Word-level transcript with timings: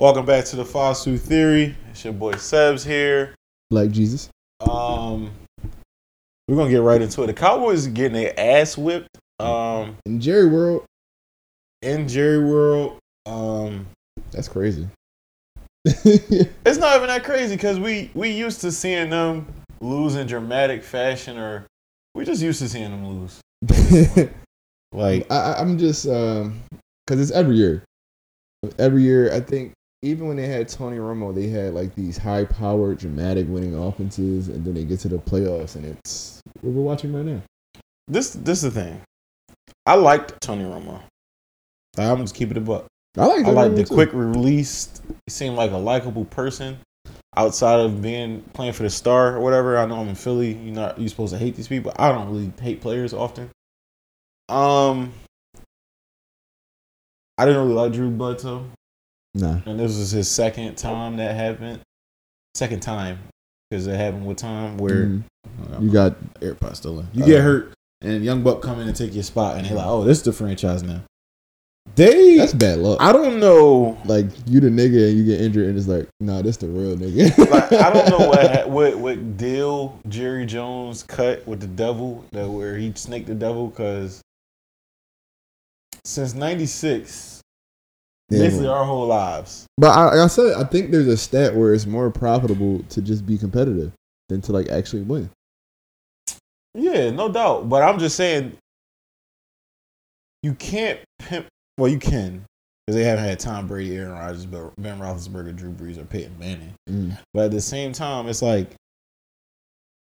Welcome 0.00 0.26
back 0.26 0.44
to 0.44 0.54
the 0.54 0.62
Fosu 0.62 1.18
Theory. 1.18 1.74
It's 1.90 2.04
your 2.04 2.12
boy 2.12 2.34
Sebs 2.34 2.86
here. 2.86 3.34
Like 3.72 3.90
Jesus. 3.90 4.28
Um, 4.60 5.32
we're 6.46 6.54
gonna 6.54 6.70
get 6.70 6.82
right 6.82 7.02
into 7.02 7.24
it. 7.24 7.26
The 7.26 7.34
Cowboys 7.34 7.88
are 7.88 7.90
getting 7.90 8.12
their 8.12 8.32
ass 8.38 8.78
whipped. 8.78 9.18
Um, 9.40 9.96
In 10.06 10.20
Jerry 10.20 10.46
World, 10.46 10.84
in 11.82 12.06
Jerry 12.06 12.38
World. 12.38 12.98
Um, 13.26 13.88
that's 14.30 14.46
crazy. 14.46 14.86
it's 15.84 16.78
not 16.78 16.94
even 16.94 17.08
that 17.08 17.24
crazy 17.24 17.56
because 17.56 17.80
we 17.80 18.12
we 18.14 18.30
used 18.30 18.60
to 18.60 18.70
seeing 18.70 19.10
them 19.10 19.48
lose 19.80 20.14
in 20.14 20.28
dramatic 20.28 20.84
fashion, 20.84 21.36
or 21.36 21.66
we 22.14 22.24
just 22.24 22.40
used 22.40 22.60
to 22.60 22.68
seeing 22.68 22.92
them 22.92 23.08
lose. 23.08 24.30
Like, 24.90 25.30
I, 25.30 25.54
I'm 25.58 25.76
just 25.76 26.06
um, 26.06 26.62
cause 27.06 27.20
it's 27.20 27.30
every 27.30 27.56
year. 27.56 27.82
Every 28.78 29.02
year, 29.02 29.30
I 29.34 29.40
think 29.40 29.74
even 30.02 30.28
when 30.28 30.36
they 30.36 30.46
had 30.46 30.68
Tony 30.68 30.98
Romo, 30.98 31.34
they 31.34 31.48
had 31.48 31.74
like 31.74 31.94
these 31.94 32.16
high-powered, 32.16 32.98
dramatic 32.98 33.46
winning 33.48 33.74
offenses, 33.74 34.48
and 34.48 34.64
then 34.64 34.74
they 34.74 34.84
get 34.84 35.00
to 35.00 35.08
the 35.08 35.18
playoffs, 35.18 35.76
and 35.76 35.84
it's 35.84 36.40
what 36.60 36.72
we're 36.72 36.82
watching 36.82 37.12
right 37.12 37.24
now. 37.24 37.42
this 38.06 38.30
this 38.30 38.62
is 38.62 38.72
the 38.72 38.80
thing. 38.82 39.00
I 39.86 39.94
liked 39.94 40.40
Tony 40.40 40.64
Romo. 40.64 41.00
I'm 41.96 42.18
just 42.18 42.34
keeping 42.34 42.56
it 42.56 42.58
a 42.58 42.60
buck. 42.60 42.86
I 43.16 43.26
like. 43.26 43.46
I 43.46 43.50
like 43.50 43.74
the 43.74 43.84
too. 43.84 43.94
quick 43.94 44.12
release. 44.12 45.00
He 45.26 45.30
seemed 45.30 45.56
like 45.56 45.72
a 45.72 45.76
likable 45.76 46.24
person 46.26 46.78
outside 47.36 47.80
of 47.80 48.00
being 48.00 48.42
playing 48.52 48.72
for 48.72 48.84
the 48.84 48.90
star 48.90 49.36
or 49.36 49.40
whatever. 49.40 49.78
I 49.78 49.86
know 49.86 50.00
I'm 50.00 50.08
in 50.08 50.14
Philly. 50.14 50.52
You're 50.52 50.74
not 50.74 50.98
you 50.98 51.08
supposed 51.08 51.32
to 51.32 51.38
hate 51.38 51.56
these 51.56 51.68
people. 51.68 51.92
I 51.96 52.12
don't 52.12 52.28
really 52.28 52.52
hate 52.60 52.80
players 52.80 53.12
often. 53.12 53.50
Um, 54.48 55.12
I 57.36 57.44
didn't 57.44 57.62
really 57.62 57.74
like 57.74 57.92
Drew 57.92 58.10
Bledsoe, 58.10 58.64
Nah, 59.38 59.60
and 59.66 59.78
this 59.78 59.96
was 59.96 60.10
his 60.10 60.28
second 60.30 60.76
time 60.76 61.16
that 61.18 61.34
happened. 61.36 61.80
Second 62.54 62.80
time 62.80 63.18
because 63.70 63.86
it 63.86 63.96
happened 63.96 64.26
with 64.26 64.36
time 64.38 64.78
where 64.78 65.06
Mhm. 65.06 65.22
you 65.80 65.90
got 65.90 66.16
AirPod 66.40 66.74
still 66.76 66.98
in. 67.00 67.06
You 67.14 67.22
Uh, 67.24 67.26
get 67.26 67.42
hurt, 67.42 67.72
and 68.00 68.24
Young 68.24 68.42
Buck 68.42 68.62
come 68.62 68.80
in 68.80 68.88
and 68.88 68.96
take 68.96 69.14
your 69.14 69.22
spot, 69.22 69.56
and 69.56 69.66
they're 69.66 69.76
like, 69.76 69.86
"Oh, 69.86 70.02
this 70.04 70.18
is 70.18 70.24
the 70.24 70.32
franchise 70.32 70.82
now." 70.82 71.02
They, 71.94 72.36
that's 72.36 72.52
bad 72.52 72.78
luck. 72.80 72.98
I 73.00 73.12
don't 73.12 73.40
know. 73.40 73.96
like 74.04 74.26
you 74.46 74.60
the 74.60 74.68
nigga 74.68 75.08
and 75.08 75.18
you 75.18 75.24
get 75.24 75.40
injured, 75.40 75.68
and 75.68 75.78
it's 75.78 75.88
like, 75.88 76.06
nah, 76.20 76.42
this 76.42 76.56
the 76.58 76.68
real 76.68 76.96
nigga. 76.96 77.36
like, 77.50 77.72
I 77.72 77.92
don't 77.92 78.08
know 78.10 78.28
what 78.28 78.68
what 78.68 78.98
what 78.98 79.36
deal 79.36 79.98
Jerry 80.08 80.46
Jones 80.46 81.02
cut 81.04 81.46
with 81.46 81.60
the 81.60 81.66
devil 81.66 82.24
that 82.32 82.48
where 82.48 82.76
he 82.76 82.92
snaked 82.94 83.26
the 83.28 83.34
devil 83.34 83.68
because 83.68 84.20
since 86.04 86.34
'96, 86.34 87.37
Yeah, 88.30 88.40
basically 88.40 88.68
our 88.68 88.84
whole 88.84 89.06
lives. 89.06 89.66
But 89.78 89.96
I, 89.96 90.24
I 90.24 90.26
said, 90.26 90.54
I 90.54 90.64
think 90.64 90.90
there's 90.90 91.06
a 91.06 91.16
stat 91.16 91.54
where 91.54 91.72
it's 91.72 91.86
more 91.86 92.10
profitable 92.10 92.82
to 92.90 93.00
just 93.00 93.24
be 93.24 93.38
competitive 93.38 93.92
than 94.28 94.42
to 94.42 94.52
like 94.52 94.68
actually 94.68 95.02
win. 95.02 95.30
Yeah, 96.74 97.10
no 97.10 97.30
doubt. 97.30 97.68
But 97.68 97.82
I'm 97.82 97.98
just 97.98 98.16
saying, 98.16 98.56
you 100.42 100.54
can't 100.54 101.00
pimp. 101.18 101.46
Well, 101.78 101.88
you 101.88 101.98
can 101.98 102.44
because 102.86 102.96
they 102.96 103.04
haven't 103.04 103.24
had 103.24 103.38
Tom 103.38 103.66
Brady, 103.66 103.96
Aaron 103.96 104.12
Rodgers, 104.12 104.46
Ben 104.46 104.70
Ben 104.78 104.98
Roethlisberger, 104.98 105.54
Drew 105.54 105.72
Brees, 105.72 105.98
or 105.98 106.04
Peyton 106.04 106.38
Manning. 106.38 106.74
Mm. 106.88 107.18
But 107.34 107.46
at 107.46 107.50
the 107.50 107.60
same 107.60 107.92
time, 107.92 108.28
it's 108.28 108.40
like 108.40 108.74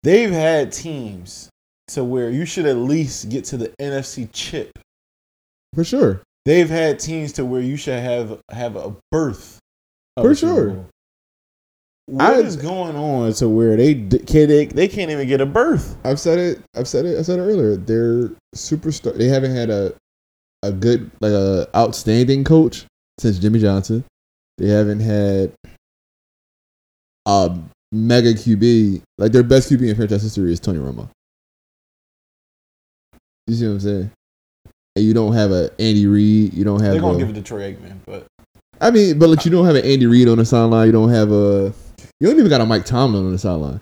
they've 0.04 0.32
had 0.32 0.72
teams 0.72 1.50
to 1.90 2.04
where 2.04 2.30
you 2.30 2.46
should 2.46 2.66
at 2.66 2.78
least 2.78 3.30
get 3.30 3.44
to 3.46 3.58
the 3.58 3.74
NFC 3.82 4.30
chip. 4.32 4.72
For 5.74 5.84
sure. 5.84 6.22
They've 6.48 6.70
had 6.70 6.98
teams 6.98 7.34
to 7.34 7.46
where 7.46 7.60
you 7.60 7.76
should 7.76 8.00
have 8.00 8.40
have 8.50 8.78
a 8.78 8.96
berth. 9.12 9.60
of 10.16 10.24
For 10.24 10.32
a 10.32 10.36
sure. 10.36 10.86
What 12.06 12.40
is 12.40 12.56
I- 12.58 12.62
going 12.62 12.96
on 12.96 13.34
to 13.34 13.50
where 13.50 13.76
they 13.76 13.96
can 13.96 14.48
they, 14.48 14.66
they 14.68 14.88
can't 14.88 15.12
even 15.12 15.28
get 15.28 15.42
a 15.42 15.46
berth? 15.46 15.98
I've 16.06 16.22
said 16.22 16.40
it. 16.40 16.62
I've 16.74 16.88
said 16.88 17.06
it. 17.06 17.20
I 17.20 17.22
said 17.24 17.40
it 17.40 17.42
earlier. 17.42 17.76
They're 17.76 18.30
superstar. 18.56 19.14
They 19.18 19.28
haven't 19.28 19.54
had 19.54 19.70
a 19.70 19.94
a 20.64 20.72
good 20.72 21.12
like 21.20 21.34
a 21.34 21.68
outstanding 21.76 22.46
coach 22.46 22.86
since 23.20 23.40
Jimmy 23.40 23.60
Johnson. 23.60 24.06
They 24.58 24.70
haven't 24.70 25.02
had 25.02 25.52
a 27.26 27.60
mega 27.92 28.36
QB. 28.36 29.02
Like 29.18 29.34
their 29.34 29.44
best 29.44 29.70
QB 29.70 29.90
in 29.90 29.98
franchise 29.98 30.24
history 30.24 30.54
is 30.54 30.62
Tony 30.62 30.80
Romo. 30.80 31.10
You 33.48 33.54
see 33.56 33.66
what 33.68 33.74
I'm 33.74 33.80
saying? 33.82 34.12
And 34.98 35.06
you 35.06 35.14
don't 35.14 35.34
have 35.34 35.52
a 35.52 35.70
Andy 35.80 36.08
Reid. 36.08 36.54
You 36.54 36.64
don't 36.64 36.82
have. 36.82 36.92
They're 36.92 37.02
gonna 37.02 37.16
a- 37.16 37.20
give 37.20 37.30
it 37.30 37.34
to 37.34 37.42
Troy 37.42 37.74
Aikman, 37.74 38.00
but 38.06 38.26
I 38.82 38.92
mean, 38.92 39.18
but 39.18 39.30
like 39.30 39.46
you 39.46 39.52
don't 39.52 39.66
have 39.66 39.76
an 39.76 39.86
Andy 39.86 40.06
Reid 40.06 40.28
on 40.28 40.38
the 40.38 40.46
sideline. 40.46 40.88
You 40.88 40.92
don't 40.92 41.10
have 41.10 41.32
a. 41.32 41.74
You 42.20 42.28
don't 42.28 42.38
even 42.38 42.50
got 42.50 42.62
a 42.62 42.66
Mike 42.66 42.86
Tomlin 42.86 43.26
on 43.26 43.32
the 43.32 43.38
sideline. 43.38 43.82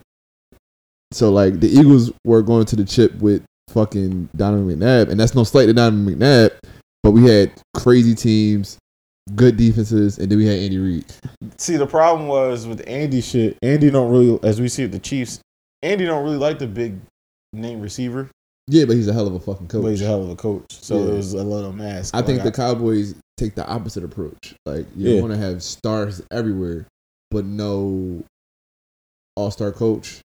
So 1.12 1.32
like 1.32 1.60
the 1.60 1.70
Eagles 1.70 2.12
were 2.26 2.42
going 2.42 2.66
to 2.66 2.76
the 2.76 2.84
chip 2.84 3.16
with 3.16 3.44
fucking 3.70 4.30
Donovan 4.36 4.68
McNabb, 4.68 5.10
and 5.10 5.20
that's 5.20 5.36
no 5.36 5.44
slight 5.44 5.68
to 5.68 5.74
Donovan 5.74 6.06
McNabb, 6.06 6.52
but 7.04 7.12
we 7.12 7.26
had 7.26 7.52
crazy 7.76 8.16
teams, 8.16 8.78
good 9.36 9.58
defenses, 9.58 10.18
and 10.18 10.30
then 10.30 10.38
we 10.38 10.46
had 10.46 10.58
Andy 10.58 10.78
Reid. 10.78 11.06
see 11.58 11.78
the 11.78 11.88
problem 11.88 12.28
was 12.28 12.68
with 12.68 12.84
Andy 12.88 13.22
shit. 13.22 13.58
Andy 13.62 13.90
don't 13.90 14.12
really, 14.12 14.40
as 14.44 14.60
we 14.60 14.68
see 14.68 14.84
with 14.84 14.92
the 14.92 15.00
Chiefs, 15.00 15.40
Andy 15.82 16.06
don't 16.06 16.24
really 16.24 16.38
like 16.38 16.60
the 16.60 16.68
big 16.68 17.00
name 17.54 17.80
receiver, 17.82 18.30
Yeah, 18.68 18.86
but 18.86 18.96
he's 18.96 19.08
a 19.08 19.14
hell 19.14 19.28
of 19.28 19.34
a 19.36 19.40
fucking 19.40 19.68
coach. 19.68 19.84
but 19.84 19.90
he's 19.90 20.02
a 20.02 20.06
hell 20.06 20.24
of 20.24 20.30
a 20.30 20.36
coach. 20.36 20.64
So 20.70 20.98
Yeah. 20.98 21.12
it 21.12 21.16
was 21.18 21.34
a 21.34 21.44
little 21.44 21.72
mask. 21.74 22.16
I 22.16 22.22
think 22.24 22.40
the 22.40 22.46
Like, 22.46 22.56
Cowboys 22.56 23.14
take 23.38 23.54
the 23.56 23.66
opposite 23.68 24.04
approach. 24.04 24.56
Like 24.66 24.88
you 24.96 25.12
Yeah. 25.16 25.22
want 25.22 25.34
to 25.34 25.38
have 25.40 25.62
stars 25.62 26.22
everywhere, 26.32 26.88
but 27.32 27.46
no 27.46 28.24
all 29.36 29.52
star 29.52 29.72
coach, 29.72 30.22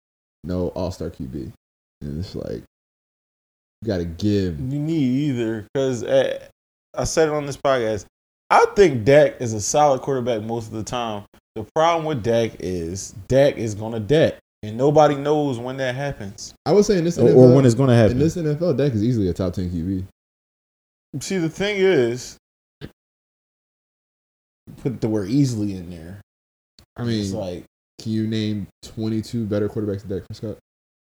no 0.44 0.69
all 0.69 0.93
star 0.93 1.10
QB, 1.10 1.53
and 2.00 2.19
it's 2.21 2.34
like 2.34 2.62
you 3.82 3.87
got 3.87 3.99
to 3.99 4.04
give. 4.04 4.60
you 4.60 4.78
need 4.78 5.31
either 5.31 5.66
because 5.72 6.03
eh, 6.05 6.38
I 6.94 7.05
said 7.05 7.28
it 7.28 7.34
on 7.34 7.47
this 7.47 7.56
podcast. 7.56 8.05
I 8.50 8.66
think 8.76 9.05
Dak 9.05 9.41
is 9.41 9.53
a 9.53 9.60
solid 9.60 10.00
quarterback 10.03 10.43
most 10.43 10.66
of 10.69 10.72
the 10.75 10.82
time. 10.84 11.25
The 11.55 11.66
problem 11.75 12.05
with 12.06 12.22
Dak 12.22 12.53
is 12.60 13.15
Dak 13.26 13.56
is 13.56 13.75
gonna 13.75 14.00
Dak, 14.00 14.34
and 14.62 14.76
nobody 14.76 15.14
knows 15.14 15.58
when 15.58 15.76
that 15.76 15.94
happens 15.94 16.52
I 16.66 16.72
would 16.72 16.84
say 16.84 16.98
in 16.98 17.04
this 17.04 17.19
or, 17.19 17.22
NFL, 17.28 17.36
or 17.36 17.54
when 17.54 17.64
it's 17.64 17.74
gonna 17.74 17.92
in 17.92 17.98
happen. 17.98 18.19
this 18.19 18.36
NFL, 18.36 18.76
Dak 18.76 18.92
is 18.92 19.02
easily 19.04 19.28
a 19.28 19.32
top 19.32 19.52
ten 19.52 19.70
QB. 19.70 20.04
See, 21.20 21.38
the 21.38 21.48
thing 21.48 21.76
is, 21.78 22.36
put 24.82 25.00
the 25.00 25.08
word 25.08 25.28
easily 25.28 25.74
in 25.76 25.91
there. 25.91 26.20
I 26.96 27.04
mean, 27.04 27.20
it's 27.20 27.32
like 27.32 27.64
can 28.00 28.12
you 28.12 28.26
name 28.26 28.66
twenty 28.82 29.22
two 29.22 29.44
better 29.46 29.69
quarterbacks 29.69 30.02
than 30.06 30.19
Dak 30.19 30.26
Prescott? 30.26 30.58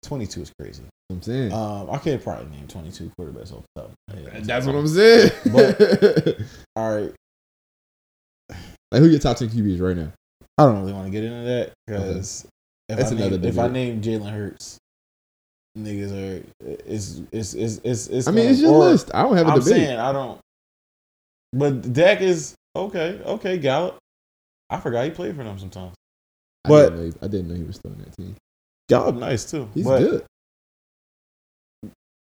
22 0.04 0.42
is 0.42 0.52
crazy. 0.60 0.82
I'm 1.10 1.22
saying 1.22 1.50
Um, 1.50 1.88
I 1.90 1.96
can't 1.96 2.22
probably 2.22 2.54
name 2.54 2.66
22 2.68 3.10
quarterbacks 3.18 3.54
off 3.54 3.64
the 3.74 3.82
top. 3.82 3.90
of 4.36 4.46
that's 4.46 4.66
what 4.66 4.74
I'm 4.74 4.86
saying. 4.86 5.30
But- 5.50 6.36
All 6.76 6.94
right, 6.94 7.12
like 8.92 9.00
who 9.00 9.08
your 9.08 9.18
top 9.20 9.38
ten 9.38 9.48
QBs 9.48 9.80
right 9.80 9.96
now? 9.96 10.12
I 10.58 10.64
don't 10.64 10.80
really 10.80 10.92
want 10.92 11.06
to 11.06 11.10
get 11.10 11.24
into 11.24 11.44
that 11.44 11.72
because 11.86 12.46
if, 12.88 12.96
That's 12.98 13.12
I 13.12 13.14
another 13.14 13.38
name, 13.38 13.48
if 13.48 13.58
I 13.58 13.68
name 13.68 14.02
Jalen 14.02 14.30
Hurts, 14.30 14.78
niggas 15.78 16.12
are 16.12 16.44
it's 16.86 17.22
it's 17.32 17.54
it's 17.54 17.80
it's. 17.82 18.06
it's 18.08 18.28
I 18.28 18.30
mean, 18.30 18.48
it's 18.48 18.60
your 18.60 18.72
or- 18.74 18.78
list. 18.90 19.10
I 19.14 19.22
don't 19.22 19.36
have 19.36 19.46
a 19.48 19.50
I'm 19.52 19.58
debate. 19.60 19.72
saying 19.74 19.98
I 19.98 20.12
don't. 20.12 20.38
But 21.52 21.92
Dak 21.92 22.20
is 22.20 22.54
okay. 22.76 23.20
Okay, 23.24 23.58
Gallup. 23.58 23.96
I 24.70 24.80
forgot 24.80 25.04
he 25.04 25.10
played 25.10 25.36
for 25.36 25.44
them 25.44 25.58
sometimes. 25.58 25.94
I 26.64 26.68
but- 26.68 26.90
didn't 26.90 26.96
know 26.98 27.04
he, 27.06 27.12
I 27.22 27.28
didn't 27.28 27.48
know 27.48 27.54
he 27.54 27.62
was 27.64 27.76
still 27.76 27.92
on 27.92 27.98
that 27.98 28.16
team. 28.16 28.36
Gallup 28.88 29.16
nice 29.16 29.50
too. 29.50 29.68
He's 29.74 29.84
but 29.84 29.98
good. 30.00 30.24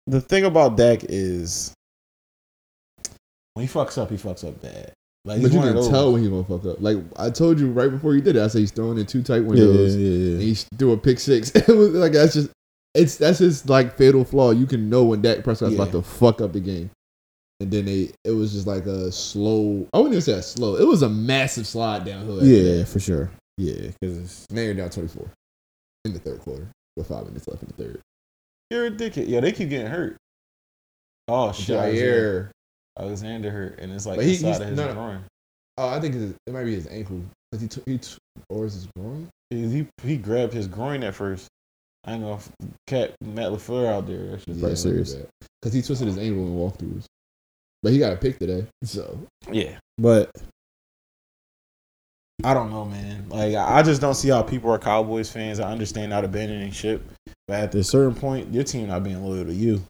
the 0.08 0.22
thing 0.22 0.46
about 0.46 0.76
Dak 0.78 1.02
is 1.04 1.74
when 3.54 3.66
he 3.68 3.72
fucks 3.72 3.98
up, 4.02 4.10
he 4.10 4.18
fucks 4.18 4.48
up 4.48 4.60
bad. 4.62 4.94
Like 5.28 5.42
But 5.42 5.52
you 5.52 5.60
can 5.60 5.76
those. 5.76 5.90
tell 5.90 6.14
when 6.14 6.24
he 6.24 6.30
gonna 6.30 6.44
fuck 6.44 6.66
up. 6.66 6.82
Like 6.82 6.98
I 7.18 7.30
told 7.30 7.60
you 7.60 7.70
right 7.72 7.92
before 7.92 8.14
he 8.16 8.22
did 8.22 8.36
it, 8.38 8.42
I 8.42 8.48
said 8.48 8.60
he's 8.60 8.72
throwing 8.72 8.98
in 8.98 9.06
two 9.06 9.22
tight 9.22 9.42
Yeah, 9.42 9.48
windows. 9.48 9.96
yeah, 9.96 10.10
yeah. 10.10 10.32
And 10.36 10.42
he 10.42 10.54
threw 10.78 10.94
a 10.94 10.98
pick 10.98 11.20
six. 11.20 11.52
it 11.56 11.68
was 11.68 11.90
like 11.90 12.14
that's 12.14 12.34
just 12.34 12.50
it's 12.96 13.18
that's 13.18 13.40
his 13.40 13.68
like 13.70 13.98
fatal 13.98 14.24
flaw. 14.24 14.52
You 14.52 14.66
can 14.66 14.90
know 14.90 15.04
when 15.04 15.22
Dak 15.22 15.44
Prescott's 15.44 15.74
Yeah. 15.76 15.82
about 15.84 15.92
to 15.92 16.02
fuck 16.02 16.40
up 16.42 16.54
the 16.54 16.60
game. 16.62 16.90
And 17.60 17.70
then 17.72 17.86
they 17.86 18.12
it 18.24 18.32
was 18.32 18.54
just 18.54 18.68
like 18.68 18.86
a 18.86 19.12
slow 19.12 19.86
I 19.94 19.98
wouldn't 19.98 20.14
even 20.14 20.22
say 20.22 20.34
a 20.34 20.42
slow. 20.42 20.76
It 20.78 20.88
was 20.88 21.02
a 21.02 21.10
massive 21.10 21.68
slide 21.68 22.06
downhill. 22.06 22.44
Yeah, 22.44 22.78
that. 22.78 22.88
for 22.88 23.00
sure. 23.00 23.30
Yeah, 23.58 23.90
because 24.00 24.46
Now 24.52 24.62
you're 24.62 24.76
down 24.76 24.90
twenty 24.92 25.10
four 25.10 25.28
in 26.06 26.14
the 26.14 26.20
third 26.20 26.40
quarter 26.40 26.68
with 26.96 27.08
five 27.08 27.26
minutes 27.26 27.48
left 27.48 27.64
in 27.64 27.74
the 27.76 27.84
third. 27.84 28.00
you're 28.72 28.86
a 28.88 28.90
ridiculous. 28.92 29.30
Yeah, 29.30 29.40
they 29.42 29.52
keep 29.52 29.70
getting 29.70 29.88
hurt. 29.88 30.16
Oh 31.28 31.52
shit! 31.52 31.76
Jaire. 31.78 32.52
Alexander 33.00 33.52
hurt, 33.52 33.80
and 33.80 33.92
it's 33.94 34.06
like 34.06 34.18
But 34.18 34.26
he- 34.26 34.34
inside 34.34 34.48
he's- 34.48 34.60
of 34.62 34.68
his 34.70 34.78
no, 34.78 34.94
groin. 34.94 35.24
Oh, 35.78 35.90
I 35.90 36.00
think 36.00 36.16
it 36.16 36.52
might 36.52 36.64
be 36.64 36.74
his 36.76 36.88
ankle. 36.88 37.22
Cause 37.52 37.62
he 37.62 37.68
took 37.68 37.84
he 37.88 37.98
t- 38.00 38.18
or 38.50 38.66
is 38.66 38.74
his 38.74 38.88
groin? 38.98 39.30
He, 39.52 39.68
he 39.70 39.88
he 40.04 40.18
grabbed 40.18 40.52
his 40.54 40.68
groin 40.68 41.04
at 41.04 41.14
first. 41.16 41.48
I 42.04 42.14
ain't 42.14 42.24
gonna 42.24 42.36
f- 42.36 42.52
cat 42.88 43.16
Matt 43.22 43.52
LaFleur 43.52 43.86
out 43.88 44.08
there. 44.08 44.32
That 44.32 44.42
shit's 44.42 44.60
probably 44.60 44.76
serious. 44.76 45.16
Because 45.62 45.74
he 45.74 45.82
twisted 45.82 46.08
his 46.08 46.18
ankle 46.18 46.46
in 46.48 46.56
walkthroughs. 46.56 47.06
But 47.84 47.92
he 47.94 48.00
got 48.00 48.12
a 48.14 48.18
pick 48.18 48.40
today. 48.40 48.66
So 48.84 49.18
Yeah, 49.52 49.78
but 49.98 50.32
I 52.44 52.54
don't 52.54 52.70
know, 52.70 52.86
man. 52.86 53.30
Like 53.30 53.56
I 53.56 53.80
I 53.80 53.84
just 53.84 54.02
don't 54.02 54.14
see 54.16 54.30
how 54.30 54.42
people 54.44 54.72
are 54.72 54.80
Cowboys 54.80 55.30
fans. 55.32 55.60
I 55.60 55.72
understand 55.72 56.10
not 56.10 56.24
abandoning 56.26 56.72
ship, 56.72 57.04
but 57.48 57.60
at 57.60 57.76
a 57.76 57.84
certain 57.84 58.16
point, 58.16 58.54
your 58.54 58.64
team 58.64 58.88
not 58.88 59.04
being 59.04 59.24
loyal 59.24 59.46
to 59.46 59.54
you. 59.54 59.82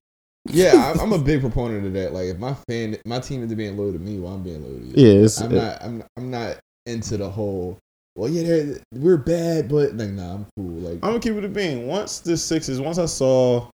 Yeah, 0.50 0.92
I'm, 0.94 1.00
I'm 1.00 1.14
a 1.14 1.24
big 1.24 1.42
proponent 1.42 1.86
of 1.86 1.94
that. 1.94 2.14
Like, 2.14 2.26
if 2.26 2.38
my 2.38 2.54
fan, 2.68 2.98
my 3.06 3.20
team 3.20 3.44
is 3.44 3.54
being 3.54 3.78
loyal 3.78 3.94
to 3.94 4.00
me, 4.00 4.20
well, 4.20 4.34
I'm 4.34 4.44
being 4.44 4.64
loyal 4.64 4.80
to 4.80 4.86
you. 4.86 4.94
Yeah, 4.96 5.24
it's, 5.26 5.40
I'm 5.42 5.54
not. 5.56 5.84
I'm. 5.84 6.04
I'm 6.18 6.32
not 6.32 6.58
into 6.86 7.18
the 7.18 7.30
whole. 7.30 7.78
Well, 8.16 8.30
yeah, 8.30 8.74
we're 8.94 9.18
bad, 9.18 9.70
but 9.70 9.96
like, 9.96 10.10
nah, 10.10 10.36
I'm 10.36 10.46
cool. 10.58 10.66
Like, 10.80 10.96
I'm 11.04 11.12
gonna 11.12 11.20
keep 11.20 11.34
it 11.34 11.44
a 11.44 11.50
being. 11.50 11.88
Once 11.88 12.20
the 12.20 12.36
Sixers, 12.36 12.82
once 12.82 12.98
I 12.98 13.06
saw 13.06 13.68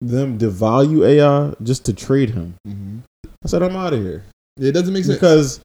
them 0.00 0.38
devalue 0.38 1.06
AI 1.06 1.54
just 1.62 1.84
to 1.86 1.92
trade 1.92 2.30
him, 2.30 2.54
mhm. 2.66 3.02
I 3.24 3.48
said 3.48 3.62
I'm 3.62 3.76
out 3.76 3.92
of 3.92 4.00
here 4.00 4.24
it 4.58 4.72
doesn't 4.72 4.92
make 4.92 5.04
sense. 5.04 5.16
because 5.16 5.60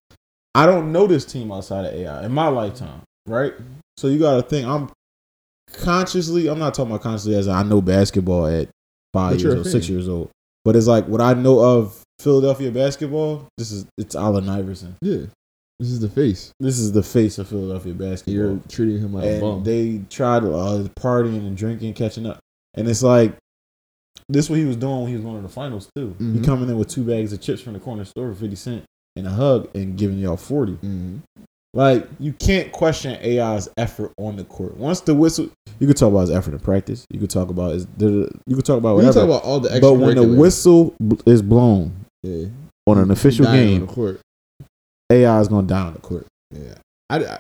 I 0.55 0.65
don't 0.65 0.91
know 0.91 1.07
this 1.07 1.25
team 1.25 1.51
outside 1.51 1.85
of 1.85 1.93
AI 1.93 2.25
in 2.25 2.31
my 2.31 2.47
lifetime, 2.47 3.01
right? 3.27 3.53
So 3.97 4.07
you 4.07 4.19
got 4.19 4.37
to 4.37 4.41
think 4.43 4.67
I'm 4.67 4.89
consciously. 5.73 6.47
I'm 6.47 6.59
not 6.59 6.73
talking 6.73 6.91
about 6.91 7.03
consciously 7.03 7.35
as 7.35 7.47
I 7.47 7.63
know 7.63 7.81
basketball 7.81 8.47
at 8.47 8.69
five 9.13 9.31
But 9.33 9.41
years 9.41 9.55
old, 9.55 9.65
six 9.67 9.89
years 9.89 10.07
old, 10.09 10.29
but 10.65 10.75
it's 10.75 10.87
like 10.87 11.05
what 11.07 11.21
I 11.21 11.33
know 11.33 11.59
of 11.59 12.01
Philadelphia 12.19 12.71
basketball. 12.71 13.47
This 13.57 13.71
is 13.71 13.85
it's 13.97 14.15
Allen 14.15 14.47
Iverson. 14.49 14.95
yeah, 15.01 15.25
this 15.79 15.89
is 15.89 15.99
the 15.99 16.09
face. 16.09 16.51
This 16.59 16.77
is 16.79 16.91
the 16.91 17.03
face 17.03 17.37
of 17.39 17.47
Philadelphia 17.47 17.93
basketball. 17.93 18.33
You're 18.33 18.59
treating 18.67 18.99
him 18.99 19.13
like 19.13 19.25
a 19.25 19.39
bum. 19.39 19.63
they 19.63 20.01
tried 20.09 20.43
uh, 20.43 20.87
partying 20.99 21.45
and 21.47 21.55
drinking, 21.57 21.93
catching 21.93 22.25
up, 22.25 22.39
and 22.75 22.87
it's 22.87 23.03
like 23.03 23.33
this 24.27 24.49
what 24.49 24.59
he 24.59 24.65
was 24.65 24.75
doing 24.75 24.99
when 25.01 25.07
he 25.07 25.15
was 25.15 25.23
going 25.23 25.37
to 25.37 25.41
the 25.41 25.49
finals 25.49 25.89
too. 25.95 26.15
He 26.19 26.25
Mhm. 26.25 26.45
coming 26.45 26.69
in 26.69 26.77
with 26.77 26.87
two 26.89 27.03
bags 27.03 27.33
of 27.33 27.41
chips 27.41 27.61
from 27.61 27.73
the 27.73 27.79
corner 27.79 28.05
store 28.05 28.31
for 28.33 28.39
fifty 28.39 28.55
cent 28.55 28.83
and 29.15 29.25
a 29.25 29.31
hug 29.31 29.69
and 29.75 29.97
giving 29.97 30.19
y'all 30.19 30.37
forty. 30.37 30.73
Mhm. 30.83 31.21
Like 31.73 32.07
you 32.19 32.33
can't 32.33 32.71
question 32.71 33.17
AI's 33.23 33.69
effort 33.77 34.11
on 34.17 34.35
the 34.35 34.43
court. 34.43 34.77
Once 34.77 35.01
the 35.01 35.13
whistle, 35.15 35.49
you 35.79 35.87
could 35.87 35.97
talk 35.97 36.09
about 36.09 36.21
his 36.21 36.31
effort 36.31 36.53
in 36.53 36.59
practice. 36.59 37.05
You 37.09 37.19
could 37.19 37.29
talk 37.29 37.49
about 37.49 37.73
his. 37.73 37.87
You 37.97 38.55
could 38.55 38.65
talk 38.65 38.77
about 38.77 38.97
We 38.97 39.03
can 39.03 39.13
talk 39.13 39.23
about 39.23 39.43
all 39.43 39.59
the 39.59 39.69
extra 39.69 39.89
but 39.89 39.93
when 39.93 40.15
the 40.15 40.27
whistle 40.27 40.95
is 41.25 41.41
blown 41.41 42.05
yeah, 42.23 42.47
on 42.85 42.97
an 42.97 43.11
official 43.11 43.45
game, 43.45 43.81
on 43.81 43.87
the 43.87 43.93
court. 43.93 44.19
AI 45.11 45.39
is 45.39 45.47
going 45.47 45.67
to 45.67 45.73
die 45.73 45.81
on 45.81 45.93
the 45.93 45.99
court. 45.99 46.27
Yeah, 46.51 46.75
I, 47.09 47.23
I 47.23 47.39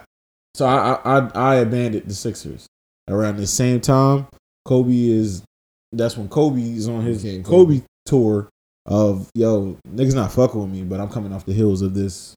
So 0.55 0.65
I 0.65 0.93
I 0.93 1.19
I, 1.19 1.31
I 1.33 1.55
abandoned 1.55 2.05
the 2.05 2.15
Sixers 2.15 2.67
around 3.07 3.37
the 3.37 3.47
same 3.47 3.81
time. 3.81 4.27
Kobe 4.65 5.09
is 5.09 5.43
that's 5.91 6.17
when 6.17 6.29
Kobe 6.29 6.61
is 6.61 6.87
on 6.87 7.03
his 7.03 7.23
Kobe. 7.23 7.43
Kobe. 7.43 7.81
tour 8.05 8.49
of 8.85 9.29
yo 9.35 9.77
niggas 9.87 10.15
not 10.15 10.31
fucking 10.31 10.59
with 10.59 10.71
me, 10.71 10.83
but 10.83 10.99
I'm 10.99 11.09
coming 11.09 11.33
off 11.33 11.45
the 11.45 11.53
hills 11.53 11.81
of 11.81 11.93
this 11.93 12.35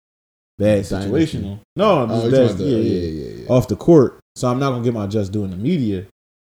bad 0.58 0.84
situation. 0.84 1.60
No, 1.76 2.02
oh, 2.02 2.30
bad, 2.30 2.58
the- 2.58 2.64
yeah, 2.64 2.76
yeah, 2.76 3.08
yeah, 3.08 3.42
yeah. 3.44 3.48
off 3.48 3.68
the 3.68 3.76
court. 3.76 4.21
So 4.36 4.48
I'm 4.48 4.58
not 4.58 4.70
gonna 4.70 4.84
get 4.84 4.94
my 4.94 5.06
just 5.06 5.32
due 5.32 5.44
in 5.44 5.50
the 5.50 5.56
media. 5.56 6.06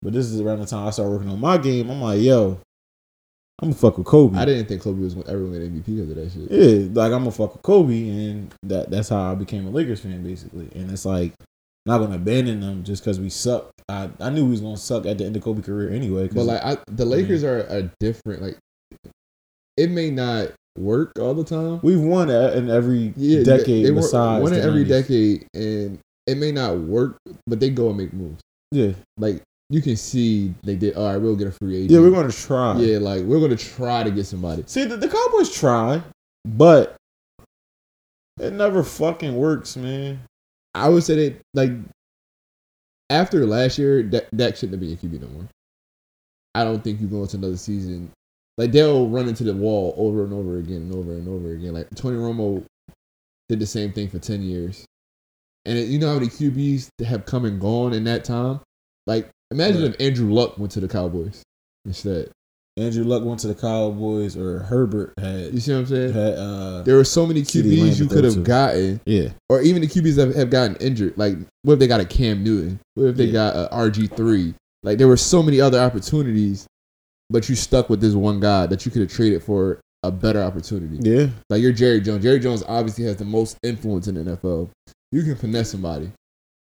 But 0.03 0.13
this 0.13 0.27
is 0.27 0.41
around 0.41 0.61
the 0.61 0.67
time 0.67 0.87
I 0.87 0.91
started 0.91 1.11
working 1.13 1.29
on 1.31 1.41
my 1.41 1.59
game. 1.59 1.91
I'm 1.91 2.01
like, 2.01 2.21
yo, 2.21 2.61
I'm 3.61 3.71
gonna 3.71 3.75
fuck 3.75 3.99
with 3.99 4.07
Kobe. 4.07 4.39
I 4.39 4.45
didn't 4.45 4.67
think 4.67 4.83
Kobe 4.83 5.03
was 5.03 5.15
gonna 5.15 5.29
ever 5.29 5.45
win 5.45 5.61
MVP 5.63 5.87
because 5.97 6.11
of 6.11 6.17
that 6.17 6.31
shit. 6.33 6.51
Yeah, 6.51 6.89
like 7.01 7.13
I'm 7.13 7.21
gonna 7.21 7.33
fuck 7.33 7.55
with 7.55 7.63
Kobe, 7.63 8.09
and 8.09 8.55
that 8.63 8.91
that's 8.91 9.09
how 9.09 9.33
I 9.33 9.35
became 9.35 9.67
a 9.67 9.71
Lakers 9.71 10.01
fan, 10.01 10.23
basically. 10.23 10.69
And 10.75 10.91
it's 10.91 11.05
like 11.05 11.33
not 11.87 11.99
gonna 11.99 12.17
abandon 12.17 12.61
them 12.61 12.85
just 12.85 13.03
because 13.03 13.19
we 13.19 13.29
suck. 13.31 13.71
I 13.89 14.11
I 14.21 14.31
knew 14.31 14.45
we 14.45 14.53
was 14.53 14.61
gonna 14.61 14.77
suck 14.77 15.07
at 15.07 15.19
the 15.19 15.25
end 15.25 15.37
of 15.37 15.43
Kobe's 15.43 15.67
career 15.67 15.91
anyway. 15.91 16.29
But 16.29 16.45
like, 16.45 16.63
I, 16.63 16.79
the 16.87 17.05
Lakers 17.05 17.43
are 17.43 17.61
a 17.61 17.91
different. 17.99 18.43
Like, 18.43 18.59
it 19.77 19.91
may 19.91 20.11
not 20.11 20.53
work 20.77 21.13
all 21.19 21.35
the 21.35 21.43
time. 21.45 21.81
we've 21.83 22.01
won 22.01 22.31
in 22.31 22.71
every 22.71 23.13
Yeah, 23.17 23.43
decade 23.43 23.85
they, 23.87 23.91
were 23.91 23.97
besides 24.03 24.43
one 24.45 24.53
in 24.53 24.61
every 24.61 24.85
90s. 24.85 24.89
decade, 24.89 25.47
and 25.55 25.99
it 26.29 26.37
may 26.37 26.53
not 26.53 26.79
work, 26.79 27.17
but 27.47 27.59
they 27.61 27.71
go 27.71 27.89
and 27.89 27.97
make 27.99 28.13
moves. 28.13 28.41
Yeah, 28.71 28.93
Like 29.17 29.43
you 29.71 29.81
can 29.83 29.97
see 29.97 30.55
they 30.63 30.77
did. 30.77 30.95
All 30.97 31.07
right, 31.11 31.17
we'll 31.17 31.37
get 31.37 31.47
a 31.49 31.53
free 31.53 31.77
agent. 31.77 31.91
yeah, 31.91 32.01
we're 32.01 32.11
gonna 32.11 32.33
try. 32.33 32.77
Yeah, 32.79 32.99
like 32.99 33.23
we're 33.23 33.41
gonna 33.41 33.57
try 33.57 34.03
to 34.05 34.11
get 34.11 34.27
somebody. 34.27 34.63
See, 34.67 34.85
the, 34.85 34.97
the 34.97 35.09
Cowboys 35.09 35.51
try, 35.53 36.03
but 36.45 36.97
it 38.41 38.53
never 38.53 38.83
fucking 38.83 39.35
works, 39.37 39.77
man. 39.77 40.21
I 40.75 40.89
would 40.89 41.03
say 41.03 41.15
that 41.31 41.41
like 41.55 41.73
after 43.11 43.45
last 43.47 43.79
year, 43.79 44.03
that 44.05 44.29
that 44.33 44.57
shouldn't 44.59 44.75
have 44.75 44.81
been 44.81 44.91
your 44.91 44.99
QB 44.99 45.23
no 45.23 45.29
more. 45.29 45.49
I 46.55 46.65
don't 46.65 46.83
think 46.83 47.01
you 47.01 47.07
go 47.07 47.23
into 47.23 47.37
another 47.37 47.57
season 47.57 48.11
like 48.59 48.73
they'll 48.73 49.09
run 49.09 49.29
into 49.29 49.45
the 49.45 49.55
wall 49.55 49.95
over 49.97 50.25
and 50.25 50.33
over 50.33 50.59
again 50.59 50.79
and 50.83 50.95
over 50.95 51.13
and 51.13 51.29
over 51.29 51.53
again. 51.53 51.73
Like 51.75 51.89
Tony 51.95 52.17
Romo 52.17 52.65
did 53.49 53.61
the 53.61 53.67
same 53.67 53.93
thing 53.93 54.09
for 54.09 54.19
ten 54.19 54.43
years, 54.43 54.85
and 55.65 55.79
you 55.79 55.99
know 55.99 56.09
how 56.09 56.15
many 56.15 56.29
QBs 56.29 56.89
that 56.99 57.07
have 57.07 57.27
come 57.27 57.45
and 57.45 57.61
gone 57.61 57.93
in 57.93 58.05
that 58.05 58.25
time. 58.25 58.61
Like 59.07 59.29
imagine 59.51 59.83
Right. 59.83 59.95
if 59.95 60.01
Andrew 60.01 60.33
Luck 60.33 60.59
went 60.59 60.73
to 60.73 60.81
the 60.81 60.89
Cowboys 60.89 61.43
instead. 61.85 62.31
Andrew 62.77 63.03
Luck 63.03 63.25
went 63.25 63.41
to 63.41 63.49
the 63.49 63.57
Cowboys, 63.57 64.37
or 64.37 64.61
Herbert 64.61 65.13
had 65.19 65.53
You 65.53 65.59
see 65.59 65.73
what 65.73 65.79
I'm 65.81 65.87
saying? 65.87 66.13
had 66.13 66.35
uh 66.35 66.83
There 66.83 66.97
were 66.97 67.05
so 67.05 67.27
many 67.27 67.43
QBs 67.43 67.99
you 67.99 68.07
could 68.07 68.23
have 68.25 68.45
gotten. 68.45 69.01
yeah 69.05 69.31
or 69.49 69.61
even 69.63 69.83
the 69.83 69.89
QBs 69.89 70.15
that 70.17 70.37
have 70.37 70.51
gotten 70.51 70.77
injured. 70.77 71.15
Like, 71.17 71.37
what 71.63 71.75
if 71.75 71.79
they 71.81 71.87
got 71.89 72.01
a 72.01 72.05
Cam 72.05 72.45
Newton? 72.45 72.79
What 72.95 73.07
if 73.09 73.17
they 73.17 73.25
Yeah. 73.27 73.33
got 73.33 73.57
a 73.57 73.69
RG 73.75 74.07
three? 74.17 74.55
Like, 74.85 74.99
there 74.99 75.09
were 75.09 75.17
so 75.17 75.43
many 75.43 75.61
other 75.61 75.81
opportunities, 75.81 76.67
but 77.31 77.49
you 77.49 77.57
stuck 77.57 77.91
with 77.91 78.01
this 78.01 78.15
one 78.15 78.39
guy 78.39 78.67
that 78.67 78.87
you 78.87 78.93
could 78.93 79.03
have 79.03 79.11
traded 79.11 79.43
for 79.43 79.81
a 80.05 80.13
better 80.13 80.41
opportunity. 80.41 80.99
yeah 81.03 81.31
Like, 81.51 81.61
you're 81.61 81.73
Jerry 81.73 82.01
Jones. 82.01 82.23
Jerry 82.23 82.39
Jones 82.39 82.63
obviously 82.69 83.05
has 83.07 83.17
the 83.17 83.25
most 83.25 83.57
influence 83.65 84.07
in 84.07 84.15
the 84.15 84.21
NFL. 84.37 84.71
You 85.13 85.23
can 85.23 85.37
finesse 85.37 85.71
somebody, 85.71 86.11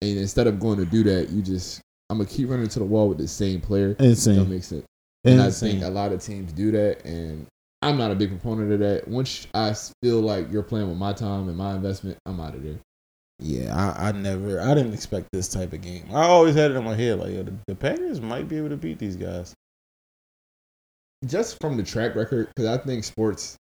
and 0.00 0.18
instead 0.18 0.46
of 0.46 0.58
going 0.58 0.78
to 0.78 0.86
do 0.86 1.02
that, 1.04 1.30
you 1.30 1.42
just 1.42 1.80
I'm 2.10 2.18
gonna 2.18 2.28
keep 2.28 2.48
running 2.48 2.68
to 2.68 2.78
the 2.78 2.84
wall 2.84 3.08
with 3.08 3.18
the 3.18 3.28
same 3.28 3.60
player. 3.60 3.96
Insane. 3.98 4.36
That 4.36 4.48
makes 4.48 4.66
sense. 4.66 4.84
And 5.24 5.40
I 5.40 5.50
think 5.50 5.82
a 5.82 5.88
lot 5.88 6.12
of 6.12 6.20
teams 6.22 6.52
do 6.52 6.70
that, 6.72 7.04
and 7.04 7.46
I'm 7.80 7.96
not 7.96 8.10
a 8.10 8.14
big 8.14 8.30
proponent 8.30 8.72
of 8.72 8.80
that. 8.80 9.06
Once 9.08 9.46
I 9.54 9.74
feel 10.02 10.20
like 10.20 10.50
you're 10.50 10.62
playing 10.62 10.88
with 10.88 10.98
my 10.98 11.12
time 11.12 11.48
and 11.48 11.56
my 11.56 11.74
investment, 11.74 12.18
I'm 12.26 12.40
out 12.40 12.54
of 12.54 12.62
there. 12.62 12.78
Yeah, 13.38 13.74
I, 13.74 14.08
I 14.08 14.12
never, 14.12 14.60
I 14.60 14.74
didn't 14.74 14.94
expect 14.94 15.28
this 15.32 15.48
type 15.48 15.72
of 15.72 15.80
game. 15.80 16.04
I 16.12 16.22
always 16.22 16.54
had 16.54 16.70
it 16.70 16.76
in 16.76 16.84
my 16.84 16.94
head 16.94 17.18
like, 17.18 17.30
yo, 17.32 17.42
the, 17.42 17.54
the 17.66 17.74
Packers 17.74 18.20
might 18.20 18.48
be 18.48 18.56
able 18.56 18.68
to 18.68 18.76
beat 18.76 18.98
these 18.98 19.16
guys. 19.16 19.54
just 21.26 21.58
from 21.60 21.76
the 21.76 21.82
track 21.82 22.14
record, 22.14 22.48
because 22.48 22.66
I 22.66 22.82
think 22.84 23.04
sports, 23.04 23.56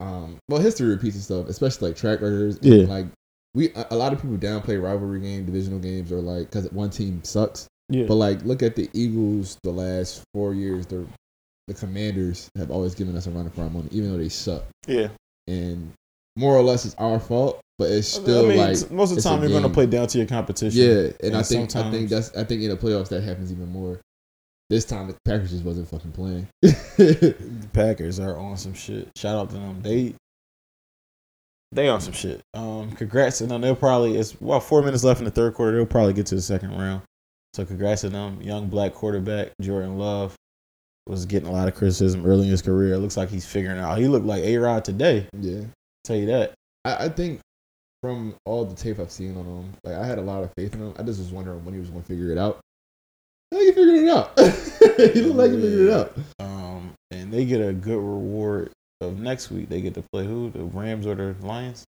um, 0.00 0.38
well, 0.48 0.60
history 0.60 0.88
repeats 0.88 1.16
itself, 1.16 1.48
especially 1.48 1.88
like 1.88 1.96
track 1.96 2.20
records. 2.20 2.56
and, 2.58 2.64
Yeah. 2.66 2.86
Like 2.86 3.06
we, 3.54 3.70
a 3.74 3.96
lot 3.96 4.12
of 4.12 4.22
people 4.22 4.36
downplay 4.38 4.82
rivalry 4.82 5.20
game, 5.20 5.44
divisional 5.44 5.78
games, 5.78 6.10
or 6.10 6.20
like 6.20 6.50
because 6.50 6.70
one 6.72 6.90
team 6.90 7.22
sucks. 7.24 7.68
Yeah, 7.88 8.06
But 8.06 8.14
like, 8.14 8.42
look 8.44 8.62
at 8.62 8.76
the 8.76 8.88
Eagles. 8.94 9.58
The 9.62 9.70
last 9.70 10.22
four 10.32 10.54
years, 10.54 10.86
the 10.86 11.06
the 11.68 11.74
Commanders 11.74 12.48
have 12.56 12.70
always 12.70 12.94
given 12.94 13.16
us 13.16 13.26
a 13.26 13.30
run 13.30 13.48
for 13.50 13.62
our 13.62 13.70
money, 13.70 13.88
even 13.92 14.10
though 14.10 14.18
they 14.18 14.28
suck. 14.28 14.64
yeah. 14.86 15.08
And 15.46 15.92
more 16.36 16.56
or 16.56 16.62
less, 16.62 16.84
it's 16.84 16.94
our 16.94 17.20
fault, 17.20 17.60
but 17.78 17.90
it's 17.90 18.08
still 18.08 18.46
I 18.46 18.48
mean, 18.48 18.58
like 18.58 18.90
most 18.90 19.10
of 19.10 19.16
the 19.16 19.22
time 19.22 19.40
you're 19.42 19.50
going 19.50 19.62
to 19.64 19.68
play 19.68 19.86
down 19.86 20.06
to 20.06 20.18
your 20.18 20.26
competition. 20.26 20.80
Yeah, 20.80 21.10
and, 21.20 21.34
And 21.34 21.36
I 21.36 21.42
think 21.42 21.74
I 21.76 21.90
think 21.90 22.08
that's 22.08 22.34
I 22.36 22.44
think 22.44 22.62
in 22.62 22.70
the 22.70 22.76
playoffs 22.76 23.08
that 23.08 23.22
happens 23.22 23.52
even 23.52 23.70
more. 23.70 24.00
This 24.70 24.86
time 24.86 25.08
the 25.08 25.16
Packers 25.26 25.50
just 25.50 25.64
wasn't 25.64 25.88
fucking 25.88 26.12
playing. 26.12 26.48
the 26.62 27.34
Packers 27.74 28.18
are 28.18 28.38
on 28.38 28.56
some 28.56 28.72
shit. 28.72 29.10
Shout 29.16 29.36
out 29.36 29.50
to 29.50 29.56
them. 29.56 29.82
They 29.82 30.14
they 31.72 31.88
on 31.88 32.00
some 32.00 32.12
shit. 32.12 32.40
Um, 32.54 32.92
congrats 32.92 33.38
to 33.38 33.46
them. 33.46 33.62
They'll 33.62 33.74
probably 33.74 34.16
it's 34.16 34.38
well 34.40 34.60
four 34.60 34.82
minutes 34.82 35.04
left 35.04 35.20
in 35.20 35.24
the 35.24 35.30
third 35.30 35.54
quarter. 35.54 35.76
They'll 35.76 35.86
probably 35.86 36.12
get 36.12 36.26
to 36.26 36.34
the 36.34 36.42
second 36.42 36.76
round. 36.78 37.02
So 37.54 37.64
congrats 37.64 38.02
to 38.02 38.08
them. 38.10 38.40
Young 38.40 38.68
black 38.68 38.94
quarterback 38.94 39.52
Jordan 39.60 39.98
Love 39.98 40.34
was 41.06 41.26
getting 41.26 41.48
a 41.48 41.52
lot 41.52 41.68
of 41.68 41.74
criticism 41.74 42.24
early 42.24 42.44
in 42.44 42.50
his 42.50 42.62
career. 42.62 42.94
It 42.94 42.98
looks 42.98 43.16
like 43.16 43.28
he's 43.28 43.46
figuring 43.46 43.78
out. 43.78 43.98
He 43.98 44.06
looked 44.06 44.26
like 44.26 44.42
A 44.42 44.56
Rod 44.58 44.84
today. 44.84 45.26
yeah, 45.38 45.62
Tell 46.04 46.16
you 46.16 46.26
that. 46.26 46.52
I, 46.84 47.06
I 47.06 47.08
think 47.08 47.40
from 48.02 48.34
all 48.44 48.64
the 48.64 48.74
tape 48.74 48.98
I've 48.98 49.10
seen 49.10 49.36
on 49.36 49.44
him, 49.44 49.72
like 49.84 49.94
I 49.94 50.06
had 50.06 50.18
a 50.18 50.22
lot 50.22 50.44
of 50.44 50.50
faith 50.56 50.74
in 50.74 50.80
him. 50.80 50.94
I 50.98 51.02
just 51.02 51.18
was 51.18 51.30
wondering 51.30 51.64
when 51.64 51.74
he 51.74 51.80
was 51.80 51.90
going 51.90 52.02
to 52.02 52.08
figure 52.08 52.30
it 52.30 52.38
out. 52.38 52.60
I 53.52 53.56
think 53.56 53.76
he 53.76 53.82
figured 53.82 54.04
it 54.04 54.08
out. 54.08 54.38
he 55.14 55.20
looked 55.22 55.36
like 55.36 55.50
he 55.50 55.60
figured 55.60 55.88
it 55.88 55.92
out. 55.92 56.16
Um, 56.40 56.92
and 57.10 57.32
they 57.32 57.44
get 57.44 57.60
a 57.60 57.72
good 57.72 57.98
reward 57.98 58.70
of 59.02 59.18
next 59.20 59.50
week. 59.50 59.68
They 59.68 59.80
get 59.80 59.94
to 59.94 60.04
play 60.12 60.24
who? 60.24 60.50
The 60.50 60.64
Rams 60.64 61.06
or 61.06 61.14
the 61.14 61.34
Lions? 61.46 61.84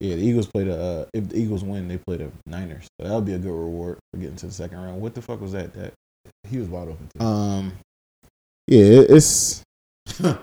Yeah, 0.00 0.14
the 0.16 0.22
Eagles 0.22 0.46
play 0.46 0.64
the. 0.64 0.80
Uh, 0.80 1.04
if 1.14 1.28
the 1.28 1.38
Eagles 1.38 1.62
win, 1.64 1.88
they 1.88 1.98
play 1.98 2.16
the 2.16 2.30
Niners. 2.46 2.86
So 3.00 3.04
that'll 3.06 3.20
be 3.20 3.34
a 3.34 3.38
good 3.38 3.52
reward 3.52 3.98
for 4.12 4.18
getting 4.20 4.36
to 4.36 4.46
the 4.46 4.52
second 4.52 4.78
round. 4.78 5.00
What 5.00 5.14
the 5.14 5.22
fuck 5.22 5.40
was 5.40 5.52
that? 5.52 5.72
That 5.74 5.92
He 6.48 6.58
was 6.58 6.68
wide 6.68 6.88
open. 6.88 7.08
Too. 7.18 7.24
um, 7.24 7.72
yeah, 8.68 8.84
it- 8.84 9.10
it's 9.10 9.62
yeah. 10.20 10.36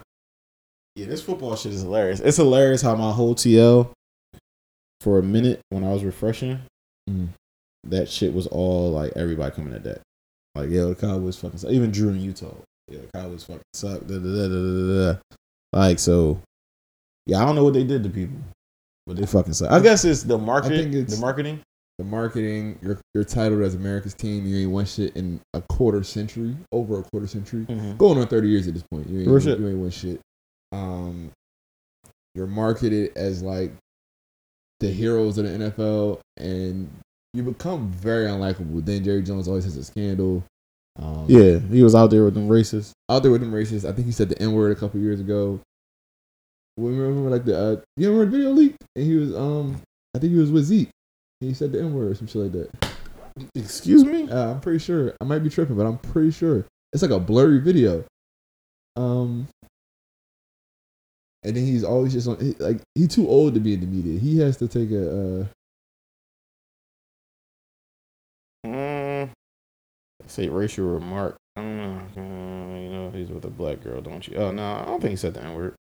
This 0.95 1.21
football 1.21 1.55
shit 1.55 1.74
is 1.74 1.81
hilarious. 1.81 2.19
It's 2.19 2.38
hilarious 2.38 2.81
how 2.81 2.95
my 2.95 3.12
whole 3.12 3.36
TL 3.36 3.91
for 5.01 5.19
a 5.19 5.24
minute 5.24 5.62
when 5.69 5.83
I 5.83 5.93
was 5.93 6.03
refreshing, 6.03 6.59
Mhm. 7.09 7.29
that 7.86 8.09
shit 8.09 8.33
was 8.33 8.48
all 8.48 8.91
like 8.91 9.13
everybody 9.15 9.55
coming 9.55 9.74
at 9.74 9.83
that. 9.83 10.01
Like, 10.55 10.69
yo, 10.69 10.89
the 10.93 10.95
Cowboys 10.95 11.38
fucking 11.38 11.59
suck. 11.59 11.71
Even 11.71 11.91
Drew 11.91 12.09
in 12.09 12.19
Utah. 12.19 12.53
Yeah, 12.89 13.00
the 13.01 13.07
Cowboys 13.19 13.43
fucking 13.45 13.62
suck. 13.74 14.01
Da, 14.07 14.17
da, 14.17 14.48
da. 14.48 15.19
Like, 15.73 15.99
so, 15.99 16.41
yeah, 17.25 17.41
I 17.41 17.45
don't 17.45 17.55
know 17.55 17.63
what 17.63 17.73
they 17.73 17.83
did 17.83 18.03
to 18.03 18.09
people. 18.09 18.38
but 19.05 19.17
they 19.17 19.25
fucking 19.25 19.53
suck. 19.53 19.71
I 19.71 19.79
guess 19.79 20.05
it's 20.05 20.23
the 20.23 20.38
market, 20.38 20.69
think 20.69 20.93
it's- 20.93 21.15
the 21.15 21.21
marketing. 21.21 21.59
The 21.97 22.05
marketing, 22.05 22.79
you're 22.81 22.97
you're 23.13 23.25
titled 23.25 23.61
as 23.61 23.75
America's 23.75 24.13
team. 24.13 24.45
You 24.45 24.55
ain't 24.59 24.71
won 24.71 24.85
shit 24.85 25.17
in 25.17 25.41
a 25.53 25.61
quarter 25.61 26.01
century, 26.01 26.55
over 26.71 26.99
a 26.99 27.03
quarter 27.03 27.27
century, 27.27 27.65
going 27.97 28.17
on 28.17 28.25
thirty 28.27 28.47
years 28.47 28.67
at 28.69 28.73
this 28.73 28.83
point. 28.89 29.09
You 29.09 29.29
ain't, 29.29 29.43
shit. 29.43 29.59
you 29.59 29.67
ain't 29.67 29.79
win 29.79 29.89
shit. 29.91 30.21
Um, 30.71 31.29
you're 32.35 32.47
marketed 32.47 33.11
as 33.17 33.43
like 33.43 33.73
the 34.79 34.88
heroes 34.89 35.38
of 35.39 35.43
the 35.45 35.51
NFL, 35.71 36.19
and 36.38 36.89
you 37.33 37.43
become 37.43 37.91
very 37.91 38.27
unlikable. 38.27 38.85
Then 38.85 39.03
Jerry 39.03 39.21
Jones 39.21 39.49
always 39.49 39.65
has 39.65 39.75
a 39.75 39.83
scandal. 39.83 40.41
Um, 40.98 41.25
Yeah, 41.27 41.60
he 41.60 41.84
was 41.84 41.96
out 41.96 42.10
there 42.10 42.24
with 42.25 42.34
them 42.34 42.50
racists. 42.50 42.91
out 43.10 43.24
there 43.24 43.31
with 43.31 43.41
them 43.41 43.51
racists. 43.51 43.88
I 43.88 43.93
think 43.93 44.05
he 44.05 44.12
said 44.12 44.29
the 44.29 44.41
N 44.41 44.53
word 44.53 44.72
a 44.75 44.79
couple 44.79 45.00
years 45.00 45.19
ago. 45.19 45.60
Remember 46.77 47.29
like 47.29 47.46
the 47.46 47.58
uh, 47.58 47.81
you 47.98 48.10
remember 48.12 48.25
the 48.31 48.38
video 48.38 48.51
leak, 48.51 48.75
and 48.96 49.05
he 49.05 49.15
was 49.15 49.36
um 49.36 49.81
I 50.15 50.19
think 50.19 50.31
he 50.34 50.39
was 50.39 50.51
with 50.51 50.63
Zeke, 50.65 50.89
and 51.41 51.50
he 51.50 51.53
said 51.53 51.72
the 51.72 51.79
N 51.79 51.93
word 51.93 52.12
or 52.12 52.15
some 52.15 52.27
shit 52.27 52.41
like 52.41 52.51
that. 52.53 52.69
Excuse 53.55 54.03
me. 54.03 54.29
Uh, 54.29 54.51
I'm 54.51 54.60
pretty 54.62 54.79
sure. 54.79 55.13
I 55.22 55.25
might 55.25 55.39
be 55.39 55.50
tripping, 55.50 55.75
but 55.75 55.86
I'm 55.86 55.98
pretty 55.98 56.31
sure 56.31 56.65
it's 56.93 57.01
like 57.01 57.12
a 57.12 57.19
blurry 57.19 57.60
video. 57.60 58.03
Um, 58.96 59.48
and 61.43 61.55
then 61.55 61.65
he's 61.65 61.84
always 61.86 62.12
just 62.13 62.27
on 62.27 62.38
he, 62.39 62.51
like 62.60 62.81
he's 62.96 63.10
too 63.10 63.27
old 63.29 63.53
to 63.53 63.60
be 63.62 63.74
in 63.74 63.79
the 63.81 63.88
media. 63.88 64.19
He 64.19 64.39
has 64.39 64.58
to 64.58 64.67
take 64.67 64.91
a. 64.91 65.41
Uh, 65.41 65.46
say 70.29 70.48
racial 70.50 70.86
remark. 70.86 71.36
I 71.55 71.62
don't 71.62 71.77
know. 71.77 72.01
Uh, 72.17 72.79
you 72.79 72.89
know, 72.89 73.12
he's 73.13 73.29
with 73.29 73.45
a 73.45 73.50
black 73.50 73.81
girl, 73.81 74.01
don't 74.01 74.27
you? 74.27 74.38
Oh 74.38 74.51
no, 74.51 74.63
I 74.63 74.86
don't 74.86 75.01
think 75.01 75.12
he 75.12 75.15
said 75.17 75.33
the 75.33 75.43
N 75.43 75.55
word. 75.55 75.75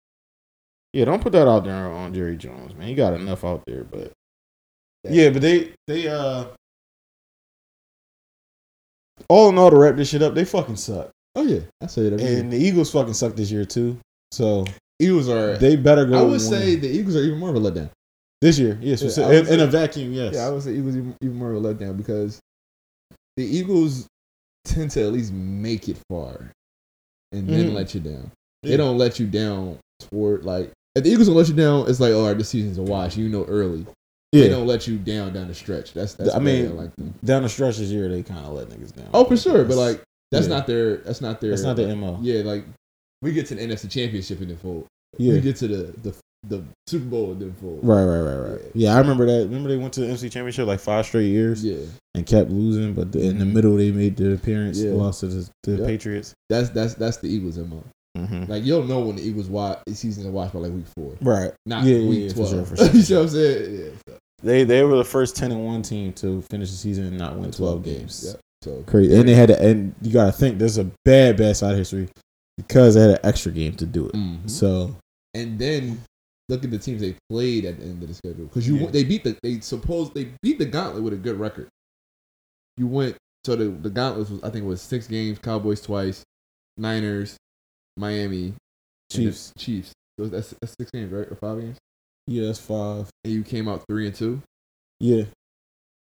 Yeah, 0.93 1.05
don't 1.05 1.21
put 1.21 1.33
that 1.33 1.47
out 1.47 1.65
there 1.65 1.91
on 1.91 2.13
Jerry 2.13 2.37
Jones, 2.37 2.73
man. 2.75 2.87
He 2.87 2.95
got 2.95 3.13
enough 3.13 3.43
out 3.43 3.63
there, 3.67 3.83
but 3.83 4.11
yeah, 5.03 5.29
but 5.29 5.41
they 5.41 5.73
they 5.87 6.07
uh 6.07 6.45
all 9.29 9.49
in 9.49 9.57
all 9.57 9.69
to 9.69 9.75
wrap 9.75 9.95
this 9.95 10.09
shit 10.09 10.21
up, 10.21 10.33
they 10.33 10.45
fucking 10.45 10.75
suck. 10.77 11.09
oh 11.35 11.43
yeah, 11.43 11.59
I 11.81 11.87
say 11.87 12.03
it 12.03 12.19
And 12.21 12.51
the 12.51 12.57
Eagles 12.57 12.91
fucking 12.91 13.13
suck 13.13 13.35
this 13.35 13.51
year 13.51 13.65
too. 13.65 13.97
So 14.31 14.65
Eagles 14.99 15.29
are. 15.29 15.57
they 15.57 15.75
better 15.75 16.05
go. 16.05 16.17
I 16.17 16.21
would 16.23 16.41
say 16.41 16.75
the 16.75 16.87
Eagles 16.89 17.15
are 17.15 17.21
even 17.23 17.39
more 17.39 17.49
of 17.49 17.55
a 17.55 17.59
letdown. 17.59 17.89
this 18.41 18.57
year, 18.57 18.77
yes, 18.81 19.01
Yeah, 19.01 19.09
speci- 19.09 19.23
I 19.23 19.27
would 19.27 19.47
in, 19.47 19.53
in 19.55 19.59
a 19.61 19.67
vacuum, 19.67 20.13
yes. 20.13 20.33
Yeah, 20.35 20.47
I 20.47 20.49
would 20.49 20.63
say 20.63 20.73
Eagles 20.73 20.95
even, 20.95 21.15
even 21.21 21.35
more 21.35 21.51
of 21.51 21.63
a 21.63 21.73
letdown 21.73 21.97
because 21.97 22.39
the 23.35 23.45
Eagles 23.45 24.07
tend 24.67 24.91
to 24.91 25.01
at 25.03 25.11
least 25.13 25.31
make 25.33 25.89
it 25.89 25.97
far 26.09 26.51
and 27.31 27.47
then 27.49 27.69
Mhm. 27.71 27.73
let 27.73 27.93
you 27.93 27.99
down. 28.01 28.31
Yeah. 28.63 28.71
They 28.71 28.77
don't 28.77 28.97
let 28.97 29.19
you 29.19 29.27
down 29.27 29.77
toward 29.99 30.43
like 30.45 30.71
if 30.95 31.03
the 31.03 31.09
Eagles 31.11 31.27
don't 31.27 31.37
let 31.37 31.47
you 31.47 31.53
down, 31.53 31.87
it's 31.89 31.99
like, 31.99 32.13
all 32.13 32.25
right, 32.25 32.37
this 32.37 32.49
season's 32.49 32.77
a 32.77 32.81
wash. 32.83 33.17
You 33.17 33.29
know 33.29 33.45
early. 33.45 33.85
Yeah. 34.33 34.43
They 34.43 34.49
don't 34.49 34.67
let 34.67 34.87
you 34.87 34.97
down 34.97 35.33
down 35.33 35.47
the 35.47 35.53
stretch. 35.53 35.93
That's 35.93 36.13
that's 36.15 36.33
I 36.35 36.39
mean, 36.39 36.65
I 36.67 36.69
like 36.69 36.95
them. 36.95 37.13
Down 37.23 37.43
the 37.43 37.49
stretch 37.49 37.77
this 37.77 37.89
year, 37.89 38.09
they 38.09 38.23
kind 38.23 38.45
of 38.45 38.53
let 38.53 38.67
niggas 38.69 38.95
down. 38.95 39.09
Oh, 39.13 39.23
for 39.25 39.37
sure, 39.37 39.63
but 39.63 39.77
like 39.77 40.01
that's 40.31 40.47
Yeah. 40.47 40.55
not 40.55 40.67
their 40.67 40.97
that's 40.97 41.21
not 41.21 41.39
their 41.39 41.51
that's 41.51 41.63
not 41.63 41.75
their 41.77 41.95
mo. 41.95 42.19
Yeah, 42.21 42.41
like 42.41 42.65
we 43.21 43.31
get 43.31 43.47
to 43.47 43.55
the 43.55 43.61
NFC 43.61 43.87
Championship 43.89 44.39
and 44.41 44.49
then 44.49 44.57
fold. 44.57 44.85
Yeah. 45.17 45.33
We 45.33 45.41
get 45.41 45.55
to 45.57 45.67
the 45.67 45.93
the 46.03 46.15
the 46.49 46.63
Super 46.87 47.05
Bowl 47.05 47.31
and 47.31 47.41
then 47.41 47.53
fold. 47.53 47.79
Right, 47.83 48.03
right, 48.03 48.21
right, 48.21 48.51
right. 48.51 48.61
Yeah. 48.73 48.89
Yeah, 48.91 48.95
I 48.95 48.99
remember 48.99 49.25
that. 49.25 49.45
Remember 49.47 49.69
they 49.69 49.77
went 49.77 49.93
to 49.93 50.01
the 50.01 50.07
NFC 50.07 50.31
Championship 50.31 50.67
like 50.67 50.79
five 50.79 51.05
straight 51.05 51.27
years 51.27 51.63
Yeah, 51.63 51.77
and 52.15 52.25
kept 52.25 52.49
losing, 52.49 52.93
but 52.93 53.11
the, 53.11 53.21
in 53.21 53.37
the 53.39 53.45
middle 53.45 53.75
they 53.75 53.91
made 53.91 54.15
the 54.17 54.33
appearance, 54.33 54.79
Yeah. 54.79 54.91
lost 54.91 55.19
to 55.21 55.27
the, 55.27 55.49
the 55.63 55.71
Yep. 55.77 55.87
Patriots. 55.87 56.33
that's 56.49 56.69
that's 56.69 56.93
that's 56.95 57.17
the 57.17 57.27
Eagles 57.27 57.57
mo. 57.57 57.83
Mm-hmm. 58.17 58.51
Like 58.51 58.63
you'll 58.65 58.83
know 58.83 58.99
when 59.01 59.15
the 59.17 59.21
Eagles 59.21 59.47
watch 59.47 59.79
season's 59.89 60.25
a 60.25 60.31
watch 60.31 60.51
by 60.53 60.59
like 60.59 60.71
week 60.71 60.85
four. 60.97 61.13
Right. 61.21 61.51
not 61.65 61.83
Yeah, 61.83 61.99
week 62.07 62.23
yeah, 62.23 62.29
for 62.29 62.35
twelve. 62.35 62.49
sure, 62.51 62.65
for 62.65 62.77
sure. 62.77 62.89
you 62.93 63.01
see 63.01 63.13
what 63.15 63.21
I'm 63.23 63.29
saying? 63.29 63.79
Yeah. 63.79 63.89
So, 64.07 64.17
They 64.43 64.63
they 64.63 64.83
were 64.83 64.97
the 64.97 65.03
first 65.03 65.35
ten 65.35 65.51
and 65.51 65.63
one 65.65 65.81
team 65.83 66.13
to 66.13 66.41
finish 66.49 66.71
the 66.71 66.77
season 66.77 67.05
and 67.05 67.17
not 67.17 67.35
win 67.37 67.51
twelve 67.51 67.83
games. 67.83 68.23
Yeah. 68.27 68.39
So 68.63 68.83
Crazy. 68.87 69.15
And 69.15 69.27
they 69.29 69.35
had 69.35 69.49
to 69.49 69.61
and 69.61 69.93
you 70.01 70.11
gotta 70.11 70.31
think 70.31 70.57
there's 70.57 70.79
a 70.79 70.89
bad, 71.05 71.37
bad 71.37 71.55
side 71.57 71.75
history 71.75 72.09
because 72.57 72.95
they 72.95 73.01
had 73.01 73.09
an 73.11 73.19
extra 73.23 73.51
game 73.51 73.75
to 73.75 73.85
do 73.85 74.07
it. 74.07 74.13
Mhm. 74.15 74.49
So 74.49 74.95
and 75.35 75.59
then 75.59 76.01
look 76.49 76.63
at 76.63 76.71
the 76.71 76.79
teams 76.79 77.01
they 77.01 77.15
played 77.29 77.65
at 77.65 77.77
the 77.79 77.85
end 77.85 78.01
of 78.01 78.07
the 78.07 78.13
schedule 78.13 78.45
because 78.45 78.67
you 78.67 78.77
Yeah. 78.77 78.87
they 78.91 79.03
beat 79.03 79.23
the 79.23 79.37
they 79.43 79.59
suppose 79.59 80.11
they 80.11 80.31
beat 80.41 80.59
the 80.59 80.65
Gauntlet 80.65 81.03
with 81.03 81.13
a 81.13 81.17
good 81.17 81.39
record. 81.39 81.67
You 82.77 82.87
went 82.87 83.17
so 83.45 83.55
the 83.55 83.65
the 83.69 83.89
Gauntlet 83.89 84.29
was 84.29 84.43
I 84.43 84.49
think 84.49 84.63
it 84.63 84.67
was 84.67 84.81
six 84.81 85.07
games, 85.07 85.39
Cowboys 85.39 85.81
twice, 85.81 86.23
Niners, 86.77 87.37
Miami, 87.97 88.53
Chiefs. 89.11 89.53
Chiefs. 89.57 89.93
So 90.19 90.27
that's, 90.27 90.53
that's 90.61 90.75
six 90.79 90.89
games, 90.91 91.11
right, 91.11 91.27
or 91.29 91.35
five 91.35 91.59
games? 91.59 91.77
Yeah, 92.25 92.47
that's 92.47 92.59
five. 92.59 93.09
And 93.23 93.33
you 93.33 93.43
came 93.43 93.67
out 93.67 93.83
three 93.89 94.07
and 94.07 94.15
two. 94.15 94.41
Yeah. 94.99 95.23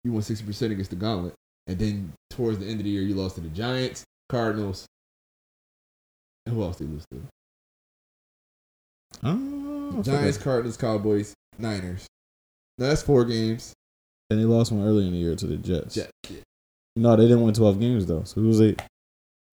You 0.04 0.12
won 0.12 0.22
sixty 0.22 0.44
percent 0.44 0.72
against 0.72 0.90
the 0.90 0.96
Gauntlet, 0.96 1.34
and 1.68 1.78
then 1.78 2.12
towards 2.30 2.58
the 2.58 2.66
end 2.66 2.80
of 2.80 2.84
the 2.84 2.90
year, 2.90 3.02
you 3.02 3.14
lost 3.14 3.36
to 3.36 3.40
the 3.40 3.48
Giants, 3.48 4.04
Cardinals. 4.28 4.86
And 6.46 6.56
who 6.56 6.62
else 6.62 6.78
did 6.78 6.88
you 6.88 6.94
lose 6.94 7.04
to? 7.12 7.22
I 9.22 9.32
Oh, 9.94 10.02
Giants, 10.02 10.36
forgot. 10.36 10.44
Cardinals, 10.44 10.76
Cowboys, 10.76 11.34
Niners. 11.58 12.06
No, 12.78 12.88
that's 12.88 13.02
four 13.02 13.24
games. 13.24 13.72
And 14.30 14.40
they 14.40 14.44
lost 14.44 14.72
one 14.72 14.86
early 14.86 15.06
in 15.06 15.12
the 15.12 15.18
year 15.18 15.34
to 15.34 15.46
the 15.46 15.56
Jets. 15.56 15.94
Jet. 15.94 16.10
Yeah. 16.28 16.40
No, 16.96 17.16
they 17.16 17.24
didn't 17.24 17.42
win 17.42 17.54
twelve 17.54 17.80
games 17.80 18.06
though. 18.06 18.24
So 18.24 18.40
who 18.40 18.48
was 18.48 18.60
eight? 18.60 18.80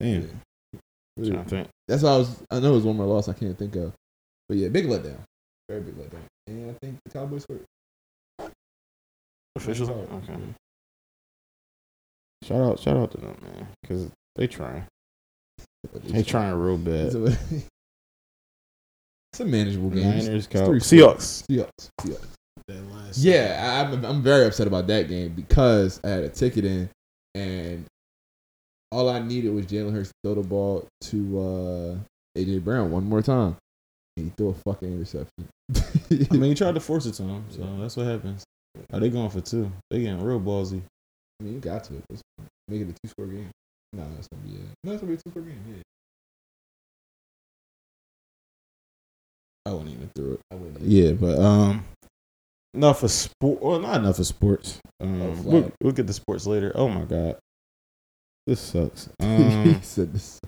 Damn. 0.00 0.40
Yeah. 1.16 1.32
Trying 1.32 1.44
think. 1.44 1.68
That's 1.88 2.02
why 2.02 2.10
I 2.10 2.16
was. 2.18 2.42
I 2.50 2.60
know 2.60 2.72
it 2.72 2.76
was 2.76 2.84
one 2.84 2.96
more 2.96 3.06
loss. 3.06 3.28
I 3.28 3.34
can't 3.34 3.58
think 3.58 3.76
of. 3.76 3.92
But 4.48 4.56
yeah, 4.58 4.68
big 4.68 4.86
letdown. 4.86 5.18
Very 5.68 5.82
big 5.82 5.96
letdown. 5.96 6.22
And 6.46 6.70
I 6.70 6.74
think 6.80 6.96
the 7.04 7.10
Cowboys 7.10 7.42
scored. 7.42 7.64
Official. 9.56 9.86
Sorry. 9.86 10.00
Okay. 10.00 10.36
Shout 12.44 12.60
out, 12.60 12.80
shout 12.80 12.96
out 12.96 13.10
to 13.12 13.18
them, 13.18 13.36
man, 13.42 13.68
because 13.82 14.10
they 14.36 14.46
trying. 14.46 14.86
They 16.04 16.22
trying 16.22 16.54
real 16.54 16.78
bad. 16.78 17.12
a, 19.30 19.34
it's 19.34 19.40
a 19.40 19.44
manageable 19.44 19.90
game. 19.90 20.04
Niners, 20.10 20.46
three 20.46 20.60
Cowboys, 20.60 20.86
scores. 20.86 21.44
Seahawks. 21.46 21.46
Seahawks. 21.50 21.88
Seahawks. 22.00 23.14
Yeah, 23.16 23.84
I, 23.88 23.92
I'm, 23.92 24.04
I'm 24.04 24.22
very 24.22 24.46
upset 24.46 24.66
about 24.66 24.86
that 24.88 25.08
game 25.08 25.32
because 25.34 26.00
I 26.04 26.08
had 26.08 26.22
a 26.22 26.28
ticket 26.28 26.64
in, 26.64 26.88
and 27.34 27.86
all 28.92 29.08
I 29.08 29.20
needed 29.20 29.52
was 29.52 29.66
Jalen 29.66 29.92
Hurts 29.92 30.08
to 30.10 30.14
throw 30.24 30.34
the 30.40 30.48
ball 30.48 30.86
to 31.02 31.40
uh, 31.40 32.38
AJ 32.38 32.64
Brown 32.64 32.90
one 32.90 33.04
more 33.04 33.22
time, 33.22 33.56
and 34.16 34.26
he 34.26 34.32
threw 34.36 34.50
a 34.50 34.54
fucking 34.54 34.92
interception. 34.92 35.48
I 35.74 36.34
mean, 36.34 36.50
he 36.50 36.54
tried 36.54 36.74
to 36.74 36.80
force 36.80 37.06
it 37.06 37.14
to 37.14 37.24
him, 37.24 37.44
so 37.50 37.62
that's 37.80 37.96
what 37.96 38.06
happens. 38.06 38.44
Are 38.92 39.00
they 39.00 39.10
going 39.10 39.30
for 39.30 39.40
two? 39.40 39.70
They 39.90 40.00
getting 40.00 40.22
real 40.22 40.40
ballsy. 40.40 40.80
I 41.40 41.44
mean, 41.44 41.54
you 41.54 41.60
got 41.60 41.84
to 41.84 41.92
make 42.68 42.82
it 42.82 42.88
a 42.88 42.92
two 42.92 43.08
score 43.08 43.26
game. 43.26 43.50
No, 43.92 44.06
that's 44.14 44.28
gonna 44.28 44.44
be 44.44 44.54
it. 44.54 44.60
No, 44.84 44.92
it's 44.92 45.00
gonna 45.00 45.12
be 45.12 45.18
a 45.18 45.22
two 45.22 45.30
score 45.30 45.42
game. 45.42 45.60
Yeah, 45.68 45.82
I 49.66 49.72
wouldn't 49.72 49.90
even 49.94 50.10
throw 50.16 50.32
it. 50.32 50.40
I 50.50 50.54
wouldn't. 50.54 50.80
Yeah, 50.82 51.12
but 51.12 51.38
um, 51.38 51.84
enough 52.74 53.00
for 53.00 53.08
sport. 53.08 53.62
Well, 53.62 53.78
not 53.80 54.00
enough 54.00 54.16
for 54.16 54.24
sports. 54.24 54.80
Um, 55.00 55.22
Oh, 55.22 55.42
we'll, 55.44 55.72
we'll 55.82 55.92
get 55.92 56.06
the 56.06 56.12
sports 56.12 56.46
later. 56.46 56.72
Oh 56.74 56.88
my 56.88 57.04
god, 57.04 57.36
this 58.46 58.60
sucks. 58.60 59.08
he 59.18 59.26
Um, 59.26 59.80
said 59.82 60.12
this. 60.12 60.40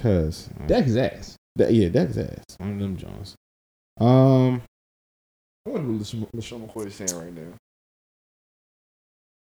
cause 0.00 0.48
Dak 0.66 0.84
his 0.84 0.96
ass. 0.96 1.36
that 1.56 1.72
yeah, 1.72 1.88
that's 1.88 2.16
ass. 2.16 2.44
One 2.58 2.72
of 2.72 2.78
them 2.78 2.96
Jones. 2.96 3.34
Um, 4.00 4.62
I 5.66 5.70
wonder 5.70 5.92
what 5.92 6.00
LeSean 6.34 6.66
McCoy 6.66 6.86
is 6.86 6.94
saying 6.94 7.14
right 7.16 7.32
now. 7.32 7.52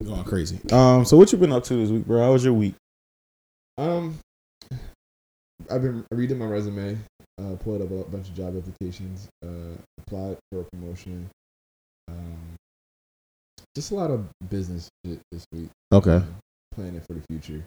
going 0.03 0.23
crazy. 0.23 0.59
Um, 0.71 1.03
so 1.05 1.17
what 1.17 1.31
you 1.31 1.37
been 1.37 1.51
up 1.51 1.63
to 1.65 1.75
this 1.75 1.89
week, 1.89 2.05
bro? 2.05 2.21
How 2.21 2.31
was 2.33 2.43
your 2.45 2.53
week? 2.53 2.75
Um, 3.77 4.19
I've 5.69 5.81
been 5.81 6.05
reading 6.11 6.37
my 6.37 6.45
resume, 6.45 6.97
uh, 7.39 7.55
pulled 7.55 7.81
up 7.81 7.91
a 7.91 8.09
bunch 8.09 8.29
of 8.29 8.35
job 8.35 8.57
applications, 8.57 9.27
uh, 9.43 9.75
applied 9.99 10.37
for 10.51 10.61
a 10.61 10.65
promotion. 10.73 11.29
Um, 12.07 12.55
just 13.75 13.91
a 13.91 13.95
lot 13.95 14.11
of 14.11 14.27
business 14.49 14.89
shit 15.05 15.19
this 15.31 15.45
week. 15.51 15.69
Okay. 15.91 16.17
uh, 16.17 16.23
planning 16.73 17.01
for 17.01 17.13
the 17.13 17.21
future. 17.29 17.63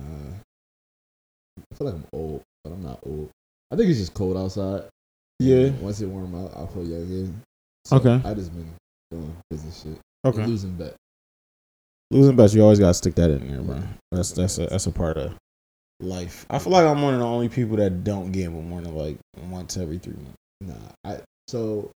Uh, 0.00 0.32
I 1.58 1.74
feel 1.74 1.86
like 1.86 1.94
I'm 1.94 2.06
old, 2.12 2.42
but 2.64 2.72
I'm 2.72 2.82
not 2.82 3.00
old. 3.04 3.30
I 3.70 3.76
think 3.76 3.90
it's 3.90 3.98
just 3.98 4.14
cold 4.14 4.36
outside. 4.36 4.84
Yeah. 5.38 5.70
Once 5.80 6.00
it 6.00 6.06
warm 6.06 6.34
up, 6.34 6.56
I'll 6.56 6.66
feel 6.66 6.84
young 6.84 7.02
again. 7.02 7.42
Okay. 7.92 8.20
I 8.24 8.34
just 8.34 8.54
been 8.54 8.72
doing 9.10 9.36
business 9.50 9.82
shit. 9.82 9.98
Okay. 10.24 10.46
Losing 10.46 10.74
bet. 10.76 10.94
Losing 12.10 12.36
bets, 12.36 12.54
you 12.54 12.62
always 12.62 12.78
gotta 12.78 12.94
stick 12.94 13.14
that 13.16 13.30
in 13.30 13.48
there, 13.48 13.60
bro. 13.60 13.82
That's 14.12 14.32
that's 14.32 14.58
a 14.58 14.66
that's 14.66 14.86
a 14.86 14.92
part 14.92 15.16
of 15.16 15.34
life. 16.00 16.46
I 16.50 16.58
feel 16.58 16.72
like 16.72 16.84
I'm 16.84 17.02
one 17.02 17.14
of 17.14 17.20
the 17.20 17.26
only 17.26 17.48
people 17.48 17.76
that 17.76 18.04
don't 18.04 18.32
gamble 18.32 18.62
more 18.62 18.80
than 18.80 18.94
like 18.94 19.18
once 19.50 19.76
every 19.76 19.98
three 19.98 20.14
months. 20.14 20.36
Nah, 20.60 20.74
I 21.04 21.20
so 21.48 21.90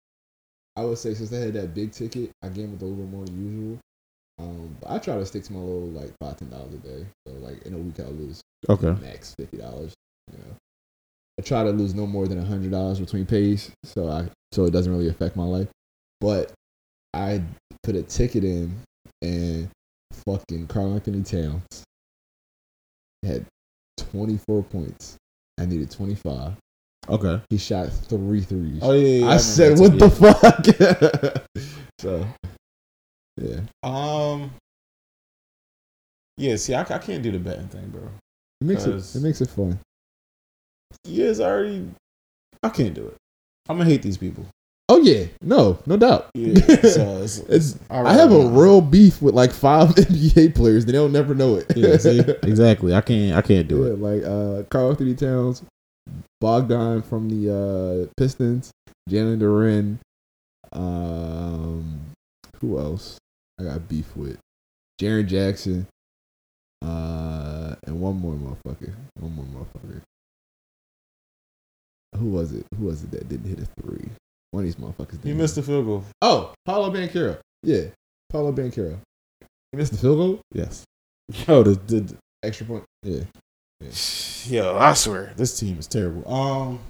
I 0.77 0.85
would 0.85 0.99
say 0.99 1.15
since 1.15 1.33
I 1.33 1.37
had 1.37 1.55
that 1.55 1.75
big 1.75 1.93
ticket, 1.93 2.31
I 2.43 2.49
gambled 2.49 2.83
a 2.83 2.87
little 2.87 3.07
more 3.07 3.25
than 3.25 3.45
usual. 3.45 3.79
Um, 4.39 4.77
but 4.81 4.91
I 4.91 4.99
try 4.99 5.17
to 5.17 5.27
stick 5.27 5.45
to 5.45 5.53
my 5.53 5.59
little 5.61 5.89
like 5.89 6.13
five 6.23 6.37
ten 6.39 6.49
dollars 6.51 6.75
a 6.75 6.79
day. 6.79 7.07
So 7.27 7.35
like 7.35 7.63
in 7.67 7.75
a 7.75 7.79
week 7.79 8.01
I'll 8.01 8.11
lose 8.13 8.41
Okay. 8.69 8.93
max 9.01 9.35
fifty 9.39 9.59
dollars. 9.59 9.95
You 10.33 10.39
know, 10.39 10.55
I 11.39 11.43
try 11.43 11.65
to 11.65 11.71
lose 11.71 11.95
no 11.95 12.07
more 12.07 12.27
than 12.27 12.39
a 12.39 12.45
hundred 12.45 12.71
dollars 12.71 13.01
between 13.01 13.27
pays, 13.27 13.71
so 13.85 14.09
I 14.09 14.29
so 14.53 14.65
it 14.65 14.71
doesn't 14.71 14.93
really 14.93 15.09
affect 15.09 15.37
my 15.37 15.45
life. 15.45 15.69
but 16.21 16.53
I 17.13 17.43
put 17.83 17.97
a 17.97 18.03
ticket 18.03 18.45
in 18.45 18.77
and 19.23 19.69
fucking 20.25 20.69
Karl-Anthony 20.69 21.23
Towns 21.23 21.83
had 23.25 23.45
24 24.01 24.63
points. 24.65 25.17
I 25.59 25.67
needed 25.67 25.91
25. 25.91 26.55
Okay. 27.09 27.41
He 27.51 27.59
shot 27.59 27.93
three 27.93 28.43
threes. 28.43 28.79
Oh 28.83 28.93
yeah. 28.93 29.01
yeah, 29.01 29.27
I, 29.27 29.37
remember 29.37 29.43
said, 29.43 29.79
"What 29.79 29.99
the 29.99 30.11
fuck?" 30.11 31.45
so, 31.99 32.27
yeah, 33.37 33.57
yeah. 33.57 33.61
Um. 33.83 34.53
Yeah. 36.37 36.57
See, 36.57 36.75
I, 36.75 36.83
I 36.83 36.99
can't 36.99 37.23
do 37.23 37.33
the 37.33 37.39
betting 37.39 37.69
thing, 37.69 37.89
bro. 37.89 38.03
it 38.61 38.65
makes 38.65 38.85
it 38.85 39.17
it 39.17 39.23
makes 39.23 39.41
it 39.41 39.49
fun. 39.49 39.79
Yeah, 41.05 41.27
it's 41.27 41.41
already. 41.41 41.89
I 42.63 42.69
can't 42.69 42.95
do 42.95 43.07
it. 43.07 43.17
I'm 43.69 43.79
gonna 43.79 43.89
hate 43.89 44.03
these 44.03 44.19
people. 44.19 44.47
Oh 44.93 44.99
yeah, 45.01 45.27
no, 45.41 45.79
no 45.87 45.97
doubt. 45.97 46.31
Yeah. 46.35 46.55
so 46.83 47.23
it's, 47.23 47.39
It's 47.49 47.79
I'd 47.91 48.07
I 48.07 48.13
have 48.15 48.33
a 48.33 48.49
real 48.49 48.81
beef 48.81 49.23
with 49.23 49.35
like 49.35 49.53
five 49.53 49.89
NBA 49.95 50.55
players. 50.57 50.85
That 50.85 50.93
They 50.93 50.99
don't 50.99 51.13
never 51.13 51.33
know 51.35 51.55
it. 51.57 51.67
Yeah. 51.77 51.97
See. 51.97 52.19
exactly. 52.43 52.93
I 52.93 53.01
can't. 53.01 53.37
I 53.37 53.43
can't 53.43 53.69
do 53.69 53.85
Yeah, 53.85 53.93
it. 53.93 54.01
like 54.01 54.25
uh, 54.25 54.65
Karl-Anthony 54.69 55.15
Towns, 55.15 55.63
Bogdan 56.41 57.03
from 57.03 57.29
the 57.31 58.09
uh, 58.09 58.13
Pistons, 58.17 58.73
Jalen 59.09 59.39
Duren. 59.39 59.99
Um, 60.73 62.01
who 62.61 62.79
else? 62.79 63.17
I 63.61 63.65
got 63.65 63.89
beef 63.89 64.17
with 64.17 64.39
Jaren 65.01 65.27
Jackson. 65.29 65.87
Uh, 66.85 67.77
and 67.87 68.01
one 68.01 68.17
more 68.17 68.35
motherfucker. 68.35 68.93
One 69.21 69.35
more 69.37 69.45
motherfucker. 69.47 70.01
Who 72.17 72.27
was 72.31 72.53
it? 72.53 72.65
Who 72.77 72.87
was 72.87 73.05
it 73.05 73.11
that 73.13 73.29
didn't 73.29 73.49
hit 73.49 73.61
a 73.61 73.69
three? 73.83 74.09
One 74.53 74.63
of 74.63 74.65
these 74.65 74.77
motherfuckers. 74.77 75.23
Didn't 75.23 75.39
missed 75.39 75.55
the 75.55 75.63
field 75.63 75.87
goal. 75.87 76.05
Oh, 76.23 76.53
Paolo 76.65 76.91
Banchero. 76.91 77.39
Yeah, 77.63 77.83
Paolo 78.31 78.53
Banchero. 78.53 78.99
He 79.73 79.77
missed 79.77 79.93
the 79.93 79.99
field 79.99 80.19
goal. 80.19 80.41
Yes. 80.53 80.85
Yo, 81.47 81.63
the, 81.63 81.73
the 81.73 82.17
Extra 82.43 82.67
point. 82.67 82.85
Yeah. 83.03 83.23
Yo, 84.47 84.77
I 84.77 84.95
swear 84.95 85.33
this 85.37 85.59
team 85.59 85.79
is 85.79 85.87
terrible. 85.87 86.29
Um, 86.33 86.81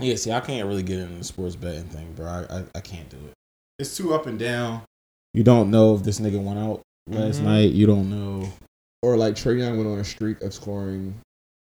yeah, 0.00 0.16
see, 0.16 0.32
I 0.32 0.40
can't 0.40 0.66
really 0.66 0.82
get 0.82 0.98
into 0.98 1.18
the 1.18 1.24
sports 1.24 1.54
betting 1.54 1.84
thing, 1.84 2.12
bro. 2.14 2.26
I, 2.26 2.58
I, 2.58 2.64
I 2.76 2.80
can't 2.80 3.08
do 3.08 3.16
it. 3.18 3.32
It's 3.78 3.96
too 3.96 4.14
up 4.14 4.26
and 4.26 4.38
down. 4.38 4.82
You 5.34 5.42
don't 5.44 5.70
know 5.70 5.94
if 5.94 6.02
this 6.02 6.18
nigga 6.20 6.42
went 6.42 6.58
out 6.58 6.82
last 7.08 7.40
Mhm. 7.40 7.44
night. 7.44 7.70
You 7.72 7.86
don't 7.86 8.10
know. 8.10 8.48
Or 9.02 9.16
like 9.16 9.34
Trae 9.34 9.58
Young 9.58 9.76
went 9.76 9.88
on 9.88 9.98
a 9.98 10.04
streak 10.04 10.40
of 10.42 10.52
scoring. 10.52 11.14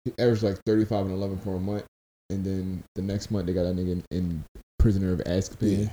He 0.05 0.13
averaged 0.19 0.43
like 0.43 0.57
35 0.65 1.05
and 1.05 1.13
11 1.15 1.39
for 1.39 1.55
a 1.55 1.59
month. 1.59 1.86
And 2.29 2.43
then 2.46 2.84
the 2.96 3.01
next 3.01 3.31
month 3.31 3.46
they 3.48 3.53
got 3.53 3.62
a 3.65 3.69
nigga 3.74 3.91
in, 3.91 4.03
in 4.12 4.43
prisoner 4.79 5.13
of 5.13 5.19
Azkaban. 5.19 5.84
Yeah, 5.84 5.89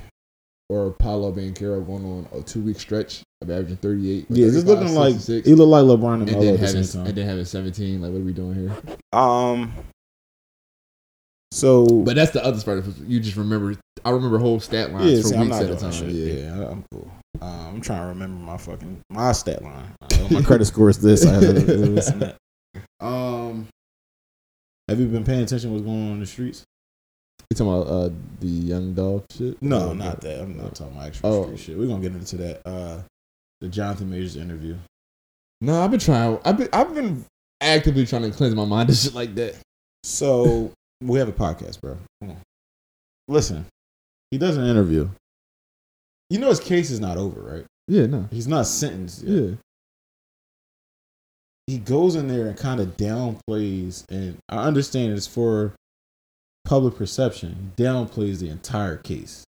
Or 0.69 0.91
Paolo 0.93 1.33
Banchero 1.33 1.87
going 1.87 2.05
on 2.05 2.29
a 2.33 2.43
two 2.43 2.61
week 2.61 2.81
stretch 2.81 3.23
of 3.43 3.51
averaging 3.51 3.77
38. 3.77 4.27
yeah 4.31 4.47
it's 4.47 4.57
35, 4.57 4.67
looking 4.67 4.95
like 4.95 5.13
66, 5.15 5.47
he 5.49 5.55
looked 5.55 5.71
like 5.71 5.85
LeBron 5.85 6.15
and 6.15 6.23
and 6.23 6.31
Melo 6.33 6.45
then 6.45 6.55
at 6.55 6.61
the 6.87 6.99
and 7.07 7.17
then 7.17 7.27
having 7.27 7.45
17. 7.45 8.01
Like 8.03 8.11
what 8.13 8.21
are 8.21 8.25
we 8.25 8.33
doing 8.33 8.55
here? 8.55 8.73
Um, 9.13 9.73
so 11.53 11.87
But 11.87 12.17
that's 12.17 12.33
the 12.33 12.45
other 12.45 12.61
part. 12.63 12.79
of 12.79 12.99
You 13.09 13.21
just 13.21 13.37
remember. 13.37 13.77
I 14.05 14.11
remember 14.11 14.39
whole 14.39 14.59
stat 14.61 14.93
lines 14.93 15.11
yeah, 15.11 15.23
for 15.23 15.29
see, 15.29 15.39
weeks 15.39 15.57
at 15.57 15.71
a 15.71 15.77
time. 15.77 15.93
shit. 15.93 16.09
Yeah. 16.11 16.35
Yeah, 16.35 16.69
I'm 16.69 16.85
cool. 16.93 17.11
Um, 17.41 17.67
I'm 17.77 17.81
trying 17.81 18.03
to 18.03 18.07
remember 18.09 18.43
my 18.45 18.57
fucking 18.59 19.01
my 19.11 19.33
stat 19.33 19.63
line. 19.63 19.93
Uh, 20.03 20.29
my 20.31 20.43
credit 20.43 20.65
score 20.65 20.91
is 20.91 20.99
this. 21.01 21.25
I 21.25 21.33
have 21.35 21.41
this 21.43 22.09
and 22.09 22.23
that. 22.23 22.37
Um, 23.01 23.69
have 24.89 25.01
you 25.01 25.07
been 25.07 25.25
paying 25.25 25.43
attention 25.43 25.71
to 25.71 25.75
what's 25.75 25.85
going 25.85 26.07
on 26.09 26.13
in 26.15 26.21
the 26.21 26.27
streets? 26.27 26.65
You 27.51 27.57
talking 27.57 27.73
about 27.73 27.87
uh, 27.93 28.11
the 28.41 28.47
young 28.47 28.95
dog 28.95 29.25
shit? 29.31 29.61
No, 29.63 29.91
Or- 29.91 29.95
not 29.95 30.21
that. 30.23 30.41
I'm 30.41 30.57
not 30.57 30.75
talking 30.75 30.95
about 30.95 31.07
actual 31.09 31.29
Oh. 31.31 31.43
street 31.45 31.59
shit. 31.61 31.79
We're 31.79 31.87
gonna 31.87 32.03
get 32.03 32.13
into 32.13 32.37
that. 32.39 32.63
Uh, 32.67 33.03
the 33.61 33.69
Jonathan 33.69 34.11
Majors 34.11 34.37
interview. 34.37 34.77
No, 35.61 35.81
I've 35.83 35.91
been 35.91 36.01
trying. 36.01 36.39
I've 36.45 36.57
been. 36.59 36.69
I've 36.73 36.95
been 36.95 37.25
actively 37.61 38.05
trying 38.07 38.23
to 38.23 38.31
cleanse 38.31 38.55
my 38.55 38.65
mind 38.65 38.89
to 38.89 38.95
shit 39.03 39.15
like 39.15 39.35
that. 39.37 39.57
So 40.03 40.73
we 41.03 41.19
have 41.19 41.29
a 41.29 41.33
podcast, 41.33 41.81
bro. 41.81 41.97
Listen, 43.29 43.65
he 44.31 44.39
does 44.39 44.57
an 44.57 44.67
interview. 44.67 45.09
You 46.31 46.39
know 46.41 46.49
his 46.49 46.61
case 46.61 46.91
is 46.91 47.01
not 47.01 47.17
over, 47.17 47.41
right? 47.41 47.65
Yeah, 47.89 48.07
no. 48.07 48.29
He's 48.31 48.49
not 48.49 48.67
sentenced. 48.67 49.23
Yet. 49.23 49.43
Yeah. 49.43 49.51
He 51.67 51.79
goes 51.79 52.15
in 52.15 52.29
there 52.29 52.47
and 52.47 52.57
kind 52.57 52.81
of 52.81 52.97
downplays, 52.97 54.05
and 54.11 54.39
I 54.49 54.65
understand 54.67 55.13
it's 55.13 55.27
for 55.27 55.75
public 56.65 56.97
perception. 56.97 57.73
He 57.77 57.83
downplays 57.83 58.39
the 58.39 58.49
entire 58.49 58.97
case. 58.97 59.45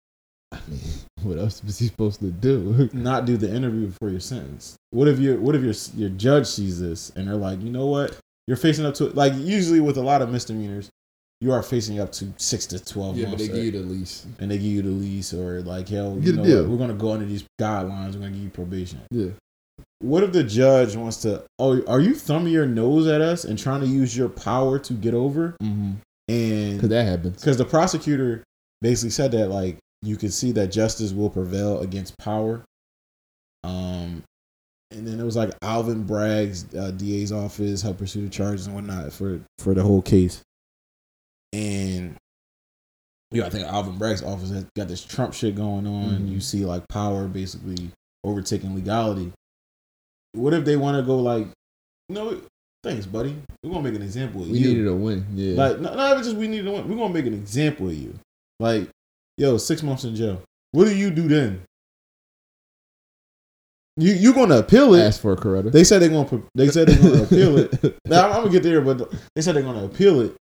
I 0.52 0.60
mean, 0.67 0.80
what 1.24 1.38
else 1.38 1.63
was 1.63 1.80
he 1.80 1.88
supposed 1.88 2.19
to 2.19 2.32
do? 2.32 2.89
Not 2.93 3.26
do 3.26 3.38
the 3.38 3.54
interview 3.54 3.88
before 3.88 4.10
your 4.10 4.19
sentence. 4.19 4.76
What 4.91 5.08
if 5.08 5.19
your 5.19 5.39
what 5.39 5.56
if 5.56 5.63
your 5.63 5.74
your 5.95 6.10
judge 6.17 6.47
sees 6.47 6.80
this 6.80 7.12
and 7.15 7.28
they're 7.28 7.36
like, 7.36 7.62
you 7.62 7.69
know 7.69 7.86
what, 7.86 8.17
you're 8.47 8.58
facing 8.58 8.86
up 8.86 8.93
to 8.95 9.08
it. 9.08 9.15
like 9.15 9.34
usually 9.36 9.80
with 9.80 9.97
a 9.97 10.02
lot 10.02 10.21
of 10.21 10.30
misdemeanors, 10.30 10.89
you 11.39 11.54
are 11.54 11.63
facing 11.63 12.00
up 12.02 12.12
to 12.13 12.34
six 12.38 12.65
to 12.67 12.84
twelve 12.84 13.15
yeah, 13.17 13.28
months. 13.28 13.47
they 13.47 13.54
give 13.54 13.63
you 13.63 13.71
the 13.71 13.80
lease. 13.80 14.26
and 14.39 14.52
they 14.52 14.58
give 14.58 14.65
you 14.67 14.82
the 14.82 14.89
lease 14.89 15.34
or 15.34 15.62
like 15.62 15.88
hell, 15.88 16.17
You 16.19 16.34
you 16.34 16.34
know 16.34 16.62
what, 16.62 16.69
we're 16.69 16.78
gonna 16.78 16.93
go 16.93 17.12
under 17.13 17.26
these 17.26 17.45
guidelines. 17.60 18.15
We're 18.15 18.19
gonna 18.21 18.32
give 18.32 18.43
you 18.43 18.50
probation. 18.50 19.00
Yeah. 19.12 19.30
What 20.00 20.24
if 20.24 20.32
the 20.32 20.44
judge 20.44 20.96
wants 20.96 21.17
to? 21.24 21.44
Oh, 21.60 21.82
are 21.86 22.00
you 22.00 22.15
thumbing 22.15 22.54
your 22.54 22.65
nose 22.65 23.08
at 23.08 23.22
us 23.22 23.44
and 23.44 23.58
trying 23.58 23.82
to 23.82 23.88
use 23.88 24.15
your 24.17 24.30
power 24.30 24.80
to 24.80 24.94
get 24.94 25.13
over? 25.13 25.56
Mm-hmm. 25.62 25.91
And 26.30 26.80
Cause 26.80 26.89
that 26.89 27.06
happens. 27.06 27.38
because 27.38 27.58
the 27.58 27.65
prosecutor 27.65 28.44
basically 28.82 29.10
said 29.12 29.32
that 29.34 29.50
like 29.50 29.78
you 30.02 30.15
can 30.17 30.32
see 30.32 30.52
that 30.54 30.67
justice 30.72 31.12
will 31.13 31.30
prevail 31.30 31.80
against 31.82 32.17
power. 32.17 32.63
Um, 33.63 34.24
and 34.89 35.08
then 35.08 35.20
it 35.20 35.24
was 35.24 35.36
like 35.36 35.52
Alvin 35.62 36.04
Bragg's 36.04 36.74
uh, 36.74 36.91
DA's 36.91 37.32
office 37.32 37.82
helped 37.82 38.00
pursue 38.00 38.24
the 38.24 38.30
charges 38.30 38.65
and 38.65 38.76
whatnot 38.76 39.13
for 39.13 39.41
for 39.60 39.74
the 39.74 39.84
whole 39.84 40.02
case. 40.02 40.41
And 41.54 42.15
yeah, 43.32 43.46
I 43.46 43.50
think 43.50 43.67
Alvin 43.67 43.98
Bragg's 43.98 44.24
office 44.24 44.50
has 44.50 44.65
got 44.76 44.88
this 44.88 45.04
Trump 45.04 45.34
shit 45.34 45.56
going 45.56 45.86
on. 45.88 46.20
Mhm. 46.22 46.32
You 46.32 46.39
see 46.39 46.65
like 46.65 46.88
power 46.88 47.28
basically 47.28 47.91
overtaking 48.24 48.76
legality. 48.76 49.32
What 50.34 50.54
if 50.54 50.63
they 50.65 50.78
want 50.78 50.98
to 50.98 51.04
go 51.04 51.17
like, 51.17 51.48
no, 52.10 52.39
thanks, 52.84 53.06
buddy. 53.06 53.36
We're 53.63 53.72
gonna 53.72 53.84
make 53.84 53.96
an 53.96 54.02
example 54.02 54.41
of 54.44 54.50
We 54.50 54.58
you. 54.60 54.67
We 54.67 54.74
needed 54.76 54.88
a 54.88 54.96
win. 54.96 55.26
Yeah. 55.34 55.56
Like, 55.58 55.80
not, 55.80 55.96
not 55.96 56.12
even 56.12 56.24
just 56.24 56.36
we 56.38 56.48
need 56.48 56.63
to 56.65 56.72
win. 56.72 56.88
We're 56.88 56.96
gonna 56.96 57.13
make 57.13 57.26
an 57.26 57.34
example 57.34 57.88
of 57.88 57.94
you. 57.96 58.13
Like, 58.60 58.89
yo, 59.38 59.58
six 59.58 59.84
months 59.84 60.04
in 60.04 60.15
jail. 60.15 60.41
What 60.72 60.86
do 60.86 60.96
you 60.96 61.10
do 61.10 61.28
then? 61.28 61.62
You 63.98 64.13
you 64.13 64.34
gonna 64.34 64.58
appeal 64.58 64.94
it? 64.94 65.02
ask 65.04 65.22
for 65.22 65.34
a 65.34 65.36
Coretta. 65.36 65.72
They 65.72 65.84
said 65.84 66.02
they're 66.02 66.10
gonna 66.10 66.44
they 66.56 66.70
said 66.70 66.88
they're 66.88 66.98
gonna 67.12 67.24
appeal 67.24 67.58
it. 67.58 67.98
Now 68.06 68.26
I'm, 68.28 68.32
I'm 68.32 68.41
gonna 68.44 68.52
get 68.52 68.63
there, 68.63 68.82
but 68.82 69.12
they 69.36 69.41
said 69.41 69.56
they're 69.56 69.63
gonna 69.63 69.86
appeal 69.86 70.22
it 70.22 70.36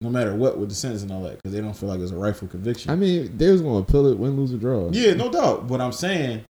no 0.00 0.08
matter 0.10 0.34
what 0.34 0.58
with 0.58 0.68
the 0.70 0.74
sentence 0.74 1.02
and 1.02 1.12
all 1.12 1.22
that 1.22 1.36
because 1.36 1.52
they 1.52 1.60
don't 1.60 1.74
feel 1.74 1.88
like 1.88 2.00
it's 2.00 2.12
a 2.12 2.16
rightful 2.16 2.48
conviction. 2.48 2.90
I 2.90 2.96
mean, 2.96 3.36
they 3.36 3.50
was 3.50 3.60
gonna 3.62 3.78
appeal 3.78 4.06
it, 4.06 4.18
win, 4.18 4.36
lose, 4.36 4.52
or 4.52 4.56
draw. 4.56 4.90
yeah, 4.90 5.12
no 5.14 5.30
doubt. 5.30 5.68
But 5.68 5.80
I'm 5.80 5.92
saying 5.92 6.44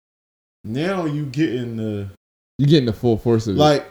now 0.63 1.05
you 1.07 1.27
getting 1.27 1.77
the 1.77 2.09
You 2.59 2.67
getting 2.67 2.87
the 2.87 2.93
full 2.93 3.19
force 3.19 3.47
of 3.47 3.57
it. 3.57 3.59
like 3.59 3.87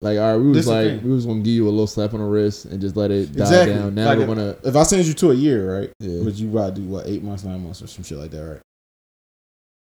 Like, 0.00 0.18
all 0.18 0.32
right, 0.32 0.36
we 0.36 0.50
was 0.50 0.66
like, 0.68 1.02
we 1.02 1.10
was 1.10 1.26
gonna 1.26 1.40
give 1.40 1.54
you 1.54 1.66
a 1.66 1.70
little 1.70 1.86
slap 1.86 2.14
on 2.14 2.20
the 2.20 2.26
wrist 2.26 2.66
and 2.66 2.80
just 2.80 2.96
let 2.96 3.10
it 3.10 3.32
die 3.32 3.42
Exactly. 3.44 3.74
down. 3.74 3.94
Now 3.94 4.08
Like 4.08 4.18
we're 4.18 4.26
gonna. 4.26 4.56
if 4.64 4.76
I 4.76 4.82
send 4.82 5.04
you 5.06 5.14
to 5.14 5.30
a 5.30 5.34
year, 5.34 5.80
right? 5.80 5.90
yeah, 6.00 6.22
But 6.22 6.34
you 6.34 6.48
gotta 6.52 6.72
do 6.74 6.82
what 6.82 7.06
eight 7.06 7.22
months, 7.22 7.44
nine 7.44 7.62
months, 7.62 7.82
or 7.82 7.86
some 7.86 8.04
shit 8.04 8.18
like 8.18 8.30
that, 8.32 8.44
right? 8.44 8.60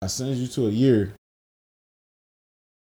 I 0.02 0.08
send 0.08 0.36
you 0.36 0.48
to 0.48 0.68
a 0.68 0.70
year, 0.70 1.14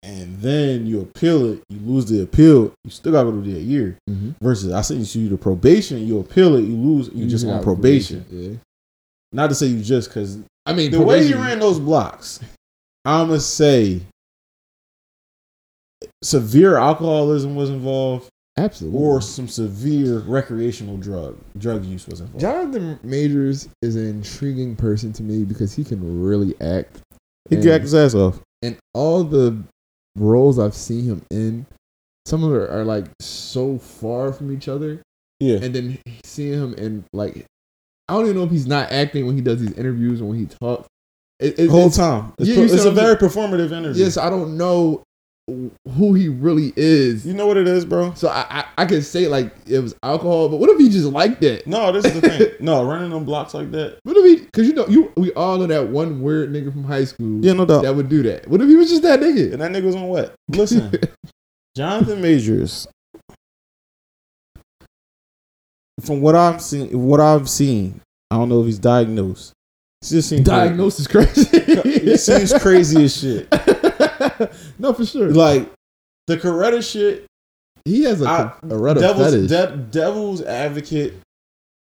and 0.02 0.38
then 0.40 0.86
you 0.86 1.00
appeal 1.00 1.52
it. 1.52 1.62
You 1.68 1.78
lose 1.80 2.06
the 2.06 2.22
appeal. 2.22 2.72
You 2.84 2.90
still 2.90 3.12
gotta 3.12 3.30
go 3.30 3.42
to 3.42 3.50
the 3.50 3.60
year. 3.60 3.98
mm-hmm. 4.08 4.30
Versus, 4.40 4.72
I 4.72 4.80
send 4.82 5.14
you 5.14 5.28
to 5.30 5.36
probation. 5.36 6.06
You 6.06 6.20
appeal 6.20 6.56
it. 6.56 6.62
You 6.62 6.74
lose. 6.76 7.10
You, 7.14 7.26
just 7.26 7.46
on 7.46 7.62
probation. 7.62 8.24
Yeah, 8.30 8.56
Not 9.32 9.48
to 9.48 9.54
say 9.54 9.66
you 9.66 9.82
just 9.82 10.08
because 10.10 10.38
I 10.66 10.72
mean, 10.74 10.90
the 10.90 11.00
way 11.00 11.22
you 11.26 11.36
ran 11.36 11.58
those 11.58 11.78
blocks, 11.80 12.40
I'ma 13.04 13.38
say 13.38 14.00
severe 16.22 16.76
alcoholism 16.76 17.54
was 17.54 17.70
involved, 17.70 18.28
absolutely. 18.56 18.98
or 18.98 19.20
some 19.20 19.48
severe 19.48 20.20
recreational 20.20 20.96
drug 20.96 21.36
drug 21.58 21.84
use 21.84 22.06
was 22.06 22.20
involved. 22.20 22.40
Jonathan 22.40 22.98
Majors 23.02 23.68
is 23.82 23.96
an 23.96 24.06
intriguing 24.08 24.76
person 24.76 25.12
to 25.14 25.22
me 25.22 25.44
because 25.44 25.74
he 25.74 25.84
can 25.84 26.22
really 26.22 26.54
act. 26.60 26.98
he 27.48 27.56
And- 27.56 27.64
jacked 27.64 27.82
his 27.82 27.94
ass 27.94 28.14
off. 28.14 28.40
and 28.62 28.76
all 28.94 29.22
the 29.24 29.56
roles 30.16 30.58
I've 30.58 30.74
seen 30.74 31.04
him 31.04 31.22
in, 31.30 31.66
some 32.24 32.42
of 32.42 32.50
them 32.50 32.60
are 32.62 32.84
like 32.84 33.06
so 33.20 33.78
far 33.78 34.32
from 34.32 34.50
each 34.52 34.68
other. 34.68 35.00
Yeah, 35.38 35.58
And 35.60 35.74
then 35.74 35.98
seeing 36.24 36.54
him 36.54 36.72
in 36.74 37.04
like, 37.12 37.44
I 38.08 38.14
don't 38.14 38.24
even 38.24 38.36
know 38.36 38.44
if 38.44 38.50
he's 38.50 38.66
not 38.66 38.90
acting 38.90 39.26
when 39.26 39.34
he 39.36 39.42
does 39.42 39.60
these 39.60 39.72
interviews 39.76 40.20
and 40.20 40.30
when 40.30 40.38
he 40.38 40.46
talks. 40.46 40.88
It, 41.38 41.58
it, 41.58 41.66
the 41.66 41.68
whole 41.68 41.80
it's- 41.88 41.96
time. 41.98 42.32
It's, 42.38 42.48
Yeah, 42.48 42.54
pro- 42.54 42.64
it's 42.64 42.84
a 42.86 42.90
very 42.90 43.16
performative 43.16 43.70
interview. 43.70 44.02
Yes, 44.02 44.16
I 44.16 44.30
don't 44.30 44.56
know 44.56 45.02
who 45.48 46.14
he 46.14 46.28
really 46.28 46.72
is. 46.76 47.24
You 47.24 47.32
know 47.32 47.46
what 47.46 47.56
it 47.56 47.68
is, 47.68 47.84
bro? 47.84 48.12
So 48.14 48.28
I, 48.28 48.46
I 48.50 48.64
I 48.78 48.86
could 48.86 49.04
say 49.04 49.28
like 49.28 49.54
it 49.66 49.78
was 49.78 49.94
alcohol, 50.02 50.48
but 50.48 50.56
what 50.56 50.70
if 50.70 50.78
he 50.78 50.88
just 50.88 51.06
liked 51.06 51.42
it? 51.44 51.66
No, 51.66 51.92
this 51.92 52.04
is 52.04 52.20
the 52.20 52.28
thing. 52.28 52.42
No, 52.60 52.84
running 52.84 53.10
them 53.10 53.24
blocks 53.24 53.54
like 53.54 53.70
that. 53.72 53.98
What 54.02 54.16
if 54.16 54.24
he? 54.24 54.44
Because 54.44 54.66
you 54.66 54.74
know 54.74 54.86
you 54.88 55.12
we 55.16 55.32
all 55.34 55.58
know 55.58 55.66
that 55.66 55.88
one 55.88 56.20
weird 56.20 56.50
nigga 56.50 56.72
from 56.72 56.84
high 56.84 57.04
school. 57.04 57.44
Yeah, 57.44 57.52
no 57.52 57.64
doubt. 57.64 57.82
that 57.82 57.94
would 57.94 58.08
do 58.08 58.22
that. 58.24 58.48
What 58.48 58.60
if 58.60 58.68
he 58.68 58.74
was 58.74 58.90
just 58.90 59.02
that 59.02 59.20
nigga? 59.20 59.52
And 59.52 59.62
that 59.62 59.70
nigga 59.70 59.84
was 59.84 59.94
on 59.94 60.08
what? 60.08 60.34
Listen, 60.48 60.92
Jonathan 61.76 62.20
Majors. 62.20 62.88
From 66.00 66.20
what 66.20 66.34
I'm 66.34 66.58
seeing, 66.58 67.06
what 67.06 67.20
I've 67.20 67.48
seen, 67.48 68.00
I 68.30 68.36
don't 68.36 68.48
know 68.48 68.60
if 68.60 68.66
he's 68.66 68.78
diagnosed. 68.78 69.52
He 70.02 70.08
just 70.08 70.28
seems 70.28 70.42
Diagnosis 70.42 71.06
crazy. 71.06 71.48
It 71.52 72.18
seems 72.18 72.52
crazy 72.62 73.04
as 73.04 73.16
shit. 73.18 73.48
no, 74.78 74.92
for 74.92 75.04
sure. 75.06 75.30
Like 75.30 75.70
the 76.26 76.36
Coretta 76.36 76.82
shit. 76.82 77.26
he 77.84 78.02
has 78.04 78.20
a, 78.22 78.28
I- 78.28 78.52
a 78.68 78.76
red 78.78 78.98
devil's, 78.98 79.32
fetish. 79.32 79.48
de- 79.48 79.76
devil's 79.90 80.42
advocate. 80.42 81.14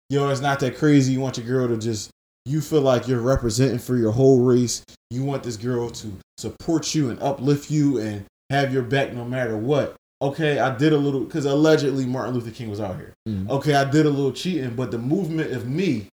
Yo, 0.10 0.28
it's 0.30 0.42
not 0.42 0.60
that 0.62 0.78
crazy. 0.78 1.14
You 1.14 1.20
want 1.20 1.38
your 1.38 1.46
girl 1.46 1.68
to 1.68 1.78
just. 1.78 2.10
You 2.46 2.62
feel 2.62 2.82
like 2.82 3.08
you're 3.08 3.22
representing 3.22 3.78
for 3.78 3.96
your 3.96 4.12
whole 4.12 4.40
race. 4.42 4.84
You 5.12 5.24
want 5.24 5.44
this 5.44 5.58
girl 5.58 5.90
to 5.92 6.12
support 6.40 6.96
you 6.96 7.10
and 7.12 7.22
uplift 7.22 7.70
you 7.70 8.00
and 8.00 8.26
have 8.50 8.74
your 8.74 8.82
back 8.82 9.14
no 9.14 9.24
matter 9.24 9.56
what. 9.56 9.96
Okay, 10.22 10.58
I 10.58 10.76
did 10.76 10.92
a 10.94 10.98
little 10.98 11.20
because 11.22 11.46
allegedly 11.46 12.06
Martin 12.06 12.34
Luther 12.34 12.50
King 12.52 12.70
was 12.72 12.80
out 12.80 12.96
here. 12.96 13.14
Mm. 13.28 13.50
Okay, 13.50 13.76
I 13.76 13.84
did 13.90 14.06
a 14.06 14.10
little 14.10 14.32
cheating, 14.32 14.74
but 14.76 14.90
the 14.90 14.98
movement 14.98 15.52
of 15.52 15.68
me, 15.70 16.08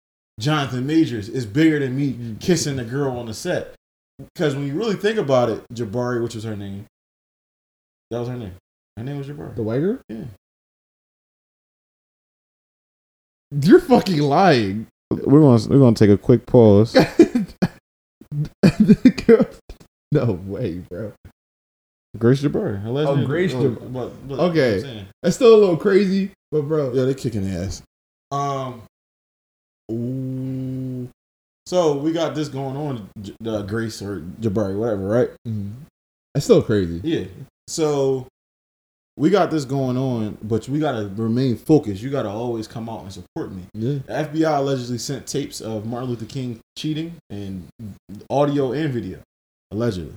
Jonathan 0.41 0.87
Majors, 0.87 1.29
is 1.29 1.45
bigger 1.45 1.79
than 1.81 1.95
me 1.97 2.37
kissing 2.41 2.77
the 2.77 2.85
girl 2.85 3.19
on 3.19 3.27
the 3.27 3.35
set. 3.35 3.75
Because 4.19 4.55
when 4.55 4.67
you 4.67 4.75
really 4.75 4.95
think 4.97 5.19
about 5.19 5.49
it, 5.51 5.65
Jabbari, 5.75 6.23
which 6.23 6.35
was 6.35 6.45
her 6.45 6.57
name, 6.57 6.87
that 8.11 8.19
was 8.21 8.29
her 8.29 8.37
name. 8.37 8.55
Her 8.97 9.05
name 9.05 9.19
was 9.19 9.27
Jabbari. 9.27 9.55
the 9.57 9.63
white 9.63 9.81
girl. 9.81 9.99
Yeah. 10.09 10.25
You're 13.61 13.81
fucking 13.81 14.19
lying. 14.21 14.87
We're 15.11 15.41
gonna 15.41 15.69
we're 15.69 15.79
gonna 15.79 15.95
take 15.95 16.11
a 16.11 16.17
quick 16.19 16.47
pause. 16.47 16.93
The 16.93 17.45
girl- 19.27 19.47
no 20.11 20.33
way, 20.47 20.79
bro. 20.89 21.13
Grace 22.19 22.43
Jabbari. 22.43 22.83
Her 22.83 22.91
last 22.91 23.09
Oh, 23.09 23.17
name- 23.17 23.27
Grace 23.27 23.53
oh, 23.55 23.63
Jab- 23.75 23.93
but- 23.93 24.29
but- 24.29 24.39
Okay. 24.51 25.07
That's 25.23 25.37
still 25.37 25.55
a 25.55 25.59
little 25.59 25.77
crazy, 25.77 26.31
but 26.51 26.63
bro. 26.63 26.93
Yeah, 26.93 27.05
they're 27.05 27.15
kicking 27.15 27.47
ass. 27.49 27.83
Um. 28.31 28.83
Ooh. 29.91 31.09
So 31.73 31.97
we 31.97 32.13
got 32.13 32.35
this 32.35 32.49
going 32.49 32.77
on, 32.77 33.09
J- 33.23 33.35
uh, 33.47 33.63
Grace 33.63 34.03
or 34.03 34.21
Jabbari, 34.43 34.77
whatever, 34.77 35.07
right? 35.09 35.31
Mhm. 35.49 35.73
That's 36.35 36.45
still 36.45 36.61
crazy. 36.63 37.01
Yeah. 37.03 37.25
So 37.67 38.27
we 39.17 39.31
got 39.31 39.51
this 39.51 39.65
going 39.65 39.97
on, 39.97 40.37
but 40.43 40.69
we 40.69 40.79
gotta 40.79 41.11
remain 41.17 41.57
focused. 41.57 42.03
You 42.03 42.11
gotta 42.11 42.29
always 42.29 42.69
come 42.69 42.91
out 42.91 43.05
and 43.05 43.11
support 43.11 43.53
me. 43.53 43.63
Yeah. 43.73 44.01
The 44.07 44.13
FBI 44.19 44.59
allegedly 44.59 44.99
sent 44.99 45.27
tapes 45.27 45.63
of 45.63 45.87
Martin 45.87 46.11
Luther 46.11 46.27
King 46.27 46.61
cheating 46.77 47.15
and 47.31 47.65
audio 48.29 48.73
and 48.73 48.93
video, 48.93 49.21
allegedly. 49.71 50.13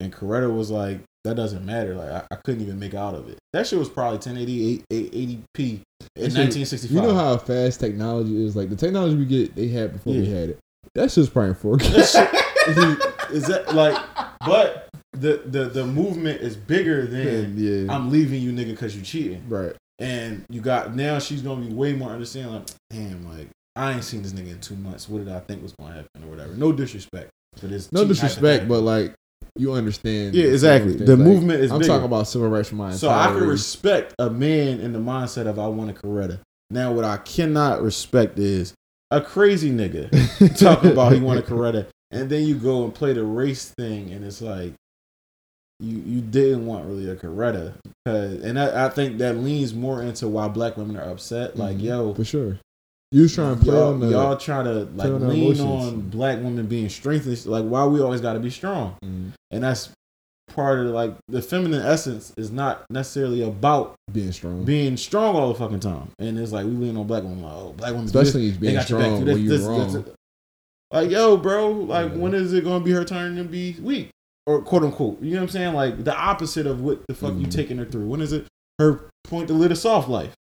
And 0.00 0.12
Coretta 0.12 0.54
was 0.54 0.70
like, 0.70 1.00
"That 1.24 1.36
doesn't 1.36 1.64
matter. 1.64 1.94
Like, 1.94 2.10
I, 2.10 2.24
I 2.30 2.36
couldn't 2.44 2.60
even 2.60 2.78
make 2.78 2.92
out 2.92 3.14
of 3.14 3.30
it. 3.30 3.38
That 3.54 3.66
shit 3.66 3.78
was 3.78 3.88
probably 3.88 4.18
1080 4.18 4.84
80p 4.92 5.80
in 6.16 6.24
Actually, 6.26 6.42
1965. 6.42 6.94
You 6.94 7.00
know 7.00 7.14
how 7.14 7.38
fast 7.38 7.80
technology 7.80 8.44
is. 8.44 8.54
Like 8.54 8.68
the 8.68 8.76
technology 8.76 9.16
we 9.16 9.24
get, 9.24 9.56
they 9.56 9.68
had 9.68 9.94
before 9.94 10.12
we 10.12 10.26
had 10.26 10.50
it. 10.50 10.58
That 10.96 11.10
shit's 11.12 11.28
probably 11.28 11.54
for. 11.54 11.76
4K. 11.76 13.32
Is 13.32 13.46
that 13.48 13.74
like? 13.74 14.00
But 14.44 14.88
the 15.12 15.42
the 15.46 15.64
the 15.66 15.86
movement 15.86 16.40
is 16.40 16.56
bigger 16.56 17.06
than 17.06 17.54
yeah. 17.56 17.92
I'm 17.94 18.10
leaving 18.10 18.40
you, 18.42 18.52
nigga, 18.52 18.70
because 18.70 18.96
you 18.96 19.02
cheating. 19.02 19.44
right. 19.48 19.74
And 19.98 20.44
you 20.50 20.60
got 20.60 20.94
now 20.94 21.18
she's 21.18 21.40
gonna 21.42 21.64
be 21.64 21.72
way 21.72 21.94
more 21.94 22.10
understanding. 22.10 22.52
Like, 22.52 22.66
damn, 22.90 23.26
like 23.36 23.48
I 23.76 23.92
ain't 23.92 24.04
seen 24.04 24.22
this 24.22 24.32
nigga 24.32 24.50
in 24.50 24.60
two 24.60 24.76
months. 24.76 25.08
What 25.08 25.24
did 25.24 25.32
I 25.32 25.40
think 25.40 25.62
was 25.62 25.72
gonna 25.78 25.94
happen 25.94 26.22
or 26.24 26.28
whatever? 26.30 26.52
No 26.54 26.70
disrespect, 26.72 27.30
but 27.60 27.70
it's 27.72 27.90
No 27.92 28.04
disrespect, 28.06 28.68
but 28.68 28.80
like 28.82 29.14
you 29.56 29.72
understand. 29.72 30.34
yeah, 30.34 30.46
exactly. 30.48 30.98
Like, 30.98 31.06
The 31.06 31.16
movement 31.16 31.60
is. 31.60 31.72
I'm 31.72 31.78
bigger. 31.78 31.88
talking 31.92 32.04
about 32.04 32.28
civil 32.28 32.48
rights 32.48 32.68
for 32.68 32.74
my 32.74 32.92
So 32.92 33.08
I 33.08 33.28
can 33.28 33.36
race. 33.36 33.48
respect 33.48 34.14
a 34.18 34.28
man 34.28 34.80
in 34.80 34.92
the 34.92 34.98
mindset 34.98 35.46
of 35.46 35.58
I 35.58 35.66
want 35.68 35.90
a 35.90 35.94
Coretta. 35.94 36.40
Now, 36.70 36.92
what 36.92 37.04
I 37.04 37.16
cannot 37.16 37.80
respect 37.82 38.38
is 38.38 38.74
a 39.10 39.20
crazy 39.20 39.70
nigga 39.70 40.10
talking 40.58 40.90
about 40.92 41.12
he 41.12 41.20
want 41.20 41.38
a 41.38 41.42
Coretta, 41.42 41.86
and 42.10 42.28
then 42.30 42.46
you 42.46 42.56
go 42.56 42.84
and 42.84 42.94
play 42.94 43.12
the 43.12 43.22
race 43.24 43.72
thing, 43.78 44.10
and 44.12 44.24
it's 44.24 44.40
like 44.42 44.72
you 45.80 45.98
you 45.98 46.20
didn't 46.20 46.66
want 46.66 46.86
really 46.86 47.08
a 47.08 47.16
Coretta, 47.16 47.74
and 48.06 48.58
I, 48.58 48.86
I 48.86 48.88
think 48.88 49.18
that 49.18 49.36
leans 49.36 49.74
more 49.74 50.02
into 50.02 50.26
why 50.28 50.48
black 50.48 50.76
women 50.76 50.96
are 50.96 51.08
upset. 51.10 51.56
Like, 51.56 51.76
Mhm. 51.76 51.82
yo, 51.82 52.14
for 52.14 52.24
sure. 52.24 52.58
You 53.12 53.22
was 53.22 53.34
trying 53.34 53.56
to 53.58 53.64
play 53.64 53.74
y'all, 53.74 53.92
on 53.92 54.00
the. 54.00 54.08
y'all 54.08 54.36
trying 54.36 54.64
to 54.64 54.88
like 54.96 55.08
on 55.10 55.28
lean 55.28 55.60
on 55.60 56.00
black 56.08 56.38
women 56.42 56.66
being 56.66 56.88
strengthened. 56.88 57.46
Like, 57.46 57.64
why 57.64 57.86
we 57.86 58.00
always 58.00 58.20
got 58.20 58.32
to 58.32 58.40
be 58.40 58.50
strong? 58.50 58.96
Mhm. 59.04 59.30
And 59.52 59.62
that's 59.62 59.90
part 60.48 60.78
of 60.80 60.86
like 60.86 61.14
the 61.28 61.42
feminine 61.42 61.82
essence 61.84 62.32
is 62.36 62.50
not 62.50 62.84
necessarily 62.90 63.42
about 63.42 63.94
being 64.12 64.32
strong, 64.32 64.64
being 64.64 64.96
strong 64.96 65.34
all 65.36 65.48
the 65.52 65.58
fucking 65.58 65.80
time. 65.80 66.08
And 66.18 66.38
it's 66.38 66.52
like 66.52 66.64
we 66.64 66.72
lean 66.72 66.96
on 66.96 67.06
black 67.06 67.22
women, 67.22 67.42
like, 67.42 67.52
oh, 67.52 67.72
black 67.76 67.90
women, 67.92 68.06
do 68.06 68.12
this, 68.12 68.28
especially 68.28 68.52
being 68.52 68.74
got 68.74 68.88
your 68.88 68.98
back, 68.98 69.06
strong 69.08 69.24
when 69.26 69.38
you're 69.44 69.48
this, 69.58 69.62
wrong. 69.66 70.04
Like, 70.92 71.10
yo, 71.10 71.36
bro, 71.36 71.70
like 71.70 72.12
Yeah. 72.12 72.16
when 72.18 72.32
is 72.34 72.52
it 72.52 72.64
gonna 72.64 72.84
be 72.84 72.92
her 72.92 73.04
turn 73.04 73.36
to 73.36 73.44
be 73.44 73.76
weak? 73.80 74.10
Or 74.46 74.62
quote 74.62 74.84
unquote. 74.84 75.20
You 75.20 75.32
know 75.32 75.38
what 75.38 75.42
I'm 75.44 75.48
saying? 75.48 75.74
Like 75.74 76.04
the 76.04 76.16
opposite 76.16 76.66
of 76.66 76.80
what 76.80 77.00
the 77.08 77.14
fuck 77.14 77.34
you 77.34 77.46
Mhm. 77.46 77.50
taking 77.50 77.78
her 77.78 77.84
through. 77.84 78.06
When 78.06 78.20
is 78.20 78.32
it 78.32 78.46
her 78.78 79.10
point 79.24 79.48
to 79.48 79.54
live 79.54 79.72
a 79.72 79.76
soft 79.76 80.08
life? 80.08 80.34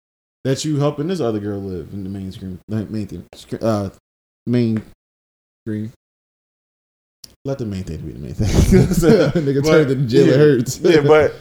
That 0.44 0.66
you 0.66 0.78
helping 0.80 1.08
this 1.08 1.22
other 1.22 1.40
girl 1.40 1.60
live 1.62 1.94
in 1.94 2.04
the 2.04 2.10
mainstream 2.10 2.60
the 2.68 2.86
main 2.88 3.08
thing. 3.08 3.26
Uh 3.62 3.92
main 4.46 4.84
Green. 5.66 5.94
Let 7.46 7.58
the 7.58 7.66
main 7.66 7.84
thing 7.84 7.98
be 8.02 8.14
the 8.14 8.20
main 8.20 8.34
thing. 8.34 8.48
Nigga 9.44 9.62
But- 9.64 9.70
turned 9.70 9.92
in 9.92 10.08
jail. 10.08 10.28
yeah. 10.28 10.34
It 10.34 10.38
hurts. 10.38 10.80
yeah, 10.80 11.02
but 11.02 11.34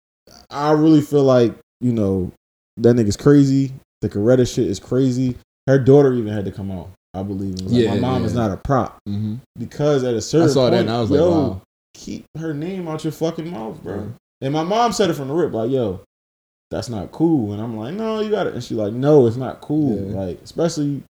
I 0.50 0.72
really 0.72 1.00
feel 1.00 1.24
like 1.24 1.54
you 1.80 1.92
know 1.92 2.32
that 2.78 2.96
nigga's 2.96 3.16
crazy. 3.16 3.72
The 4.00 4.08
Coretta 4.08 4.52
shit 4.52 4.66
is 4.66 4.78
crazy. 4.80 5.36
Her 5.66 5.78
daughter 5.78 6.12
even 6.12 6.32
had 6.32 6.44
to 6.44 6.50
come 6.52 6.70
out. 6.70 6.90
I 7.14 7.22
believe. 7.22 7.60
Like, 7.60 7.70
Yeah, 7.72 7.94
my 7.94 8.00
mom 8.00 8.20
yeah. 8.22 8.26
is 8.26 8.34
not 8.34 8.50
a 8.50 8.56
prop 8.56 8.98
hmm 9.06 9.36
because 9.58 10.02
at 10.02 10.14
a 10.14 10.20
certain 10.20 10.48
I 10.48 10.52
saw 10.52 10.64
that 10.64 10.70
point, 10.78 10.80
and 10.88 10.90
I 10.90 11.00
was 11.00 11.10
like, 11.10 11.18
yo, 11.18 11.30
wow. 11.30 11.62
keep 11.94 12.24
her 12.36 12.52
name 12.52 12.88
out 12.88 13.04
your 13.04 13.12
fucking 13.12 13.48
mouth, 13.50 13.80
bro. 13.82 13.94
Right. 13.96 14.08
And 14.40 14.52
my 14.52 14.64
mom 14.64 14.92
said 14.92 15.10
it 15.10 15.14
from 15.14 15.28
the 15.28 15.34
rip, 15.34 15.52
like, 15.52 15.70
yo, 15.70 16.00
that's 16.72 16.88
not 16.88 17.12
cool. 17.12 17.52
And 17.52 17.62
I'm 17.62 17.76
like, 17.76 17.94
no, 17.94 18.20
you 18.20 18.30
got 18.30 18.48
it. 18.48 18.54
And 18.54 18.64
she's 18.64 18.76
like, 18.76 18.92
no, 18.92 19.26
it's 19.28 19.36
not 19.36 19.60
cool. 19.60 20.10
Yeah. 20.10 20.16
Like, 20.22 20.42
especially, 20.42 21.02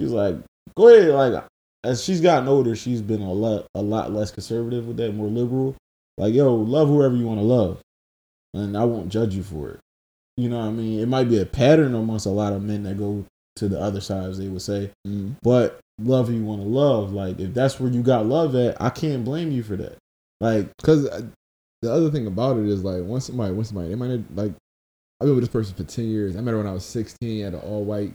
she's 0.00 0.10
like, 0.10 0.34
go 0.76 0.88
ahead. 0.88 1.10
Like, 1.10 1.44
as 1.84 2.02
she's 2.04 2.20
gotten 2.20 2.48
older, 2.48 2.76
she's 2.76 3.02
been 3.02 3.22
a 3.22 3.32
lot, 3.32 3.66
a 3.74 3.82
lot 3.82 4.12
less 4.12 4.30
conservative 4.30 4.86
with 4.86 4.96
that, 4.98 5.14
more 5.14 5.28
liberal. 5.28 5.76
Like, 6.18 6.34
yo, 6.34 6.54
love 6.54 6.88
whoever 6.88 7.16
you 7.16 7.26
want 7.26 7.40
to 7.40 7.44
love, 7.44 7.80
and 8.54 8.76
I 8.76 8.84
won't 8.84 9.08
judge 9.08 9.34
you 9.34 9.42
for 9.42 9.70
it. 9.70 9.80
You 10.36 10.48
know 10.48 10.58
what 10.58 10.66
I 10.66 10.70
mean? 10.70 11.00
It 11.00 11.08
might 11.08 11.28
be 11.28 11.40
a 11.40 11.46
pattern 11.46 11.94
amongst 11.94 12.26
a 12.26 12.30
lot 12.30 12.52
of 12.52 12.62
men 12.62 12.82
that 12.84 12.98
go 12.98 13.24
to 13.56 13.68
the 13.68 13.80
other 13.80 14.00
side, 14.00 14.30
as 14.30 14.38
they 14.38 14.48
would 14.48 14.62
say. 14.62 14.90
Mhm. 15.06 15.36
But 15.42 15.80
love 16.00 16.28
who 16.28 16.34
you 16.34 16.44
want 16.44 16.62
to 16.62 16.68
love. 16.68 17.12
Like, 17.12 17.38
if 17.38 17.52
that's 17.52 17.78
where 17.78 17.90
you 17.90 18.02
got 18.02 18.26
love 18.26 18.54
at, 18.54 18.80
I 18.80 18.90
can't 18.90 19.24
blame 19.24 19.50
you 19.50 19.62
for 19.62 19.76
that. 19.76 19.98
Like, 20.40 20.68
Because 20.78 21.06
uh, 21.06 21.22
the 21.82 21.92
other 21.92 22.10
thing 22.10 22.26
about 22.26 22.58
it 22.58 22.66
is 22.66 22.82
like 22.84 23.02
once 23.04 23.26
somebody, 23.26 23.52
once 23.52 23.68
somebody, 23.68 23.88
they 23.88 23.94
might 23.94 24.08
not, 24.10 24.20
like. 24.34 24.52
I've 25.20 25.26
been 25.26 25.36
with 25.36 25.44
this 25.44 25.52
person 25.52 25.74
for 25.76 25.84
ten 25.84 26.06
years. 26.06 26.34
I 26.34 26.40
met 26.40 26.50
her 26.50 26.58
when 26.58 26.66
I 26.66 26.72
was 26.72 26.84
sixteen 26.84 27.44
at 27.44 27.54
an 27.54 27.60
all 27.60 27.84
white 27.84 28.12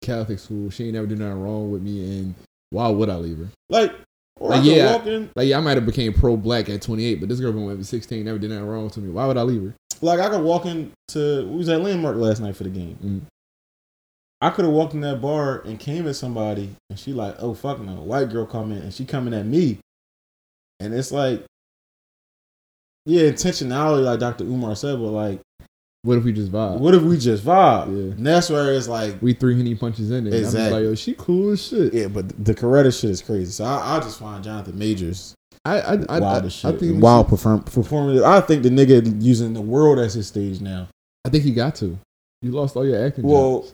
Catholic 0.00 0.38
school. 0.38 0.70
She 0.70 0.84
ain't 0.84 0.94
never 0.94 1.06
did 1.06 1.18
nothing 1.18 1.42
wrong 1.42 1.70
with 1.70 1.82
me, 1.82 2.20
and 2.20 2.34
why 2.70 2.88
would 2.88 3.08
I 3.08 3.16
leave 3.16 3.38
her? 3.38 3.48
like, 3.68 3.92
or 4.40 4.50
Like, 4.50 4.60
I 4.60 4.64
yeah. 4.64 4.92
walk 4.92 5.06
in. 5.06 5.30
Like, 5.34 5.48
yeah, 5.48 5.58
I 5.58 5.60
might 5.60 5.76
have 5.76 5.86
became 5.86 6.12
pro 6.12 6.36
black 6.36 6.68
at 6.68 6.82
twenty 6.82 7.04
eight, 7.04 7.20
but 7.20 7.28
this 7.28 7.40
girl 7.40 7.52
been 7.52 7.64
with 7.64 7.78
me 7.78 7.84
sixteen, 7.84 8.24
never 8.24 8.38
did 8.38 8.50
nothing 8.50 8.66
wrong 8.66 8.88
to 8.90 9.00
me. 9.00 9.10
Why 9.10 9.26
would 9.26 9.36
I 9.36 9.42
leave 9.42 9.62
her? 9.62 9.74
Like, 10.00 10.20
I 10.20 10.28
could 10.28 10.42
walk 10.42 10.64
into. 10.66 11.46
We 11.48 11.56
was 11.56 11.68
at 11.68 11.80
Landmark 11.80 12.16
last 12.16 12.40
night 12.40 12.54
for 12.56 12.64
the 12.64 12.70
game. 12.70 12.98
Mm. 13.04 13.20
I 14.40 14.50
could 14.50 14.64
have 14.64 14.74
walked 14.74 14.94
in 14.94 15.00
that 15.00 15.20
bar 15.20 15.62
and 15.62 15.80
came 15.80 16.06
at 16.06 16.14
somebody, 16.14 16.70
and 16.88 16.98
she 16.98 17.12
like, 17.12 17.34
oh 17.40 17.54
fuck 17.54 17.80
no, 17.80 17.94
white 17.94 18.30
girl 18.30 18.46
coming, 18.46 18.78
and 18.78 18.94
she 18.94 19.04
coming 19.04 19.34
at 19.34 19.44
me, 19.44 19.78
and 20.78 20.94
it's 20.94 21.10
like, 21.10 21.44
yeah, 23.04 23.22
intentionality, 23.22 24.04
like 24.04 24.20
Dr. 24.20 24.44
Umar 24.44 24.76
said, 24.76 25.00
but 25.00 25.10
like, 25.10 25.40
What 26.02 26.16
if 26.18 26.24
we 26.24 26.32
just 26.32 26.52
vibe? 26.52 26.78
what 26.78 26.94
if 26.94 27.02
we 27.02 27.18
just 27.18 27.44
vibe? 27.44 27.86
Yeah. 27.88 28.14
And 28.14 28.26
that's 28.26 28.48
where 28.50 28.72
it's 28.72 28.88
like, 28.88 29.20
We 29.20 29.34
three 29.34 29.56
henny 29.56 29.74
punches 29.74 30.10
in 30.10 30.24
there. 30.24 30.34
Exactly. 30.38 30.66
I'm 30.66 30.72
like, 30.72 30.82
yo, 30.82 30.94
she 30.94 31.14
cool 31.14 31.50
as 31.50 31.62
shit. 31.66 31.92
yeah, 31.92 32.06
but 32.06 32.28
the 32.44 32.54
Coretta 32.54 32.98
shit 32.98 33.10
is 33.10 33.20
crazy. 33.20 33.50
So 33.50 33.64
I, 33.64 33.96
I 33.96 34.00
just 34.00 34.18
find 34.20 34.42
Jonathan 34.44 34.78
Majors 34.78 35.34
I 35.64 35.80
I 35.80 35.92
I, 36.08 36.18
wild 36.20 36.44
I, 36.44 36.46
as 36.46 36.52
shit. 36.52 36.74
I 36.74 36.78
think 36.78 37.02
wild 37.02 37.26
should- 37.26 37.30
perform, 37.30 37.62
performative. 37.64 38.22
I 38.24 38.40
think 38.40 38.62
the 38.62 38.70
nigga 38.70 39.20
using 39.22 39.52
the 39.54 39.60
world 39.60 39.98
as 39.98 40.14
his 40.14 40.26
stage 40.28 40.60
now. 40.60 40.88
I 41.26 41.30
think 41.30 41.44
he 41.44 41.52
got 41.52 41.74
to. 41.76 41.98
You 42.42 42.52
lost 42.52 42.76
all 42.76 42.86
your 42.86 43.04
acting. 43.04 43.24
Well, 43.24 43.62
jobs. 43.62 43.72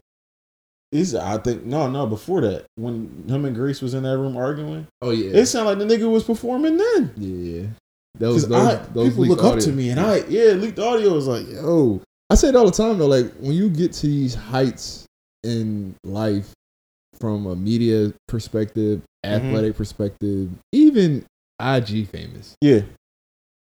he's. 0.90 1.14
I 1.14 1.36
think 1.38 1.64
no, 1.64 1.88
no. 1.90 2.06
Before 2.06 2.40
that, 2.40 2.64
when 2.76 3.24
him 3.28 3.44
and 3.44 3.54
Grace 3.54 3.82
was 3.82 3.92
in 3.92 4.02
that 4.04 4.16
room 4.16 4.36
arguing, 4.36 4.86
oh 5.02 5.10
yeah, 5.10 5.30
it 5.38 5.46
sounded 5.46 5.78
like 5.78 5.86
the 5.86 5.94
nigga 5.94 6.10
was 6.10 6.24
performing 6.24 6.78
then. 6.78 7.12
yeah. 7.18 7.66
those, 8.18 8.46
Because 8.46 8.48
those, 8.48 8.66
I, 8.88 8.92
those 8.94 9.08
people 9.10 9.26
look 9.26 9.44
up 9.44 9.58
to 9.60 9.70
me, 9.72 9.90
and 9.90 10.00
I 10.00 10.24
yeah, 10.28 10.52
leaked 10.52 10.78
audio 10.78 11.12
was 11.12 11.28
like, 11.28 11.46
yo, 11.50 12.00
I 12.34 12.36
say 12.36 12.48
it 12.48 12.56
all 12.56 12.66
the 12.66 12.72
time 12.72 12.98
though. 12.98 13.06
Like 13.06 13.32
when 13.38 13.52
you 13.52 13.70
get 13.70 13.92
to 13.92 14.08
these 14.08 14.34
heights 14.34 15.06
in 15.44 15.94
life, 16.04 16.52
from 17.20 17.46
a 17.46 17.54
media 17.54 18.12
perspective, 18.28 19.00
Mm-hmm. 19.24 19.46
athletic 19.46 19.76
perspective, 19.76 20.50
even 20.72 21.24
IG 21.58 22.08
famous, 22.08 22.54
yeah, 22.60 22.80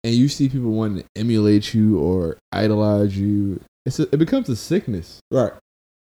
and 0.03 0.13
you 0.15 0.27
see 0.29 0.49
people 0.49 0.73
wanting 0.73 1.05
to 1.05 1.09
emulate 1.15 1.73
you 1.73 2.01
or 2.01 2.37
idolize 2.51 3.17
you, 3.17 3.61
it's 3.87 4.01
a, 4.01 4.03
it 4.13 4.17
becomes 4.17 4.49
a 4.49 4.57
sickness. 4.57 5.21
right. 5.31 5.53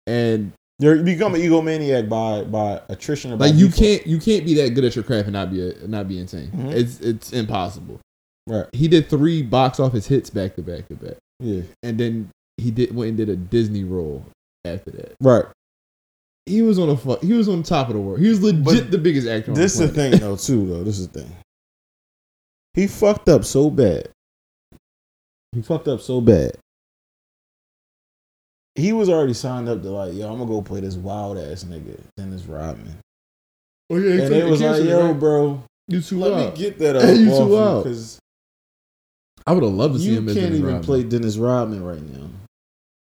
And 0.07 0.53
You're, 0.79 0.95
you 0.97 1.03
become 1.03 1.35
an 1.35 1.41
egomaniac 1.41 2.09
by 2.09 2.45
by 2.45 2.81
attrition. 2.91 3.33
or 3.33 3.39
by 3.39 3.47
like 3.47 3.55
you 3.57 3.67
default. 3.71 3.81
can't 3.85 4.07
you 4.07 4.19
can't 4.21 4.45
be 4.45 4.55
that 4.55 4.71
good 4.75 4.85
at 4.85 4.95
your 4.95 5.03
craft 5.03 5.25
and 5.27 5.33
not 5.33 5.51
be 5.51 5.69
a, 5.69 5.87
not 5.89 6.07
be 6.07 6.21
insane. 6.21 6.51
Mhm. 6.55 6.73
It's 6.73 7.01
it's 7.01 7.33
impossible. 7.33 7.99
Right. 8.47 8.67
He 8.73 8.87
did 8.87 9.09
three 9.11 9.43
box 9.43 9.81
office 9.81 10.07
hits 10.07 10.31
back 10.31 10.55
to 10.57 10.63
back 10.63 10.87
to 10.89 10.95
back, 10.95 11.17
Yeah. 11.41 11.63
and 11.83 11.99
then 11.99 12.31
he 12.61 12.71
did 12.71 12.95
went 12.95 13.09
and 13.11 13.17
did 13.17 13.29
a 13.29 13.37
Disney 13.37 13.85
role 13.85 14.25
after 14.65 14.91
that. 14.93 15.15
Right. 15.21 15.45
He 16.47 16.63
was 16.63 16.79
on 16.79 16.89
a 16.91 16.97
fu- 16.97 17.19
he 17.27 17.33
was 17.35 17.49
on 17.49 17.63
top 17.63 17.89
of 17.89 17.95
the 17.95 18.01
world. 18.01 18.21
He 18.21 18.29
was 18.29 18.43
legit 18.43 18.65
But 18.65 18.91
the 18.91 18.99
biggest 18.99 19.29
actor. 19.29 19.53
This 19.53 19.77
on 19.79 19.85
is 19.85 19.93
the 19.93 19.97
the 20.03 20.11
thing 20.11 20.21
though, 20.21 20.37
too. 20.37 20.67
Though 20.67 20.83
this 20.85 20.99
is 20.99 21.09
the 21.09 21.21
thing. 21.21 21.33
He 22.75 22.87
fucked 22.87 23.29
up 23.29 23.45
so 23.45 23.69
bad. 23.71 24.09
He 25.53 25.63
fucked 25.63 25.89
up 25.89 26.01
so 26.01 26.21
bad. 26.21 26.53
He 28.77 28.93
was 28.93 29.09
already 29.09 29.35
signed 29.35 29.69
up 29.69 29.83
to 29.83 29.91
like, 29.91 30.15
yo, 30.15 30.31
I'm 30.33 30.39
gonna 30.39 30.47
go 30.51 30.63
play 30.63 30.81
this 30.81 30.95
wild 30.95 31.37
ass 31.39 31.65
nigga, 31.65 32.01
Dennis 32.17 32.45
Rodman. 32.45 32.97
Oh 33.91 33.97
yeah, 33.97 34.23
And 34.25 34.35
it 34.35 34.45
was 34.49 34.63
like, 34.63 34.85
yo, 34.85 35.13
bro, 35.15 35.63
you 35.89 36.01
too 36.01 36.19
let 36.21 36.31
wild. 36.33 36.53
me 36.55 36.59
get 36.59 36.79
that 36.79 36.97
up 36.97 37.03
Hey, 37.03 37.15
you 37.17 37.31
off 37.33 37.39
too 37.49 37.53
you 37.53 37.83
because 37.93 38.19
I 39.47 39.53
would 39.53 39.65
have 39.65 39.73
loved 39.73 39.95
to 39.95 40.01
see 40.01 40.11
you 40.13 40.19
him. 40.19 40.29
as 40.29 40.35
can't 40.35 40.45
Dennis 40.47 40.59
even 40.61 40.71
Rodman. 40.71 40.85
play 40.85 41.03
Dennis 41.03 41.37
Rodman 41.37 41.83
right 41.85 42.01
now. 42.03 42.29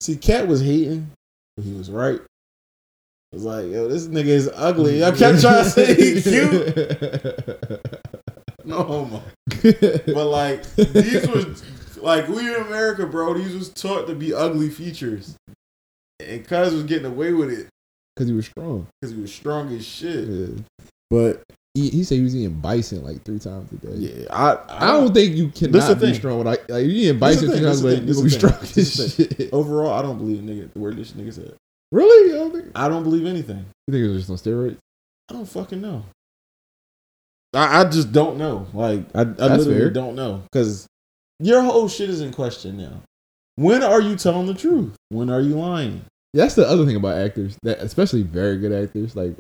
See, 0.02 0.16
Cat 0.18 0.48
was 0.48 0.62
hating, 0.62 1.10
but 1.56 1.66
he 1.66 1.74
was 1.74 1.90
right. 1.90 2.20
I 2.20 3.36
was 3.36 3.44
like, 3.44 3.66
yo, 3.72 3.88
this 3.88 4.08
nigga 4.08 4.28
is 4.28 4.50
ugly. 4.54 5.04
I 5.04 5.12
kept 5.12 5.42
trying 5.42 5.64
to 5.64 5.70
say 5.70 5.96
he 5.96 6.22
cute. 6.22 7.92
No 8.68 8.82
homo. 8.82 9.22
But 9.62 10.26
like 10.26 10.64
these 10.76 11.28
was 11.28 11.64
like 12.02 12.28
we 12.28 12.48
in 12.48 12.62
America, 12.64 13.06
bro. 13.06 13.36
These 13.36 13.54
was 13.54 13.70
taught 13.70 14.08
to 14.08 14.16
be 14.16 14.34
ugly 14.34 14.70
features, 14.72 15.36
and 16.20 16.44
Cuz 16.48 16.74
was 16.74 16.82
getting 16.86 17.06
away 17.06 17.32
with 17.32 17.52
it 17.52 17.68
because 18.16 18.28
he 18.28 18.34
was 18.34 18.48
strong. 18.48 18.88
because 19.00 19.14
he 19.16 19.22
was 19.22 19.32
strong 19.32 19.72
as 19.72 19.86
shit. 19.86 20.28
Yeah. 20.28 20.48
But 21.12 21.44
He, 21.76 21.90
he 21.90 22.04
said 22.06 22.16
he 22.16 22.24
was 22.24 22.36
eating 22.36 22.60
bison 22.62 23.04
like 23.04 23.22
three 23.24 23.38
times 23.38 23.70
a 23.74 23.76
day. 23.76 23.96
yeah, 23.96 24.26
I 24.32 24.58
I 24.70 24.88
don't 24.94 25.14
think 25.14 25.36
you 25.36 25.50
cannot 25.50 26.00
be 26.00 26.14
strong. 26.14 26.38
With, 26.38 26.48
like, 26.48 26.70
like 26.70 26.86
you 26.86 26.92
eating 26.92 27.20
bison 27.20 27.52
three 27.52 27.60
times 27.60 27.84
a 27.84 27.98
day, 27.98 28.06
you 28.06 28.24
be 28.24 28.30
strong 28.30 28.54
as 28.54 29.16
shit. 29.16 29.50
overall 29.54 29.92
I 29.92 30.02
don't 30.02 30.18
believe 30.18 30.40
a 30.40 30.42
nigga 30.42 30.72
the 30.72 30.80
word 30.80 30.96
this 30.96 31.12
nigga 31.12 31.34
said. 31.34 31.54
Really? 31.92 32.30
You 32.30 32.36
don't 32.36 32.52
think? 32.54 32.72
I 32.76 32.88
don't 32.88 33.04
believe 33.04 33.28
anything. 33.28 33.66
You 33.88 33.92
think 33.92 34.06
it 34.06 34.08
was 34.08 34.26
just 34.26 34.48
on 34.48 34.54
steroids? 34.54 34.78
I 35.30 35.34
don't 35.34 35.46
fucking 35.46 35.82
know. 35.82 36.06
I, 37.54 37.82
I 37.82 37.84
just 37.86 38.12
don't 38.12 38.38
know. 38.38 38.68
Like 38.74 39.02
I, 39.14 39.22
I 39.22 39.24
literally 39.24 39.80
fair. 39.80 39.90
don't 39.90 40.16
know 40.16 40.44
because 40.50 40.88
your 41.40 41.62
whole 41.62 41.90
shit 41.90 42.10
is 42.10 42.22
in 42.22 42.32
question 42.32 42.78
now. 42.78 43.02
When 43.58 43.84
are 43.84 44.02
you 44.02 44.16
telling 44.16 44.48
the 44.48 44.54
truth? 44.54 44.96
When 45.10 45.30
are 45.30 45.42
you 45.42 45.56
lying? 45.56 46.06
That's 46.34 46.56
the 46.56 46.68
other 46.68 46.86
thing 46.86 46.98
about 46.98 47.18
actors, 47.18 47.58
that 47.64 47.80
especially 47.80 48.24
very 48.24 48.58
good 48.58 48.72
actors, 48.74 49.16
like 49.16 49.36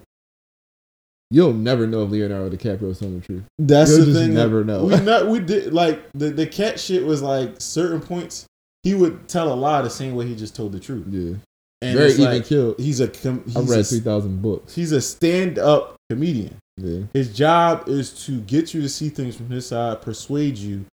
you'll 1.31 1.53
never 1.53 1.87
know 1.87 2.03
if 2.03 2.11
Leonardo 2.11 2.55
DiCaprio 2.55 2.89
is 2.91 2.99
telling 2.99 3.19
the 3.19 3.25
truth. 3.25 3.43
That's 3.59 3.91
You'll 3.91 3.99
the 4.01 4.05
just 4.07 4.19
thing. 4.19 4.33
never 4.33 4.63
know. 4.63 4.85
We 4.85 4.99
not 5.01 5.27
we 5.27 5.39
did 5.39 5.73
like 5.73 6.01
the 6.13 6.29
the 6.29 6.47
cat 6.47 6.79
shit 6.79 7.05
was 7.05 7.21
like 7.21 7.55
certain 7.59 8.01
points. 8.01 8.45
He 8.83 8.93
would 8.93 9.27
tell 9.27 9.51
a 9.51 9.55
lie 9.55 9.81
the 9.81 9.89
same 9.89 10.15
way 10.15 10.27
he 10.27 10.35
just 10.35 10.55
told 10.55 10.71
the 10.71 10.79
truth. 10.79 11.07
Yeah, 11.09 11.35
And 11.81 11.97
very 11.97 12.11
even 12.13 12.25
like, 12.25 12.45
killed. 12.45 12.75
he's 12.79 12.99
a 12.99 13.07
com- 13.07 13.43
I 13.55 13.59
he's 13.59 13.69
read 13.69 13.79
a, 13.79 13.83
three 13.83 13.99
thousand 13.99 14.41
books. 14.41 14.75
he's 14.75 14.91
a 14.91 15.01
stand 15.01 15.57
up 15.57 15.95
comedian. 16.09 16.57
Yeah, 16.77 17.03
His 17.13 17.33
job 17.35 17.87
is 17.87 18.25
to 18.25 18.41
get 18.41 18.73
you 18.73 18.81
to 18.81 18.89
see 18.89 19.07
things 19.09 19.35
from 19.37 19.49
his 19.49 19.65
side, 19.67 20.01
persuade 20.01 20.57
you, 20.57 20.85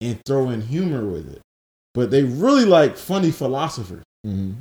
and 0.00 0.18
throw 0.26 0.48
in 0.48 0.62
humor 0.62 1.04
with 1.06 1.30
it. 1.30 1.40
But 1.94 2.10
they 2.10 2.22
really 2.24 2.64
like 2.64 2.96
funny 2.96 3.30
philosophers. 3.30 4.02
mm-hmm. 4.26 4.52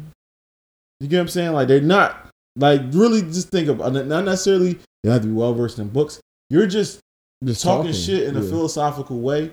You 0.99 1.07
get 1.07 1.17
what 1.17 1.21
I'm 1.21 1.27
saying? 1.29 1.51
Like 1.53 1.67
they're 1.67 1.81
not 1.81 2.29
like 2.55 2.81
really 2.91 3.21
just 3.21 3.49
think 3.49 3.67
about 3.67 3.95
uh, 3.95 4.03
not 4.03 4.25
necessarily 4.25 4.79
you 5.03 5.09
have 5.11 5.21
to 5.21 5.27
be 5.27 5.33
well 5.33 5.53
versed 5.53 5.79
in 5.79 5.89
books. 5.89 6.19
You're 6.49 6.67
just 6.67 6.99
just 7.43 7.63
talking, 7.63 7.91
shit 7.91 8.23
in 8.23 8.37
a 8.37 8.41
philosophical 8.41 9.19
way 9.19 9.51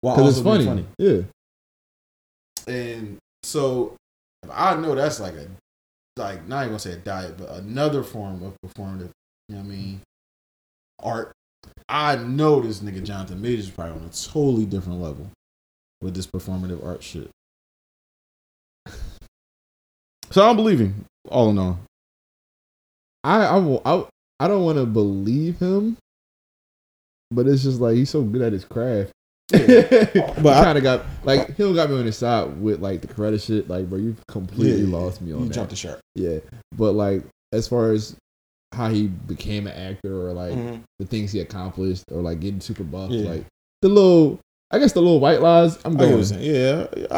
while 0.00 0.16
also 0.16 0.28
it's 0.28 0.40
being 0.40 0.66
funny. 0.66 0.66
funny. 0.66 0.86
Yeah, 2.68 2.74
And 2.74 3.18
so 3.42 3.94
I 4.50 4.74
know 4.76 4.94
that's 4.94 5.20
like 5.20 5.34
a 5.34 5.46
like 6.16 6.46
not 6.46 6.60
even 6.60 6.70
gonna 6.70 6.78
say 6.78 6.92
a 6.92 6.96
diet, 6.96 7.36
but 7.38 7.50
another 7.50 8.02
form 8.02 8.42
of 8.42 8.56
performative. 8.64 9.10
You 9.48 9.56
know 9.56 9.62
what 9.62 9.66
I 9.66 9.68
mean? 9.68 10.00
Art. 11.00 11.32
I 11.88 12.16
know 12.16 12.60
this 12.60 12.80
nigga 12.80 13.02
Jonathan 13.02 13.40
Majors 13.40 13.66
is 13.66 13.70
probably 13.70 13.94
on 13.94 14.06
a 14.06 14.10
totally 14.10 14.66
different 14.66 15.00
level 15.00 15.30
with 16.02 16.14
this 16.14 16.26
performative 16.26 16.84
art 16.84 17.02
shit. 17.02 17.30
So 20.30 20.42
I 20.42 20.46
don't 20.46 20.56
believe 20.56 20.80
him. 20.80 21.04
All 21.28 21.50
in 21.50 21.58
all, 21.58 21.78
I 23.24 23.44
I 23.46 23.56
will, 23.56 23.82
I, 23.84 24.04
I 24.38 24.48
don't 24.48 24.64
want 24.64 24.78
to 24.78 24.86
believe 24.86 25.58
him, 25.58 25.96
but 27.30 27.46
it's 27.46 27.62
just 27.62 27.80
like 27.80 27.96
he's 27.96 28.10
so 28.10 28.22
good 28.22 28.42
at 28.42 28.52
his 28.52 28.64
craft. 28.64 29.10
But 29.52 30.42
but 30.42 30.52
I- 30.56 30.64
kind 30.64 30.78
of 30.78 30.84
got 30.84 31.04
like 31.24 31.54
he'll 31.56 31.74
got 31.74 31.90
me 31.90 31.98
on 31.98 32.06
his 32.06 32.16
side 32.16 32.60
with 32.60 32.80
like 32.80 33.00
the 33.02 33.08
credit 33.08 33.40
shit. 33.40 33.68
Like, 33.68 33.88
bro, 33.90 33.98
you 33.98 34.16
completely 34.28 34.82
Yeah, 34.84 34.96
lost 34.98 35.20
me 35.20 35.32
on 35.32 35.40
you 35.42 35.48
that. 35.48 35.54
jumped 35.54 35.70
the 35.70 35.76
shark. 35.76 36.00
Yeah, 36.14 36.38
but 36.76 36.92
like 36.92 37.24
as 37.52 37.68
far 37.68 37.92
as 37.92 38.16
how 38.72 38.88
he 38.88 39.06
became 39.06 39.66
an 39.66 39.72
actor 39.74 40.26
or 40.28 40.32
like 40.32 40.52
Mhm. 40.54 40.80
the 40.98 41.06
things 41.06 41.30
he 41.30 41.40
accomplished 41.40 42.04
or 42.10 42.22
like 42.22 42.40
getting 42.40 42.60
super 42.60 42.82
buff, 42.84 43.10
Yeah. 43.10 43.30
like 43.30 43.44
the 43.82 43.88
little, 43.88 44.40
I 44.72 44.78
guess 44.78 44.92
the 44.92 45.00
little 45.00 45.20
white 45.20 45.40
lies. 45.42 45.78
I'm 45.84 45.94
I 45.96 46.00
going. 46.00 46.24
you're. 46.40 46.40
Yeah, 46.40 46.86
I, 47.10 47.16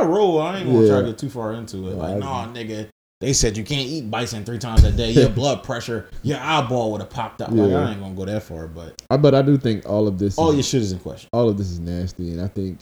I 0.00 0.02
roll. 0.04 0.40
I 0.42 0.58
ain't 0.58 0.66
gonna 0.66 0.82
Yeah. 0.82 0.88
try 0.90 1.00
to 1.02 1.06
get 1.06 1.18
too 1.18 1.30
far 1.30 1.54
into 1.54 1.78
it. 1.88 1.92
No, 1.92 1.96
like, 1.98 2.16
I- 2.16 2.18
nah, 2.18 2.46
nigga. 2.52 2.88
They 3.20 3.32
said 3.32 3.56
you 3.56 3.64
can't 3.64 3.88
eat 3.88 4.08
bison 4.10 4.44
three 4.44 4.58
times 4.58 4.84
a 4.84 4.92
day. 4.92 5.10
Your 5.10 5.28
blood 5.40 5.64
pressure, 5.64 6.08
your 6.22 6.38
eyeball 6.38 6.92
would 6.92 7.00
have 7.00 7.10
popped 7.10 7.42
out. 7.42 7.52
Like, 7.52 7.70
Yeah. 7.70 7.78
I 7.78 7.90
ain't 7.92 8.00
gonna 8.00 8.14
go 8.14 8.24
that 8.24 8.42
far, 8.44 8.68
but 8.68 9.02
I, 9.10 9.16
but 9.16 9.34
I 9.34 9.42
do 9.42 9.56
think 9.58 9.88
all 9.88 10.06
of 10.06 10.18
this, 10.18 10.38
all 10.38 10.50
is, 10.50 10.56
your 10.56 10.62
shit 10.62 10.82
is 10.82 10.92
in 10.92 11.00
question. 11.00 11.28
all 11.32 11.48
of 11.48 11.58
this 11.58 11.68
is 11.70 11.80
nasty, 11.80 12.30
and 12.30 12.40
I 12.40 12.46
think 12.48 12.78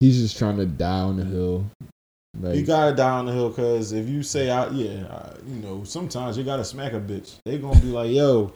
he's 0.00 0.20
just 0.20 0.38
trying 0.38 0.56
to 0.56 0.66
die 0.66 1.00
on 1.00 1.16
the 1.18 1.24
hill. 1.24 1.66
Like, 2.40 2.56
You 2.56 2.64
gotta 2.64 2.96
die 2.96 3.10
on 3.10 3.26
the 3.26 3.32
hill 3.32 3.50
because 3.50 3.92
if 3.92 4.08
you 4.08 4.22
say, 4.22 4.50
I, 4.50 4.68
yeah, 4.70 5.06
I, 5.08 5.32
you 5.46 5.56
know, 5.62 5.84
sometimes 5.84 6.36
you 6.36 6.44
gotta 6.44 6.64
smack 6.64 6.92
a 6.94 7.00
bitch. 7.00 7.36
They 7.44 7.58
gonna 7.58 7.78
be 7.78 7.88
like, 7.88 8.10
yo, 8.10 8.52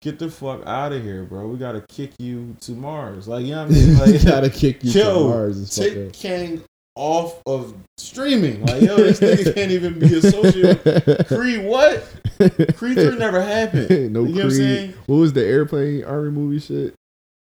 get 0.00 0.18
the 0.18 0.30
fuck 0.30 0.64
out 0.66 0.92
of 0.92 1.02
here, 1.02 1.24
bro. 1.24 1.46
We 1.48 1.58
gotta 1.58 1.84
kick 1.88 2.12
you 2.18 2.56
to 2.60 2.72
Mars. 2.72 3.28
Like, 3.28 3.44
you 3.44 3.50
know 3.52 3.66
what 3.66 3.72
I 3.72 3.74
mean? 3.74 3.98
Like, 3.98 4.24
gotta 4.24 4.48
kick 4.48 4.82
you 4.84 4.92
Yo, 4.92 5.14
to 5.14 5.28
Mars. 5.28 5.74
Take 5.74 5.96
up. 6.08 6.12
Off 6.94 7.40
of 7.46 7.74
streaming. 7.96 8.64
Like, 8.66 8.82
yo, 8.82 8.96
this 8.96 9.20
nigga 9.20 9.54
can't 9.54 9.70
even 9.70 9.98
be 9.98 10.14
associated. 10.14 10.84
with 10.84 11.26
Creed, 11.28 11.64
what? 11.64 12.06
Creed 12.76 12.96
3 12.98 13.16
never 13.16 13.40
happened. 13.42 13.88
no 14.12 14.24
You 14.24 14.34
get 14.34 14.36
what 14.36 14.44
I'm 14.44 14.50
saying? 14.50 14.94
What 15.06 15.16
was 15.16 15.32
the 15.32 15.44
airplane 15.44 16.04
army 16.04 16.30
movie 16.30 16.58
shit? 16.58 16.94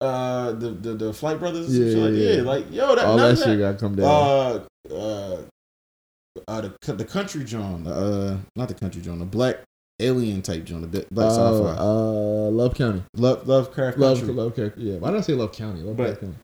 Uh, 0.01 0.51
the, 0.51 0.69
the 0.71 0.93
the 0.95 1.13
Flight 1.13 1.39
Brothers. 1.39 1.77
Yeah, 1.77 2.03
like, 2.03 2.13
yeah, 2.13 2.31
yeah. 2.31 2.41
like 2.41 2.71
yo, 2.71 2.93
that, 2.93 3.05
All 3.05 3.15
none 3.15 3.35
that 3.35 3.43
shit 3.43 3.57
got 3.57 3.79
come 3.79 3.95
down. 3.95 4.05
Uh, 4.05 4.93
uh, 4.93 5.41
uh, 6.47 6.61
the 6.61 6.93
the 6.93 7.05
country 7.05 7.45
John, 7.45 7.87
uh, 7.87 8.37
not 8.55 8.67
the 8.67 8.73
country 8.73 9.01
John, 9.01 9.19
the 9.19 9.25
black 9.25 9.59
alien 10.01 10.41
type 10.41 10.65
John, 10.65 10.81
the 10.81 11.05
black 11.09 11.27
uh, 11.27 11.29
sci-fi, 11.29 11.77
uh, 11.79 12.49
Love 12.49 12.75
County. 12.75 13.03
love 13.15 13.47
Lovecraft 13.47 13.97
Love, 13.97 14.17
Country. 14.17 14.33
Love 14.33 14.55
County. 14.55 14.73
Yeah. 14.77 14.97
Why 14.97 15.11
did 15.11 15.19
I 15.19 15.21
say 15.21 15.33
Love 15.33 15.53
County? 15.53 15.81
Love 15.81 15.95
But- 15.97 16.19
County. 16.19 16.35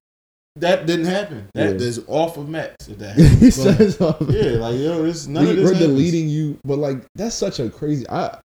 That 0.57 0.85
didn't 0.85 1.05
happen. 1.05 1.47
That 1.53 1.79
Yeah. 1.79 1.88
is 1.88 2.01
off 2.07 2.38
of 2.38 2.49
Max. 2.49 2.88
If 2.88 2.97
that 2.99 3.15
He. 3.17 3.45
But, 3.45 3.53
says 3.53 4.01
all 4.01 4.09
of 4.19 4.29
yeah, 4.33 4.51
like 4.57 4.77
yo, 4.79 5.03
this 5.03 5.27
none 5.27 5.43
we, 5.45 5.49
of 5.51 5.55
this. 5.57 5.65
we're 5.65 5.73
happens. 5.73 5.89
deleting 5.91 6.27
you, 6.29 6.57
but 6.65 6.77
like 6.79 7.05
that's 7.15 7.35
such 7.35 7.59
a 7.59 7.69
crazy. 7.69 8.07
I 8.09 8.38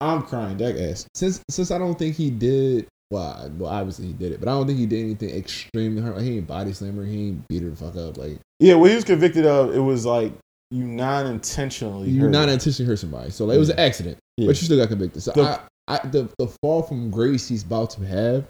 I'm 0.00 0.22
crying. 0.22 0.56
That 0.58 0.76
ass. 0.78 1.06
since 1.14 1.40
since 1.50 1.70
I 1.70 1.78
don't 1.78 1.98
think 1.98 2.16
he 2.16 2.30
did. 2.30 2.86
Well, 3.10 3.50
well, 3.58 3.70
obviously 3.70 4.06
he 4.08 4.12
did 4.12 4.32
it, 4.32 4.40
but 4.40 4.48
I 4.48 4.52
don't 4.52 4.66
think 4.66 4.78
he 4.78 4.86
did 4.86 5.04
anything 5.04 5.30
extremely 5.30 6.02
hard. 6.02 6.20
He 6.22 6.36
ain't 6.38 6.46
body 6.48 6.72
slammer. 6.72 7.04
He 7.04 7.28
ain't 7.28 7.46
beat 7.48 7.62
her 7.62 7.70
the 7.70 7.76
fuck 7.76 7.96
up. 7.96 8.16
Like 8.16 8.40
Yeah, 8.58 8.74
what 8.74 8.90
he 8.90 8.96
was 8.96 9.04
convicted 9.04 9.46
of, 9.46 9.74
it 9.74 9.78
was 9.78 10.04
like 10.04 10.32
you 10.70 10.84
non-intentionally. 10.84 12.10
you 12.10 12.22
hurt 12.22 12.30
not 12.30 12.48
intentionally 12.48 12.88
hurt 12.88 12.98
somebody, 12.98 13.30
so 13.30 13.44
like, 13.44 13.56
it 13.56 13.58
was 13.58 13.70
an 13.70 13.78
accident, 13.78 14.18
Yeah. 14.36 14.46
but 14.46 14.60
you 14.60 14.64
still 14.66 14.78
got 14.78 14.88
convicted. 14.88 15.22
So 15.22 15.32
The- 15.32 15.42
I, 15.42 15.60
I, 16.02 16.06
the 16.08 16.28
the 16.38 16.48
fall 16.62 16.82
from 16.82 17.10
grace 17.10 17.46
he's 17.46 17.62
about 17.62 17.90
to 17.90 18.04
have, 18.06 18.46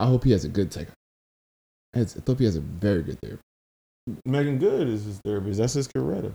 I 0.00 0.06
hope 0.06 0.24
he 0.24 0.30
has 0.30 0.44
a 0.44 0.48
good 0.48 0.70
take. 0.70 0.86
He 1.96 2.44
has 2.44 2.56
a 2.56 2.60
very 2.60 3.02
good 3.02 3.18
therapy. 3.22 3.40
Meagan 4.24 4.58
Good 4.58 4.88
is 4.88 5.04
his 5.04 5.18
therapist. 5.24 5.58
That's 5.58 5.72
his 5.72 5.88
Coretta. 5.88 6.32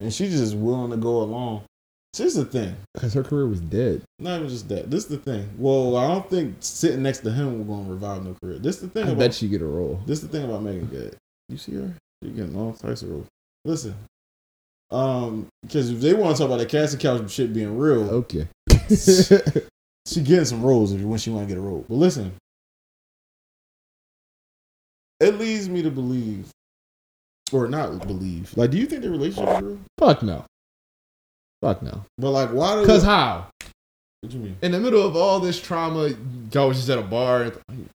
And 0.00 0.12
she's 0.12 0.36
just 0.38 0.54
willing 0.54 0.90
to 0.90 0.96
go 0.96 1.22
along. 1.22 1.62
this 2.12 2.26
is 2.26 2.34
the 2.34 2.44
thing. 2.44 2.76
Because 2.92 3.14
her 3.14 3.22
career 3.22 3.46
was 3.46 3.60
dead. 3.60 4.02
Not 4.18 4.36
even 4.36 4.48
just 4.48 4.68
that. 4.68 4.90
This 4.90 5.04
is 5.04 5.10
the 5.10 5.18
thing. 5.18 5.48
Well, 5.56 5.96
I 5.96 6.08
don't 6.08 6.28
think 6.28 6.56
sitting 6.60 7.02
next 7.02 7.20
to 7.20 7.30
him 7.30 7.58
will 7.58 7.76
going 7.76 7.86
to 7.86 7.92
revive 7.92 8.24
no 8.24 8.34
career. 8.42 8.58
This 8.58 8.76
is 8.76 8.82
the 8.82 8.88
thing 8.88 9.04
I 9.04 9.08
about 9.12 9.18
bet 9.18 9.34
she 9.34 9.48
get 9.48 9.62
a 9.62 9.66
role. 9.66 10.00
this 10.06 10.22
is 10.22 10.28
the 10.28 10.36
thing 10.36 10.48
about 10.48 10.62
Meagan 10.62 10.86
Good. 10.86 11.16
You 11.48 11.56
see 11.56 11.74
her? 11.74 11.94
She 12.22 12.30
getting 12.30 12.56
all 12.56 12.72
types 12.72 13.02
of 13.02 13.10
roles. 13.10 13.26
Listen, 13.64 13.94
um, 14.90 15.46
because 15.62 15.90
if 15.90 16.00
they 16.00 16.12
want 16.14 16.36
to 16.36 16.42
talk 16.42 16.48
about 16.48 16.58
the 16.58 16.66
casting 16.66 17.00
couch 17.00 17.30
shit 17.30 17.52
being 17.54 17.78
real, 17.78 18.10
Okay. 18.10 18.46
she 20.06 20.20
getting 20.20 20.44
some 20.44 20.62
roles 20.62 20.92
if 20.92 21.00
when 21.00 21.18
she 21.18 21.30
want 21.30 21.48
to 21.48 21.54
get 21.54 21.58
a 21.58 21.60
role. 21.60 21.84
But 21.88 21.94
listen, 21.94 22.34
it 25.20 25.38
leads 25.38 25.68
me 25.68 25.82
to 25.82 25.90
believe, 25.90 26.48
or 27.52 27.68
not 27.68 28.06
believe. 28.06 28.56
Like, 28.56 28.70
do 28.70 28.78
you 28.78 28.86
think 28.86 29.02
the 29.02 29.10
relationship 29.10 29.56
is 29.56 29.62
real? 29.62 29.78
Fuck 29.98 30.22
no. 30.22 30.44
Fuck 31.62 31.82
no. 31.82 32.04
But 32.18 32.30
like, 32.30 32.50
why? 32.50 32.84
Cause 32.84 33.02
how? 33.02 33.48
what 34.20 34.30
do 34.30 34.38
you 34.38 34.44
mean? 34.44 34.56
In 34.62 34.72
the 34.72 34.80
middle 34.80 35.06
of 35.06 35.16
all 35.16 35.40
this 35.40 35.60
trauma, 35.60 36.10
y'all 36.52 36.68
was 36.68 36.78
just 36.78 36.90
at 36.90 36.98
a 36.98 37.02
bar. 37.02 37.42
And, 37.68 37.88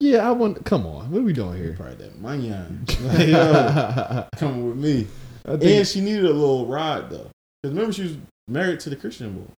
yeah, 0.00 0.26
I 0.26 0.32
want. 0.32 0.64
Come 0.64 0.86
on, 0.86 1.10
what 1.10 1.20
are 1.20 1.24
we 1.24 1.32
doing 1.32 1.56
here? 1.56 1.74
Probably 1.76 1.96
that 1.96 2.22
manyan. 2.22 2.88
Like, 3.00 3.28
yo, 3.28 4.26
coming 4.36 4.68
with 4.68 4.76
me. 4.76 5.06
And 5.44 5.86
she 5.86 6.00
needed 6.00 6.24
a 6.24 6.32
little 6.32 6.66
ride 6.66 7.10
though. 7.10 7.30
Because 7.62 7.74
remember, 7.74 7.92
she 7.92 8.02
was 8.02 8.16
married 8.48 8.80
to 8.80 8.90
the 8.90 8.96
Christian 8.96 9.32
boy. 9.32 9.52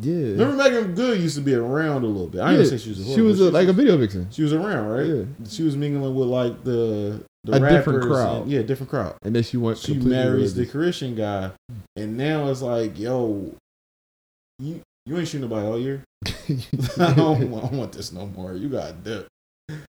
Yeah, 0.00 0.14
Remember, 0.14 0.54
Meagan 0.56 0.94
Good 0.94 1.20
used 1.20 1.36
to 1.36 1.40
be 1.42 1.54
around 1.54 2.04
a 2.04 2.06
little 2.06 2.28
bit. 2.28 2.40
I 2.40 2.52
Yeah, 2.52 2.58
didn't 2.58 2.70
say 2.70 2.78
she 2.78 2.90
was 2.90 3.00
a 3.00 3.14
she 3.14 3.20
was 3.20 3.40
a, 3.40 3.50
like 3.50 3.68
a 3.68 3.72
video 3.72 3.96
vixen, 3.96 4.28
she 4.30 4.42
was 4.42 4.52
around, 4.52 4.88
right? 4.88 5.06
Yeah. 5.06 5.24
She 5.48 5.62
was 5.62 5.76
mingling 5.76 6.14
with 6.14 6.28
like 6.28 6.62
the 6.64 7.24
the 7.44 7.52
A 7.52 7.60
different 7.60 7.86
rappers 7.86 8.06
crowd. 8.06 8.42
and- 8.42 8.50
yeah, 8.50 8.62
different 8.62 8.90
crowd. 8.90 9.14
and 9.22 9.34
then 9.34 9.42
she 9.42 9.56
went. 9.56 9.78
She 9.78 9.94
marries 9.94 10.54
the. 10.54 10.66
Christian 10.66 11.14
guy, 11.14 11.50
and 11.96 12.16
now 12.16 12.48
it's 12.48 12.62
like, 12.62 12.98
yo, 12.98 13.52
you 14.58 14.80
you 15.06 15.16
ain't 15.18 15.26
shooting 15.28 15.48
nobody 15.48 15.66
all 15.66 15.78
year. 15.78 16.02
I 16.98 17.14
don't 17.14 17.50
want, 17.50 17.64
I 17.64 17.68
don't 17.68 17.78
want 17.78 17.92
this 17.92 18.12
no 18.12 18.26
more. 18.26 18.54
You 18.54 18.68
got 18.68 19.02
dip. 19.04 19.26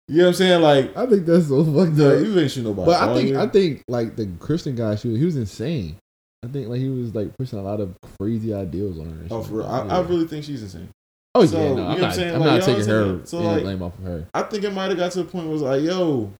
You 0.08 0.18
know 0.18 0.24
what 0.24 0.28
I'm 0.30 0.34
saying? 0.36 0.62
Like, 0.62 0.96
I 0.98 1.06
think 1.06 1.26
that's 1.26 1.48
so 1.50 1.64
fucked 1.64 2.00
up. 2.00 2.20
you 2.24 2.40
ain't 2.40 2.50
shooting 2.52 2.64
nobody. 2.64 2.86
But 2.92 3.10
I 3.10 3.14
think 3.14 3.30
year. 3.30 3.40
I 3.40 3.48
think 3.48 3.84
like 3.88 4.16
the 4.16 4.28
Christian 4.40 4.76
guy, 4.76 4.96
she 4.96 5.08
was, 5.10 5.20
he 5.20 5.26
was 5.26 5.36
insane. 5.36 5.98
I 6.44 6.48
think 6.48 6.68
like 6.68 6.80
he 6.80 6.90
was 6.90 7.14
like 7.16 7.36
pushing 7.38 7.60
a 7.60 7.64
lot 7.64 7.80
of 7.80 7.96
crazy 8.20 8.54
ideals 8.54 9.00
on 9.00 9.06
her. 9.10 9.28
Oh, 9.32 9.42
for 9.44 9.56
real. 9.56 9.66
I, 9.68 9.86
Yeah. 9.86 9.98
I 9.98 10.02
really 10.02 10.28
think 10.28 10.46
she's 10.46 10.62
insane. 10.64 10.90
oh 11.36 11.46
so, 11.46 11.58
yeah, 11.58 11.64
you 11.64 11.70
no, 11.70 11.76
know 11.76 11.82
I'm 11.84 11.88
what 11.90 11.96
I'm 11.96 12.02
not. 12.02 12.16
saying? 12.16 12.34
I'm 12.36 12.40
Like, 12.42 12.60
not 12.60 12.64
taking 12.66 12.86
her? 12.88 13.22
So, 13.26 13.40
like- 13.40 13.64
blame 13.64 13.82
off 13.82 13.98
of 13.98 14.04
her. 14.06 14.28
I 14.34 14.42
think 14.44 14.64
it 14.64 14.74
might 14.74 14.90
have 14.90 14.98
got 14.98 15.12
to 15.14 15.24
the 15.24 15.30
point 15.30 15.46
where 15.46 15.52
it 15.52 15.54
was 15.54 15.62
like, 15.64 15.82
yo, 15.82 16.32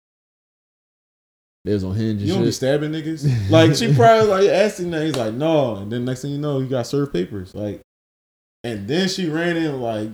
They 1.66 1.74
was 1.74 1.84
on 1.84 1.96
hinge 1.96 2.22
you 2.22 2.30
don't 2.34 2.42
be 2.42 2.48
shit. 2.48 2.54
stabbing 2.56 2.92
niggas. 2.92 3.50
like 3.52 3.76
she 3.76 3.94
probably 3.94 4.28
like 4.28 4.50
asked 4.50 4.80
him 4.80 4.92
that. 4.92 5.04
He's 5.06 5.16
like, 5.18 5.34
no. 5.34 5.78
And 5.78 5.92
then 5.92 6.06
next 6.06 6.22
thing 6.22 6.32
you 6.32 6.38
know, 6.38 6.60
you 6.60 6.68
got 6.68 6.88
served 6.88 7.12
papers. 7.12 7.54
Like, 7.54 7.82
and 8.64 8.88
then 8.88 9.10
she 9.10 9.28
ran 9.30 9.58
in 9.58 9.82
like, 9.82 10.10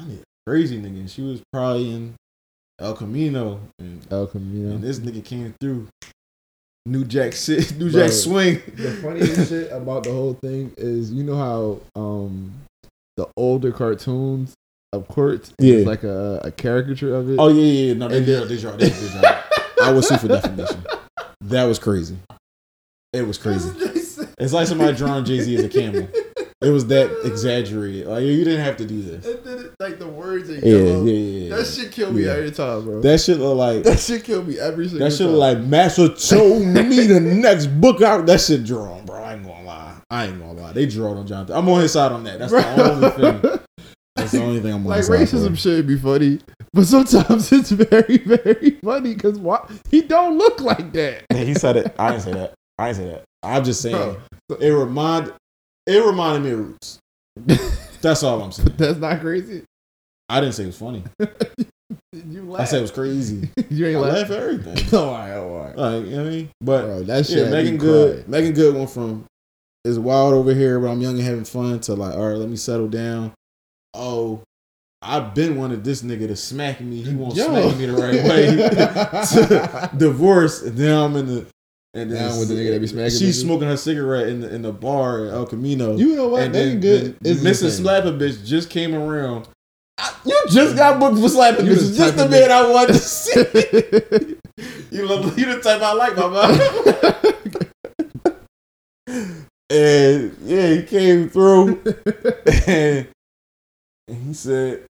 I 0.00 0.04
need 0.04 0.20
a 0.20 0.50
crazy 0.50 0.78
nigga. 0.78 1.00
And 1.00 1.10
she 1.10 1.22
was 1.22 1.40
probably 1.52 1.90
in 1.92 2.14
El 2.80 2.94
Camino, 2.94 3.60
and, 3.78 4.06
El 4.10 4.26
Camino. 4.28 4.74
and 4.74 4.82
this 4.82 4.98
nigga 5.00 5.24
came 5.24 5.54
through. 5.60 5.88
New 6.88 7.04
Jack 7.04 7.32
shit, 7.34 7.76
New 7.78 7.90
Bro. 7.90 8.02
Jack 8.02 8.12
swing. 8.12 8.62
The 8.76 8.92
funniest 9.02 9.48
shit 9.48 9.70
about 9.72 10.04
the 10.04 10.12
whole 10.12 10.34
thing 10.34 10.72
is 10.76 11.12
you 11.12 11.22
know 11.24 11.36
how 11.36 12.00
um 12.00 12.52
the 13.16 13.28
older 13.36 13.72
cartoons 13.72 14.54
of 14.92 15.06
courts 15.08 15.52
Yeah. 15.58 15.74
is 15.76 15.86
like 15.86 16.02
a, 16.04 16.40
a 16.44 16.50
caricature 16.52 17.14
of 17.14 17.28
it. 17.30 17.36
Oh 17.38 17.48
yeah, 17.48 17.62
yeah, 17.62 17.86
yeah. 17.88 17.92
no, 17.94 18.08
they 18.08 18.24
did, 18.24 18.48
they 18.48 18.56
draw, 18.58 18.72
they 18.72 18.88
did 18.90 19.10
draw. 19.12 19.42
I 19.82 19.92
was 19.92 20.08
sue 20.08 20.16
for 20.16 20.28
defamation. 20.28 20.84
That 21.42 21.64
was 21.64 21.78
crazy. 21.78 22.16
It 23.12 23.22
was 23.26 23.38
crazy. 23.38 23.70
It's 24.38 24.52
like 24.52 24.66
somebody 24.66 24.96
drawing 24.96 25.24
Jay 25.24 25.40
Z 25.40 25.56
as 25.56 25.64
a 25.64 25.68
camel. 25.68 26.08
It 26.60 26.70
was 26.70 26.86
that 26.88 27.08
exaggerated. 27.24 28.08
Like 28.08 28.24
you 28.24 28.42
didn't 28.42 28.64
have 28.64 28.76
to 28.78 28.84
do 28.84 29.00
this. 29.00 29.24
And 29.24 29.44
then 29.44 29.58
it, 29.66 29.74
like 29.78 30.00
the 30.00 30.08
words 30.08 30.50
are 30.50 30.54
Yeah, 30.54 30.60
yeah, 30.64 30.76
yellow. 30.84 31.04
yeah. 31.04 31.12
yeah. 31.50 31.56
That 31.56 31.66
shit 31.66 31.92
killed 31.92 32.14
me 32.16 32.24
Yeah. 32.24 32.32
every 32.32 32.50
time, 32.50 32.84
bro. 32.84 33.00
That 33.00 33.20
shit 33.20 33.38
look 33.38 33.56
like 33.56 33.84
That 33.84 34.00
shit 34.00 34.24
killed 34.24 34.48
me 34.48 34.58
every 34.58 34.88
single 34.88 35.00
time. 35.06 35.10
that 35.10 35.16
shit 35.16 35.26
time. 35.26 35.36
look 35.36 35.40
like 35.40 35.58
Master 35.60 36.08
told 36.08 36.66
me 36.66 37.06
the 37.06 37.20
next 37.20 37.66
book 37.66 38.02
out. 38.02 38.26
That 38.26 38.40
shit 38.40 38.64
drawn, 38.64 39.04
bro. 39.04 39.22
I 39.22 39.34
ain't 39.34 39.44
gonna 39.46 39.62
lie. 39.64 39.94
I 40.10 40.26
ain't 40.26 40.40
gonna 40.40 40.60
lie. 40.60 40.72
They 40.72 40.86
draw 40.86 41.12
on 41.12 41.26
Jonathan. 41.28 41.54
I'm 41.56 41.68
on 41.68 41.80
his 41.80 41.92
side 41.92 42.10
on 42.10 42.24
that. 42.24 42.40
That's 42.40 42.50
the 42.52 42.90
only 42.90 43.10
thing. 43.10 43.60
That's 44.16 44.32
the 44.32 44.42
only 44.42 44.60
thing 44.60 44.72
I'm 44.74 44.80
on. 44.80 44.86
like 44.86 44.96
his 44.98 45.06
side 45.06 45.12
Like 45.20 45.28
racism 45.28 45.50
for. 45.50 45.56
should 45.56 45.86
be 45.86 45.96
funny, 45.96 46.40
but 46.72 46.86
sometimes 46.86 47.52
it's 47.52 47.70
very, 47.70 48.16
very 48.18 48.70
funny 48.82 49.14
because 49.14 49.38
why 49.38 49.64
he 49.92 50.00
don't 50.02 50.36
look 50.38 50.60
like 50.60 50.92
that. 50.94 51.24
Yeah, 51.32 51.44
he 51.44 51.54
said 51.54 51.76
it. 51.76 51.94
I 52.00 52.10
didn't 52.10 52.22
say 52.24 52.32
that. 52.32 52.54
I 52.78 52.86
didn't 52.86 52.96
say 52.96 53.04
that. 53.10 53.24
I'm 53.44 53.62
just 53.62 53.80
saying 53.80 54.16
Bro, 54.48 54.58
it 54.58 54.70
remind 54.70 55.32
it 55.88 56.04
reminded 56.06 56.42
me 56.44 56.50
of 56.52 56.58
Roots. 56.60 56.98
That's 58.00 58.22
all 58.22 58.40
I'm 58.42 58.52
saying. 58.52 58.74
that's 58.76 58.98
not 58.98 59.20
crazy. 59.20 59.64
I 60.28 60.40
didn't 60.40 60.54
say 60.54 60.64
it 60.64 60.66
was 60.66 60.78
funny. 60.78 61.02
You 62.12 62.54
I 62.56 62.64
said 62.64 62.78
it 62.78 62.82
was 62.82 62.90
crazy. 62.90 63.48
you 63.70 63.86
ain't 63.86 63.96
I 63.96 64.00
laugh. 64.00 64.12
laugh 64.14 64.30
at 64.30 64.36
everything. 64.42 64.88
Oh, 64.92 65.08
all 65.08 65.14
right, 65.14 65.32
all 65.36 65.58
right. 65.58 65.76
Like, 65.76 66.04
you 66.04 66.10
know 66.10 66.16
what 66.24 66.26
I 66.26 66.30
mean? 66.30 66.50
But 66.60 66.84
Bro, 66.84 67.02
that 67.04 67.26
shit. 67.26 67.38
yeah, 67.38 67.50
Meagan 67.50 67.76
Good. 67.78 68.24
crying. 68.24 68.30
Meagan 68.30 68.52
Good 68.54 68.74
went 68.74 68.90
from 68.90 69.24
is 69.84 69.98
wild 69.98 70.34
over 70.34 70.52
here, 70.54 70.80
but 70.80 70.88
I'm 70.88 71.00
young 71.00 71.14
and 71.14 71.22
having 71.22 71.44
fun 71.44 71.80
to 71.80 71.94
like, 71.94 72.14
all 72.14 72.28
right, 72.28 72.36
let 72.36 72.48
me 72.48 72.56
settle 72.56 72.88
down. 72.88 73.32
Oh, 73.94 74.42
I've 75.00 75.34
been 75.34 75.56
wanted 75.56 75.84
this 75.84 76.02
nigga 76.02 76.26
to 76.28 76.36
smack 76.36 76.80
me. 76.80 77.02
He 77.02 77.14
won't 77.14 77.34
Yo. 77.36 77.46
smack 77.46 77.76
me 77.78 77.86
the 77.86 77.92
right 77.94 79.90
way. 79.92 79.98
Divorce, 79.98 80.62
and 80.62 80.76
then 80.76 80.94
I'm 80.96 81.16
in 81.16 81.26
the 81.26 81.46
and 81.94 82.10
then 82.10 82.28
Down 82.28 82.38
with 82.38 82.48
the 82.48 82.54
nigga 82.54 82.70
that 82.72 82.80
be 82.80 82.86
smacking 82.86 83.10
She's 83.18 83.38
niggas. 83.38 83.42
smoking 83.44 83.68
her 83.68 83.76
cigarette 83.76 84.28
in 84.28 84.40
the 84.40 84.54
in 84.54 84.62
the 84.62 84.72
bar 84.72 85.26
at 85.26 85.32
El 85.32 85.46
Camino. 85.46 85.96
You 85.96 86.16
know 86.16 86.28
what? 86.28 86.42
and 86.42 86.54
then, 86.54 86.80
Good 86.80 87.16
then 87.20 87.36
Mrs. 87.36 87.80
Slapper 87.80 88.16
bitch 88.18 88.44
just 88.44 88.68
came 88.70 88.94
around. 88.94 89.48
I- 89.98 90.14
You 90.24 90.40
just 90.50 90.76
got 90.76 91.00
booked 91.00 91.18
for 91.18 91.28
slapping 91.28 91.66
You 91.66 91.72
bitches. 91.72 91.96
Just 91.96 92.16
the 92.16 92.28
man 92.28 92.50
I 92.50 92.70
wanted 92.70 92.92
to 92.92 92.98
see. 92.98 94.36
you 94.96 95.06
look, 95.06 95.36
you 95.38 95.46
the 95.54 95.60
type 95.60 95.80
I 95.82 95.92
like, 95.94 96.16
my 96.16 96.28
man. 96.28 96.60
and 99.70 100.36
yeah, 100.42 100.68
he 100.74 100.82
came 100.84 101.28
through 101.30 101.82
and 102.66 103.06
he 104.06 104.34
said, 104.34 104.84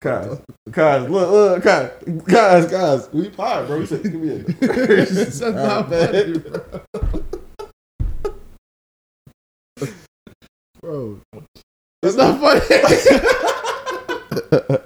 "Guys, 0.00 0.40
guys, 0.70 1.08
look, 1.08 1.30
look, 1.30 1.62
guys, 1.62 1.90
guys, 2.24 2.66
guys, 2.70 3.08
we 3.12 3.28
pie, 3.30 3.66
bro." 3.66 3.80
He 3.80 3.86
said, 3.86 4.02
"Give 4.02 4.14
me 4.14 4.30
a." 4.30 4.38
That's 4.44 5.40
not 5.40 5.88
funny, 5.88 6.38
bro. 6.38 6.80
bro. 10.80 11.20
That's 12.02 12.16
not 12.16 12.40
funny. 12.40 12.60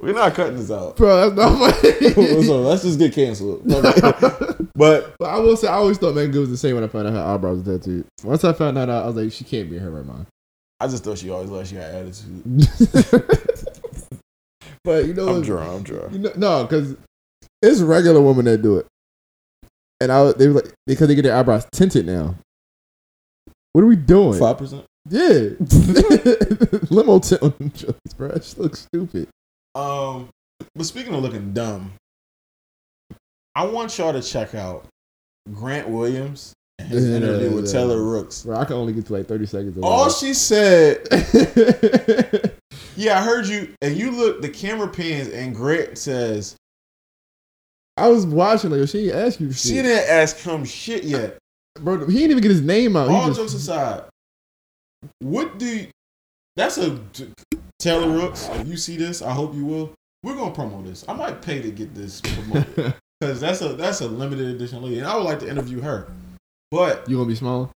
We're 0.00 0.12
not 0.14 0.32
cutting 0.34 0.56
this 0.56 0.70
out. 0.70 0.96
bro, 0.96 1.28
that's 1.28 1.36
not 1.36 1.58
funny. 1.82 2.12
so 2.46 2.62
let's 2.62 2.82
just 2.82 2.98
get 2.98 3.12
canceled. 3.12 3.62
But 3.66 4.56
But 4.74 5.16
I 5.20 5.38
will 5.40 5.56
say, 5.56 5.66
I 5.66 5.72
always 5.72 5.98
thought 5.98 6.14
Meagan 6.14 6.30
Good 6.30 6.40
was 6.40 6.50
the 6.50 6.56
same 6.56 6.76
when 6.76 6.84
I 6.84 6.88
found 6.88 7.08
out 7.08 7.14
her 7.14 7.20
eyebrows 7.20 7.64
were 7.64 7.78
tattooed. 7.78 8.06
Once 8.22 8.44
I 8.44 8.52
found 8.52 8.76
that 8.76 8.88
out, 8.88 9.02
I 9.02 9.06
was 9.08 9.16
like, 9.16 9.32
she 9.32 9.42
can't 9.42 9.68
be 9.68 9.76
her 9.76 9.90
right 9.90 10.06
mind. 10.06 10.26
I 10.80 10.86
just 10.86 11.02
thought 11.02 11.18
she 11.18 11.30
always 11.30 11.50
like 11.50 11.66
she 11.66 11.74
had 11.74 11.92
attitude. 11.94 13.64
But 14.84 15.06
you 15.06 15.14
know, 15.14 15.28
I'm 15.28 15.34
what's- 15.36 15.46
dry. 15.46 15.66
I'm 15.66 15.82
dry. 15.82 16.08
You 16.10 16.18
know, 16.18 16.32
no, 16.36 16.64
because 16.64 16.96
it's 17.62 17.80
regular 17.80 18.20
women 18.20 18.44
that 18.46 18.62
do 18.62 18.78
it, 18.78 18.86
and 20.00 20.10
I 20.12 20.32
they 20.32 20.48
were 20.48 20.54
like 20.54 20.72
because 20.86 21.08
they 21.08 21.14
get 21.14 21.22
their 21.22 21.36
eyebrows 21.36 21.66
tinted 21.72 22.06
now. 22.06 22.34
What 23.72 23.82
are 23.82 23.86
we 23.88 23.96
doing? 23.96 24.38
Five 24.38 24.58
percent. 24.58 24.84
Yeah, 25.10 25.50
limo 26.90 27.18
tint 27.20 27.42
on 27.42 27.54
them 27.58 27.70
jokes, 27.74 28.14
bro. 28.16 28.28
It 28.28 28.36
just 28.42 28.58
looks 28.58 28.80
stupid. 28.80 29.28
Um, 29.74 30.28
but 30.74 30.84
speaking 30.84 31.14
of 31.14 31.22
looking 31.22 31.52
dumb, 31.52 31.92
I 33.54 33.64
want 33.66 33.96
y'all 33.98 34.12
to 34.12 34.20
check 34.22 34.54
out 34.54 34.86
Grant 35.52 35.88
Williams 35.88 36.52
and 36.78 36.88
his 36.88 37.08
Yeah, 37.08 37.16
interview 37.16 37.48
yeah, 37.48 37.54
with 37.54 37.66
yeah. 37.66 37.72
Taylor 37.72 38.02
Rooks. 38.02 38.42
Bro, 38.42 38.56
I 38.58 38.64
can 38.66 38.74
only 38.76 38.92
get 38.92 39.06
to 39.06 39.12
like 39.14 39.26
thirty 39.26 39.46
seconds. 39.46 39.76
Of 39.78 39.84
All 39.84 40.08
it. 40.08 40.12
she 40.12 40.34
said, 40.34 41.06
yeah, 42.98 43.18
I 43.18 43.22
heard 43.22 43.46
you, 43.46 43.72
and 43.80 43.96
you 43.96 44.10
look 44.10 44.42
the 44.42 44.48
camera 44.48 44.88
pans, 44.88 45.28
and 45.28 45.54
Grant 45.54 45.96
says 45.96 46.56
I 47.96 48.08
was 48.08 48.26
watching 48.26 48.70
like 48.70 48.80
oh, 48.80 48.86
she 48.86 49.04
didn't 49.04 49.24
ask 49.24 49.40
you. 49.40 49.52
she 49.52 49.74
didn't 49.74 50.08
ask 50.10 50.36
him 50.38 50.64
shit 50.64 51.04
yet. 51.04 51.38
bro. 51.80 52.06
He 52.06 52.14
didn't 52.14 52.32
even 52.32 52.42
get 52.42 52.50
his 52.50 52.62
name 52.62 52.96
out. 52.96 53.08
He 53.08 53.14
All 53.14 53.26
just- 53.28 53.38
jokes 53.38 53.54
aside, 53.54 54.02
what 55.20 55.58
do 55.58 55.66
you, 55.66 55.86
that's 56.56 56.76
a 56.78 56.98
Taylor 57.78 58.10
Rooks? 58.10 58.48
If 58.54 58.66
you 58.66 58.76
see 58.76 58.96
this, 58.96 59.22
I 59.22 59.32
hope 59.32 59.54
you 59.54 59.64
will. 59.64 59.92
We're 60.24 60.34
gonna 60.34 60.52
promote 60.52 60.84
this. 60.84 61.04
I 61.08 61.12
might 61.12 61.40
pay 61.40 61.62
to 61.62 61.70
get 61.70 61.94
this 61.94 62.20
promoted 62.20 62.94
because 63.20 63.40
that's 63.40 63.60
a 63.62 63.74
that's 63.74 64.00
a 64.00 64.08
limited 64.08 64.48
edition 64.48 64.82
lady, 64.82 64.98
and 64.98 65.06
I 65.06 65.14
would 65.16 65.24
like 65.24 65.38
to 65.38 65.48
interview 65.48 65.80
her. 65.82 66.08
But 66.72 67.08
you 67.08 67.16
gonna 67.16 67.28
be 67.28 67.36
smiling? 67.36 67.70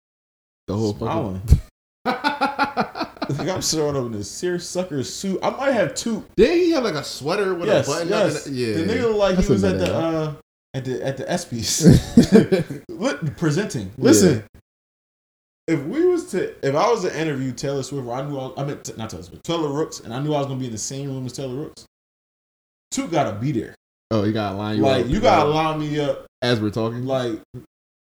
The 0.68 0.76
whole 0.76 0.94
smiling, 0.96 1.42
fucking. 3.28 3.36
like 3.46 3.54
I'm 3.54 3.62
showing 3.62 3.96
up 3.96 4.06
in 4.06 4.14
a 4.14 4.24
seersucker 4.24 5.02
suit. 5.04 5.38
I 5.42 5.50
might 5.50 5.72
have 5.72 5.94
two. 5.94 6.24
Did 6.36 6.50
he 6.50 6.70
have 6.72 6.84
like 6.84 6.94
a 6.94 7.04
sweater 7.04 7.54
with 7.54 7.68
yes, 7.68 7.86
a 7.86 7.90
button 7.90 8.08
yes. 8.08 8.40
up? 8.40 8.46
In? 8.48 8.54
Yeah. 8.54 8.72
The 8.74 8.84
nigga 8.84 9.02
looked 9.02 9.18
like 9.18 9.36
That's 9.36 9.46
he 9.46 9.52
was 9.52 9.64
at 9.64 9.78
the 9.78 9.94
uh, 9.94 10.34
at 10.74 10.84
the 10.84 11.04
at 11.04 11.16
the 11.16 11.24
ESPYS 11.24 12.84
Look, 12.88 13.36
presenting. 13.36 13.90
Listen, 13.96 14.44
if 15.66 15.82
we 15.84 16.04
was 16.06 16.30
to, 16.30 16.66
if 16.66 16.74
I 16.74 16.90
was 16.90 17.02
to 17.02 17.20
interview 17.20 17.52
Taylor 17.52 17.82
Swift, 17.82 18.06
or 18.06 18.14
I 18.14 18.22
knew 18.22 18.38
I, 18.38 18.52
I 18.56 18.64
meant 18.64 18.96
not 18.96 19.10
Taylor 19.10 19.22
Swift, 19.22 19.44
Taylor 19.44 19.72
Rooks, 19.72 20.00
and 20.00 20.14
I 20.14 20.20
knew 20.20 20.34
I 20.34 20.38
was 20.38 20.46
gonna 20.46 20.58
be 20.58 20.66
in 20.66 20.72
the 20.72 20.78
same 20.78 21.08
room 21.08 21.26
as 21.26 21.32
Taylor 21.34 21.54
Rooks, 21.54 21.86
two 22.90 23.06
gotta 23.08 23.38
be 23.38 23.52
there. 23.52 23.74
Oh, 24.10 24.24
you 24.24 24.32
gotta 24.32 24.56
line 24.56 24.76
you 24.76 24.82
like 24.82 25.04
up. 25.04 25.10
you 25.10 25.20
gotta 25.20 25.48
line 25.48 25.80
me 25.80 26.00
up. 26.00 26.26
as 26.42 26.60
we're 26.60 26.70
talking. 26.70 27.04
Like, 27.04 27.40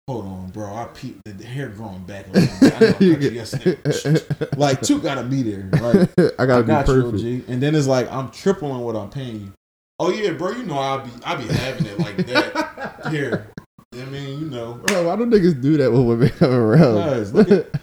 hold 0.08 0.26
on, 0.26 0.50
bro. 0.50 0.66
I 0.74 0.84
peeped 0.86 1.20
the, 1.24 1.44
hair 1.44 1.68
growing 1.68 2.02
back. 2.04 2.26
A 2.28 2.30
little 2.32 2.58
bit. 2.60 2.74
I 2.74 2.78
know 2.78 2.88
I 2.88 2.92
cut 2.92 3.00
you 3.00 3.30
yesterday. 3.30 4.48
Like 4.56 4.82
two 4.82 5.00
gotta 5.00 5.22
be 5.22 5.42
there. 5.42 5.68
Like 5.80 6.10
I 6.38 6.46
gotta 6.46 6.64
I 6.64 6.66
got 6.66 6.86
be 6.86 6.92
perfect. 6.92 7.48
And 7.48 7.62
then 7.62 7.74
it's 7.74 7.86
like 7.86 8.10
I'm 8.10 8.30
tripling 8.30 8.80
what 8.80 8.96
I'm 8.96 9.10
paying 9.10 9.40
you. 9.40 9.52
Oh 9.98 10.10
yeah, 10.10 10.32
bro. 10.32 10.50
You 10.50 10.64
know 10.64 10.78
I'll 10.78 11.04
be 11.04 11.10
I'll 11.24 11.38
be 11.38 11.52
having 11.52 11.86
it 11.86 11.98
like 11.98 12.16
that 12.16 13.06
here. 13.10 13.48
I 13.94 14.04
mean, 14.06 14.40
you 14.40 14.46
know. 14.46 14.74
Bro, 14.86 15.06
why 15.06 15.16
do 15.16 15.26
niggas 15.26 15.60
do 15.60 15.76
that 15.76 15.92
when 15.92 16.06
women 16.06 16.30
come 16.30 16.52
around? 16.52 17.32
Look 17.34 17.76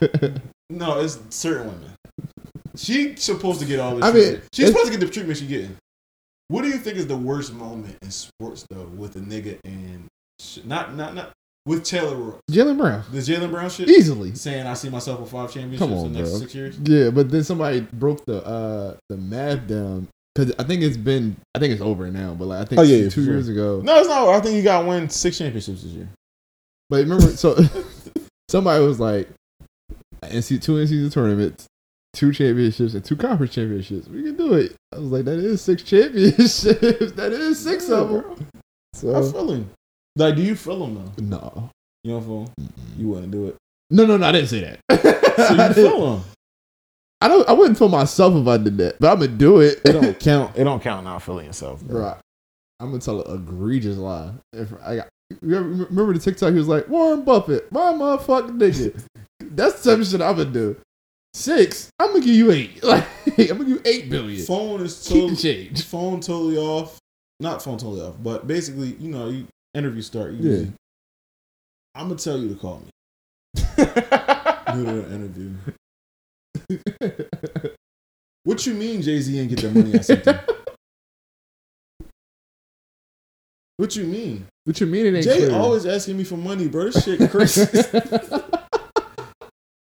No, 0.69 0.99
it's 0.99 1.19
certain 1.29 1.67
women. 1.67 1.91
She 2.75 3.15
supposed 3.15 3.59
to 3.59 3.65
get 3.65 3.79
all 3.79 3.95
this. 3.95 4.05
I 4.05 4.11
mean, 4.11 4.41
she's 4.53 4.67
supposed 4.67 4.91
to 4.91 4.97
get 4.97 5.05
the 5.05 5.11
treatment 5.11 5.37
she 5.37 5.45
getting. 5.45 5.75
What 6.47 6.63
do 6.63 6.69
you 6.69 6.77
think 6.77 6.97
is 6.97 7.05
the 7.05 7.17
worst 7.17 7.53
moment 7.53 7.97
in 8.01 8.09
sports 8.09 8.65
though 8.69 8.85
with 8.85 9.15
a 9.15 9.19
nigga 9.19 9.59
and 9.63 10.07
sh- 10.39 10.59
not 10.65 10.95
not 10.95 11.13
not 11.13 11.31
with 11.65 11.83
Taylor 11.83 12.15
Rooks? 12.15 12.39
Jalen 12.51 12.77
Brown, 12.77 13.03
The 13.11 13.19
Jalen 13.19 13.51
Brown 13.51 13.69
shit. 13.69 13.89
easily. 13.89 14.33
Saying 14.35 14.65
I 14.65 14.73
see 14.73 14.89
myself 14.89 15.19
with 15.19 15.31
five 15.31 15.51
championships 15.51 15.79
Come 15.79 15.93
on, 15.97 16.05
in 16.07 16.13
the 16.13 16.19
next 16.19 16.31
bro. 16.31 16.39
six 16.39 16.55
years. 16.55 16.79
Yeah, 16.83 17.09
but 17.11 17.29
then 17.29 17.43
somebody 17.43 17.81
broke 17.81 18.25
the 18.25 18.45
uh 18.45 18.95
the 19.09 19.17
math 19.17 19.67
down 19.67 20.07
because 20.35 20.53
I 20.57 20.63
think 20.63 20.81
it's 20.83 20.97
been 20.97 21.35
I 21.55 21.59
think 21.59 21.73
it's 21.73 21.81
over 21.81 22.09
now, 22.09 22.33
but 22.33 22.45
like 22.45 22.61
I 22.61 22.65
think 22.65 22.79
Oh, 22.79 22.83
yeah, 22.83 22.97
yeah, 22.97 23.03
two 23.09 23.21
for 23.21 23.25
sure. 23.25 23.33
years 23.33 23.49
ago. 23.49 23.81
No, 23.83 23.99
it's 23.99 24.07
not. 24.07 24.27
I 24.29 24.39
think 24.41 24.55
you 24.55 24.63
got 24.63 24.81
to 24.81 24.87
win 24.87 25.09
six 25.09 25.37
championships 25.37 25.83
this 25.83 25.91
year. 25.91 26.09
But 26.89 26.97
remember, 27.03 27.27
so 27.35 27.55
somebody 28.49 28.83
was 28.83 28.99
like, 28.99 29.29
NC, 30.23 30.61
two 30.61 30.73
NCAA 30.73 31.11
tournaments, 31.11 31.67
two 32.13 32.31
championships, 32.31 32.93
and 32.95 33.03
two 33.05 33.15
conference 33.15 33.53
championships. 33.53 34.07
We 34.07 34.23
can 34.23 34.35
do 34.35 34.53
it. 34.55 34.75
I 34.93 34.97
was 34.99 35.11
like, 35.11 35.25
that 35.25 35.37
is 35.37 35.61
six 35.61 35.83
championships. 35.83 36.61
that 36.63 37.31
is 37.31 37.59
six 37.59 37.87
Yeah, 37.89 37.95
of 37.97 38.09
them. 38.09 38.21
bro. 38.21 38.35
I 39.17 39.21
So 39.21 39.31
feel 39.31 39.51
him. 39.51 39.69
Like, 40.19 40.35
do 40.35 40.41
you 40.41 40.55
feel 40.55 40.79
them 40.85 41.11
though? 41.17 41.23
no, 41.23 41.69
You 42.03 42.11
don't 42.13 42.23
feel 42.23 42.39
him? 42.45 42.73
You 42.97 43.07
wouldn't 43.09 43.31
do 43.31 43.47
it. 43.47 43.55
no, 43.89 44.05
no, 44.05 44.17
no. 44.17 44.27
I 44.27 44.31
didn't 44.31 44.49
say 44.49 44.59
that. 44.61 44.79
So 45.37 45.53
you 45.53 45.73
feel 45.73 46.13
him? 46.15 46.23
I 47.21 47.27
don't. 47.27 47.47
I 47.49 47.53
wouldn't 47.53 47.77
feel 47.77 47.89
myself 47.89 48.35
if 48.35 48.47
I 48.47 48.57
did 48.57 48.77
that, 48.77 48.97
but 48.99 49.11
I'm 49.11 49.19
gonna 49.19 49.31
do 49.31 49.59
it. 49.61 49.81
It 49.85 49.91
don't 49.93 50.19
count. 50.19 50.55
It 50.57 50.63
don't 50.63 50.81
count 50.81 51.03
not 51.03 51.21
feeling 51.23 51.47
yourself, 51.47 51.81
bro. 51.81 51.99
Bro, 51.99 52.15
I'm 52.79 52.89
gonna 52.91 53.01
tell 53.01 53.21
an 53.21 53.35
egregious 53.43 53.97
lie. 53.97 54.31
If 54.53 54.73
I 54.83 54.97
got, 54.97 55.09
you 55.41 55.55
ever 55.57 55.67
remember 55.67 56.13
the 56.13 56.19
TikTok? 56.19 56.51
He 56.53 56.57
was 56.59 56.67
like, 56.69 56.87
Warren 56.87 57.23
Buffett, 57.23 57.71
my 57.71 57.91
motherfucking 57.93 58.57
nigga. 58.57 59.03
That's 59.41 59.81
the 59.81 59.91
type 59.91 59.99
of 60.01 60.07
shit 60.07 60.21
I'm 60.21 60.37
gonna 60.37 60.49
do. 60.49 60.77
Six, 61.33 61.89
I'm 61.99 62.07
gonna 62.13 62.19
give 62.25 62.35
you 62.35 62.51
eight. 62.51 62.83
Like, 62.83 63.05
I'm 63.37 63.45
gonna 63.47 63.59
give 63.59 63.69
you 63.69 63.81
eight 63.85 64.09
billion. 64.09 64.45
Phone 64.45 64.81
is 64.81 65.05
totally 65.07 65.35
change. 65.35 65.83
phone 65.85 66.19
totally 66.21 66.57
off. 66.57 66.97
Not 67.39 67.61
phone 67.61 67.77
totally 67.77 68.01
off, 68.01 68.15
but 68.21 68.47
basically, 68.47 68.95
you 68.99 69.09
know, 69.11 69.29
you 69.29 69.45
interview 69.73 70.01
start. 70.01 70.33
You 70.33 70.49
Yeah. 70.49 70.65
I'm 71.95 72.07
gonna 72.07 72.19
tell 72.19 72.37
you 72.37 72.49
to 72.49 72.55
call 72.55 72.79
me. 72.81 72.89
Do 73.55 74.83
the 74.85 75.07
interview. 75.13 75.55
What 78.43 78.65
you 78.65 78.73
mean 78.73 79.01
Jay 79.01 79.19
Z 79.19 79.37
ain't 79.39 79.49
get 79.49 79.59
that 79.61 79.73
money? 79.73 79.95
I 79.97 80.01
sent? 80.01 80.25
What 83.77 83.95
you 83.95 84.03
mean? 84.05 84.45
what 84.65 84.79
you 84.79 84.85
mean 84.87 85.05
it 85.07 85.15
ain't 85.15 85.23
Jay 85.25 85.37
clear? 85.47 85.53
always 85.55 85.85
asking 85.85 86.17
me 86.17 86.23
for 86.23 86.35
money, 86.37 86.67
bro. 86.67 86.85
This 86.89 87.03
shit 87.03 87.29
crazy. 87.31 87.61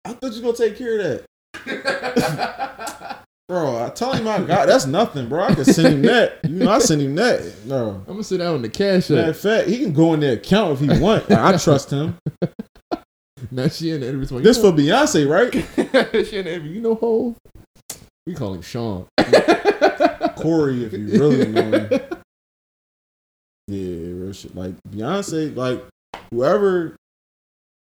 I 0.04 0.12
thought 0.14 0.32
you 0.34 0.42
gonna 0.42 0.52
take 0.56 0.76
care 0.76 0.98
of 0.98 1.02
that, 1.02 1.24
bro. 3.49 3.84
I 3.84 3.90
tell 3.90 4.12
him 4.12 4.28
I 4.28 4.40
got 4.40 4.68
that's 4.68 4.86
nothing, 4.86 5.28
bro. 5.28 5.44
I 5.44 5.55
can 5.55 5.64
send 5.64 5.94
him 5.94 6.03
that. 6.03 6.38
You 6.44 6.57
know, 6.57 6.70
I 6.70 6.78
send 6.78 7.03
him 7.03 7.14
that. 7.16 7.64
No, 7.64 7.90
I'm 7.90 8.05
gonna 8.05 8.24
sit 8.24 8.38
down 8.38 8.57
in 8.57 8.62
the 8.62 8.68
cash 8.68 9.11
matter 9.11 9.30
of 9.30 9.38
fact, 9.38 9.68
he 9.68 9.78
can 9.78 9.92
go 9.92 10.14
in 10.14 10.20
their 10.20 10.34
account 10.34 10.74
if 10.74 10.80
he 10.80 11.01
want. 11.01 11.28
Like, 11.28 11.38
I 11.38 11.57
trust 11.57 11.90
him. 11.90 12.16
Now 13.51 13.68
she 13.68 13.92
in 13.92 14.01
the 14.01 14.09
interview. 14.09 14.40
This 14.40 14.57
you 14.57 14.62
for 14.64 14.76
Beyonce, 14.76 15.28
right? 15.28 15.53
she 16.26 16.38
in 16.38 16.44
the 16.44 16.55
interview. 16.55 16.72
You 16.72 16.80
know 16.80 16.94
Hove? 16.96 17.36
We 18.26 18.34
call 18.34 18.55
him 18.55 18.62
Shawn. 18.62 19.07
Corey, 20.36 20.84
if 20.84 20.92
you 20.92 21.07
really 21.07 21.46
know 21.46 21.62
him. 21.62 22.01
Yeah, 23.68 24.12
real 24.12 24.32
shit. 24.32 24.55
Like 24.55 24.74
Beyonce, 24.90 25.55
like 25.57 25.82
whoever, 26.30 26.96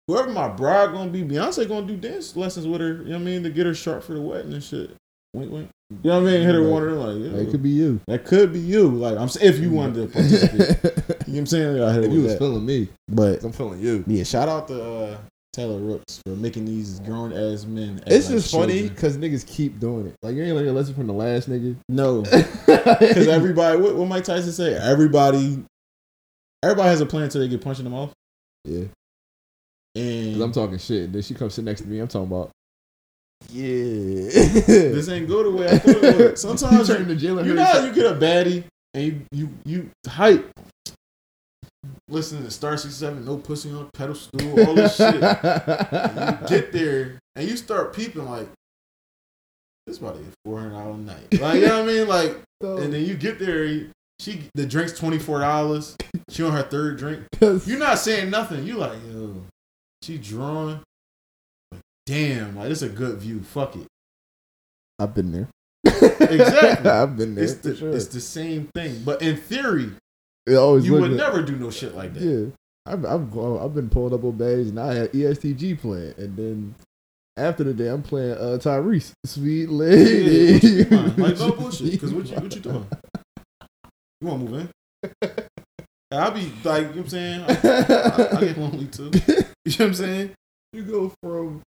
whoever 0.08 0.30
my 0.30 0.48
bride 0.50 0.94
gonna 0.94 1.12
be, 1.12 1.24
Beyonce 1.24 1.68
gonna 1.68 1.86
do 1.86 1.96
dance 1.96 2.36
lessons 2.36 2.68
with 2.68 2.82
her. 2.82 2.94
You 2.94 3.04
know 3.04 3.12
what 3.12 3.22
I 3.22 3.24
mean 3.24 3.44
to 3.44 3.50
get 3.50 3.66
her 3.66 3.76
sharp 3.76 4.04
for 4.04 4.14
the 4.14 4.22
wedding 4.22 4.52
and 4.52 4.64
shit. 4.64 4.96
Wink, 5.36 5.52
wink. 5.52 5.70
You 6.04 6.10
know 6.10 6.22
what 6.22 6.30
I 6.30 6.32
mean? 6.32 6.42
Hit 6.42 6.56
her 6.56 6.62
Right. 6.62 6.72
one 6.72 6.84
of 6.84 6.90
them 6.90 7.00
like, 7.00 7.32
yeah, 7.32 7.38
That 7.44 7.52
could 7.52 7.62
be 7.64 7.70
you. 7.70 8.00
that 8.08 8.26
could 8.26 8.54
be 8.54 8.60
you. 8.60 8.90
Like 8.90 9.18
I'm 9.18 9.30
saying, 9.30 9.54
if 9.54 9.60
you 9.60 9.70
wanted 9.72 10.08
to 10.08 10.14
participate. 10.14 10.60
you 10.60 10.66
know 10.68 11.16
what 11.26 11.38
I'm 11.38 11.46
saying? 11.46 11.82
I 11.84 11.94
hit 11.94 12.04
her 12.04 12.10
if 12.10 12.12
you 12.12 12.22
was 12.24 12.32
that. 12.34 12.40
feeling 12.40 12.66
me, 12.66 12.90
But 13.10 13.44
I'm 13.44 13.52
feeling 13.52 13.80
you. 13.82 14.04
yeah, 14.08 14.24
shout 14.24 14.50
out 14.50 14.68
to 14.70 14.84
uh, 14.84 15.18
Taylor 15.54 15.78
Rooks 15.80 16.22
for 16.26 16.36
making 16.36 16.66
these 16.66 17.00
grown 17.02 17.32
ass 17.34 17.66
men. 17.66 18.00
act 18.00 18.12
It's 18.12 18.26
like 18.28 18.38
just 18.38 18.52
funny 18.52 18.90
because 18.90 19.18
niggas 19.18 19.46
keep 19.46 19.80
doing 19.80 20.08
it. 20.08 20.16
Like 20.24 20.36
you 20.36 20.44
ain't 20.44 20.56
learned 20.56 20.70
a 20.70 20.74
lesson 20.74 20.96
from 20.96 21.08
the 21.08 21.14
last 21.14 21.50
nigga. 21.50 21.76
No, 21.88 22.22
because 22.24 22.46
Because 23.00 23.28
everybody, 23.28 23.78
what, 23.80 23.96
what 23.96 24.08
Mike 24.08 24.24
Tyson 24.24 24.52
say? 24.52 24.74
Everybody, 24.76 25.64
everybody 26.64 26.90
has 26.90 27.02
a 27.02 27.06
plan 27.06 27.24
until 27.24 27.42
they 27.42 27.48
get 27.48 27.62
punched 27.62 27.80
in 27.80 27.84
the 27.86 27.92
mouth. 27.92 28.12
yeah, 28.64 28.86
And 29.96 30.34
'Cause 30.34 30.42
I'm 30.42 30.52
talking 30.52 30.78
shit. 30.80 31.14
Then 31.14 31.22
she 31.22 31.34
comes 31.36 31.54
sit 31.54 31.64
next 31.64 31.82
to 31.82 31.88
me. 31.88 32.00
I'm 32.00 32.08
talking 32.08 32.28
about. 32.28 32.50
Yeah, 33.56 34.30
this 34.30 35.08
ain't 35.10 35.28
go 35.30 35.44
the 35.44 35.52
way 35.52 35.68
I 35.70 35.78
thought 35.78 36.04
it 36.04 36.18
would. 36.18 36.38
Sometimes 36.60 36.90
you 36.90 36.96
you, 37.06 37.40
you 37.46 37.54
know 37.54 37.64
how 37.64 37.86
you 37.86 37.94
get 37.94 38.06
a 38.06 38.16
baddie 38.16 38.64
and 38.94 39.04
you 39.04 39.22
you 39.32 39.50
you 39.66 39.90
hype. 40.08 40.52
Listen 42.10 42.44
to 42.44 42.52
Star 42.52 42.78
67, 42.78 43.26
no 43.26 43.38
pussy 43.38 43.72
on 43.72 43.86
a 43.94 43.98
pedestal, 43.98 44.68
all 44.68 44.76
this 44.76 44.96
shit. 44.98 45.16
You 45.16 45.20
get 46.48 46.72
there 46.72 47.18
and 47.36 47.50
you 47.50 47.58
start 47.58 47.96
peeping 47.96 48.26
like 48.30 48.48
this 49.88 49.98
about 50.00 50.16
to 50.18 50.22
get 50.22 50.34
four 50.44 50.60
hundred 50.60 50.72
dollars 50.74 50.96
a 50.96 51.00
night. 51.00 51.42
Like 51.42 51.62
you 51.62 51.68
know 51.68 51.84
what 51.84 51.90
I 51.90 51.94
mean? 51.94 52.08
Like 52.08 52.38
and 52.62 52.94
then 52.94 53.06
you 53.06 53.16
get 53.16 53.40
there, 53.40 53.64
you- 53.66 53.90
she 54.20 54.44
the 54.56 54.66
drink's 54.66 54.98
twenty 54.98 55.20
four 55.20 55.40
dollars. 55.40 55.96
She 56.30 56.44
on 56.44 56.52
her 56.54 56.64
third 56.64 56.98
drink. 56.98 57.24
You're 57.42 57.80
not 57.80 58.00
saying 58.00 58.30
nothing. 58.30 58.66
You 58.66 58.76
like, 58.78 58.98
yo, 59.12 59.44
she 60.02 60.18
drawing. 60.18 60.80
Damn, 62.06 62.56
like 62.56 62.70
this 62.70 62.82
a 62.82 62.90
good 62.90 63.18
view. 63.18 63.42
Fuck 63.42 63.76
it. 63.76 63.88
I've 65.00 65.14
been 65.14 65.32
there. 65.32 65.48
Exactly. 65.86 66.90
I've 66.90 67.18
been 67.18 67.36
there. 67.36 67.44
It's 67.44 67.56
the 67.56 67.76
sure. 67.76 67.92
it's 67.92 68.08
the 68.08 68.22
same 68.22 68.70
thing. 68.76 69.02
But 69.04 69.22
in 69.22 69.38
theory, 69.38 69.92
it 70.46 70.56
always 70.56 70.86
you 70.86 70.94
would 70.94 71.12
never 71.12 71.42
do 71.42 71.56
no 71.56 71.72
shit 71.72 71.96
like 71.96 72.14
that. 72.14 72.22
Yeah, 72.24 72.46
I've 72.86 73.06
I've 73.06 73.38
I've 73.38 73.74
been 73.74 73.90
pulling 73.90 74.14
up 74.14 74.24
on 74.24 74.38
badge 74.38 74.68
and 74.68 74.80
I 74.80 74.94
had 74.94 75.16
EST 75.16 75.58
Gee 75.58 75.76
playing, 75.76 76.14
and 76.18 76.38
then 76.38 76.76
after 77.38 77.64
the 77.64 77.74
day 77.74 77.88
I'm 77.88 78.04
playing 78.04 78.34
uh 78.34 78.58
Tyrese, 78.62 79.12
sweet 79.26 79.70
Yeah, 79.70 79.76
lady. 79.76 80.54
what 80.54 80.64
you 80.64 80.84
doing? 80.86 81.16
Like 81.18 81.40
no 81.40 81.52
bullshit. 81.52 81.92
Because 81.92 82.14
what 82.14 82.28
you 82.28 82.36
what 82.36 82.56
you 82.56 82.62
doing? 82.62 82.88
You 84.22 84.28
want 84.28 84.46
to 84.46 84.52
move 84.52 84.70
in? 85.24 85.32
I'll 86.12 86.32
be 86.32 86.52
like, 86.64 86.84
you 86.84 86.88
know 86.88 86.88
what 86.88 86.98
I'm 86.98 87.10
saying? 87.10 87.42
I, 87.42 87.54
I, 87.54 88.38
I 88.38 88.40
get 88.42 88.58
lonely 88.58 88.86
too. 88.88 89.12
You 89.66 89.72
know 89.80 89.86
what 89.86 89.88
I'm 89.88 89.94
saying? 89.96 90.32
You 90.74 90.84
go 90.84 91.12
from 91.22 91.64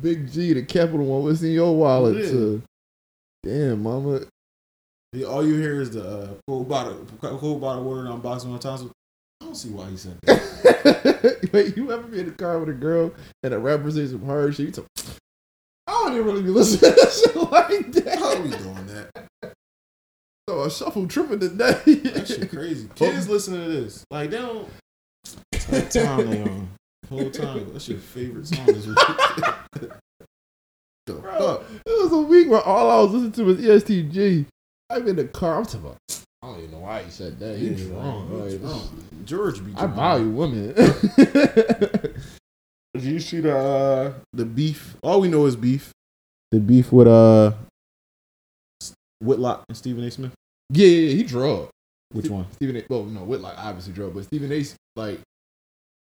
Big 0.00 0.30
G 0.30 0.52
the 0.52 0.62
Capital 0.62 1.06
One. 1.06 1.22
What's 1.24 1.42
in 1.42 1.52
your 1.52 1.74
wallet? 1.76 2.16
Yeah. 2.16 2.30
To 2.30 2.62
damn, 3.42 3.82
mama. 3.82 4.20
All 5.28 5.46
you 5.46 5.54
hear 5.54 5.80
is 5.80 5.90
the 5.90 6.04
uh, 6.04 6.28
cold 6.48 6.68
bottle, 6.68 7.06
cold 7.20 7.60
bottle 7.60 7.84
water 7.84 8.08
on 8.08 8.20
boxing 8.20 8.52
on 8.52 8.58
tonsils. 8.58 8.90
I 9.40 9.44
don't 9.44 9.54
see 9.54 9.70
why 9.70 9.88
he 9.90 9.96
said 9.96 10.18
that. 10.22 11.48
Wait, 11.52 11.76
you 11.76 11.92
ever 11.92 12.02
be 12.02 12.20
in 12.20 12.26
the 12.26 12.32
car 12.32 12.58
with 12.58 12.70
a 12.70 12.72
girl 12.72 13.12
and 13.42 13.54
a 13.54 13.58
rapper 13.58 13.90
says 13.90 14.10
some 14.10 14.24
hard 14.24 14.56
shit? 14.56 14.74
Talk, 14.74 14.86
I 15.86 15.92
don't 15.92 16.14
even 16.14 16.24
really 16.24 16.42
be 16.42 16.48
listening 16.48 16.92
to 16.94 17.10
shit 17.10 17.36
like 17.36 17.92
that. 17.92 18.18
How 18.18 18.36
are 18.36 18.40
we 18.40 18.50
doing 18.50 18.86
that? 18.86 19.54
So 20.48 20.64
I 20.64 20.68
shuffle 20.68 21.06
tripping 21.06 21.38
today. 21.38 21.80
That 21.84 22.26
shit 22.26 22.50
crazy. 22.50 22.88
Kids 22.94 23.28
listening 23.28 23.64
to 23.64 23.68
this, 23.68 24.04
like 24.10 24.30
they 24.30 24.38
don't. 24.38 24.68
What 25.68 25.90
time 25.90 26.30
they 26.30 26.42
on? 26.42 26.68
Whole 27.08 27.30
time. 27.30 27.66
That's 27.72 27.88
your 27.88 27.98
favorite 27.98 28.46
song 28.46 28.66
this 28.66 28.86
week. 28.86 28.96
the 31.06 31.12
Bro, 31.12 31.38
fuck? 31.38 31.64
it 31.86 32.02
was 32.02 32.12
a 32.12 32.18
week 32.22 32.48
where 32.48 32.62
all 32.62 32.90
I 32.90 33.02
was 33.02 33.12
listening 33.12 33.32
to 33.32 33.44
was 33.44 33.64
EST 33.64 34.10
Gee. 34.10 34.46
I'm 34.90 35.06
in 35.08 35.16
the 35.16 35.24
car. 35.24 35.58
I'm 35.58 35.64
talking 35.64 35.80
about. 35.80 35.96
I 36.42 36.46
don't 36.48 36.58
even 36.58 36.70
know 36.72 36.78
why 36.78 37.02
he 37.02 37.10
said 37.10 37.38
that. 37.38 37.56
He 37.58 37.68
Yeah, 37.68 37.88
drunk. 37.88 38.30
Like, 38.30 38.60
drunk. 38.60 38.90
George 39.24 39.64
be 39.64 39.72
I 39.76 39.86
value 39.86 40.28
women. 40.30 40.74
Did 42.94 43.02
you 43.02 43.18
see 43.20 43.40
the 43.40 43.56
uh, 43.56 44.12
the 44.32 44.44
beef? 44.44 44.96
All 45.02 45.20
we 45.20 45.28
know 45.28 45.46
is 45.46 45.56
beef. 45.56 45.90
The 46.52 46.60
beef 46.60 46.92
with 46.92 47.08
uh 47.08 47.52
Whitlock 49.20 49.64
and 49.68 49.76
Stephen 49.76 50.04
A. 50.04 50.10
Smith. 50.10 50.32
yeah, 50.70 50.86
yeah, 50.86 51.08
yeah, 51.08 51.14
he 51.16 51.22
drug. 51.22 51.68
Which 52.12 52.28
one? 52.28 52.46
Stephen 52.52 52.76
A. 52.76 52.84
Well, 52.88 53.04
no, 53.04 53.24
Whitlock 53.24 53.54
obviously 53.58 53.92
drug, 53.94 54.14
but 54.14 54.24
Stephen 54.24 54.52
A. 54.52 54.64
like, 54.96 55.18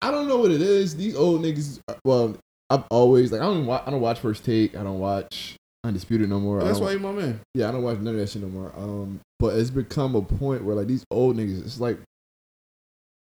I 0.01 0.11
don't 0.11 0.27
know 0.27 0.37
what 0.37 0.51
it 0.51 0.61
is. 0.61 0.95
These 0.95 1.15
old 1.15 1.41
niggas, 1.41 1.79
uh, 1.87 1.95
well, 2.05 2.35
I've 2.69 2.83
always 2.91 3.31
like 3.31 3.41
I 3.41 3.45
don't 3.45 3.65
watch, 3.65 3.83
I 3.85 3.91
don't 3.91 4.01
watch 4.01 4.19
First 4.19 4.45
Take. 4.45 4.75
I 4.75 4.83
don't 4.83 4.99
watch 4.99 5.55
Undisputed 5.83 6.29
no 6.29 6.39
more. 6.39 6.63
That's 6.63 6.79
why 6.79 6.91
you 6.91 6.99
my 6.99 7.11
man. 7.11 7.39
Yeah, 7.53 7.69
I 7.69 7.71
don't 7.71 7.83
watch 7.83 7.97
none 7.99 8.13
of 8.13 8.19
that 8.19 8.29
shit 8.29 8.41
no 8.41 8.49
more. 8.49 8.73
Um, 8.77 9.19
but 9.39 9.55
it's 9.55 9.69
become 9.69 10.15
a 10.15 10.21
point 10.21 10.63
where 10.63 10.75
like 10.75 10.87
these 10.87 11.03
old 11.11 11.37
niggas, 11.37 11.65
it's 11.65 11.79
like 11.79 11.97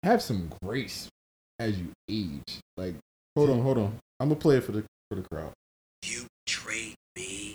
have 0.03 0.23
some 0.23 0.51
grace 0.63 1.09
as 1.59 1.79
you 1.79 1.89
age. 2.09 2.61
Like, 2.77 2.95
Hold 3.37 3.51
on, 3.51 3.63
hold 3.63 3.79
on. 3.79 3.99
I'm 4.21 4.29
gonna 4.29 4.41
play 4.41 4.57
it 4.57 4.65
for 4.65 4.73
the 4.73 4.85
for 5.09 5.15
the 5.15 5.23
crowd. 5.23 5.53
You 6.05 6.27
betrayed 6.45 6.97
me. 7.15 7.55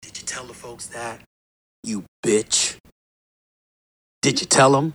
Did 0.00 0.18
you 0.18 0.24
tell 0.24 0.44
the 0.44 0.54
folks 0.54 0.86
that? 0.86 1.20
You 1.82 2.04
bitch. 2.24 2.76
Did 4.22 4.40
you 4.40 4.46
tell 4.46 4.72
them? 4.72 4.94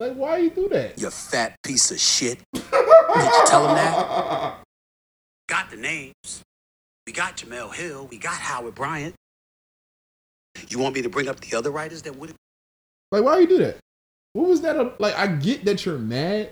Like 0.00 0.14
why 0.14 0.38
you 0.38 0.50
do 0.50 0.68
that? 0.68 0.98
You 1.00 1.10
fat 1.10 1.56
piece 1.62 1.90
of 1.90 1.98
shit. 1.98 2.38
Did 2.52 2.62
you 2.72 3.42
tell 3.46 3.66
him 3.68 3.74
that? 3.76 4.58
Got 5.48 5.70
the 5.70 5.76
names. 5.76 6.42
We 7.06 7.12
got 7.12 7.36
Jemele 7.36 7.72
Hill. 7.72 8.08
We 8.10 8.18
got 8.18 8.34
Howard 8.34 8.74
Bryant. 8.74 9.14
You 10.68 10.80
want 10.80 10.94
me 10.96 11.02
to 11.02 11.08
bring 11.08 11.28
up 11.28 11.38
the 11.40 11.56
other 11.56 11.70
writers 11.70 12.02
that 12.02 12.16
would 12.16 12.34
Like, 13.12 13.22
why 13.22 13.38
you 13.38 13.46
do 13.46 13.58
that? 13.58 13.76
What 14.32 14.48
was 14.48 14.60
that? 14.62 14.74
a- 14.76 14.92
Like, 14.98 15.16
I 15.16 15.28
get 15.28 15.64
that 15.66 15.86
you're 15.86 15.98
mad, 15.98 16.50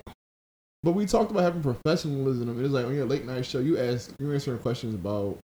but 0.85 0.93
we 0.93 1.07
talked 1.07 1.33
about 1.33 1.43
having 1.43 1.63
professionalism. 1.63 2.49
and 2.49 2.61
It's 2.61 2.73
like 2.73 2.87
on 2.87 2.95
your 2.95 3.05
late 3.07 3.25
night 3.27 3.45
show, 3.47 3.59
you 3.59 3.79
ask, 3.79 4.13
you 4.21 4.33
answering 4.33 4.61
questions 4.61 4.95
about 4.95 5.39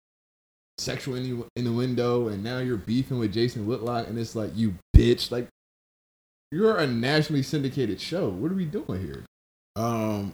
sexual 0.79 1.17
innu- 1.17 1.47
innuendo, 1.57 2.29
and 2.29 2.45
now 2.45 2.59
you're 2.59 2.77
beefing 2.77 3.19
with 3.19 3.33
Jason 3.33 3.67
Whitlock, 3.67 4.07
and 4.07 4.17
it's 4.17 4.37
like 4.37 4.53
you 4.55 4.75
bitch. 4.97 5.33
Like, 5.33 5.49
you're 6.53 6.77
a 6.79 6.87
nationally 6.87 7.43
syndicated 7.43 8.01
show. 8.01 8.29
What 8.29 8.51
are 8.51 8.55
we 8.55 8.65
doing 8.65 9.01
here? 9.01 9.25
Um, 9.77 10.33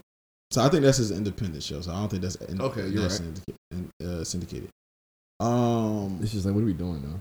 so 0.51 0.63
I 0.63 0.69
think 0.69 0.83
that's 0.83 0.99
his 0.99 1.11
independent 1.11 1.63
show. 1.63 1.81
So 1.81 1.93
I 1.93 1.97
don't 2.01 2.09
think 2.09 2.23
that's 2.23 2.37
in, 2.37 2.61
Okay, 2.61 2.87
you're 2.89 3.03
that's 3.03 3.21
syndica- 3.21 3.89
uh, 4.03 4.25
syndicated. 4.25 4.69
Um, 5.41 6.19
It's 6.23 6.33
just 6.33 6.47
like, 6.47 6.55
what 6.55 6.63
are 6.63 6.67
we 6.67 6.73
doing 6.73 7.03
though? 7.03 7.21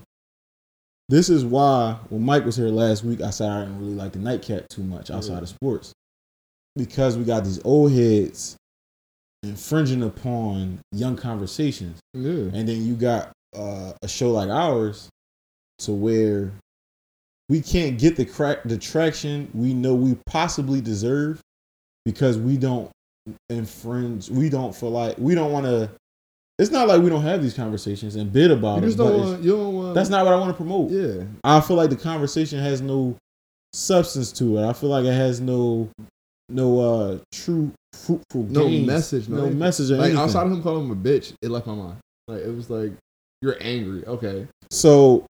this 1.08 1.28
is 1.28 1.44
why 1.44 1.96
when 2.08 2.22
Mike 2.24 2.44
was 2.44 2.56
here 2.56 2.66
last 2.68 3.04
week, 3.04 3.20
I 3.20 3.30
said 3.30 3.48
I 3.50 3.60
didn't 3.60 3.78
really 3.78 3.94
like 3.94 4.12
the 4.12 4.18
nightcap 4.18 4.68
too 4.68 4.82
much 4.82 5.10
outside 5.10 5.34
Yeah. 5.34 5.40
of 5.42 5.48
sports 5.48 5.92
because 6.74 7.16
we 7.16 7.22
got 7.24 7.44
these 7.44 7.60
old 7.64 7.92
heads 7.92 8.56
infringing 9.44 10.02
upon 10.02 10.80
young 10.92 11.14
conversations, 11.16 12.00
Yeah, 12.14 12.50
and 12.52 12.66
then 12.68 12.84
you 12.84 12.94
got 12.96 13.30
uh, 13.54 13.92
a 14.02 14.08
show 14.08 14.32
like 14.32 14.48
ours 14.48 15.08
to 15.80 15.92
where 15.92 16.52
we 17.48 17.60
can't 17.60 17.98
get 17.98 18.16
the 18.16 18.24
crack 18.24 18.62
the 18.64 18.76
traction 18.76 19.48
we 19.54 19.72
know 19.74 19.94
we 19.94 20.16
possibly 20.26 20.80
deserve 20.80 21.40
because 22.04 22.38
we 22.38 22.56
don't 22.56 22.90
infringe. 23.50 24.30
We 24.30 24.48
don't 24.48 24.74
feel 24.74 24.90
like 24.90 25.16
we 25.18 25.34
don't 25.34 25.52
want 25.52 25.66
to. 25.66 25.90
It's 26.58 26.70
not 26.70 26.88
like 26.88 27.02
we 27.02 27.10
don't 27.10 27.22
have 27.22 27.42
these 27.42 27.54
conversations 27.54 28.16
and 28.16 28.32
bid 28.32 28.50
about 28.50 28.82
you 28.82 28.88
it. 28.88 28.96
don't 28.96 29.20
want. 29.20 29.42
You 29.42 29.52
don't 29.52 29.74
want. 29.74 29.94
that's 29.94 30.08
not 30.08 30.24
what 30.24 30.32
I 30.34 30.38
want 30.38 30.50
to 30.50 30.54
promote. 30.56 30.90
Yeah, 30.90 31.24
I 31.44 31.60
feel 31.60 31.76
like 31.76 31.90
the 31.90 31.96
conversation 31.96 32.58
has 32.60 32.80
no 32.80 33.16
substance 33.72 34.32
to 34.32 34.58
it. 34.58 34.66
I 34.66 34.72
feel 34.72 34.88
like 34.88 35.04
it 35.04 35.12
has 35.12 35.40
no 35.40 35.88
no 36.48 36.80
uh 36.80 37.18
true 37.32 37.72
fruitful 37.92 38.44
no 38.44 38.68
gains, 38.68 38.86
message. 38.86 39.28
No, 39.28 39.46
no 39.46 39.50
message 39.50 39.90
Like 39.90 40.00
anything. 40.06 40.18
outside 40.18 40.46
of 40.46 40.52
him 40.52 40.62
calling 40.62 40.84
him 40.84 40.90
a 40.92 40.96
bitch, 40.96 41.34
it 41.42 41.50
left 41.50 41.66
my 41.66 41.74
mind. 41.74 41.96
Like 42.28 42.40
it 42.42 42.54
was 42.54 42.70
like 42.70 42.92
you're 43.42 43.56
angry. 43.60 44.04
Okay, 44.06 44.46
so 44.70 45.26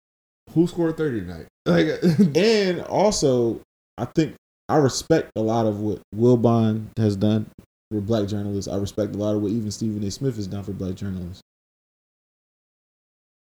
who 0.55 0.65
scored 0.65 0.97
thirty 0.97 1.21
tonight? 1.21 1.45
Like 1.67 1.87
and 2.35 2.81
also 2.81 3.59
I 3.97 4.05
think 4.05 4.35
I 4.69 4.77
respect 4.77 5.31
a 5.35 5.41
lot 5.41 5.65
of 5.65 5.79
what 5.79 5.99
Wilbon 6.15 6.87
has 6.97 7.15
done 7.15 7.47
for 7.91 8.01
black 8.01 8.27
journalists. 8.27 8.71
I 8.71 8.77
respect 8.77 9.15
a 9.15 9.17
lot 9.17 9.35
of 9.35 9.41
what 9.41 9.51
even 9.51 9.71
Stephen 9.71 10.03
A. 10.03 10.11
Smith 10.11 10.35
has 10.35 10.45
done 10.45 10.63
for 10.63 10.73
black 10.73 10.93
journalists. 10.93 11.41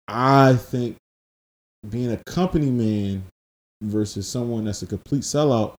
I 0.06 0.54
think 0.54 0.96
being 1.88 2.12
a 2.12 2.22
company 2.26 2.70
man 2.70 3.24
versus 3.82 4.28
someone 4.28 4.64
that's 4.64 4.82
a 4.82 4.86
complete 4.86 5.22
sellout, 5.22 5.74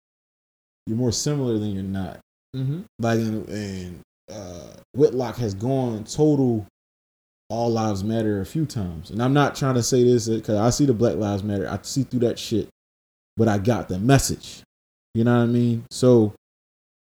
you're 0.87 0.97
more 0.97 1.13
similar 1.13 1.59
than 1.59 1.71
you're 1.71 1.83
not. 1.85 2.19
mm-hmm. 2.57 2.81
like 2.99 3.19
and, 3.21 3.49
and 3.49 4.01
uh, 4.33 4.73
Whitlock 4.95 5.37
has 5.37 5.55
gone 5.55 6.03
total 6.05 6.67
all 7.49 7.71
lives 7.71 8.03
matter 8.03 8.41
a 8.41 8.47
few 8.47 8.67
times, 8.67 9.11
and 9.11 9.23
I'm 9.23 9.33
not 9.33 9.55
trying 9.55 9.75
to 9.75 9.83
say 9.83 10.03
this 10.05 10.29
because 10.29 10.57
I 10.59 10.71
see 10.71 10.85
the 10.87 10.93
Black 10.95 11.17
Lives 11.17 11.43
Matter, 11.45 11.69
I 11.69 11.79
see 11.83 12.03
through 12.03 12.21
that 12.21 12.39
shit, 12.39 12.69
but 13.37 13.47
I 13.49 13.59
got 13.59 13.89
the 13.89 13.99
message. 13.99 14.63
You 15.15 15.25
know 15.25 15.37
what 15.37 15.45
I 15.45 15.47
mean? 15.47 15.85
So, 15.91 16.35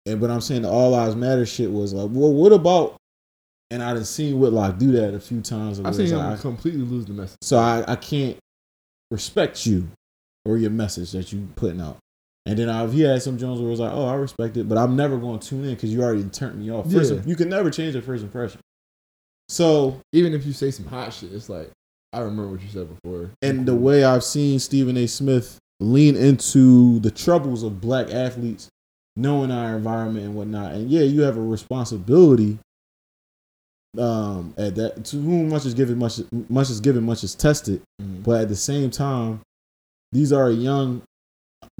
and 0.05 0.19
but 0.19 0.29
I'm 0.29 0.41
saying 0.41 0.63
the 0.63 0.69
all 0.69 0.91
lives 0.91 1.15
matter 1.15 1.45
shit 1.45 1.71
was 1.71 1.93
like, 1.93 2.09
well, 2.11 2.31
what 2.33 2.51
about? 2.51 2.95
And 3.71 3.81
I 3.83 3.93
done 3.93 4.05
seen 4.05 4.39
Whitlock 4.39 4.77
do 4.77 4.91
that 4.93 5.13
a 5.13 5.19
few 5.19 5.41
times. 5.41 5.79
I've 5.79 5.95
seen 5.95 6.07
him 6.07 6.17
like, 6.19 6.39
completely 6.39 6.83
lose 6.83 7.05
the 7.05 7.13
message. 7.13 7.37
so 7.41 7.57
I, 7.57 7.83
I 7.87 7.95
can't 7.95 8.37
respect 9.11 9.65
you 9.65 9.87
or 10.45 10.57
your 10.57 10.69
message 10.71 11.11
that 11.11 11.33
you 11.33 11.47
putting 11.55 11.81
out. 11.81 11.97
And 12.45 12.57
then 12.57 12.69
I've 12.69 12.93
he 12.93 13.01
had 13.01 13.21
some 13.21 13.37
Jones 13.37 13.59
where 13.59 13.67
it 13.67 13.71
was 13.71 13.79
like, 13.81 13.91
oh, 13.91 14.05
I 14.05 14.13
respect 14.13 14.55
it, 14.55 14.69
but 14.69 14.77
I'm 14.77 14.95
never 14.95 15.17
going 15.17 15.39
to 15.39 15.47
tune 15.47 15.65
in 15.65 15.75
because 15.75 15.91
you 15.93 16.01
already 16.01 16.23
turned 16.25 16.57
me 16.59 16.71
off. 16.71 16.89
First, 16.89 17.13
Yeah. 17.13 17.21
you 17.25 17.35
can 17.35 17.49
never 17.49 17.69
change 17.69 17.93
a 17.95 18.01
first 18.01 18.23
impression. 18.23 18.61
So, 19.49 19.99
Even 20.13 20.33
if 20.33 20.45
you 20.45 20.53
say 20.53 20.71
some 20.71 20.85
hot 20.85 21.13
shit, 21.13 21.31
it's 21.31 21.49
like 21.49 21.71
I 22.13 22.19
remember 22.19 22.51
what 22.51 22.61
you 22.61 22.69
said 22.69 22.87
before. 22.89 23.31
and 23.41 23.65
the 23.65 23.75
way 23.75 24.03
I've 24.03 24.23
seen 24.23 24.59
Stephen 24.59 24.97
A. 24.97 25.07
Smith 25.07 25.57
lean 25.79 26.15
into 26.15 26.99
the 26.99 27.11
troubles 27.11 27.63
of 27.63 27.79
black 27.79 28.09
athletes, 28.11 28.67
knowing 29.15 29.51
our 29.51 29.75
environment 29.77 30.25
and 30.25 30.35
whatnot, 30.35 30.73
and 30.73 30.89
yeah, 30.89 31.01
you 31.01 31.21
have 31.21 31.37
a 31.37 31.41
responsibility. 31.41 32.57
Um, 33.97 34.53
at 34.57 34.75
that 34.75 35.05
to 35.05 35.17
whom 35.17 35.49
much 35.49 35.65
is 35.65 35.73
given, 35.73 35.97
much 35.97 36.19
much 36.49 36.69
is 36.69 36.79
given, 36.81 37.03
much 37.03 37.23
is 37.23 37.33
tested. 37.33 37.81
Mhm. 38.01 38.23
But 38.23 38.41
at 38.41 38.49
the 38.49 38.55
same 38.55 38.91
time, 38.91 39.41
these 40.11 40.31
are 40.33 40.51
young, 40.51 41.01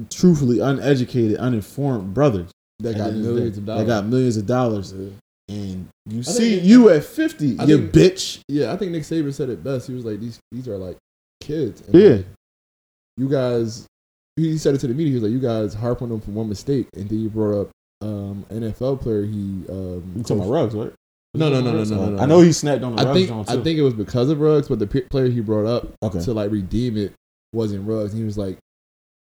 truthfully 0.10 0.60
uneducated, 0.60 1.38
uninformed 1.38 2.14
brothers 2.14 2.50
that 2.80 2.96
at 2.96 2.98
got 2.98 3.04
the 3.06 3.10
end 3.10 3.18
of 3.20 3.24
the 3.24 3.30
millions 3.34 3.56
day. 3.56 3.60
of 3.62 3.66
dollars. 3.66 3.82
That 3.82 3.88
got 3.88 4.06
millions 4.08 4.38
of 4.38 4.46
dollars. 4.48 4.94
Yeah. 4.98 5.10
And 5.50 5.88
you 6.10 6.20
I 6.20 6.22
see 6.24 6.56
think- 6.56 6.64
you 6.68 6.90
at 6.90 7.04
50, 7.04 7.58
I 7.60 7.64
you 7.66 7.78
think- 7.78 7.92
bitch. 7.94 8.40
Yeah, 8.50 8.74
I 8.74 8.78
think 8.78 8.92
Nick 8.92 9.04
Saban 9.04 9.34
said 9.34 9.50
it 9.50 9.64
best. 9.64 9.88
He 9.88 9.94
was 9.94 10.04
like, 10.06 10.20
"These 10.20 10.40
these 10.52 10.68
are 10.68 10.78
like 10.78 10.98
kids." 11.42 11.82
And 11.88 11.96
Yeah. 11.96 12.10
like, 12.18 12.26
you 13.18 13.30
guys. 13.30 13.86
He 14.36 14.58
said 14.60 14.76
it 14.76 14.80
to 14.80 14.88
the 14.88 14.94
media. 14.94 15.08
He 15.10 15.14
was 15.16 15.24
like, 15.24 15.32
"You 15.32 15.40
guys 15.40 15.74
harp 15.74 16.02
on 16.02 16.10
them 16.10 16.20
for 16.22 16.32
one 16.32 16.48
mistake," 16.50 16.88
and 16.96 17.10
then 17.10 17.20
you 17.22 17.30
brought 17.30 17.60
up 17.62 17.70
um, 18.02 18.46
NFL 18.52 18.98
player. 19.02 19.24
He 19.26 19.64
um, 19.70 20.14
You 20.16 20.22
talking 20.24 20.38
about 20.44 20.52
Ruggs, 20.52 20.76
right? 20.76 20.94
No, 21.34 21.50
no, 21.50 21.62
no, 21.62 21.72
no, 21.72 21.84
no, 21.84 21.96
no, 21.96 22.10
no. 22.12 22.22
I 22.22 22.26
know 22.28 22.42
he 22.42 22.52
snapped 22.52 22.84
on 22.84 22.96
the 22.96 23.02
I 23.02 23.06
Ruggs 23.06 23.18
think 23.18 23.30
joint, 23.30 23.50
I 23.50 23.64
think 23.64 23.80
it 23.80 23.82
was 23.82 23.94
because 23.96 24.30
of 24.30 24.40
Ruggs, 24.40 24.68
but 24.68 24.78
the 24.80 24.86
p- 24.88 25.02
player 25.02 25.30
he 25.30 25.40
brought 25.40 25.66
up 25.66 25.94
Okay. 26.04 26.22
to 26.22 26.34
like 26.34 26.52
redeem 26.52 26.96
it 26.98 27.14
wasn't 27.54 27.88
Ruggs. 27.88 28.14
He 28.14 28.24
was 28.24 28.38
like, 28.38 28.58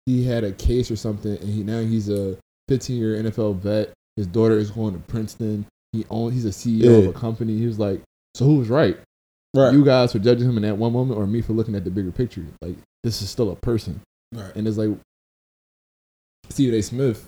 he 0.05 0.23
had 0.23 0.43
a 0.43 0.51
case 0.51 0.91
or 0.91 0.95
something, 0.95 1.35
and 1.37 1.49
he 1.49 1.63
now 1.63 1.79
he's 1.81 2.09
a 2.09 2.37
15 2.67 2.97
year 2.97 3.15
NFL 3.23 3.53
vet. 3.57 3.91
His 4.15 4.27
daughter 4.27 4.57
is 4.59 4.69
going 4.69 4.93
to 4.93 4.99
Princeton. 4.99 5.65
He 5.91 6.05
own 6.09 6.31
he's 6.31 6.45
a 6.45 6.49
CEO 6.49 6.99
of 6.99 7.07
a 7.07 7.13
company. 7.19 7.57
He 7.57 7.65
was 7.65 7.79
like, 7.79 8.01
so 8.35 8.45
who 8.45 8.57
was 8.57 8.69
right? 8.69 8.97
right. 9.55 9.73
You 9.73 9.83
guys 9.83 10.11
for 10.11 10.19
judging 10.19 10.47
him 10.49 10.57
in 10.57 10.63
that 10.63 10.77
one 10.77 10.93
moment, 10.93 11.17
or 11.19 11.25
me 11.25 11.41
for 11.41 11.53
looking 11.53 11.75
at 11.75 11.83
the 11.83 11.89
bigger 11.89 12.11
picture? 12.11 12.45
Like 12.61 12.75
this 13.03 13.21
is 13.21 13.29
still 13.29 13.49
a 13.51 13.55
person, 13.55 13.99
right. 14.33 14.55
and 14.55 14.67
it's 14.67 14.77
like 14.77 14.89
Stephen 16.49 16.77
A. 16.77 16.81
Smith. 16.81 17.25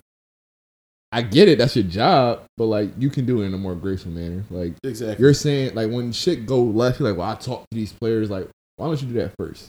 I 1.14 1.22
get 1.22 1.50
it, 1.50 1.58
that's 1.58 1.76
your 1.76 1.84
job, 1.84 2.44
but 2.56 2.66
like 2.66 2.90
you 2.98 3.10
can 3.10 3.26
do 3.26 3.42
it 3.42 3.46
in 3.46 3.54
a 3.54 3.58
more 3.58 3.76
graceful 3.76 4.12
manner. 4.12 4.46
Like 4.50 4.76
Exactly. 4.84 5.22
you're 5.22 5.34
saying 5.34 5.76
like 5.76 5.92
when 5.92 6.14
shit 6.14 6.46
go 6.46 6.64
left, 6.64 7.00
you're 7.00 7.10
like, 7.10 7.18
well, 7.18 7.30
I 7.30 7.36
talk 7.36 7.62
to 7.70 7.76
these 7.76 7.92
players. 7.92 8.30
Like, 8.30 8.48
why 8.78 8.86
don't 8.88 9.02
you 9.02 9.10
do 9.10 9.14
that 9.16 9.34
first? 9.38 9.68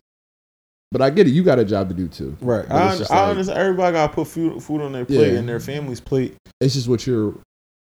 But 0.93 1.03
I 1.03 1.11
get 1.11 1.27
it. 1.27 1.31
You 1.31 1.43
got 1.43 1.59
a 1.59 1.65
job 1.65 1.89
to 1.89 1.95
do 1.95 2.07
too. 2.07 2.37
Right. 2.41 2.69
But 2.69 2.75
I, 2.77 2.81
I 2.81 2.85
like- 3.23 3.31
understand. 3.31 3.59
Everybody 3.59 3.93
got 3.95 4.07
to 4.09 4.13
put 4.15 4.29
food, 4.29 4.63
food 4.63 4.83
on 4.83 4.93
their 4.93 5.05
plate 5.05 5.33
Yeah. 5.33 5.39
and 5.39 5.49
their 5.49 5.59
family's 5.59 6.01
plate. 6.01 6.37
It's 6.61 6.75
just 6.75 6.87
what 6.87 7.07
you're. 7.09 7.35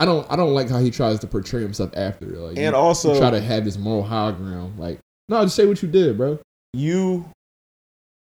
I 0.01 0.05
don't. 0.05 0.26
I 0.30 0.36
don't 0.36 0.53
like 0.55 0.68
how 0.68 0.78
he 0.78 0.90
tries 0.90 1.18
to 1.20 1.26
portray 1.26 1.62
himself 1.62 1.90
after. 1.97 2.26
Like, 2.26 2.59
And 2.59 2.74
you, 2.74 2.74
also, 2.74 3.14
you 3.14 3.18
try 3.20 3.30
to 3.30 3.40
have 3.40 3.64
this 3.64 3.78
moral 3.78 4.03
high 4.03 4.32
ground. 4.32 4.78
Like, 4.78 4.99
no, 5.28 5.42
just 5.44 5.57
say 5.57 5.66
what 5.66 5.82
you 5.82 5.88
did, 5.88 6.16
bro. 6.18 6.38
you 6.74 7.24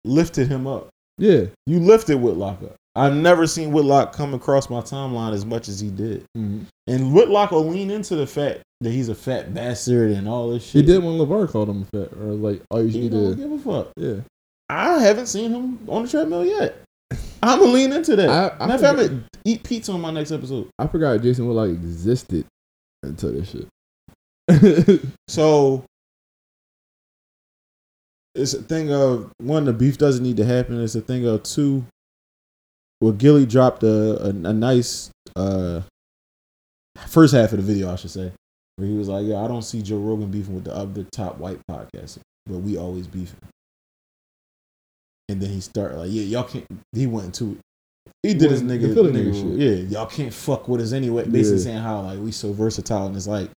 lifted 0.04 0.48
him 0.48 0.66
up. 0.66 0.88
Yeah. 1.18 1.44
You 1.66 1.78
lifted 1.78 2.16
Whitlock 2.20 2.62
up. 2.64 2.74
I've 2.94 3.14
never 3.14 3.46
seen 3.46 3.70
Whitlock 3.72 4.12
come 4.12 4.34
across 4.34 4.68
my 4.68 4.80
timeline 4.80 5.32
as 5.32 5.46
much 5.46 5.68
as 5.68 5.78
he 5.80 5.90
did. 5.90 6.24
Mhm. 6.36 6.66
And 6.88 7.14
Whitlock 7.14 7.52
will 7.52 7.66
lean 7.66 7.90
into 7.90 8.16
the 8.16 8.26
fact 8.26 8.62
that 8.80 8.90
he's 8.90 9.08
a 9.08 9.14
fat 9.14 9.54
bastard 9.54 10.10
and 10.10 10.28
all 10.28 10.50
this 10.50 10.64
shit. 10.64 10.80
He 10.80 10.82
did 10.82 11.02
when 11.02 11.16
LaVar 11.16 11.48
called 11.50 11.68
him 11.68 11.84
fat, 11.94 12.12
or 12.20 12.32
like, 12.34 12.60
oh, 12.72 12.80
you 12.80 12.88
He 12.88 13.00
need 13.02 13.12
don't 13.12 13.30
to. 13.30 13.36
give 13.36 13.52
a 13.52 13.58
fuck. 13.58 13.92
Yeah. 13.96 14.16
I 14.68 14.98
haven't 15.00 15.26
seen 15.26 15.52
him 15.52 15.78
on 15.88 16.02
the 16.02 16.08
treadmill 16.08 16.44
yet. 16.44 16.74
I'm 17.42 17.58
gonna 17.58 17.72
lean 17.72 17.92
into 17.92 18.14
that. 18.16 18.28
I, 18.28 18.64
I 18.64 18.66
Matter 18.66 18.74
of 18.74 18.80
fact, 18.80 18.98
I'm 19.00 19.06
gonna 19.08 19.24
eat 19.44 19.62
pizza 19.64 19.92
on 19.92 20.00
my 20.00 20.10
next 20.12 20.30
episode. 20.32 20.68
I 20.78 20.86
forgot 20.86 21.20
Jason 21.22 21.46
Whitlock 21.46 21.70
existed 21.70 22.46
until 23.02 23.32
this 23.32 23.50
shit. 23.50 23.68
So 25.28 25.84
it's 28.34 28.54
a 28.54 28.62
thing 28.62 28.92
of 28.92 29.30
one, 29.38 29.64
the 29.64 29.72
beef 29.72 29.98
doesn't 29.98 30.22
need 30.22 30.36
to 30.38 30.44
happen. 30.44 30.80
It's 30.82 30.94
a 30.94 31.00
thing 31.00 31.26
of 31.26 31.42
two. 31.42 31.84
Well, 33.00 33.12
Gillie 33.12 33.46
dropped 33.46 33.82
a, 33.82 34.22
a, 34.24 34.28
a 34.28 34.52
nice 34.52 35.10
uh, 35.36 35.82
first 37.08 37.34
half 37.34 37.52
of 37.52 37.58
the 37.58 37.64
video, 37.64 37.90
I 37.92 37.96
should 37.96 38.10
say. 38.10 38.32
where 38.76 38.88
he 38.88 38.96
was 38.96 39.08
like, 39.08 39.26
"Yeah, 39.26 39.42
I 39.42 39.48
don't 39.48 39.62
see 39.62 39.82
Joe 39.82 39.98
Rogan 39.98 40.30
beefing 40.30 40.54
with 40.54 40.64
the 40.64 40.74
other 40.74 41.04
top 41.12 41.38
white 41.38 41.58
podcaster, 41.70 42.20
but 42.46 42.58
we 42.58 42.76
always 42.78 43.06
beefing." 43.06 43.38
And 45.28 45.40
then 45.40 45.50
he 45.50 45.60
started 45.60 45.96
like, 45.98 46.10
"Yeah, 46.10 46.22
y'all 46.22 46.44
can't." 46.44 46.66
He 46.92 47.06
went 47.06 47.26
into. 47.26 47.58
He 48.22 48.34
did 48.34 48.50
his 48.50 48.62
nigga, 48.62 48.92
nigga 48.94 49.12
nigga 49.12 49.34
shit. 49.34 49.58
Yeah, 49.58 49.98
y'all 49.98 50.06
can't 50.06 50.32
fuck 50.32 50.68
with 50.68 50.80
us 50.80 50.92
anyway. 50.92 51.24
Basically 51.26 51.58
Yeah. 51.58 51.64
saying 51.64 51.78
how 51.78 52.02
like 52.02 52.18
we 52.20 52.32
so 52.32 52.52
versatile, 52.52 53.06
and 53.06 53.16
it's 53.16 53.26
like, 53.26 53.50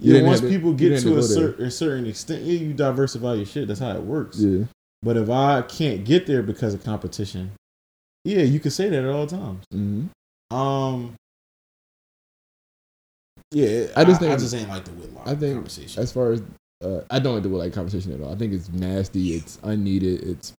You 0.00 0.12
yeah, 0.12 0.12
didn't 0.14 0.26
once 0.28 0.40
to- 0.40 0.48
people 0.48 0.72
get 0.72 0.88
to 0.90 0.94
a, 0.96 1.00
to 1.00 1.08
go 1.08 1.14
there. 1.22 1.56
cer- 1.56 1.64
a 1.64 1.70
certain 1.70 2.06
extent, 2.06 2.42
yeah, 2.44 2.58
you 2.58 2.72
diversify 2.72 3.34
your 3.34 3.46
shit. 3.46 3.68
That's 3.68 3.80
how 3.80 3.92
it 3.92 4.02
works. 4.02 4.38
Yeah. 4.40 4.64
But 5.02 5.16
if 5.16 5.28
I 5.30 5.62
can't 5.62 6.04
get 6.04 6.26
there 6.26 6.42
because 6.42 6.74
of 6.74 6.82
competition, 6.82 7.52
yeah, 8.24 8.42
you 8.42 8.58
can 8.60 8.70
say 8.72 8.88
that 8.88 9.04
at 9.04 9.10
all 9.10 9.26
times. 9.26 9.64
hmm 9.72 10.06
Um, 10.50 11.14
yeah, 13.52 13.86
I 13.96 14.04
just 14.04 14.20
think- 14.20 14.32
I 14.32 14.36
just 14.36 14.54
ain't 14.54 14.68
like 14.68 14.84
the 14.84 14.92
Whitlock 14.92 15.26
I 15.26 15.34
think 15.34 15.54
conversation. 15.54 16.02
as 16.02 16.12
far 16.12 16.32
as 16.32 16.42
uh, 16.84 17.00
I 17.10 17.18
don't 17.18 17.34
like 17.34 17.42
the 17.42 17.48
like 17.48 17.72
conversation 17.72 18.12
at 18.12 18.20
all. 18.20 18.32
I 18.32 18.36
think 18.36 18.52
it's 18.52 18.68
nasty. 18.68 19.34
It's 19.34 19.58
unneeded. 19.62 20.22
It's 20.22 20.52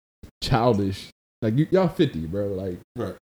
childish. 0.42 1.10
Like 1.42 1.56
you, 1.56 1.66
y'all 1.70 1.88
fifty, 1.88 2.26
bro. 2.26 2.48
Like 2.48 2.78
Right. 2.96 3.14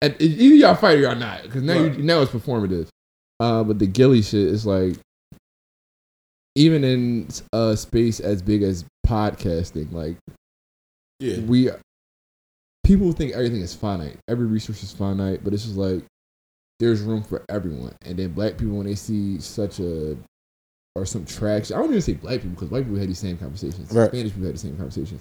And 0.00 0.14
either 0.20 0.54
y'all 0.54 0.74
fight 0.76 0.98
or 0.98 1.00
y'all 1.00 1.16
not, 1.16 1.42
because 1.42 1.62
now 1.62 1.80
Right. 1.80 1.96
you, 1.96 2.02
now 2.04 2.20
it's 2.22 2.30
performative. 2.30 2.86
Uh, 3.40 3.64
but 3.64 3.78
the 3.78 3.86
Gillie 3.86 4.22
shit 4.22 4.46
is 4.46 4.64
like, 4.66 4.96
even 6.54 6.84
in 6.84 7.28
a 7.52 7.76
space 7.76 8.20
as 8.20 8.42
big 8.42 8.62
as 8.62 8.84
podcasting, 9.06 9.92
like 9.92 10.16
Yeah, 11.20 11.40
we 11.40 11.70
people 12.84 13.12
think 13.12 13.32
everything 13.32 13.60
is 13.60 13.74
finite. 13.74 14.16
Every 14.28 14.46
resource 14.46 14.82
is 14.82 14.92
finite, 14.92 15.42
but 15.44 15.52
it's 15.52 15.64
just 15.64 15.76
like 15.76 16.04
there's 16.80 17.00
room 17.00 17.22
for 17.24 17.44
everyone. 17.48 17.94
And 18.06 18.16
then 18.18 18.32
black 18.32 18.56
people 18.56 18.76
when 18.76 18.86
they 18.86 18.94
see 18.94 19.40
such 19.40 19.80
a 19.80 20.16
or 20.94 21.04
some 21.06 21.24
traction, 21.24 21.76
I 21.76 21.80
don't 21.80 21.90
even 21.90 22.02
say 22.02 22.14
black 22.14 22.36
people 22.36 22.50
because 22.50 22.70
white 22.70 22.84
people 22.84 22.98
had 22.98 23.08
these 23.08 23.18
same 23.18 23.36
conversations. 23.36 23.90
Right. 23.92 24.08
Spanish 24.08 24.32
people 24.32 24.46
had 24.46 24.54
the 24.54 24.58
same 24.60 24.76
conversations. 24.76 25.20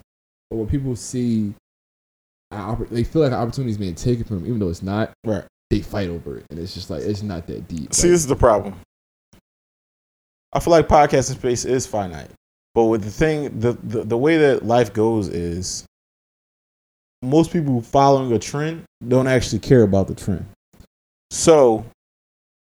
But 0.50 0.58
when 0.58 0.68
people 0.68 0.96
see, 0.96 1.54
uh, 2.52 2.76
oppor- 2.76 2.90
they 2.90 3.04
feel 3.04 3.22
like 3.24 3.32
an 3.32 3.38
opportunity 3.38 3.72
is 3.72 3.78
being 3.78 3.96
taken 3.96 4.24
from 4.24 4.38
them, 4.40 4.48
even 4.48 4.60
though 4.60 4.70
it's 4.70 4.82
not. 4.84 5.12
Right. 5.26 5.44
They 5.70 5.82
fight 5.82 6.08
over 6.10 6.38
it, 6.38 6.46
and 6.50 6.58
it's 6.60 6.74
just 6.74 6.90
like 6.90 7.02
it's 7.04 7.22
not 7.22 7.46
that 7.48 7.68
deep. 7.68 7.94
See, 7.94 8.08
Like, 8.08 8.12
this 8.14 8.22
is 8.22 8.28
the 8.28 8.36
problem. 8.38 8.76
I 10.54 10.60
feel 10.62 10.72
like 10.72 10.88
podcasting 10.88 11.36
space 11.36 11.66
is 11.66 11.86
finite, 11.86 12.30
but 12.74 12.86
with 12.86 13.04
the 13.04 13.12
thing, 13.12 13.60
the, 13.60 13.74
the 13.84 14.04
the 14.06 14.18
way 14.18 14.38
that 14.38 14.66
life 14.66 14.94
goes 14.94 15.28
is 15.28 15.86
most 17.22 17.52
people 17.52 17.82
following 17.82 18.32
a 18.32 18.40
trend 18.40 18.84
don't 19.06 19.28
actually 19.28 19.60
care 19.60 19.82
about 19.84 20.08
the 20.08 20.16
trend, 20.16 20.46
so 21.32 21.86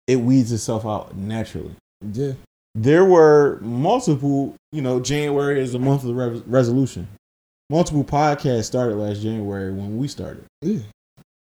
it 0.07 0.17
weeds 0.17 0.53
itself 0.53 0.87
out 0.87 1.15
naturally. 1.17 1.75
yeah, 2.13 2.33
There 2.75 3.05
were 3.05 3.59
multiple, 3.61 4.55
you 4.73 4.81
know, 4.81 5.01
January 5.01 5.61
is 5.61 5.73
the 5.73 5.79
month 5.79 6.03
of 6.03 6.09
the 6.09 6.15
re- 6.15 6.43
resolution. 6.47 7.09
Multiple 7.71 8.05
podcasts 8.05 8.65
started 8.65 8.97
last 8.97 9.21
January 9.23 9.73
when 9.73 9.99
we 9.99 10.09
started. 10.09 10.45
yeah. 10.63 10.79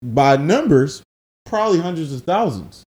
By 0.03 0.37
numbers, 0.37 1.03
probably 1.47 1.81
hundreds 1.81 2.13
of 2.13 2.23
thousands. 2.23 2.85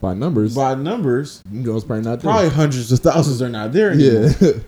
By 0.00 0.14
numbers, 0.14 0.54
By 0.54 0.74
numbers, 0.74 1.42
you 1.50 1.74
it's 1.76 1.84
probably 1.84 2.04
not 2.04 2.20
there. 2.20 2.32
probably 2.32 2.50
hundreds 2.50 2.90
of 2.90 2.98
thousands 3.00 3.40
are 3.40 3.48
not 3.48 3.72
there 3.72 3.90
anymore. 3.92 4.30
yeah. 4.40 4.50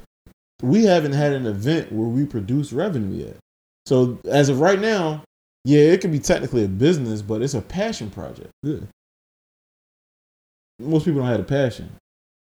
We 0.62 0.84
haven't 0.84 1.12
had 1.12 1.32
an 1.34 1.46
event 1.46 1.92
where 1.92 2.08
we 2.08 2.24
produce 2.26 2.72
revenue 2.72 3.26
yet. 3.26 3.36
So 3.86 4.18
as 4.28 4.48
of 4.48 4.58
right 4.60 4.80
now, 4.80 5.22
yeah, 5.64 5.80
it 5.80 6.00
could 6.00 6.10
be 6.10 6.18
technically 6.18 6.64
a 6.64 6.68
business, 6.68 7.22
but 7.22 7.42
it's 7.42 7.54
a 7.54 7.60
passion 7.62 8.10
project. 8.10 8.50
yeah. 8.64 8.78
Most 10.80 11.04
people 11.04 11.20
don't 11.20 11.30
have 11.30 11.40
a 11.40 11.44
passion. 11.44 11.90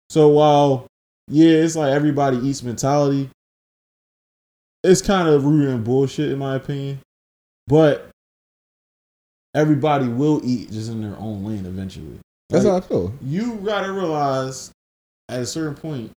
So 0.10 0.28
while 0.30 0.86
yeah, 1.28 1.50
it's 1.50 1.76
like 1.76 1.94
everybody 1.94 2.38
eats 2.38 2.62
mentality, 2.62 3.30
it's 4.86 5.02
kind 5.02 5.28
of 5.28 5.46
rude 5.46 5.68
and 5.70 5.84
bullshit 5.84 6.32
in 6.32 6.38
my 6.40 6.56
opinion. 6.56 7.00
But 7.68 8.10
everybody 9.54 10.08
will 10.08 10.42
eat 10.44 10.72
just 10.72 10.90
in 10.92 11.02
their 11.02 11.18
own 11.18 11.44
lane 11.46 11.66
eventually. 11.66 12.20
That's 12.50 12.66
Like, 12.66 12.72
how 12.74 12.78
I 12.78 12.82
feel. 12.82 13.14
you 13.22 13.56
gotta 13.66 13.92
realize 13.92 14.72
at 15.30 15.40
a 15.42 15.46
certain 15.46 15.76
point, 15.76 16.12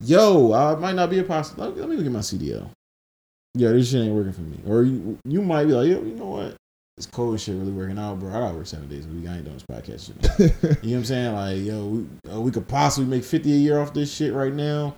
yo, 0.00 0.52
I 0.52 0.74
might 0.76 0.94
not 0.94 1.10
be 1.10 1.18
a 1.18 1.24
possible. 1.24 1.64
Let, 1.64 1.76
let 1.76 1.88
me 1.88 1.96
look 1.96 2.06
at 2.06 2.12
my 2.12 2.20
CDL. 2.20 2.68
Yeah, 3.54 3.72
this 3.72 3.90
shit 3.90 4.00
ain't 4.00 4.14
working 4.14 4.32
for 4.32 4.40
me. 4.40 4.58
Or 4.66 4.82
you, 4.82 5.18
you 5.26 5.42
might 5.42 5.66
be 5.66 5.72
like, 5.72 5.88
yo, 5.88 6.02
you 6.02 6.14
know 6.14 6.24
what? 6.30 6.54
This 6.96 7.06
COVID 7.06 7.38
shit 7.38 7.54
really 7.54 7.72
working 7.72 7.98
out, 7.98 8.18
bro. 8.18 8.30
I 8.30 8.32
gotta 8.40 8.54
work 8.56 8.66
seven 8.66 8.88
days 8.88 9.04
a 9.04 9.08
week. 9.10 9.28
I 9.28 9.34
ain't 9.36 9.44
doing 9.44 9.56
this 9.58 9.66
podcast 9.70 10.06
shit. 10.38 10.82
you 10.82 10.90
know 10.92 10.96
what 10.96 10.98
I'm 11.00 11.04
saying? 11.04 11.34
Like, 11.34 11.58
yo, 11.60 11.86
we, 11.86 12.06
uh, 12.32 12.40
we 12.40 12.50
could 12.50 12.66
possibly 12.66 13.10
make 13.10 13.24
50 13.24 13.52
a 13.52 13.56
year 13.56 13.78
off 13.78 13.92
this 13.92 14.10
shit 14.14 14.32
right 14.32 14.52
now. 14.54 14.94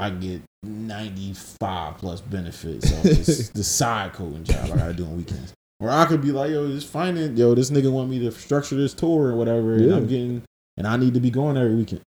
I 0.00 0.08
get 0.08 0.40
95 0.62 1.98
plus 1.98 2.20
benefits 2.22 2.90
off 2.92 3.02
this, 3.02 3.48
the 3.54 3.62
side 3.62 4.14
coding 4.14 4.44
job 4.44 4.70
I 4.72 4.76
gotta 4.76 4.94
do 4.94 5.04
on 5.04 5.16
weekends. 5.16 5.52
Or 5.78 5.90
I 5.90 6.06
could 6.06 6.22
be 6.22 6.32
like, 6.32 6.50
yo, 6.50 6.68
just 6.68 6.88
find 6.88 7.18
it. 7.18 7.36
Yo, 7.36 7.54
this 7.54 7.70
nigga 7.70 7.92
want 7.92 8.10
me 8.10 8.18
to 8.20 8.30
structure 8.30 8.76
this 8.76 8.94
tour 8.94 9.28
or 9.28 9.36
whatever, 9.36 9.74
and 9.74 9.92
I'm 9.92 10.06
getting, 10.06 10.42
and 10.76 10.86
I 10.86 10.96
need 10.96 11.14
to 11.14 11.20
be 11.20 11.30
going 11.30 11.56
every 11.56 11.74
weekend. 11.74 12.02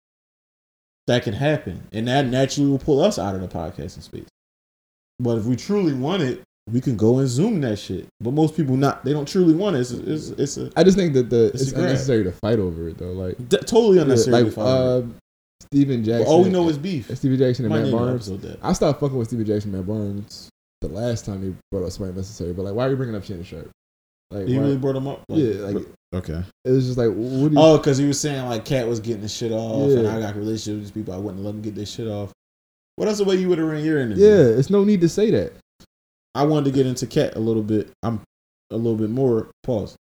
That 1.07 1.24
can 1.24 1.34
happen, 1.34 1.82
and 1.93 2.07
that 2.07 2.26
naturally 2.26 2.70
will 2.70 2.78
pull 2.78 3.01
us 3.01 3.18
out 3.18 3.34
of 3.34 3.41
the 3.41 3.49
podcasting 3.49 4.03
space. 4.03 4.28
But 5.18 5.38
if 5.38 5.45
we 5.45 5.57
truly 5.57 5.93
want 5.93 6.22
it, 6.22 6.43
we 6.72 6.80
can 6.80 6.97
go 6.97 7.18
and 7.18 7.28
zoom 7.28 7.61
that 7.62 7.78
shit. 7.78 8.07
But 8.20 8.32
most 8.32 8.57
people 8.57 8.76
not. 8.76 9.05
They 9.05 9.12
don't 9.12 9.26
truly 9.26 9.55
want 9.55 9.76
it. 9.76 9.80
It's 9.80 9.91
it's, 9.91 10.28
it's 10.30 10.57
a 10.57 10.70
I 10.76 10.84
just 10.84 10.97
think 10.97 11.14
that 11.14 11.30
the 11.30 11.47
It's 11.47 11.62
it's, 11.62 11.72
unnecessary 11.72 12.24
to 12.24 12.32
fight 12.32 12.59
over 12.59 12.88
it 12.88 12.99
though. 12.99 13.12
Like 13.12 13.36
d- 13.49 13.59
totally 13.59 13.99
unnecessary. 13.99 14.45
like 14.45 14.47
to 14.47 14.51
follow. 14.53 15.01
uh, 15.01 15.07
Stephen 15.73 16.03
Jackson. 16.03 16.27
all 16.27 16.43
we 16.43 16.51
know 16.51 16.68
is 16.68 16.77
beef. 16.79 17.11
Stephen 17.16 17.39
Jackson 17.39 17.64
and 17.66 17.75
Might 17.75 17.83
Matt 17.85 17.93
Barnes. 17.93 18.31
I 18.62 18.73
stopped 18.73 19.01
fucking 19.01 19.16
with 19.16 19.29
Stephen 19.29 19.47
Jackson 19.47 19.73
and 19.75 19.87
Matt 19.87 19.87
Barnes 19.87 20.49
the 20.81 20.89
last 20.89 21.25
time 21.25 21.43
they 21.43 21.55
brought 21.71 21.87
up 21.87 21.93
somebody 21.93 22.16
necessary. 22.16 22.53
But 22.53 22.64
like, 22.64 22.75
why 22.75 22.87
are 22.87 22.91
you 22.91 22.97
bringing 22.97 23.14
up 23.14 23.23
Shannon 23.25 23.45
Sharpe? 23.45 23.71
Like, 24.33 24.47
He 24.49 24.57
why- 24.57 24.64
really 24.64 24.77
brought 24.79 24.97
him 24.97 25.07
up. 25.07 25.23
yeah, 25.29 25.55
like 25.61 25.77
okay. 26.14 26.43
it 26.64 26.71
was 26.71 26.87
just 26.87 26.99
like, 26.99 27.09
what 27.11 27.49
do 27.51 27.55
you? 27.55 27.61
Oh, 27.61 27.79
because 27.79 27.99
he 27.99 28.07
was 28.07 28.18
saying 28.21 28.47
like 28.47 28.64
Katt 28.64 28.89
was 28.89 28.99
getting 29.01 29.23
the 29.23 29.29
shit 29.29 29.53
off, 29.53 29.91
and 29.91 30.07
I 30.09 30.21
got 30.21 30.35
a 30.35 30.39
relationship 30.39 30.75
with 30.75 30.83
these 30.83 30.91
people. 30.91 31.14
I 31.14 31.18
wouldn't 31.18 31.43
let 31.45 31.53
them 31.53 31.62
get 31.62 31.75
this 31.75 31.91
shit 31.93 32.07
off. 32.09 32.33
What 32.97 33.09
else 33.09 33.18
the 33.18 33.25
way 33.25 33.37
you 33.37 33.49
would 33.49 33.59
have 33.59 33.66
ran 33.68 33.85
your 33.85 33.99
interview? 34.01 34.25
yeah, 34.25 34.59
it's 34.59 34.71
no 34.71 34.85
need 34.85 35.01
to 35.03 35.09
say 35.09 35.31
that. 35.31 35.53
I 36.35 36.45
wanted 36.45 36.66
to 36.66 36.71
get 36.73 36.87
into 36.87 37.07
Katt 37.07 37.35
a 37.37 37.41
little 37.41 37.62
bit. 37.62 37.91
I'm 38.03 38.21
a 38.71 38.77
little 38.77 38.97
bit 38.99 39.11
more. 39.11 39.51
Pause. 39.64 39.97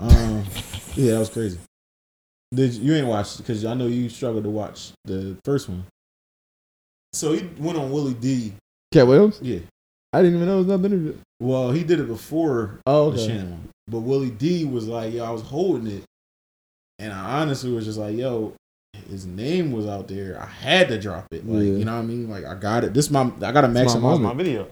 Um, 0.00 0.44
yeah, 0.94 1.12
that 1.12 1.18
was 1.20 1.30
crazy. 1.30 1.58
Did 2.52 2.74
you, 2.74 2.82
you 2.92 2.94
ain't 2.98 3.06
watched 3.06 3.38
because 3.38 3.64
I 3.64 3.74
know 3.74 3.86
you 3.86 4.08
struggled 4.08 4.44
to 4.44 4.50
watch 4.50 4.92
the 5.04 5.36
first 5.44 5.68
one. 5.68 5.84
So 7.12 7.32
he 7.32 7.48
went 7.58 7.78
on 7.78 7.90
Willie 7.90 8.14
D. 8.14 8.52
Katt 8.92 9.06
Williams. 9.06 9.38
Yeah. 9.42 9.60
I 10.12 10.22
didn't 10.22 10.36
even 10.36 10.48
know 10.48 10.54
it 10.54 10.58
was 10.58 10.66
another 10.66 10.86
interview. 10.86 11.16
Well, 11.40 11.70
he 11.70 11.84
did 11.84 12.00
it 12.00 12.08
before 12.08 12.80
Oh, 12.86 13.10
the 13.10 13.16
okay. 13.18 13.26
Shannon 13.28 13.50
one. 13.52 13.68
But 13.88 14.00
Willie 14.00 14.30
D 14.30 14.64
was 14.64 14.86
like, 14.88 15.12
yo, 15.14 15.24
I 15.24 15.30
was 15.30 15.42
holding 15.42 15.86
it. 15.86 16.04
And 16.98 17.12
I 17.12 17.40
honestly 17.40 17.72
was 17.72 17.84
just 17.84 17.98
like, 17.98 18.16
yo, 18.16 18.52
his 19.08 19.26
name 19.26 19.72
was 19.72 19.86
out 19.86 20.08
there. 20.08 20.40
I 20.40 20.46
had 20.46 20.88
to 20.88 21.00
drop 21.00 21.26
it. 21.30 21.46
Like, 21.46 21.62
Yeah. 21.64 21.72
you 21.72 21.84
know 21.84 21.94
what 21.94 22.00
I 22.00 22.02
mean? 22.02 22.28
Like 22.28 22.44
I 22.44 22.54
got 22.54 22.84
it. 22.84 22.92
This 22.94 23.10
my 23.10 23.22
I 23.42 23.52
gotta 23.52 23.68
It's 23.68 23.74
my 23.94 24.00
maximize 24.00 24.20
my, 24.20 24.34
video. 24.34 24.68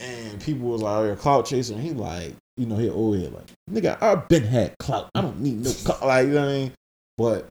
And 0.00 0.40
people 0.40 0.68
was 0.68 0.82
like, 0.82 0.96
oh, 0.96 1.04
you're 1.04 1.12
a 1.12 1.16
clout 1.16 1.46
chaser. 1.46 1.74
And 1.74 1.82
he 1.82 1.90
like, 1.90 2.34
you 2.56 2.66
know, 2.66 2.76
he 2.76 2.88
old 2.88 3.18
head 3.18 3.32
like, 3.32 3.46
nigga, 3.70 4.00
I've 4.02 4.28
been 4.28 4.44
had 4.44 4.76
clout. 4.78 5.10
I 5.14 5.20
don't 5.20 5.40
need 5.40 5.62
no 5.64 5.70
clout. 5.84 6.04
Like, 6.04 6.26
you 6.26 6.34
know 6.34 6.40
what 6.42 6.48
I 6.48 6.52
mean? 6.52 6.72
But 7.18 7.46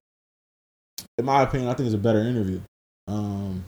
in 1.18 1.26
my 1.26 1.43
opinion, 1.43 1.70
I 1.70 1.74
think 1.74 1.88
it's 1.88 1.95
a 1.95 1.99
better 1.99 2.20
interview. 2.22 2.62
Um 3.07 3.64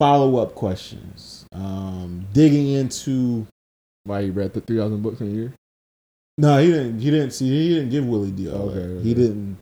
follow 0.00 0.36
up 0.36 0.54
questions. 0.54 1.46
Um 1.52 2.26
digging 2.32 2.68
into 2.72 3.46
Why 4.04 4.22
he 4.24 4.30
read 4.30 4.52
the 4.52 4.60
three 4.60 4.78
thousand 4.78 5.02
books 5.02 5.20
in 5.20 5.28
a 5.28 5.30
year? 5.30 5.52
no, 6.36 6.58
he 6.58 6.66
didn't. 6.68 6.98
He 6.98 7.10
didn't 7.10 7.30
see. 7.30 7.48
He 7.48 7.74
didn't 7.76 7.90
give 7.90 8.04
Willie 8.06 8.32
D. 8.32 8.48
Okay, 8.48 8.78
okay. 8.78 9.02
He 9.04 9.14
didn't. 9.14 9.56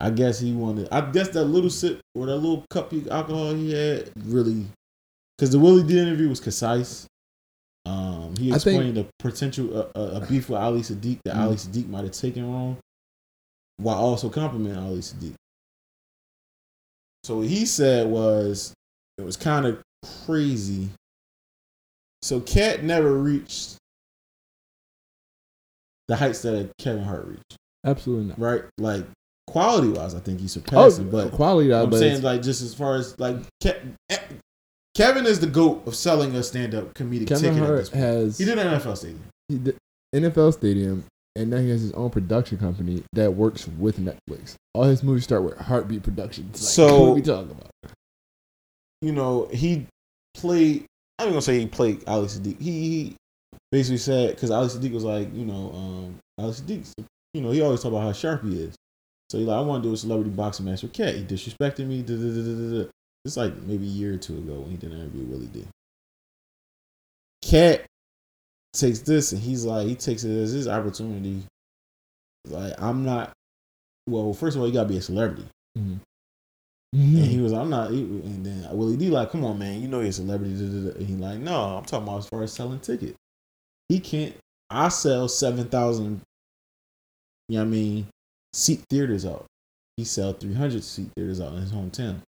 I 0.00 0.10
guess 0.10 0.40
he 0.40 0.52
wanted. 0.52 0.88
I 0.90 1.02
guess 1.10 1.28
that 1.30 1.44
little 1.44 1.70
sip 1.70 2.00
or 2.14 2.26
that 2.26 2.36
little 2.36 2.64
cup 2.70 2.92
of 2.92 3.06
alcohol 3.08 3.54
he 3.54 3.72
had 3.72 4.10
really, 4.24 4.64
because 5.36 5.50
the 5.50 5.58
Willie 5.58 5.82
D 5.86 5.98
interview 5.98 6.28
was 6.30 6.40
concise. 6.40 7.06
Um, 7.86 8.34
he 8.38 8.48
I 8.52 8.56
think- 8.58 8.80
explained 8.80 8.96
the 8.96 9.06
potential 9.18 9.76
uh, 9.76 9.98
uh, 9.98 10.20
a 10.22 10.26
beef 10.26 10.48
with 10.48 10.58
Ali 10.58 10.80
Siddiq 10.80 11.18
that 11.26 11.36
Mhm. 11.36 11.40
Ali 11.40 11.56
Siddiq 11.56 11.88
might 11.88 12.04
have 12.04 12.12
taken 12.12 12.50
wrong, 12.50 12.78
while 13.78 13.96
also 13.96 14.28
complimenting 14.28 14.82
Ali 14.82 14.98
Siddiq. 15.00 15.34
So 17.24 17.38
what 17.38 17.48
he 17.48 17.64
said 17.66 18.06
was 18.08 18.72
it 19.18 19.22
was 19.24 19.36
kind 19.36 19.66
of 19.66 19.80
crazy. 20.26 20.88
So 22.22 22.40
Katt 22.40 22.82
never 22.82 23.12
reached 23.14 23.76
the 26.08 26.16
heights 26.16 26.42
that 26.42 26.70
Kevin 26.78 27.02
Hart 27.04 27.26
reached, 27.26 27.56
Absolutely 27.84 28.26
not. 28.26 28.38
right? 28.38 28.62
Like 28.78 29.04
quality 29.46 29.88
wise, 29.88 30.14
I 30.14 30.20
think 30.20 30.40
he 30.40 30.48
surpassed 30.48 30.98
Oh, 30.98 31.02
him. 31.02 31.10
But 31.10 31.32
quality 31.32 31.70
wise, 31.70 31.84
I'm 31.84 31.90
but 31.90 31.98
saying 31.98 32.22
like 32.22 32.42
just 32.42 32.62
as 32.62 32.74
far 32.74 32.96
as 32.96 33.18
like 33.18 33.36
Ke- 33.62 33.76
eh, 34.10 34.18
Kevin 34.94 35.26
is 35.26 35.40
the 35.40 35.46
goat 35.46 35.86
of 35.86 35.94
selling 35.94 36.34
a 36.36 36.42
stand 36.42 36.74
up 36.74 36.92
comedic 36.94 37.28
Kevin 37.28 37.54
ticket. 37.54 37.62
at 37.62 37.66
Hart 37.66 37.78
this 37.78 37.88
point. 37.90 38.02
has 38.04 38.38
he 38.38 38.44
did 38.44 38.58
an 38.58 38.66
NFL 38.80 38.96
stadium. 38.96 39.22
he 39.48 39.58
did- 39.58 39.76
NFL 40.14 40.52
Stadium. 40.52 41.04
And 41.36 41.50
now 41.50 41.58
he 41.58 41.68
has 41.70 41.80
his 41.82 41.92
own 41.92 42.10
production 42.10 42.58
company 42.58 43.02
that 43.12 43.32
works 43.34 43.66
with 43.66 43.98
Netflix. 43.98 44.54
All 44.72 44.84
his 44.84 45.02
movies 45.02 45.24
start 45.24 45.42
with 45.42 45.56
HartBeat 45.56 46.02
Productions. 46.04 46.62
Like, 46.62 46.70
So- 46.70 47.00
what 47.00 47.08
are 47.10 47.14
we 47.14 47.22
talking 47.22 47.50
about? 47.50 47.70
you 49.02 49.12
know, 49.12 49.46
he 49.52 49.86
played. 50.34 50.86
I'm 51.18 51.28
gonna 51.28 51.42
say 51.42 51.58
he 51.60 51.66
played 51.66 52.02
Alex 52.06 52.38
Siddiq. 52.38 52.58
He, 52.60 52.70
he 52.80 53.16
basically 53.70 53.98
said 53.98 54.34
because 54.34 54.50
Alex 54.50 54.74
Siddiq 54.74 54.92
was 54.92 55.04
like, 55.04 55.32
you 55.34 55.44
know, 55.44 55.72
um, 55.74 56.18
Ali 56.38 56.52
Siddiq, 56.52 56.90
you 57.34 57.40
know, 57.42 57.50
he 57.50 57.60
always 57.60 57.82
talk 57.82 57.90
about 57.92 58.02
how 58.02 58.12
sharp 58.12 58.42
he 58.44 58.62
is. 58.62 58.74
So 59.30 59.38
he 59.38 59.44
like, 59.44 59.56
I 59.58 59.60
want 59.60 59.82
to 59.82 59.88
do 59.88 59.92
a 59.94 59.96
celebrity 59.96 60.30
boxing 60.30 60.64
match 60.66 60.82
with 60.82 60.92
Katt. 60.92 61.14
He 61.16 61.24
disrespected 61.24 61.86
me. 61.86 62.02
Da, 62.02 62.14
da, 62.16 62.82
da. 62.84 62.90
It's 63.24 63.36
like 63.36 63.54
maybe 63.62 63.84
a 63.84 63.90
year 63.90 64.14
or 64.14 64.18
two 64.18 64.38
ago 64.38 64.60
when 64.60 64.70
he 64.70 64.76
did 64.76 64.92
an 64.92 65.00
interview 65.00 65.22
with 65.22 65.30
Willie 65.30 65.46
D. 65.48 65.64
Katt 67.42 67.84
takes 68.74 69.00
this 69.00 69.32
and 69.32 69.40
he's 69.40 69.64
like, 69.64 69.86
he 69.86 69.94
takes 69.94 70.24
it 70.24 70.36
as 70.36 70.52
his 70.52 70.68
opportunity. 70.68 71.42
Like, 72.46 72.74
I'm 72.78 73.04
not. 73.04 73.32
Well, 74.06 74.34
first 74.34 74.56
of 74.56 74.60
all, 74.60 74.68
you 74.68 74.74
gotta 74.74 74.88
be 74.88 74.98
a 74.98 75.02
celebrity. 75.02 75.46
Mhm. 75.78 75.98
And 76.92 77.24
he 77.24 77.40
was, 77.40 77.52
I'm 77.52 77.70
not. 77.70 77.90
And 77.90 78.46
then 78.46 78.68
Willie 78.76 78.96
D 78.96 79.10
like, 79.10 79.30
come 79.32 79.44
on, 79.44 79.58
man, 79.58 79.80
you 79.82 79.88
know 79.88 79.98
you're 80.00 80.10
a 80.10 80.12
celebrity. 80.12 80.54
da, 80.54 80.66
da, 80.66 80.90
da." 80.90 80.98
And 80.98 81.06
he 81.06 81.14
like, 81.16 81.38
no, 81.38 81.78
I'm 81.78 81.84
talking 81.84 82.06
about 82.06 82.18
as 82.18 82.28
far 82.28 82.42
as 82.42 82.52
selling 82.52 82.78
tickets. 82.78 83.16
He 83.88 83.98
can't. 83.98 84.34
I 84.70 84.88
sell 84.88 85.28
seven 85.28 85.68
thousand. 85.68 86.20
You 87.48 87.58
know 87.58 87.64
what 87.64 87.68
I 87.68 87.70
mean? 87.70 88.06
Seat 88.52 88.82
theaters 88.88 89.26
out. 89.26 89.46
He 89.96 90.04
sell 90.04 90.32
three 90.32 90.54
hundred 90.54 90.84
seat 90.84 91.08
theaters 91.16 91.40
out 91.40 91.52
in 91.54 91.60
his 91.60 91.72
hometown. 91.72 92.20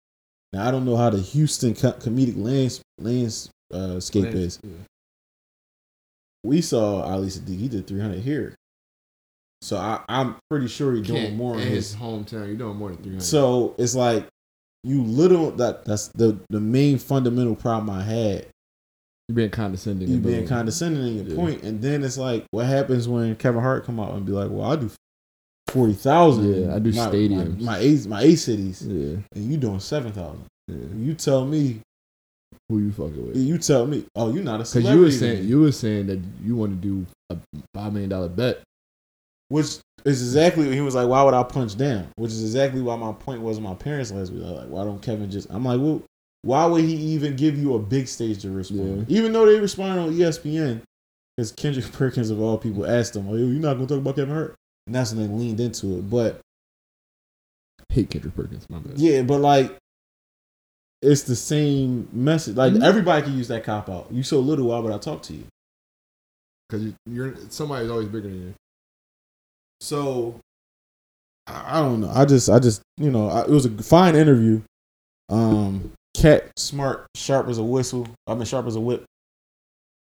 Now 0.53 0.67
I 0.67 0.71
don't 0.71 0.85
know 0.85 0.97
how 0.97 1.11
the 1.11 1.21
Houston 1.21 1.75
comedic 1.75 2.37
lands 2.37 2.81
landscape 2.99 4.25
uh, 4.25 4.39
is. 4.39 4.59
Yeah. 4.63 4.71
We 6.45 6.61
saw 6.61 7.03
Ali 7.03 7.29
Siddiq. 7.29 7.59
He 7.59 7.69
did 7.69 7.87
three 7.87 8.01
hundred 8.01 8.21
here. 8.21 8.55
So 9.63 9.79
I, 9.79 10.03
I'm 10.09 10.37
pretty 10.51 10.69
sure 10.69 10.93
he's 10.95 11.07
doing 11.07 11.37
more 11.37 11.55
in 11.55 11.61
in 11.63 11.69
his 11.69 11.93
his 11.93 12.01
hometown. 12.01 12.47
You're 12.47 12.55
doing 12.57 12.77
more 12.77 12.91
than 12.91 12.99
three 12.99 13.13
hundred. 13.13 13.23
so 13.25 13.75
it's 13.79 13.95
like 13.95 14.27
you 14.83 15.03
little 15.03 15.51
that 15.53 15.85
that's 15.87 16.09
the 16.09 16.39
the 16.51 16.61
main 16.61 16.99
fundamental 16.99 17.57
problem 17.57 17.89
I 17.89 18.03
had. 18.03 18.47
you're 19.29 19.37
being 19.37 19.49
condescending. 19.51 20.09
You 20.09 20.17
and 20.17 20.23
being 20.23 20.47
condescending 20.47 21.07
in 21.07 21.15
your 21.17 21.25
Yeah. 21.29 21.35
point, 21.37 21.63
and 21.63 21.81
then 21.81 22.05
it's 22.05 22.19
like 22.19 22.45
what 22.51 22.67
happens 22.67 23.09
when 23.09 23.35
Kevin 23.37 23.63
Hart 23.63 23.87
come 23.87 23.99
out 23.99 24.13
and 24.13 24.27
be 24.27 24.33
like, 24.33 24.51
"Well, 24.51 24.71
I 24.71 24.77
do 24.77 24.91
forty 25.69 25.95
thousand. 25.95 26.45
Yeah, 26.65 26.75
I 26.75 26.79
do 26.79 26.93
my, 26.93 27.07
stadiums. 27.07 27.59
My, 27.61 27.73
my 27.73 27.79
A 27.79 28.09
my 28.09 28.23
A 28.23 28.37
cities, 28.37 28.87
Yeah, 28.87 29.17
and 29.35 29.51
you 29.51 29.57
doing 29.57 29.81
seven 29.81 30.13
thousand. 30.13 30.45
yeah. 30.69 30.77
You 30.95 31.15
tell 31.15 31.47
me, 31.47 31.81
Who 32.69 32.79
you 32.79 32.93
fucking 32.93 33.27
with? 33.27 33.37
you 33.37 33.59
tell 33.59 33.87
me, 33.87 34.07
oh, 34.17 34.33
you're 34.33 34.43
not 34.43 34.57
a 34.61 34.65
Because 34.65 34.85
you 34.85 35.01
were 35.01 35.11
saying 35.11 35.45
you 35.45 35.61
were 35.61 35.73
saying 35.73 36.07
that 36.07 36.21
you 36.43 36.57
want 36.57 36.81
to 36.81 36.89
do 36.89 37.07
a 37.31 37.37
five 37.75 37.93
million 37.93 38.09
dollar 38.11 38.29
bet. 38.29 38.61
which 39.49 39.67
is 39.67 40.23
exactly 40.23 40.73
he 40.75 40.81
was 40.81 40.95
like, 40.95 41.09
why 41.09 41.23
would 41.23 41.35
I 41.35 41.43
punch 41.43 41.77
down? 41.77 42.09
Which 42.17 42.31
is 42.33 42.43
exactly 42.43 42.81
why 42.81 42.97
my 42.97 43.13
point 43.13 43.43
was 43.43 43.61
my 43.61 43.75
parents 43.75 44.11
last 44.13 44.33
week. 44.33 44.43
Like, 44.45 44.69
why 44.69 44.85
don't 44.85 45.03
Kevin 45.03 45.31
just? 45.31 45.49
I'm 45.51 45.65
like, 45.65 45.81
well, 45.81 46.03
why 46.43 46.65
would 46.67 46.85
he 46.85 46.95
even 46.95 47.37
give 47.37 47.59
you 47.59 47.75
a 47.75 47.79
big 47.79 48.09
stage 48.09 48.41
to 48.43 48.51
respond? 48.51 49.11
Even 49.11 49.33
though 49.33 49.47
they 49.47 49.61
responded 49.61 50.01
on 50.01 50.13
ESPN, 50.13 50.81
because 51.37 51.53
Kendrick 51.53 51.91
Perkins 51.93 52.31
of 52.31 52.41
all 52.41 52.57
people 52.59 52.87
asked 52.87 53.15
him, 53.17 53.29
oh, 53.29 53.35
you're 53.35 53.47
not 53.47 53.75
gonna 53.75 53.87
talk 53.87 53.99
about 53.99 54.17
Kevin 54.17 54.35
Hart, 54.35 54.55
and 54.87 54.95
that's 54.95 55.13
when 55.13 55.27
they 55.27 55.35
leaned 55.35 55.61
into 55.61 55.99
it. 55.99 56.09
But 56.09 56.41
Hate 57.91 58.09
Kendrick 58.11 58.35
Perkins. 58.35 58.69
My 58.71 58.79
bad. 58.79 58.99
yeah, 58.99 59.21
but 59.23 59.41
like. 59.41 59.77
It's 61.05 61.23
the 61.23 61.37
same 61.37 62.09
message. 62.13 62.57
Like 62.57 62.73
Mhm. 62.73 62.83
everybody 62.83 63.23
can 63.23 63.37
use 63.37 63.49
that 63.49 63.65
cop 63.65 63.89
out. 63.89 64.09
You 64.11 64.23
so 64.23 64.41
little, 64.41 64.69
why 64.69 64.79
would 64.79 64.93
I 64.93 64.99
talk 64.99 65.23
to 65.25 65.35
you? 65.35 65.45
Because 66.69 66.93
you're 67.07 67.35
somebody's 67.51 67.91
always 67.91 68.09
bigger 68.09 68.29
than 68.29 68.41
you. 68.43 68.55
So 69.81 70.41
I 71.47 71.79
I 71.79 71.83
don't 71.83 72.01
know. 72.01 72.11
I 72.15 72.25
just, 72.25 72.49
I 72.49 72.59
just, 72.59 72.81
you 72.97 73.11
know, 73.11 73.29
I, 73.29 73.43
it 73.43 73.51
was 73.51 73.67
a 73.67 73.71
fine 73.83 74.17
interview. 74.17 74.63
Um, 75.29 75.93
Katt 76.17 76.51
smart, 76.57 77.07
sharp 77.17 77.49
as 77.49 77.59
a 77.59 77.63
whistle. 77.63 78.07
I 78.27 78.35
mean, 78.35 78.45
sharp 78.45 78.67
as 78.67 78.77
a 78.77 78.81
whip. 78.81 79.05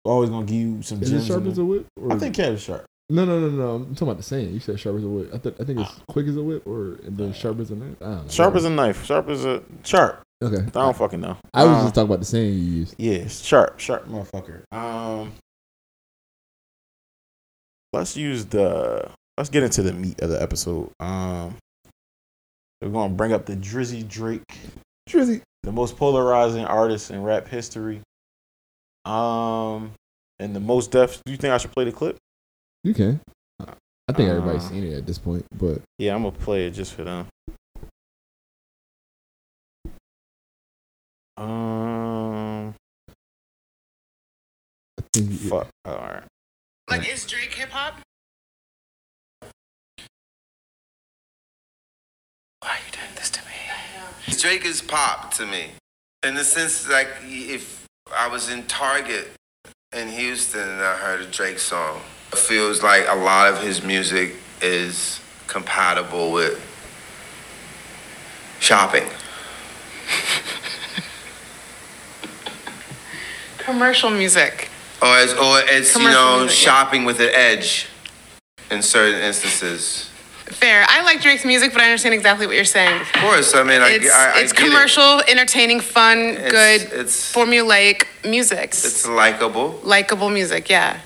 Always 0.05 0.29
gonna 0.29 0.45
give 0.45 0.55
you 0.55 0.81
some 0.83 1.01
Is 1.01 1.09
gems. 1.09 1.23
it 1.25 1.27
sharp 1.27 1.45
as 1.47 1.57
a 1.57 1.65
whip? 1.65 1.85
Or 1.99 2.13
I 2.13 2.17
think 2.19 2.35
Katt 2.35 2.49
is 2.53 2.61
sharp. 2.61 2.85
no, 3.09 3.25
no, 3.25 3.39
no, 3.39 3.49
no. 3.49 3.75
I'm 3.75 3.93
talking 3.95 4.07
about 4.09 4.17
the 4.17 4.23
saying. 4.23 4.53
You 4.53 4.59
said 4.59 4.79
sharp 4.79 4.97
as 4.97 5.03
a 5.03 5.07
whip. 5.07 5.29
I, 5.33 5.37
th- 5.37 5.55
I 5.59 5.63
think 5.65 5.79
it's 5.79 5.89
Ah. 5.89 6.03
quick 6.07 6.27
as 6.27 6.35
a 6.37 6.43
whip, 6.43 6.65
or 6.67 6.93
and 7.05 7.17
then 7.17 7.33
sharp 7.33 7.59
as 7.59 7.71
a 7.71 7.75
knife. 7.75 7.97
I 8.01 8.05
don't 8.05 8.23
know. 8.23 8.29
Sharp 8.29 8.55
as 8.55 8.65
a 8.65 8.69
knife. 8.69 9.05
Sharp 9.05 9.27
as 9.29 9.43
a 9.45 9.63
sharp. 9.83 10.21
Okay. 10.43 10.57
I 10.65 10.69
don't 10.69 10.95
fucking 10.97 11.21
know. 11.21 11.37
I 11.53 11.63
was 11.63 11.77
Um, 11.77 11.83
just 11.85 11.95
talking 11.95 12.07
about 12.09 12.19
the 12.19 12.25
saying 12.25 12.53
you 12.53 12.59
used. 12.59 12.95
Yeah, 12.97 13.27
sharp, 13.27 13.79
sharp 13.79 14.07
motherfucker. 14.07 14.63
Um, 14.75 15.33
let's 17.93 18.17
use 18.17 18.45
the. 18.45 19.09
Let's 19.37 19.49
get 19.49 19.63
into 19.63 19.81
the 19.81 19.93
meat 19.93 20.21
of 20.21 20.29
the 20.29 20.41
episode. 20.41 20.91
Um, 20.99 21.55
we're 22.81 22.89
gonna 22.89 23.13
bring 23.13 23.31
up 23.33 23.45
the 23.45 23.55
Drizzy 23.55 24.07
Drake, 24.07 24.43
Drizzy. 25.09 25.41
the 25.63 25.71
most 25.71 25.97
polarizing 25.97 26.65
artist 26.65 27.09
in 27.09 27.23
rap 27.23 27.47
history. 27.47 28.01
Um, 29.05 29.91
and 30.39 30.55
the 30.55 30.59
Mos 30.59 30.87
Def. 30.87 31.21
Do 31.25 31.31
you 31.31 31.37
think 31.37 31.53
I 31.53 31.57
should 31.57 31.71
play 31.71 31.85
the 31.85 31.91
clip? 31.91 32.17
You 32.83 32.93
can. 32.93 33.21
I 33.59 34.11
think 34.11 34.27
everybody's 34.29 34.65
Uh, 34.65 34.69
seen 34.69 34.83
it 34.83 34.97
at 34.97 35.05
this 35.07 35.17
point, 35.17 35.45
but 35.57 35.81
Yeah, 35.97 36.13
I'm 36.13 36.23
gonna 36.23 36.35
play 36.35 36.67
it 36.67 36.71
just 36.71 36.93
for 36.93 37.05
them. 37.05 37.27
Um, 41.37 42.75
I 44.99 45.03
think 45.13 45.31
you- 45.31 45.49
fuck. 45.49 45.67
All 45.85 45.95
right. 45.95 46.23
Like, 46.89 47.07
is 47.11 47.25
Drake 47.25 47.53
hip 47.53 47.69
hop? 47.69 47.99
Why 52.61 52.69
are 52.69 52.77
you 52.85 52.91
doing 52.91 53.15
this 53.15 53.29
to 53.31 53.41
me? 53.41 53.47
Drake 54.37 54.65
is 54.65 54.81
pop 54.81 55.33
to 55.35 55.45
me, 55.45 55.71
in 56.23 56.35
the 56.35 56.43
sense 56.43 56.89
like 56.89 57.07
if 57.23 57.85
I 58.13 58.27
was 58.27 58.49
in 58.49 58.63
Target 58.67 59.31
in 59.95 60.09
Houston 60.09 60.67
and 60.67 60.81
I 60.81 60.95
heard 60.97 61.21
a 61.21 61.25
Drake 61.25 61.59
song, 61.59 62.01
it 62.31 62.37
feels 62.39 62.83
like 62.83 63.05
a 63.07 63.15
lot 63.15 63.47
of 63.53 63.61
his 63.61 63.83
music 63.83 64.35
is 64.61 65.21
compatible 65.47 66.31
with 66.33 66.59
shopping. 68.59 69.07
Commercial 73.65 74.09
music. 74.09 74.69
Or 75.01 75.17
it's, 75.19 75.33
or 75.33 75.59
it's 75.65 75.89
you 75.89 75.93
Commercial 75.99 76.21
know, 76.21 76.39
music, 76.41 76.65
yeah. 76.65 76.71
shopping 76.71 77.05
with 77.05 77.19
an 77.19 77.29
edge 77.33 77.87
in 78.71 78.81
certain 78.81 79.19
instances. 79.21 80.09
Fair. 80.45 80.85
I 80.87 81.03
like 81.03 81.21
Drake's 81.21 81.45
music, 81.45 81.73
but 81.73 81.81
I 81.81 81.85
understand 81.85 82.13
exactly 82.15 82.45
what 82.47 82.55
you're 82.55 82.65
saying. 82.65 83.01
Of 83.01 83.11
course, 83.13 83.53
I 83.55 83.63
mean, 83.63 83.81
I, 83.81 83.89
It's, 83.91 84.11
I, 84.11 84.37
I 84.37 84.41
it's 84.41 84.53
get 84.53 84.65
it. 84.65 84.69
commercial, 84.69 85.21
entertaining, 85.27 85.79
fun, 85.81 86.35
good, 86.35 86.81
it's- 86.81 87.33
formulaic 87.33 88.05
music. 88.23 88.69
It's 88.69 89.07
likable. 89.07 89.79
Likeable 89.83 90.29
music, 90.29 90.69
yeah. 90.69 90.99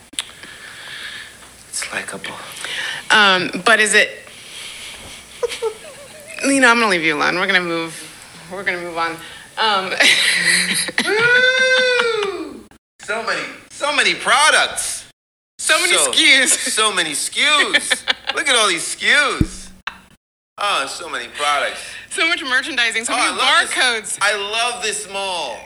It's 1.69 1.91
likable. 1.93 2.35
Um, 3.11 3.61
but 3.65 3.79
is 3.79 3.93
it? 3.93 4.09
You 6.45 6.61
know, 6.61 6.69
I'm 6.69 6.77
gonna 6.77 6.91
leave 6.91 7.01
you 7.01 7.15
alone. 7.17 7.35
We're 7.37 7.47
gonna 7.47 7.59
move. 7.61 7.95
We're 8.51 8.63
gonna 8.63 8.79
move 8.79 8.95
on. 8.95 9.13
Um, 9.57 9.89
So 13.07 13.23
many, 13.23 13.41
so 13.69 13.95
many 13.95 14.15
products. 14.15 15.05
so 15.59 15.79
many 15.79 15.93
So- 15.93 16.11
SKUs. 16.11 16.49
So 16.77 16.93
many 16.93 17.11
SKUs. 17.11 18.35
Look 18.35 18.49
at 18.49 18.55
all 18.57 18.67
these 18.67 18.83
SKUs. 18.97 19.69
Oh, 20.57 20.85
so 20.87 21.07
many 21.07 21.29
products. 21.29 21.79
So 22.09 22.27
much 22.27 22.43
merchandising. 22.43 23.05
So 23.05 23.13
Oh, 23.13 23.15
I 23.15 23.27
many 23.29 23.37
love 23.37 23.69
barcodes. 23.69 24.17
I 24.21 24.35
love 24.35 24.83
this 24.83 25.09
mall. 25.09 25.57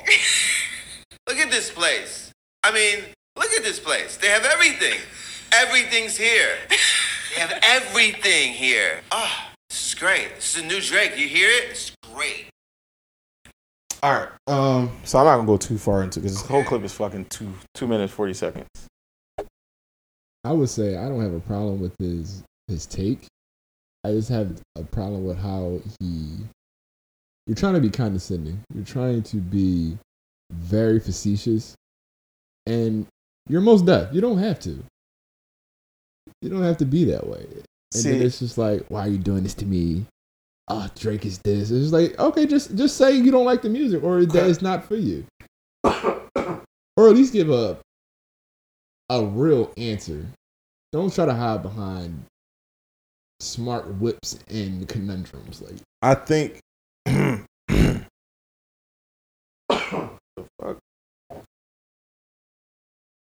look 1.28 1.38
at 1.38 1.50
this 1.50 1.72
place. 1.72 2.32
I 2.64 2.72
mean, 2.72 3.06
look 3.36 3.50
at 3.54 3.64
this 3.64 3.80
place. 3.80 4.18
They 4.18 4.28
have 4.28 4.46
everything. 4.46 5.00
Everything's 5.52 6.16
here. 6.16 6.58
They 6.70 7.42
have 7.42 7.58
everything 7.64 8.54
here. 8.54 9.02
Oh, 9.12 9.36
this 9.72 9.88
is 9.88 9.96
great. 9.96 10.36
This 10.36 10.56
is 10.58 10.64
a 10.64 10.66
new 10.68 10.80
Drake. 10.80 11.18
You 11.18 11.28
hear 11.28 11.50
it? 11.50 11.72
It's 11.72 11.92
great. 12.14 12.51
All 14.04 14.14
right. 14.14 14.30
Um. 14.48 14.92
So 15.04 15.20
I'm 15.20 15.26
not 15.26 15.36
gonna 15.38 15.48
go 15.48 15.58
too 15.58 15.78
far 15.78 16.04
into 16.04 16.20
because 16.20 16.38
this 16.38 16.48
whole 16.48 16.64
clip 16.64 16.84
is 16.84 16.94
fucking 16.94 17.26
two 17.26 17.54
two 17.76 17.88
minutes 17.88 18.12
forty 18.14 18.34
seconds. 18.34 18.68
I 20.44 20.52
would 20.52 20.70
say 20.70 20.98
I 20.98 21.08
don't 21.08 21.22
have 21.22 21.34
a 21.34 21.40
problem 21.40 21.80
with 21.80 21.96
his 22.00 22.44
his 22.68 22.86
take. 22.88 23.28
I 24.04 24.12
just 24.12 24.30
have 24.30 24.60
a 24.76 24.84
problem 24.84 25.26
with 25.26 25.38
how 25.38 25.80
he. 26.00 26.38
You're 27.46 27.56
trying 27.56 27.76
to 27.76 27.82
be 27.82 27.90
condescending. 27.90 28.60
You're 28.74 28.86
trying 28.86 29.22
to 29.24 29.38
be 29.38 29.98
very 30.52 31.00
facetious, 31.00 31.76
and 32.66 33.06
you're 33.48 33.62
Mos 33.62 33.84
Def. 33.84 34.12
You 34.14 34.22
don't 34.22 34.40
have 34.40 34.60
to. 34.62 34.84
You 36.42 36.50
don't 36.50 36.64
have 36.64 36.78
to 36.78 36.86
be 36.86 37.06
that 37.06 37.28
way. 37.28 37.46
And 37.94 38.04
then 38.04 38.20
See- 38.20 38.26
it's 38.26 38.40
just 38.40 38.58
like, 38.58 38.84
why 38.88 39.02
are 39.02 39.10
you 39.10 39.18
doing 39.20 39.44
this 39.44 39.54
to 39.56 39.66
me? 39.66 40.06
Oh, 40.68 40.88
Drake 40.96 41.26
is 41.26 41.40
this. 41.40 41.72
It's 41.72 41.92
like, 41.92 42.18
okay, 42.20 42.46
just 42.46 42.76
just 42.76 42.98
say 42.98 43.16
you 43.16 43.32
don't 43.32 43.46
like 43.46 43.62
the 43.62 43.70
music 43.70 44.04
or 44.04 44.26
that 44.26 44.50
it's 44.50 44.62
not 44.62 44.86
for 44.86 44.96
you, 44.96 45.26
or 45.84 46.64
at 46.98 47.16
least 47.16 47.34
give 47.34 47.50
a 47.50 47.78
a 49.10 49.26
real 49.26 49.74
answer 49.76 50.26
don't 50.92 51.14
try 51.14 51.26
to 51.26 51.34
hide 51.34 51.64
behind 51.64 52.26
smart 53.40 53.88
whips 53.96 54.38
and 54.50 54.88
conundrums. 54.88 55.62
Like 55.62 55.76
I 56.02 56.16
think. 56.16 56.60
the 57.06 58.06
fuck? 60.60 60.78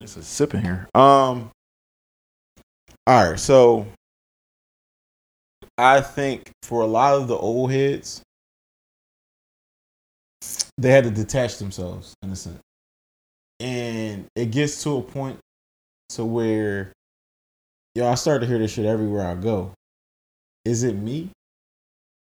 It's 0.02 0.16
a 0.16 0.24
sip 0.24 0.54
in 0.54 0.62
here. 0.62 0.88
Um. 0.94 1.50
All 3.08 3.30
right, 3.32 3.40
so 3.40 3.88
I 5.78 6.02
think 6.02 6.52
for 6.64 6.82
a 6.82 6.86
lot 6.86 7.16
of 7.16 7.28
the 7.28 7.36
old 7.36 7.72
heads, 7.72 8.22
they 10.78 10.90
had 10.90 11.04
to 11.04 11.12
detach 11.12 11.58
themselves 11.58 12.14
in 12.22 12.30
a 12.30 12.36
sense, 12.36 12.62
and 13.60 14.26
it 14.36 14.52
gets 14.52 14.84
to 14.84 14.98
a 14.98 15.02
point 15.02 15.40
to 16.10 16.24
where, 16.24 16.94
yo, 17.94 18.08
I 18.08 18.16
start 18.16 18.42
to 18.42 18.48
hear 18.48 18.58
this 18.58 18.72
shit 18.72 18.86
everywhere 18.86 19.26
I 19.26 19.36
go. 19.36 19.74
Is 20.64 20.84
it 20.84 20.94
me? 20.94 21.30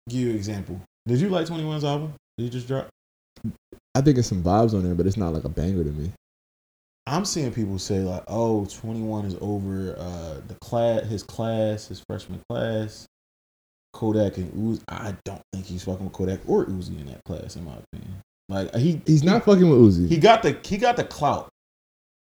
Give 0.09 0.20
you 0.20 0.30
an 0.30 0.36
example. 0.36 0.80
Did 1.07 1.20
you 1.20 1.28
like 1.28 1.47
21's 1.47 1.84
album? 1.84 2.14
Did 2.36 2.45
you 2.45 2.51
just 2.51 2.68
drop? 2.68 2.88
I 3.95 4.01
think 4.01 4.18
it's 4.18 4.28
some 4.28 4.43
vibes 4.43 4.74
on 4.74 4.82
there, 4.82 4.95
but 4.95 5.07
it's 5.07 5.16
not 5.16 5.32
like 5.32 5.45
a 5.45 5.49
banger 5.49 5.84
to 5.84 5.91
me. 5.91 6.12
I'm 7.07 7.24
seeing 7.24 7.53
people 7.53 7.78
say 7.78 8.01
like, 8.01 8.22
"Oh, 8.28 8.66
21 8.66 9.24
is 9.24 9.36
over 9.41 9.97
uh, 9.99 10.41
the 10.47 10.55
class, 10.61 11.05
his 11.07 11.22
class, 11.22 11.88
his 11.88 12.03
freshman 12.09 12.41
class." 12.49 13.07
Kodak 13.93 14.36
and 14.38 14.53
Uzi. 14.53 14.82
I 14.88 15.14
don't 15.24 15.43
think 15.53 15.66
he's 15.66 15.84
fucking 15.84 16.05
with 16.05 16.12
Kodak 16.12 16.41
or 16.47 16.66
Uzi 16.66 17.01
in 17.01 17.07
that 17.07 17.22
class, 17.24 17.57
in 17.57 17.64
my 17.64 17.74
opinion. 17.93 18.14
Like 18.49 18.74
he, 18.74 19.01
He's 19.07 19.22
not 19.22 19.45
fucking 19.45 19.68
with 19.68 19.78
Uzi. 19.80 20.09
He 20.09 20.16
got 20.18 20.43
the 20.43 20.59
he 20.64 20.76
got 20.76 20.97
the 20.97 21.05
clout, 21.05 21.49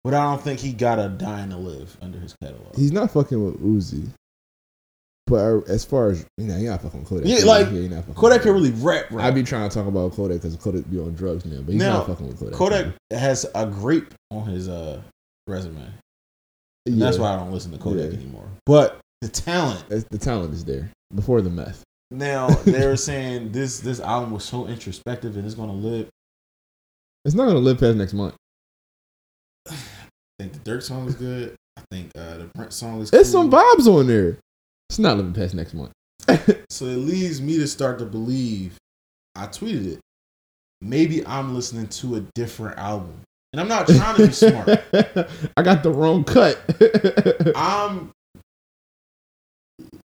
but 0.04 0.14
I 0.14 0.22
don't 0.22 0.40
think 0.42 0.60
he 0.60 0.72
got 0.72 0.98
a 0.98 1.08
dying 1.08 1.50
to 1.50 1.56
live 1.56 1.96
under 2.00 2.18
his 2.18 2.34
catalog. 2.42 2.76
He's 2.76 2.92
not 2.92 3.10
fucking 3.10 3.44
with 3.44 3.60
Uzi. 3.62 4.08
But 5.26 5.36
uh, 5.36 5.60
as 5.68 5.84
far 5.84 6.10
as 6.10 6.26
you 6.38 6.46
know, 6.46 6.56
you're 6.56 6.72
not 6.72 6.82
fucking 6.82 7.00
with 7.00 7.08
Kodak. 7.08 7.26
Yeah, 7.28 7.44
like, 7.44 7.70
you're 7.70 7.88
fucking 7.90 8.14
Kodak 8.14 8.38
with 8.38 8.42
can 8.42 8.52
really 8.52 8.70
rap. 8.72 9.06
rap. 9.10 9.24
I 9.24 9.30
be 9.30 9.44
trying 9.44 9.68
to 9.68 9.74
talk 9.74 9.86
about 9.86 10.12
Kodak 10.12 10.38
because 10.38 10.56
Kodak 10.56 10.90
be 10.90 10.98
on 10.98 11.14
drugs 11.14 11.44
now, 11.44 11.60
but 11.62 11.72
he's 11.72 11.80
Now, 11.80 11.98
not 11.98 12.06
fucking 12.08 12.26
with 12.26 12.38
Kodak. 12.40 12.54
Kodak 12.54 12.86
has 13.12 13.46
a 13.54 13.66
grape 13.66 14.12
on 14.30 14.46
his 14.46 14.68
uh 14.68 15.00
resume. 15.46 15.84
And 16.86 17.00
That's 17.00 17.18
why 17.18 17.32
I 17.32 17.36
don't 17.36 17.52
listen 17.52 17.70
to 17.72 17.78
Kodak 17.78 18.10
Yeah. 18.10 18.18
anymore. 18.18 18.48
But 18.66 18.98
the 19.20 19.28
talent. 19.28 19.84
The 19.88 20.18
talent 20.18 20.54
is 20.54 20.64
there 20.64 20.90
before 21.14 21.40
the 21.40 21.50
meth. 21.50 21.82
Now 22.10 22.48
they 22.64 22.86
were 22.86 22.96
saying 22.96 23.52
this 23.52 23.80
this 23.80 24.00
album 24.00 24.32
was 24.32 24.44
so 24.44 24.66
introspective 24.66 25.36
and 25.36 25.44
it's 25.44 25.54
gonna 25.54 25.72
live. 25.72 26.08
It's 27.24 27.34
not 27.34 27.46
gonna 27.46 27.58
live 27.58 27.78
past 27.78 27.96
next 27.96 28.14
month. 28.14 28.34
I 29.68 29.74
think 30.38 30.52
the 30.52 30.58
Durk 30.70 30.82
song 30.82 31.06
is 31.06 31.14
good. 31.14 31.54
I 31.76 31.82
think 31.90 32.10
uh, 32.16 32.38
the 32.38 32.44
Brent 32.54 32.72
song 32.72 33.00
is. 33.00 33.10
It's 33.12 33.30
cool. 33.30 33.42
some 33.42 33.50
vibes 33.50 33.86
on 33.86 34.06
there. 34.06 34.38
It's 34.88 34.98
not 34.98 35.16
living 35.16 35.32
past 35.32 35.54
next 35.54 35.74
month. 35.74 35.92
So 36.70 36.84
it 36.86 36.96
leads 36.96 37.42
me 37.42 37.58
to 37.58 37.66
start 37.66 37.98
to 37.98 38.06
believe. 38.06 38.78
I 39.34 39.46
tweeted 39.48 39.94
it. 39.94 40.00
Maybe 40.80 41.26
I'm 41.26 41.54
listening 41.54 41.88
to 41.88 42.16
a 42.16 42.20
different 42.34 42.78
album, 42.78 43.20
and 43.52 43.60
I'm 43.60 43.68
not 43.68 43.86
trying 43.88 44.16
to 44.16 44.26
be 44.28 44.32
smart. 44.32 44.68
I 45.56 45.62
got 45.62 45.82
the 45.82 45.90
wrong 45.92 46.24
cut. 46.24 46.58
I'm 47.56 48.12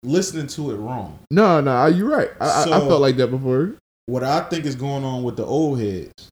listening 0.02 0.46
to 0.48 0.70
it 0.72 0.76
wrong. 0.76 1.18
no, 1.30 1.60
no, 1.60 1.86
you're 1.86 2.08
right. 2.08 2.30
I, 2.40 2.46
I, 2.46 2.62
I 2.62 2.80
felt 2.80 3.00
like 3.00 3.16
that 3.16 3.28
before. 3.28 3.74
What 4.06 4.24
I 4.24 4.40
think 4.48 4.64
is 4.64 4.74
going 4.74 5.04
on 5.04 5.22
with 5.22 5.36
the 5.36 5.44
old 5.44 5.80
heads. 5.80 6.28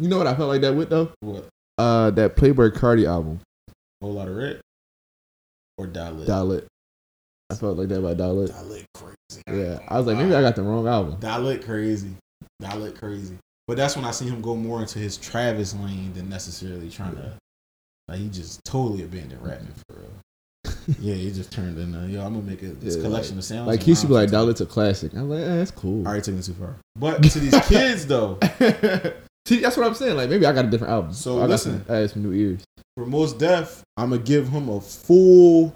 You 0.00 0.08
know 0.08 0.18
what 0.18 0.26
I 0.26 0.34
felt 0.34 0.48
like 0.48 0.60
that 0.62 0.74
with 0.74 0.90
though? 0.90 1.10
What? 1.20 1.48
Uh, 1.76 2.10
that 2.10 2.36
Playboi 2.36 2.72
Carti 2.72 3.06
album, 3.06 3.40
Whole 4.00 4.12
lot 4.14 4.28
of 4.28 4.36
red 4.36 4.60
or 5.76 5.86
Die 5.86 6.10
Lit? 6.10 6.28
Dalit. 6.28 6.64
I 7.50 7.54
felt 7.54 7.78
like 7.78 7.88
that 7.88 8.02
by 8.02 8.14
Die 8.14 8.26
Lit. 8.26 8.50
Dalit 8.50 8.84
crazy. 8.94 9.42
Yeah, 9.48 9.78
I 9.88 9.96
was 9.98 10.06
like, 10.06 10.16
maybe 10.16 10.34
I 10.34 10.40
got 10.40 10.56
the 10.56 10.62
wrong 10.62 10.86
album. 10.88 11.18
Die 11.20 11.38
Lit 11.38 11.64
crazy. 11.64 12.10
Die 12.60 12.76
Lit 12.76 12.98
crazy. 12.98 13.36
But 13.68 13.76
that's 13.76 13.96
when 13.96 14.04
I 14.04 14.10
see 14.10 14.26
him 14.26 14.40
go 14.40 14.56
more 14.56 14.80
into 14.80 14.98
his 14.98 15.16
Travis 15.16 15.74
lane 15.74 16.12
than 16.14 16.28
necessarily 16.28 16.90
trying 16.90 17.16
to. 17.16 17.32
Like 18.08 18.18
he 18.18 18.28
just 18.28 18.64
totally 18.64 19.04
abandoned 19.04 19.44
rapping 19.44 19.68
for 19.86 19.96
real. 20.00 20.10
Yeah, 21.00 21.14
he 21.14 21.30
just 21.30 21.52
turned 21.52 21.78
in. 21.78 21.92
Yo, 22.10 22.24
I'm 22.24 22.32
gonna 22.32 22.40
make 22.46 22.62
a, 22.62 22.68
this 22.68 22.96
Yeah, 22.96 23.02
collection 23.02 23.36
of 23.36 23.44
sounds. 23.44 23.66
Like 23.66 23.82
he 23.82 23.94
to 23.94 24.06
be 24.06 24.12
like, 24.14 24.20
rhymes. 24.22 24.32
Die 24.32 24.40
Lit's 24.40 24.60
a 24.62 24.66
classic. 24.66 25.12
I'm 25.12 25.28
like, 25.28 25.40
eh, 25.40 25.56
that's 25.56 25.70
cool. 25.70 26.06
Already 26.06 26.22
taking 26.22 26.38
it 26.38 26.44
too 26.44 26.54
far. 26.54 26.76
But 26.96 27.22
to 27.22 27.38
these 27.40 27.58
kids 27.68 28.06
though, 28.06 28.38
See, 29.46 29.60
that's 29.60 29.76
what 29.76 29.86
I'm 29.86 29.94
saying. 29.94 30.16
Like 30.16 30.30
maybe 30.30 30.46
I 30.46 30.52
got 30.52 30.64
a 30.64 30.68
different 30.70 30.92
album. 30.92 31.12
So 31.12 31.38
I 31.38 31.40
got 31.42 31.50
listen. 31.50 31.84
some, 31.86 31.94
I 31.94 31.98
had 32.00 32.10
some 32.10 32.22
new 32.22 32.32
ears. 32.32 32.64
for 32.96 33.06
Mos 33.06 33.32
Def, 33.32 33.82
I'm 33.96 34.10
gonna 34.10 34.22
give 34.22 34.48
him 34.48 34.68
a 34.68 34.80
full 34.80 35.74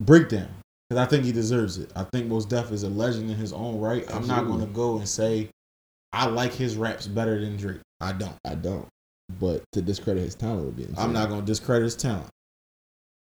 breakdown 0.00 0.48
because 0.88 1.06
I 1.06 1.08
think 1.08 1.24
he 1.24 1.32
deserves 1.32 1.78
it. 1.78 1.90
I 1.94 2.04
think 2.04 2.26
Mos 2.26 2.44
Def 2.46 2.70
is 2.72 2.82
a 2.82 2.88
legend 2.88 3.30
in 3.30 3.36
his 3.36 3.52
own 3.52 3.80
right. 3.80 4.04
I'm 4.14 4.26
not 4.26 4.46
gonna 4.46 4.66
go 4.66 4.96
and 4.98 5.08
say 5.08 5.50
I 6.12 6.26
like 6.26 6.52
his 6.52 6.76
raps 6.76 7.06
better 7.06 7.40
than 7.40 7.56
Drake. 7.56 7.80
I 8.00 8.12
don't. 8.12 8.36
I 8.46 8.54
don't. 8.54 8.88
But 9.38 9.62
to 9.72 9.82
discredit 9.82 10.24
his 10.24 10.34
talent 10.34 10.64
would 10.64 10.76
be 10.76 10.82
insane. 10.84 10.98
I'm 11.04 11.12
not 11.12 11.28
gonna 11.28 11.42
discredit 11.42 11.84
his 11.84 11.96
talent. 11.96 12.26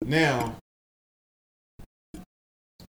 Now, 0.06 0.56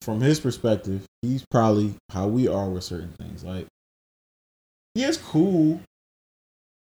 from 0.01 0.22
his 0.22 0.39
perspective, 0.39 1.03
he's 1.22 1.45
probably 1.51 1.95
how 2.12 2.28
we 2.28 2.47
are 2.47 2.70
with 2.70 2.84
certain 2.84 3.14
things. 3.20 3.43
Like, 3.43 3.68
he 4.95 5.03
is 5.03 5.18
cool, 5.18 5.80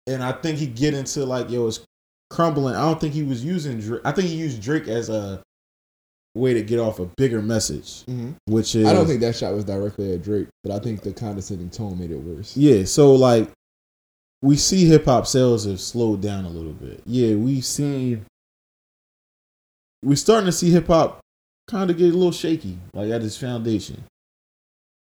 and 0.07 0.24
I 0.24 0.32
think 0.34 0.57
he 0.57 0.68
get 0.68 0.93
into 0.93 1.26
like, 1.26 1.49
yo, 1.49 1.68
it's 1.68 1.82
crumbling. 2.30 2.76
I 2.76 2.82
don't 2.82 2.99
think 2.99 3.13
he 3.13 3.24
was 3.24 3.43
using 3.43 3.80
Drake. 3.80 4.01
I 4.03 4.11
think 4.11 4.28
he 4.28 4.36
used 4.36 4.61
Drake 4.61 4.88
as 4.88 5.09
a 5.09 5.41
way 6.36 6.53
to 6.53 6.61
get 6.61 6.80
off 6.80 6.99
a 6.99 7.05
bigger 7.18 7.41
message, 7.41 8.03
Mhm. 8.07 8.36
which 8.47 8.76
is 8.76 8.86
I 8.86 8.91
don't 8.93 9.07
think 9.07 9.22
that 9.22 9.36
shot 9.36 9.53
was 9.53 9.63
directly 9.63 10.13
at 10.13 10.22
Drake, 10.24 10.47
but 10.63 10.74
I 10.74 10.80
think 10.80 11.01
the 11.01 11.13
condescending 11.13 11.70
tone 11.70 11.97
made 11.97 12.11
it 12.11 12.18
worse. 12.18 12.57
Yeah, 12.57 12.84
so 12.84 13.16
like 13.16 13.49
we 14.41 14.57
see 14.57 14.86
hip 14.86 15.05
hop 15.05 15.28
sales 15.28 15.63
have 15.66 15.80
slowed 15.80 16.22
down 16.22 16.43
a 16.43 16.49
little 16.49 16.74
bit. 16.74 17.01
Yeah, 17.05 17.36
we've 17.36 17.63
seen 17.63 18.26
we're 20.06 20.16
starting 20.16 20.45
to 20.45 20.51
see 20.51 20.70
hip 20.72 20.88
hop 20.88 21.20
kind 21.68 21.89
of 21.89 21.97
get 21.97 22.14
a 22.14 22.18
little 22.18 22.32
shaky, 22.32 22.78
like 22.93 23.10
at 23.10 23.24
its 23.24 23.36
foundation. 23.38 24.03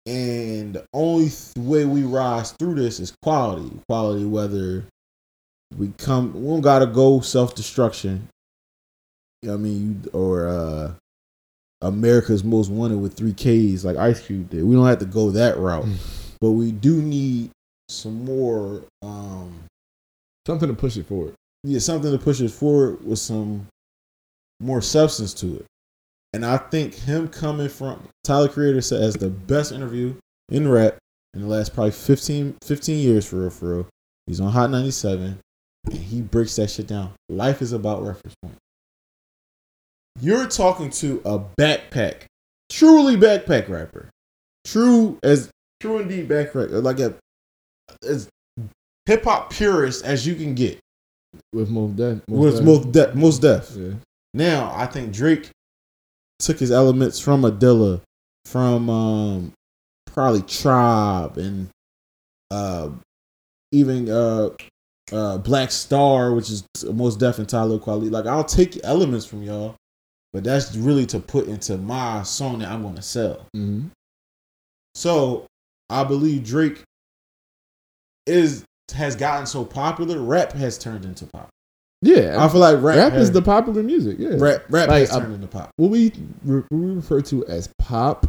And 0.07 0.75
the 0.75 0.85
only 0.93 1.29
th- 1.31 1.53
way 1.57 1.85
we 1.85 2.03
rise 2.03 2.53
through 2.53 2.75
this 2.75 2.99
is 3.01 3.13
quality. 3.23 3.71
Quality, 3.89 4.25
whether 4.25 4.85
we 5.79 5.93
come, 5.99 6.35
we 6.35 6.47
don't 6.49 6.61
gotta 6.61 6.87
go 6.87 7.21
self 7.21 7.55
destruction. 7.55 8.29
You 9.43 9.49
know 9.51 9.55
I 9.55 9.59
mean? 9.59 10.03
You- 10.05 10.11
Or 10.13 10.49
uh, 10.49 10.93
America's 11.83 12.43
Most 12.45 12.69
Wanted 12.71 12.99
with 13.01 13.15
three 13.15 13.33
Ks, 13.33 13.85
like 13.85 13.97
Ice 13.97 14.21
Cube 14.27 14.51
did. 14.51 14.65
We 14.65 14.75
don't 14.75 14.87
have 14.87 14.99
to 15.01 15.05
go 15.07 15.31
that 15.31 15.57
route 15.59 15.87
but 16.41 16.51
we 16.51 16.73
do 16.73 17.01
need 17.01 17.51
some 17.89 18.25
more 18.25 18.83
um 19.03 19.53
Something 20.45 20.69
to 20.71 20.75
push 20.75 20.97
it 20.97 21.07
forward. 21.07 21.35
yeah 21.63 21.79
something 21.79 22.11
to 22.11 22.19
push 22.19 22.41
it 22.41 22.51
forward 22.51 23.05
with 23.07 23.21
some 23.21 23.69
more 24.63 24.81
substance 24.81 25.35
to 25.35 25.57
it 25.57 25.65
and 26.33 26.45
i 26.47 26.57
think 26.57 26.95
him 26.95 27.29
coming 27.29 27.69
from 27.69 28.09
tyler 28.25 28.49
creator 28.49 28.81
said 28.81 29.03
as 29.03 29.15
the 29.15 29.29
best 29.29 29.73
interview 29.73 30.15
in 30.51 30.69
rap 30.69 30.97
in 31.35 31.43
the 31.43 31.47
last 31.49 31.75
probably 31.75 31.91
15 31.91 32.57
15 32.63 32.99
years 32.99 33.27
for 33.27 33.37
real 33.37 33.51
for 33.51 33.75
real 33.77 33.87
he's 34.27 34.41
on 34.41 34.53
hot 34.53 34.71
97 34.71 35.39
and 35.87 35.99
he 35.99 36.21
breaks 36.21 36.57
that 36.57 36.71
shit 36.71 36.87
down 36.87 37.13
life 37.29 37.61
is 37.61 37.73
about 37.73 38.03
reference 38.03 38.35
point 38.43 38.57
you're 40.21 40.47
talking 40.47 40.91
to 40.91 41.21
a 41.25 41.39
backpack 41.59 42.25
truly 42.71 43.17
backpack 43.17 43.69
rapper 43.69 44.09
true 44.65 45.19
as 45.23 45.51
true 45.81 45.99
indeed 45.99 46.29
backpack 46.29 46.71
like 46.83 47.01
a 47.01 47.15
as 48.07 48.29
hip 49.07 49.25
hop 49.25 49.51
purist 49.51 50.05
as 50.05 50.27
you 50.27 50.35
can 50.35 50.55
get 50.55 50.79
With 51.53 51.71
Mos 51.71 51.91
Def. 51.93 52.21
was 52.29 52.61
Mos 52.61 52.85
Def, 52.87 53.15
Mos 53.15 53.39
Def. 53.39 53.71
Yeah. 53.77 53.95
Now 54.35 54.73
I 54.75 54.87
think 54.87 55.13
Drake 55.13 55.51
took 56.39 56.59
his 56.59 56.71
elements 56.71 57.21
from 57.21 57.43
Adilla, 57.43 58.01
from 58.45 58.89
um, 58.91 59.53
probably 60.07 60.43
Tribe, 60.43 61.37
and 61.39 61.69
uh, 62.51 62.91
even 63.73 64.09
uh, 64.11 64.51
uh, 65.13 65.39
Black 65.39 65.71
Star, 65.71 66.33
which 66.33 66.51
is 66.51 66.65
Mos 66.85 67.17
Def 67.17 67.39
and 67.39 67.49
Talib 67.49 67.83
Kweli. 67.83 68.11
Like 68.11 68.27
I'll 68.27 68.45
take 68.45 68.81
elements 68.85 69.27
from 69.27 69.43
y'all, 69.43 69.77
but 70.33 70.45
that's 70.45 70.75
really 70.77 71.07
to 71.07 71.21
put 71.21 71.47
into 71.47 71.77
my 71.77 72.23
song 72.23 72.61
that 72.61 72.71
I'm 72.71 72.83
going 72.83 72.95
to 72.97 73.03
sell. 73.03 73.47
hmm 73.55 73.87
So 74.95 75.47
I 75.91 76.05
believe 76.05 76.45
Drake 76.45 76.83
is 78.27 78.65
has 78.95 79.17
gotten 79.17 79.47
so 79.47 79.65
popular. 79.65 80.21
Rap 80.21 80.53
has 80.53 80.79
turned 80.79 81.05
into 81.05 81.27
pop. 81.27 81.49
Yeah. 82.03 82.37
I 82.45 82.49
feel 82.49 82.61
like 82.61 82.83
rap, 82.83 82.97
rap 82.97 83.13
has, 83.13 83.23
is 83.25 83.33
the 83.33 83.43
popular 83.43 83.83
music. 83.83 84.17
Yeah. 84.19 84.31
rap. 84.39 84.65
Rap 84.69 84.89
Like, 84.89 85.01
has 85.01 85.13
uh, 85.13 85.21
turned 85.21 85.35
into 85.35 85.47
pop. 85.47 85.71
What 85.77 85.91
we 85.91 86.09
what 86.43 86.65
we 86.71 86.91
refer 86.91 87.21
to 87.23 87.47
as 87.47 87.69
pop 87.79 88.27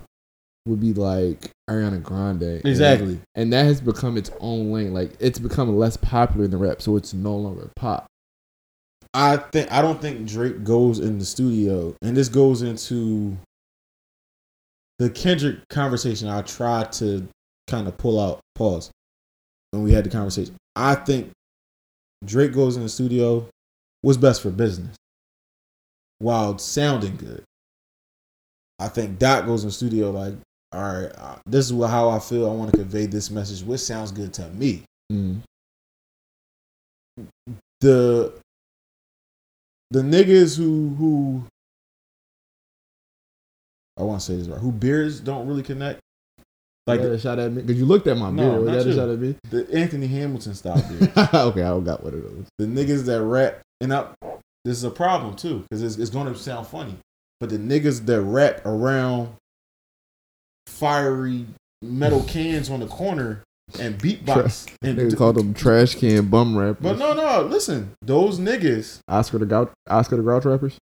would 0.66 0.80
be 0.80 0.94
like 0.94 1.50
Ariana 1.70 2.02
Grande. 2.02 2.44
And- 2.44 2.66
Exactly. 2.66 3.20
And, 3.36 3.52
that 3.52 3.66
has 3.66 3.82
become 3.82 4.16
its 4.16 4.32
own 4.40 4.72
lane. 4.72 4.94
Like 4.94 5.12
it's 5.20 5.40
become 5.40 5.76
less 5.78 5.98
popular 5.98 6.46
in 6.46 6.52
the 6.52 6.58
rap, 6.58 6.82
so 6.82 6.96
it's 6.96 7.14
no 7.14 7.36
longer 7.36 7.70
pop. 7.76 8.06
I 9.16 9.38
think 9.38 9.72
I 9.72 9.82
don't 9.82 10.02
think 10.02 10.28
Drake 10.28 10.64
goes 10.64 11.00
in 11.00 11.20
the 11.20 11.26
studio, 11.26 11.96
and 12.02 12.16
this 12.18 12.30
goes 12.30 12.62
into 12.64 13.38
the 15.00 15.10
Kendrick 15.10 15.68
conversation. 15.70 16.28
I 16.28 16.42
tried 16.44 16.92
to 16.94 17.28
kind 17.68 17.88
of 17.88 17.98
pull 17.98 18.20
out 18.20 18.40
pause 18.56 18.90
when 19.72 19.84
we 19.84 19.92
had 19.92 20.04
the 20.06 20.10
conversation. 20.10 20.56
I 20.76 20.96
think 20.96 21.32
Drake 22.26 22.54
goes 22.54 22.76
in 22.78 22.84
the 22.84 22.90
studio 22.90 23.48
what's 24.04 24.18
best 24.20 24.42
for 24.44 24.52
business 24.52 24.96
while 26.20 26.58
sounding 26.60 27.16
good. 27.16 27.44
I 28.80 28.88
think 28.90 29.18
Doc 29.18 29.46
goes 29.48 29.64
in 29.64 29.70
the 29.70 29.74
studio 29.74 30.12
like, 30.12 30.36
all 30.72 30.82
right, 30.82 31.12
uh, 31.18 31.36
this 31.46 31.72
is 31.72 31.86
how 31.86 32.10
I 32.10 32.20
feel. 32.20 32.50
I 32.50 32.54
want 32.54 32.72
to 32.72 32.78
convey 32.78 33.06
this 33.08 33.30
message. 33.32 33.64
What 33.66 33.80
sounds 33.80 34.12
good 34.12 34.34
to 34.36 34.48
me. 34.50 34.84
Mm. 35.12 35.40
The 37.82 38.34
the 39.92 40.02
niggas 40.02 40.58
who 40.58 40.96
who 40.98 41.44
I 44.00 44.04
want 44.04 44.22
to 44.22 44.26
say 44.26 44.36
this 44.36 44.48
right, 44.48 44.60
who 44.60 44.72
beards 44.72 45.20
don't 45.20 45.48
really 45.48 45.64
connect. 45.64 46.00
Like 46.86 47.00
a 47.00 47.18
shot 47.18 47.40
at 47.40 47.52
me 47.54 47.62
because 47.62 47.80
you 47.80 47.86
looked 47.86 48.08
at 48.08 48.18
my 48.18 48.30
No, 48.30 48.44
beard. 48.44 48.62
Was 48.62 48.68
not 48.68 48.74
that 48.74 48.86
a 48.86 48.90
you. 48.90 48.96
shot 48.96 49.10
at 49.10 49.20
me? 49.20 49.36
the 49.50 49.74
Anthony 49.74 50.08
Hamilton 50.08 50.54
style 50.56 50.82
beard. 50.90 51.12
okay, 51.18 51.62
I 51.62 51.70
don't 51.70 51.84
got 51.86 52.04
one 52.04 52.14
of 52.14 52.24
those. 52.24 52.46
the 52.58 52.66
niggas 52.66 53.06
that 53.06 53.22
rap, 53.22 53.62
and 53.84 53.94
I, 53.94 54.08
this 54.64 54.78
is 54.78 54.84
a 54.86 54.90
problem 54.90 55.36
too, 55.36 55.66
because 55.70 55.84
it's, 55.84 55.98
it's 55.98 56.10
going 56.10 56.32
to 56.32 56.40
sound 56.40 56.68
funny. 56.68 56.96
But 57.40 57.50
the 57.50 57.58
niggas 57.58 58.06
that 58.06 58.22
rap 58.22 58.66
around 58.66 59.36
fiery 60.68 61.46
metal 61.82 62.24
cans 62.28 62.70
on 62.70 62.80
the 62.80 62.88
corner 62.88 63.44
and 63.80 63.98
beatbox, 64.00 64.74
and 64.82 64.98
They 64.98 65.16
called 65.16 65.36
them 65.36 65.54
trash 65.54 65.96
can 65.96 66.28
bum 66.28 66.58
rappers. 66.58 66.82
But 66.82 66.98
no, 66.98 67.14
no, 67.14 67.44
listen, 67.44 67.92
those 68.02 68.40
niggas, 68.40 69.00
Oscar 69.08 69.40
the 69.40 69.46
Grouch, 69.46 69.72
Oscar 69.90 70.16
the 70.16 70.24
Grouch 70.24 70.46
rappers. 70.46 70.78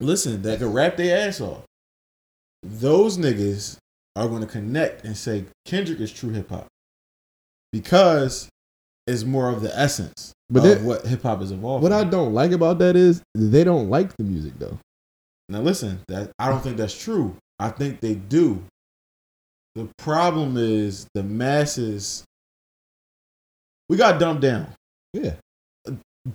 listen, 0.00 0.42
that 0.42 0.58
can 0.58 0.72
rap 0.72 0.96
their 0.96 1.28
ass 1.28 1.40
off. 1.40 1.62
Those 2.64 3.16
niggas 3.16 3.76
are 4.16 4.28
going 4.28 4.40
to 4.40 4.46
connect 4.48 5.04
and 5.04 5.16
say 5.16 5.44
Kendrick 5.64 6.00
is 6.00 6.12
true 6.12 6.30
hip 6.30 6.48
hop 6.48 6.66
because 7.72 8.48
it's 9.06 9.24
more 9.24 9.50
of 9.50 9.60
the 9.60 9.76
essence 9.78 10.32
But 10.62 10.80
what 10.82 11.06
hip 11.06 11.22
hop 11.22 11.42
is 11.42 11.50
evolved. 11.50 11.82
What 11.82 11.92
I 11.92 12.04
don't 12.04 12.32
like 12.32 12.52
about 12.52 12.78
that 12.78 12.96
is 12.96 13.22
they 13.34 13.64
don't 13.64 13.90
like 13.90 14.16
the 14.16 14.24
music 14.24 14.52
though. 14.58 14.78
Now 15.48 15.60
listen, 15.60 16.00
that 16.08 16.30
I 16.38 16.48
don't 16.48 16.62
think 16.62 16.76
that's 16.76 16.98
true. 16.98 17.36
I 17.58 17.68
think 17.70 18.00
they 18.00 18.14
do. 18.14 18.62
The 19.74 19.88
problem 19.98 20.56
is 20.56 21.06
the 21.14 21.22
masses. 21.22 22.24
We 23.88 23.96
got 23.96 24.18
dumbed 24.20 24.40
down, 24.40 24.68
Yeah. 25.12 25.34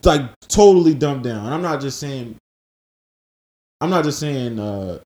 like 0.04 0.30
totally 0.48 0.94
dumbed 0.94 1.24
down. 1.24 1.46
And 1.46 1.54
I'm 1.54 1.62
not 1.62 1.82
just 1.82 2.00
saying. 2.00 2.36
I'm 3.82 3.90
not 3.90 4.04
just 4.04 4.20
saying. 4.20 4.60
uh 4.60 5.00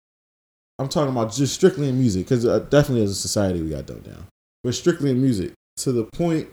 I'm 0.79 0.89
talking 0.89 1.11
about 1.11 1.31
just 1.31 1.53
strictly 1.53 1.87
in 1.87 1.99
music 1.99 2.25
because 2.25 2.45
uh, 2.45 2.59
definitely 2.59 3.03
as 3.03 3.11
a 3.11 3.15
society 3.15 3.61
we 3.61 3.69
got 3.69 3.85
dumbed 3.85 4.03
down, 4.05 4.25
but 4.63 4.73
strictly 4.73 5.11
in 5.11 5.21
music 5.21 5.53
to 5.77 5.91
the 5.91 6.05
point. 6.05 6.49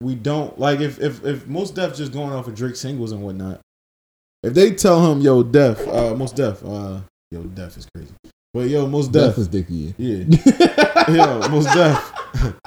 We 0.00 0.14
don't 0.14 0.58
like 0.58 0.80
if 0.80 1.00
if 1.00 1.24
if 1.24 1.46
Mos 1.46 1.70
Def 1.70 1.94
just 1.96 2.12
going 2.12 2.32
off 2.32 2.46
of 2.48 2.54
Drake 2.54 2.76
singles 2.76 3.12
and 3.12 3.22
whatnot. 3.22 3.60
If 4.42 4.52
they 4.54 4.72
tell 4.74 5.10
him, 5.10 5.20
"Yo, 5.20 5.42
Def, 5.42 5.86
uh, 5.88 6.14
Mos 6.14 6.32
Def, 6.32 6.62
uh, 6.64 7.00
yo, 7.30 7.42
Def 7.44 7.76
is 7.78 7.86
crazy," 7.94 8.12
but 8.52 8.68
yo, 8.68 8.86
most 8.86 9.12
Death 9.12 9.36
Def, 9.36 9.38
is 9.38 9.48
dicky. 9.48 9.94
yeah, 9.96 10.24
yo, 11.08 11.48
Mos 11.48 11.64
Def, 11.72 12.12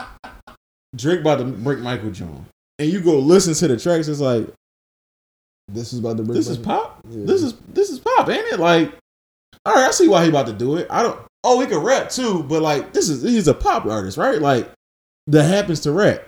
Drake 0.95 1.19
about 1.21 1.37
to 1.39 1.45
break 1.45 1.79
Michael 1.79 2.11
John, 2.11 2.45
and 2.79 2.89
you 2.89 3.01
go 3.01 3.19
listen 3.19 3.53
to 3.53 3.67
the 3.67 3.77
tracks, 3.79 4.07
it's 4.07 4.19
like 4.21 4.47
This 5.67 5.93
is 5.93 5.99
about 5.99 6.17
to 6.17 6.23
break. 6.23 6.37
this 6.37 6.47
is 6.47 6.57
pop, 6.57 7.01
Yeah. 7.09 7.25
this 7.25 7.43
is 7.43 7.53
this 7.73 7.89
is 7.89 7.99
pop, 7.99 8.27
ain't 8.29 8.47
it? 8.53 8.59
Like, 8.59 8.93
all 9.65 9.75
right, 9.75 9.87
I 9.87 9.91
see 9.91 10.07
why 10.07 10.23
he 10.23 10.29
about 10.29 10.47
to 10.47 10.53
do 10.53 10.77
it. 10.77 10.87
I 10.89 11.03
don't. 11.03 11.19
Oh, 11.43 11.59
he 11.59 11.67
can 11.67 11.79
rap 11.79 12.09
too, 12.09 12.41
but 12.43 12.61
like, 12.63 12.93
this 12.93 13.09
is 13.09 13.21
he's 13.21 13.47
a 13.47 13.53
pop 13.53 13.85
artist, 13.85 14.17
right? 14.17 14.41
Like, 14.41 14.71
that 15.27 15.43
happens 15.43 15.81
to 15.81 15.91
rap. 15.91 16.25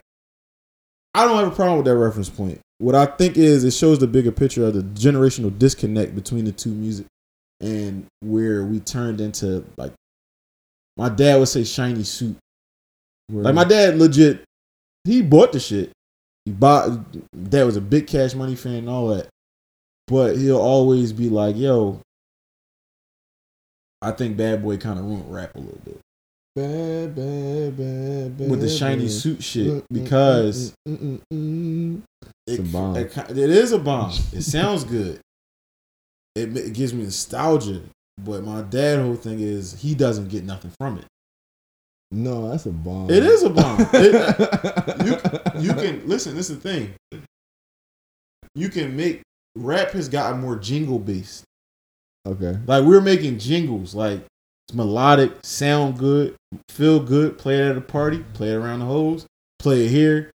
I 1.20 1.26
don't 1.26 1.38
have 1.38 1.52
a 1.52 1.56
problem 1.56 1.76
with 1.76 1.86
that 1.86 1.98
reference 1.98 2.30
point. 2.30 2.62
What 2.78 2.96
I 2.96 3.06
think 3.06 3.38
is 3.38 3.66
it 3.66 3.72
shows 3.72 4.00
the 4.00 4.08
bigger 4.08 4.32
picture 4.32 4.66
of 4.66 4.74
the 4.74 4.84
generational 4.84 5.58
disconnect 5.60 6.16
between 6.16 6.46
the 6.46 6.54
two 6.54 6.70
music 6.70 7.08
and 7.60 8.06
where 8.22 8.64
we 8.64 8.80
turned 8.80 9.20
into 9.20 9.66
like 9.76 9.92
my 10.96 11.10
dad 11.10 11.38
would 11.38 11.50
say 11.50 11.66
shiny 11.66 12.04
suit. 12.04 12.38
Like 13.28 13.54
my 13.54 13.66
dad 13.66 13.98
legit 13.98 14.46
he 15.04 15.22
bought 15.22 15.52
the 15.52 15.60
shit. 15.60 15.92
He 16.46 16.54
bought 16.54 16.90
dad 17.50 17.66
was 17.66 17.76
a 17.76 17.82
big 17.82 18.08
cash 18.08 18.34
money 18.34 18.56
fan 18.56 18.76
and 18.76 18.90
all 18.90 19.10
that. 19.10 19.28
But 20.08 20.38
he'll 20.38 20.58
always 20.58 21.12
be 21.12 21.28
like, 21.28 21.58
yo, 21.58 22.00
I 24.02 24.12
think 24.12 24.38
Bad 24.38 24.64
Boy 24.64 24.78
kind 24.78 24.98
of 24.98 25.04
ruined 25.04 25.30
rap 25.34 25.54
a 25.56 25.60
little 25.60 25.82
bit 25.84 26.00
Bad, 26.60 27.16
bad, 27.16 27.78
bad, 28.38 28.50
with 28.50 28.60
the 28.60 28.68
shiny 28.68 29.08
suit 29.08 29.42
shit 29.42 29.86
because 29.90 30.74
it, 30.86 31.22
It's 32.46 32.60
a 32.60 32.64
bomb. 32.64 32.98
It, 32.98 33.16
it 33.30 33.50
is 33.50 33.72
a 33.72 33.80
bomb. 33.80 34.12
It 34.34 34.42
sounds 34.42 34.84
good. 34.84 35.22
It, 36.36 36.58
it 36.58 36.74
gives 36.74 36.94
me 36.94 37.04
nostalgia. 37.04 37.82
But 38.22 38.44
my 38.44 38.62
dad 38.64 39.00
whole 39.00 39.16
thing 39.16 39.40
is 39.40 39.80
he 39.80 39.96
doesn't 39.96 40.28
get 40.28 40.44
nothing 40.44 40.72
from 40.78 40.98
it. 40.98 41.06
No, 42.12 42.50
that's 42.50 42.66
a 42.66 42.72
bomb. 42.72 43.10
It 43.10 43.24
is 43.24 43.44
a 43.44 43.50
bomb. 43.50 43.80
It- 43.94 45.06
you 45.06 45.62
you 45.62 45.74
can 45.76 46.06
listen. 46.10 46.36
This 46.36 46.50
is 46.50 46.60
the 46.60 46.62
thing. 46.70 46.94
You 48.54 48.68
can 48.68 48.98
make 48.98 49.22
rap 49.56 49.92
has 49.92 50.10
gotten 50.10 50.42
more 50.42 50.58
jingle 50.58 51.00
based. 51.00 51.46
okay. 52.28 52.58
Like 52.68 52.84
we're 52.84 53.00
making 53.00 53.40
jingles. 53.40 53.96
Like 53.96 54.26
it's 54.70 54.76
melodic, 54.76 55.32
sound 55.42 55.98
good, 55.98 56.36
feel 56.70 57.00
good. 57.00 57.40
Play 57.40 57.56
it 57.56 57.72
at 57.72 57.76
a 57.78 57.82
party. 57.82 58.24
Play 58.36 58.50
it 58.52 58.56
around 58.56 58.80
the 58.82 58.86
hose. 58.86 59.26
Play 59.58 59.86
it 59.86 59.90
here. 59.90 60.30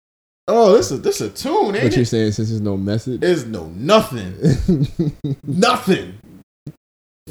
Oh, 0.48 0.72
this 0.74 0.90
is 0.90 1.02
this 1.02 1.20
a 1.20 1.30
tune, 1.30 1.76
ain't 1.76 1.94
you're 1.94 2.04
it? 2.04 2.06
saying 2.08 2.32
since 2.32 2.48
there's 2.50 2.62
no 2.62 2.78
message, 2.78 3.20
There's 3.20 3.46
no 3.46 3.66
nothing. 3.76 4.34
Nothing. 5.44 6.18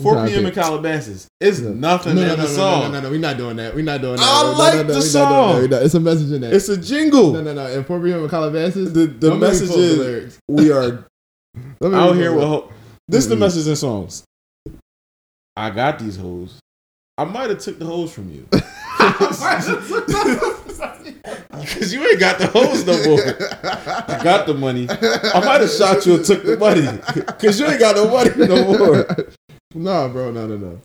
4 0.02 0.12
trying 0.12 0.26
to 0.26 0.32
p.m. 0.32 0.46
in. 0.46 0.52
Calabasas. 0.54 1.26
It's 1.40 1.60
nothing 1.60 2.16
no, 2.16 2.22
in 2.22 2.28
no, 2.28 2.36
the 2.36 2.42
no, 2.42 2.48
song. 2.48 2.80
No, 2.82 2.88
no, 2.88 2.92
no, 2.92 3.00
no, 3.00 3.10
we're 3.10 3.18
not 3.20 3.36
doing 3.38 3.56
that. 3.56 3.74
We're 3.74 3.82
not 3.84 4.00
doing 4.02 4.16
that. 4.16 4.22
I 4.22 4.42
No, 4.42 4.52
no, 4.52 4.58
like 4.58 4.74
no, 4.74 4.82
the 4.82 4.84
we're 4.84 4.88
not 4.88 4.92
doing 4.92 5.70
song. 5.72 5.84
It's 5.84 5.94
a 5.94 6.00
message 6.00 6.32
in 6.32 6.40
that. 6.42 6.52
It's 6.52 6.68
a 6.68 6.76
jingle. 6.76 7.32
no, 7.32 7.42
no, 7.42 7.52
no. 7.54 7.66
And 7.66 7.86
4 7.86 8.00
p.m. 8.00 8.22
in 8.24 8.28
Calabasas, 8.30 8.92
The, 8.92 9.06
the 9.06 9.30
don't 9.30 9.40
make 9.40 9.40
me 9.40 9.46
message 9.48 9.68
quote 9.68 9.78
the 9.80 10.16
is 10.26 10.38
we 10.48 10.70
are 10.70 11.04
out 11.82 12.14
here 12.14 12.32
with 12.32 12.40
the- 12.42 12.46
ho- 12.46 12.70
this. 13.08 13.26
the 13.26 13.36
message 13.36 13.66
in 13.66 13.76
songs. 13.76 14.22
I 15.56 15.70
got 15.70 15.98
these 15.98 16.16
hoes. 16.16 16.59
I 17.20 17.24
might 17.24 17.50
have 17.50 17.58
took 17.58 17.78
the 17.78 17.84
hose 17.84 18.10
from 18.14 18.30
you 18.30 18.46
because 18.50 18.72
you 21.92 22.02
ain't 22.08 22.18
got 22.18 22.38
the 22.38 22.46
hose 22.46 22.86
no 22.86 22.94
more. 23.04 23.20
I 24.08 24.24
got 24.24 24.46
the 24.46 24.54
money. 24.54 24.86
I 24.88 25.40
might 25.44 25.60
have 25.60 25.70
shot 25.70 26.06
you 26.06 26.14
and 26.14 26.24
took 26.24 26.42
the 26.44 26.56
money 26.56 26.88
because 27.26 27.60
you 27.60 27.66
ain't 27.66 27.78
got 27.78 27.96
no 27.96 28.08
money 28.10 28.30
no 28.36 28.78
more. 28.78 29.06
nah, 29.74 30.08
bro, 30.08 30.30
no, 30.30 30.46
no, 30.46 30.56
no. 30.56 30.80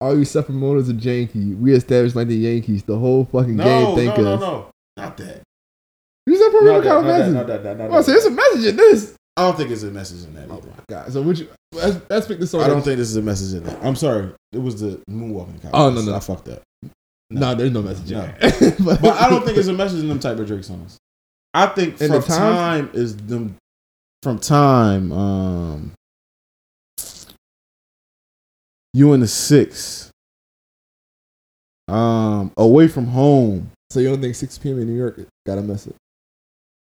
All 0.00 0.16
you 0.16 0.24
self 0.24 0.46
promoters 0.46 0.88
are 0.88 0.92
janky. 0.94 1.58
We 1.58 1.72
established 1.74 2.14
like 2.14 2.28
the 2.28 2.36
Yankees. 2.36 2.84
The 2.84 2.96
whole 2.96 3.24
fucking 3.24 3.56
No, 3.56 3.64
game 3.64 3.82
no, 3.82 3.96
think 3.96 4.16
no, 4.18 4.34
us. 4.34 4.40
no, 4.40 4.70
not 4.96 5.16
that. 5.16 5.42
You 6.26 6.36
promoting 6.50 6.64
that, 6.64 6.72
not 6.72 6.84
that, 6.84 6.88
Calabasas. 6.88 7.34
not 7.34 7.46
that, 7.48 7.64
not 7.64 7.78
that, 7.78 7.90
Well, 7.90 7.94
I 7.94 7.96
not 7.96 8.06
that. 8.06 8.16
it's 8.16 8.26
a 8.26 8.30
message 8.30 8.66
in 8.66 8.76
this. 8.76 9.16
I 9.36 9.42
don't 9.42 9.56
think 9.56 9.70
it's 9.72 9.82
a 9.82 9.90
message 9.90 10.22
in 10.24 10.34
that. 10.34 10.48
Oh 10.50 10.60
my 10.60 10.84
god. 10.88 11.12
So 11.12 11.20
would 11.22 11.36
you? 11.36 11.48
Let's, 11.72 12.00
let's 12.10 12.26
pick 12.26 12.38
the 12.38 12.46
song. 12.46 12.62
I 12.62 12.68
don't 12.68 12.82
think 12.82 12.98
this 12.98 13.08
is 13.08 13.16
a 13.16 13.22
message 13.22 13.54
in 13.54 13.64
that. 13.64 13.82
I'm 13.82 13.96
sorry. 13.96 14.30
It 14.52 14.58
was 14.58 14.80
the 14.80 15.00
moonwalking. 15.10 15.70
Oh, 15.72 15.90
no, 15.90 16.02
no. 16.02 16.14
I 16.14 16.20
fucked 16.20 16.48
up. 16.48 16.62
No, 17.30 17.54
there's 17.54 17.70
no 17.70 17.80
message 17.82 18.10
in 18.12 18.18
No. 18.18 18.26
there. 18.40 18.70
But 19.00 19.04
I 19.04 19.30
don't 19.30 19.44
think 19.44 19.56
it's 19.56 19.68
a 19.68 19.72
message 19.72 20.00
in 20.00 20.08
them 20.08 20.18
type 20.18 20.38
of 20.38 20.46
Drake 20.46 20.64
songs. 20.64 20.98
I 21.54 21.66
think 21.66 22.00
In 22.00 22.08
from 22.10 22.20
the 22.20 22.26
time- 22.26 22.88
time 22.88 22.90
is 22.92 23.16
them 23.16 23.56
from 24.22 24.38
time. 24.38 25.12
Um, 25.12 25.92
you 28.94 29.12
in 29.14 29.20
the 29.20 29.28
six. 29.28 30.10
Um, 31.88 32.52
away 32.56 32.88
from 32.88 33.06
home. 33.06 33.70
So 33.90 34.00
you 34.00 34.08
don't 34.08 34.20
think 34.22 34.34
6 34.34 34.56
p.m. 34.58 34.78
in 34.80 34.86
New 34.86 34.96
York 34.96 35.20
got 35.46 35.58
a 35.58 35.62
message? 35.62 35.94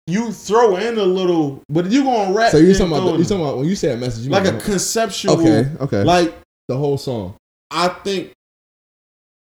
You 0.06 0.32
throw 0.32 0.76
in 0.76 0.98
a 0.98 1.02
little, 1.04 1.62
but 1.68 1.86
you 1.86 2.02
gonna 2.02 2.32
rap. 2.32 2.50
So 2.50 2.58
you 2.58 2.74
talking 2.74 2.92
about? 2.92 3.18
You 3.18 3.24
talking 3.24 3.40
about 3.40 3.58
when 3.58 3.66
you 3.68 3.76
say 3.76 3.92
a 3.92 3.96
message? 3.96 4.24
You 4.24 4.30
like 4.30 4.46
a 4.46 4.58
conceptual? 4.58 5.40
okay, 5.40 5.70
okay. 5.80 6.02
Like 6.02 6.34
the 6.68 6.76
whole 6.76 6.98
song. 6.98 7.36
I 7.70 7.88
think 7.88 8.32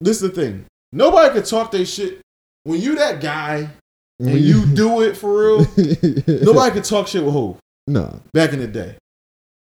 this 0.01 0.23
is 0.23 0.23
the 0.23 0.29
thing. 0.29 0.67
Nobody 0.93 1.33
could 1.33 1.47
talk 1.47 1.71
their 1.71 1.87
shit 1.87 2.21
when 2.65 2.81
you 2.81 2.97
that 2.97 3.21
guy 3.21 3.71
and 4.19 4.39
you 4.39 4.67
do 4.67 5.03
it 5.03 5.17
for 5.17 5.39
real. 5.39 5.59
Nobody 6.45 6.73
could 6.73 6.85
talk 6.85 7.09
shit 7.09 7.25
with 7.25 7.33
Hov 7.33 7.59
No, 7.87 8.21
back 8.33 8.53
in 8.53 8.59
the 8.61 8.67
day. 8.67 8.97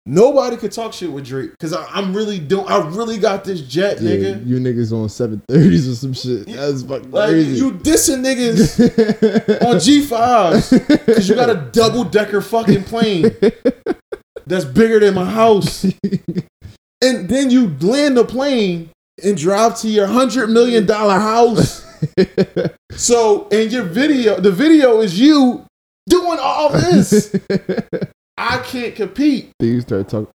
Nobody 0.06 0.58
could 0.58 0.74
talk 0.74 0.91
shit 0.91 1.10
with 1.12 1.26
Drake 1.26 1.51
because 1.51 1.74
I'm 1.74 2.14
really 2.14 2.38
doing. 2.38 2.68
I 2.68 2.80
really 2.89 3.18
got 3.18 3.45
this 3.45 3.62
jet, 3.62 4.01
Yeah, 4.01 4.12
nigga. 4.12 4.45
you 4.45 4.58
niggas 4.60 4.91
on 4.91 5.08
seven 5.08 5.41
thirties 5.47 5.88
or 5.88 5.95
some 5.95 6.14
shit. 6.14 6.45
That's 6.47 6.84
fucking 6.84 7.10
Like 7.12 7.30
crazy. 7.30 7.56
you 7.56 7.72
dissing 7.72 8.22
niggas 8.22 9.62
on 9.66 9.80
G 9.80 10.01
fives 10.01 10.72
because 10.72 11.30
you 11.30 11.36
got 11.36 11.49
a 11.49 11.70
double 11.72 12.04
decker 12.04 12.41
fucking 12.41 12.84
plane 12.84 13.32
that's 14.45 14.66
bigger 14.66 14.99
than 14.99 15.14
my 15.14 15.24
house, 15.24 15.84
and 17.01 17.30
then 17.30 17.49
you 17.49 17.70
land 17.80 18.18
the 18.18 18.26
plane 18.26 18.89
and 19.24 19.38
drive 19.38 19.80
to 19.80 19.88
your 19.88 20.08
hundred 20.08 20.47
million 20.49 20.86
dollar 20.86 21.18
house. 21.20 21.82
So 22.95 23.47
in 23.47 23.72
your 23.72 23.84
video, 23.86 24.39
the 24.39 24.51
video 24.51 24.99
is 25.01 25.20
you 25.20 25.66
doing 26.08 26.38
all 26.39 26.70
this. 26.70 27.36
I 28.38 28.58
can't 28.60 28.96
compete. 28.96 29.52
Then 29.60 29.70
you 29.70 29.82
start 29.82 30.10
talk, 30.10 30.30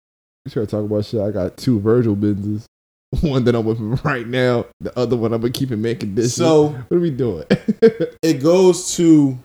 you 0.46 0.50
start 0.52 0.70
talking 0.70 0.86
about 0.86 1.06
shit. 1.06 1.22
I 1.22 1.32
got 1.32 1.58
two 1.58 1.80
Virgil 1.80 2.16
businesses. 2.16 2.66
One 3.22 3.44
that 3.46 3.56
I'm 3.56 3.66
with 3.66 3.80
right 4.04 4.28
now. 4.28 4.66
The 4.82 4.98
other 5.00 5.16
one 5.16 5.32
I'm 5.34 5.40
gonna 5.40 5.54
keep 5.54 5.72
in 5.72 5.82
making 5.82 6.16
this. 6.16 6.36
So 6.36 6.68
what 6.68 6.98
are 6.98 7.00
we 7.00 7.10
doing? 7.10 7.46
it 7.50 8.44
goes 8.44 8.96
to 8.98 9.38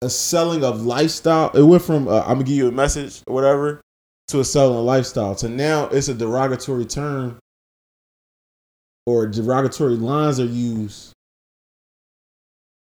a 0.00 0.08
selling 0.08 0.64
of 0.64 0.82
lifestyle. 0.86 1.50
It 1.50 1.62
went 1.62 1.82
from 1.82 2.08
uh, 2.08 2.20
I'm 2.22 2.34
gonna 2.36 2.44
give 2.44 2.56
you 2.56 2.68
a 2.68 2.72
message 2.72 3.20
or 3.26 3.34
whatever 3.34 3.82
to 4.28 4.40
a 4.40 4.44
selling 4.44 4.78
of 4.78 4.84
lifestyle. 4.84 5.34
To 5.36 5.48
now 5.50 5.88
it's 5.88 6.08
a 6.08 6.14
derogatory 6.14 6.86
term 6.86 7.38
or 9.06 9.26
derogatory 9.26 9.96
lines 9.96 10.40
are 10.40 10.46
used. 10.46 11.12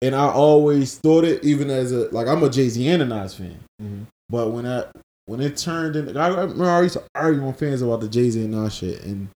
And 0.03 0.13
I 0.15 0.27
always 0.29 0.95
thought 0.99 1.23
it, 1.25 1.43
even 1.43 1.71
as 1.71 1.91
a 1.91 2.07
like 2.11 2.27
I'm 2.27 2.43
a 2.43 2.49
Jay 2.51 2.69
Z 2.69 2.87
and 2.87 3.01
a 3.01 3.05
Nas 3.05 3.33
fan, 3.33 3.57
Mhm. 3.81 4.05
But 4.29 4.51
when 4.51 4.65
I 4.65 4.85
when 5.25 5.41
it 5.41 5.57
turned 5.57 5.95
into, 5.95 6.19
I 6.19 6.27
remember 6.27 6.65
I 6.65 6.81
used 6.81 6.95
to 6.95 7.03
argue 7.13 7.45
with 7.45 7.59
fans 7.59 7.81
about 7.81 8.01
the 8.01 8.09
Jay 8.09 8.29
Z 8.29 8.41
and 8.43 8.51
Nas 8.51 8.73
shit, 8.73 9.03
and 9.03 9.29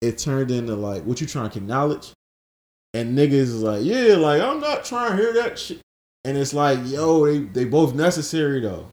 it 0.00 0.18
turned 0.18 0.50
into 0.50 0.74
like, 0.74 1.04
what 1.04 1.20
you 1.20 1.26
trying 1.26 1.50
to 1.50 1.58
acknowledge? 1.58 2.12
And 2.94 3.16
niggas 3.16 3.32
is 3.32 3.62
like, 3.62 3.84
yeah, 3.84 4.16
like 4.16 4.42
I'm 4.42 4.60
not 4.60 4.84
trying 4.84 5.12
to 5.12 5.16
hear 5.16 5.32
that 5.34 5.58
shit. 5.58 5.80
And 6.24 6.36
it's 6.36 6.54
like, 6.54 6.78
yo, 6.84 7.26
they 7.26 7.38
they 7.38 7.64
both 7.64 7.94
necessary 7.94 8.60
though. 8.60 8.86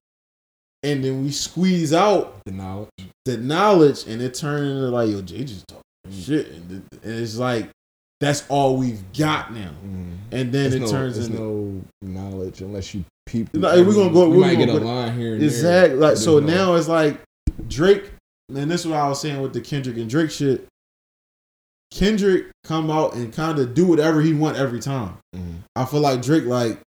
And 0.84 1.04
then 1.04 1.24
we 1.24 1.32
squeeze 1.32 1.94
out 1.94 2.38
the 2.46 2.52
knowledge. 2.52 2.90
the 3.26 3.38
knowledge, 3.38 4.06
and 4.08 4.22
it 4.22 4.34
turned 4.34 4.70
into 4.70 4.90
like, 4.90 5.10
yo, 5.10 5.22
Jay 5.22 5.44
just 5.44 5.68
talking 5.68 5.84
shit, 6.12 6.48
and, 6.52 6.72
and 6.72 6.90
it's 7.04 7.38
like 7.38 7.70
that's 8.20 8.46
all 8.50 8.78
we've 8.78 9.02
got 9.14 9.54
now. 9.54 9.72
Mm-hmm. 9.72 10.14
And 10.32 10.52
then 10.52 10.70
There's 10.70 10.76
it 10.76 10.80
no, 10.82 10.88
turns 10.88 11.18
into 11.18 11.42
no 11.42 11.82
knowledge 12.02 12.62
unless 12.62 12.94
you 12.94 13.04
peep. 13.26 13.54
No, 13.54 13.84
we're 13.84 13.94
gonna 13.94 14.14
go- 14.14 14.30
we're 14.30 14.38
might 14.40 14.54
gonna 14.54 14.66
get 14.74 14.82
a 14.82 14.86
line 14.86 15.18
here 15.18 15.36
exactly 15.36 15.98
like 15.98 16.18
so 16.18 16.40
There's 16.40 16.52
no- 16.52 16.66
now 16.66 16.76
it's 16.76 16.88
like 16.88 17.20
Drake, 17.68 18.12
and 18.54 18.70
this 18.70 18.82
is 18.82 18.88
what 18.88 18.98
I 19.00 19.08
was 19.10 19.20
saying 19.22 19.42
with 19.42 19.54
the 19.54 19.62
Kendrick 19.62 19.98
and 19.98 20.10
Drake 20.10 20.32
shit. 20.32 20.68
Kendrick 21.92 22.48
come 22.64 22.90
out 22.92 23.14
and 23.16 23.32
kind 23.34 23.58
of 23.60 23.74
do 23.74 23.86
whatever 23.86 24.22
he 24.22 24.34
want 24.34 24.58
every 24.58 24.80
time. 24.80 25.18
Mhm. 25.36 25.60
I 25.76 25.86
feel 25.86 26.02
like 26.02 26.22
Drake 26.22 26.46
like 26.46 26.80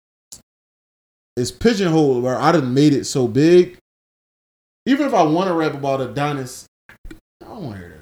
is 1.36 1.52
pigeonholed 1.52 2.22
where 2.22 2.38
I 2.38 2.50
done 2.52 2.72
made 2.74 2.92
it 2.94 3.04
so 3.04 3.28
big. 3.28 3.76
Even 4.86 5.06
if 5.06 5.14
I 5.14 5.22
want 5.22 5.48
to 5.48 5.54
rap 5.54 5.74
about 5.74 6.00
Adonis, 6.00 6.66
I 6.88 7.14
don't 7.46 7.62
want 7.64 7.74
to 7.76 7.80
hear 7.80 7.88
that. 7.90 7.95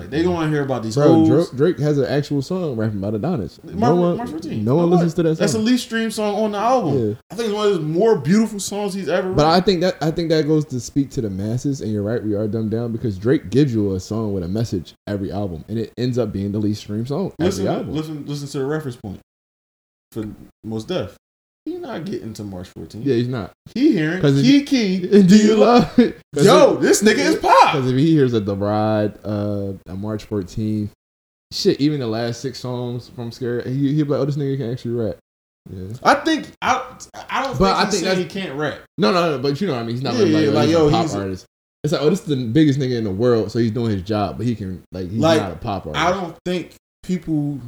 Like 0.00 0.10
they 0.10 0.22
don't 0.22 0.34
want 0.34 0.46
to 0.46 0.50
hear 0.50 0.62
about 0.62 0.82
these 0.82 0.94
Bro, 0.94 1.26
hoes. 1.26 1.50
Drake, 1.50 1.56
Drake 1.56 1.78
has 1.80 1.98
an 1.98 2.06
actual 2.06 2.42
song 2.42 2.76
rapping 2.76 2.98
about 2.98 3.14
Adonis. 3.14 3.62
March- 3.62 3.76
no 3.76 3.94
one, 3.94 4.16
March 4.16 4.30
14. 4.30 4.64
no 4.64 4.76
one 4.76 4.90
listens 4.90 5.14
to 5.14 5.22
that 5.22 5.38
That's 5.38 5.52
the 5.52 5.58
least 5.58 5.84
streamed 5.84 6.14
song 6.14 6.34
on 6.34 6.52
the 6.52 6.58
album. 6.58 7.08
Yeah. 7.10 7.14
I 7.30 7.34
think 7.34 7.48
it's 7.48 7.54
one 7.54 7.66
of 7.66 7.72
his 7.72 7.80
more 7.80 8.18
beautiful 8.18 8.60
songs 8.60 8.94
he's 8.94 9.08
ever. 9.08 9.32
But 9.32 9.44
written. 9.44 9.50
I 9.52 9.60
think 9.60 9.80
that 9.82 9.96
I 10.00 10.10
think 10.10 10.30
that 10.30 10.46
goes 10.46 10.64
to 10.66 10.80
speak 10.80 11.10
to 11.10 11.20
the 11.20 11.30
masses, 11.30 11.80
and 11.80 11.92
you're 11.92 12.02
right, 12.02 12.22
we 12.22 12.34
are 12.34 12.48
dumbed 12.48 12.70
down 12.70 12.92
because 12.92 13.18
Drake 13.18 13.50
gives 13.50 13.74
you 13.74 13.94
a 13.94 14.00
song 14.00 14.32
with 14.32 14.42
a 14.42 14.48
message 14.48 14.94
every 15.06 15.30
album, 15.30 15.64
and 15.68 15.78
it 15.78 15.92
ends 15.98 16.18
up 16.18 16.32
being 16.32 16.52
the 16.52 16.58
least 16.58 16.82
streamed 16.82 17.08
song 17.08 17.32
every 17.40 17.68
album. 17.68 17.94
listen, 17.94 18.24
listen 18.26 18.48
to 18.48 18.58
the 18.58 18.64
reference 18.64 18.96
point 18.96 19.20
for 20.12 20.24
Mos 20.64 20.84
Def. 20.84 21.16
He 21.66 21.76
not 21.76 22.04
getting 22.04 22.32
to 22.34 22.44
March 22.44 22.72
14th. 22.72 23.04
Yeah, 23.04 23.14
he's 23.16 23.28
not. 23.28 23.52
He 23.74 23.92
hearing 23.92 24.20
if- 24.24 24.66
key. 24.66 24.98
Do 25.22 25.36
you 25.36 25.56
love 25.56 25.98
it? 25.98 26.16
Yo, 26.34 26.76
this 26.76 27.02
nigga 27.02 27.18
is 27.18 27.36
pop. 27.36 27.74
Because 27.74 27.90
if 27.90 27.96
he 27.98 28.10
hears 28.12 28.32
a 28.32 28.40
The 28.40 28.56
Ride, 28.56 29.18
uh, 29.24 29.72
a 29.86 29.94
March 29.94 30.28
14th, 30.28 30.88
shit, 31.52 31.80
even 31.80 32.00
the 32.00 32.06
last 32.06 32.40
six 32.40 32.58
songs 32.58 33.08
from 33.10 33.30
Scare, 33.30 33.62
he 33.62 33.94
he'd 33.94 34.04
be 34.04 34.08
like, 34.10 34.20
oh, 34.20 34.24
this 34.24 34.36
nigga 34.36 34.56
can 34.56 34.72
actually 34.72 34.92
rap. 34.92 35.16
Yeah. 35.70 35.92
I 36.02 36.14
think 36.14 36.50
I 36.62 36.96
I 37.28 37.44
don't 37.44 37.58
But 37.58 37.90
think 37.90 38.06
I 38.06 38.14
think 38.14 38.32
he 38.32 38.40
can't 38.40 38.58
rap. 38.58 38.78
No, 38.96 39.12
no, 39.12 39.32
no, 39.36 39.38
but 39.38 39.60
you 39.60 39.66
know 39.66 39.74
what 39.74 39.80
I 39.80 39.82
mean. 39.82 39.96
He's 39.96 40.02
not 40.02 40.14
Yeah, 40.14 40.20
like, 40.22 40.30
yeah, 40.30 40.38
like, 40.38 40.54
like, 40.54 40.64
he's 40.64 40.72
yo, 40.72 40.88
a 40.88 40.90
pop 40.90 41.02
he's 41.02 41.14
artist. 41.14 41.46
It's 41.84 41.92
like, 41.92 42.02
oh, 42.02 42.10
this 42.10 42.20
is 42.20 42.26
the 42.26 42.36
biggest 42.46 42.78
nigga 42.78 42.96
in 42.96 43.04
the 43.04 43.10
world, 43.10 43.52
so 43.52 43.58
he's 43.58 43.70
doing 43.70 43.90
his 43.90 44.02
job, 44.02 44.38
but 44.38 44.46
he 44.46 44.54
can 44.54 44.82
like 44.92 45.10
he's 45.10 45.18
Like, 45.20 45.40
not 45.42 45.52
a 45.52 45.56
pop 45.56 45.86
artist. 45.86 46.02
I 46.04 46.10
don't 46.12 46.36
think 46.46 46.74
people 47.02 47.60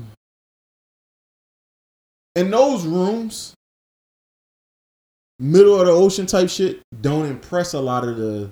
in 2.34 2.51
those 2.51 2.84
rooms, 2.86 3.53
middle 5.43 5.78
of 5.80 5.86
the 5.86 5.93
ocean 5.93 6.24
type 6.26 6.49
shit, 6.49 6.80
don't 7.01 7.26
impress 7.26 7.74
a 7.74 7.80
lot 7.80 8.07
of 8.07 8.16
the 8.16 8.51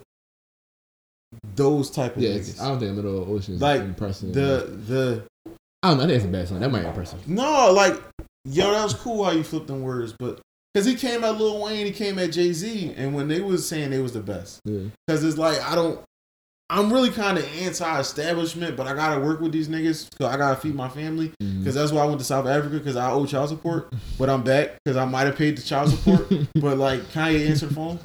those 1.54 1.90
type 1.90 2.16
of 2.16 2.22
Yeah, 2.22 2.30
niggas. 2.30 2.60
I 2.60 2.68
don't 2.68 2.80
think 2.80 2.94
Middle 2.96 3.22
of 3.22 3.26
the 3.28 3.32
Ocean 3.34 3.54
is 3.54 3.60
Like, 3.62 3.80
impressive. 3.82 4.34
the 4.34 4.68
the 4.86 5.22
I 5.82 5.88
don't 5.90 5.98
know. 5.98 6.04
I 6.04 6.06
think 6.08 6.16
it's 6.16 6.24
a 6.24 6.28
bad 6.28 6.48
song. 6.48 6.60
That 6.60 6.70
might 6.72 6.84
impress. 6.84 7.14
No, 7.26 7.72
like, 7.72 7.94
yo, 8.44 8.70
that 8.72 8.82
was 8.84 8.94
cool 8.94 9.24
how 9.24 9.30
you 9.30 9.42
flipped 9.44 9.68
them 9.68 9.82
words, 9.82 10.12
but 10.18 10.40
because 10.74 10.86
he 10.86 10.94
came 10.96 11.24
at 11.24 11.38
Lil 11.38 11.62
Wayne, 11.62 11.86
he 11.86 11.92
came 11.92 12.18
at 12.18 12.32
Jay 12.32 12.52
Z, 12.52 12.94
and 12.96 13.14
when 13.14 13.28
they 13.28 13.40
was 13.40 13.66
saying 13.66 13.90
they 13.90 14.00
was 14.00 14.12
the 14.12 14.20
best, 14.20 14.60
Yeah. 14.64 14.80
because 15.06 15.24
it's 15.24 15.38
like 15.38 15.60
I 15.62 15.74
don't, 15.74 16.00
I'm 16.70 16.92
really 16.92 17.10
kind 17.10 17.36
of 17.36 17.44
anti-establishment, 17.58 18.76
but 18.76 18.86
I 18.86 18.94
gotta 18.94 19.20
work 19.20 19.40
with 19.40 19.50
these 19.50 19.68
niggas 19.68 20.08
because 20.10 20.32
I 20.32 20.36
gotta 20.36 20.54
feed 20.54 20.74
my 20.74 20.88
family, 20.88 21.32
mm-hmm. 21.42 21.58
because 21.58 21.74
that's 21.74 21.90
why 21.90 22.02
I 22.02 22.06
went 22.06 22.20
to 22.20 22.24
South 22.24 22.46
Africa 22.46 22.78
because 22.78 22.94
I 22.94 23.10
owe 23.10 23.26
child 23.26 23.48
support, 23.48 23.92
but 24.18 24.30
I'm 24.30 24.44
back 24.44 24.78
because 24.84 24.96
I 24.96 25.04
might 25.04 25.26
have 25.26 25.36
paid 25.36 25.58
the 25.58 25.62
child 25.62 25.90
support, 25.90 26.28
but 26.54 26.78
like 26.78 27.00
Kanye 27.12 27.50
answered 27.50 27.70
the 27.70 27.74
phone, 27.74 27.98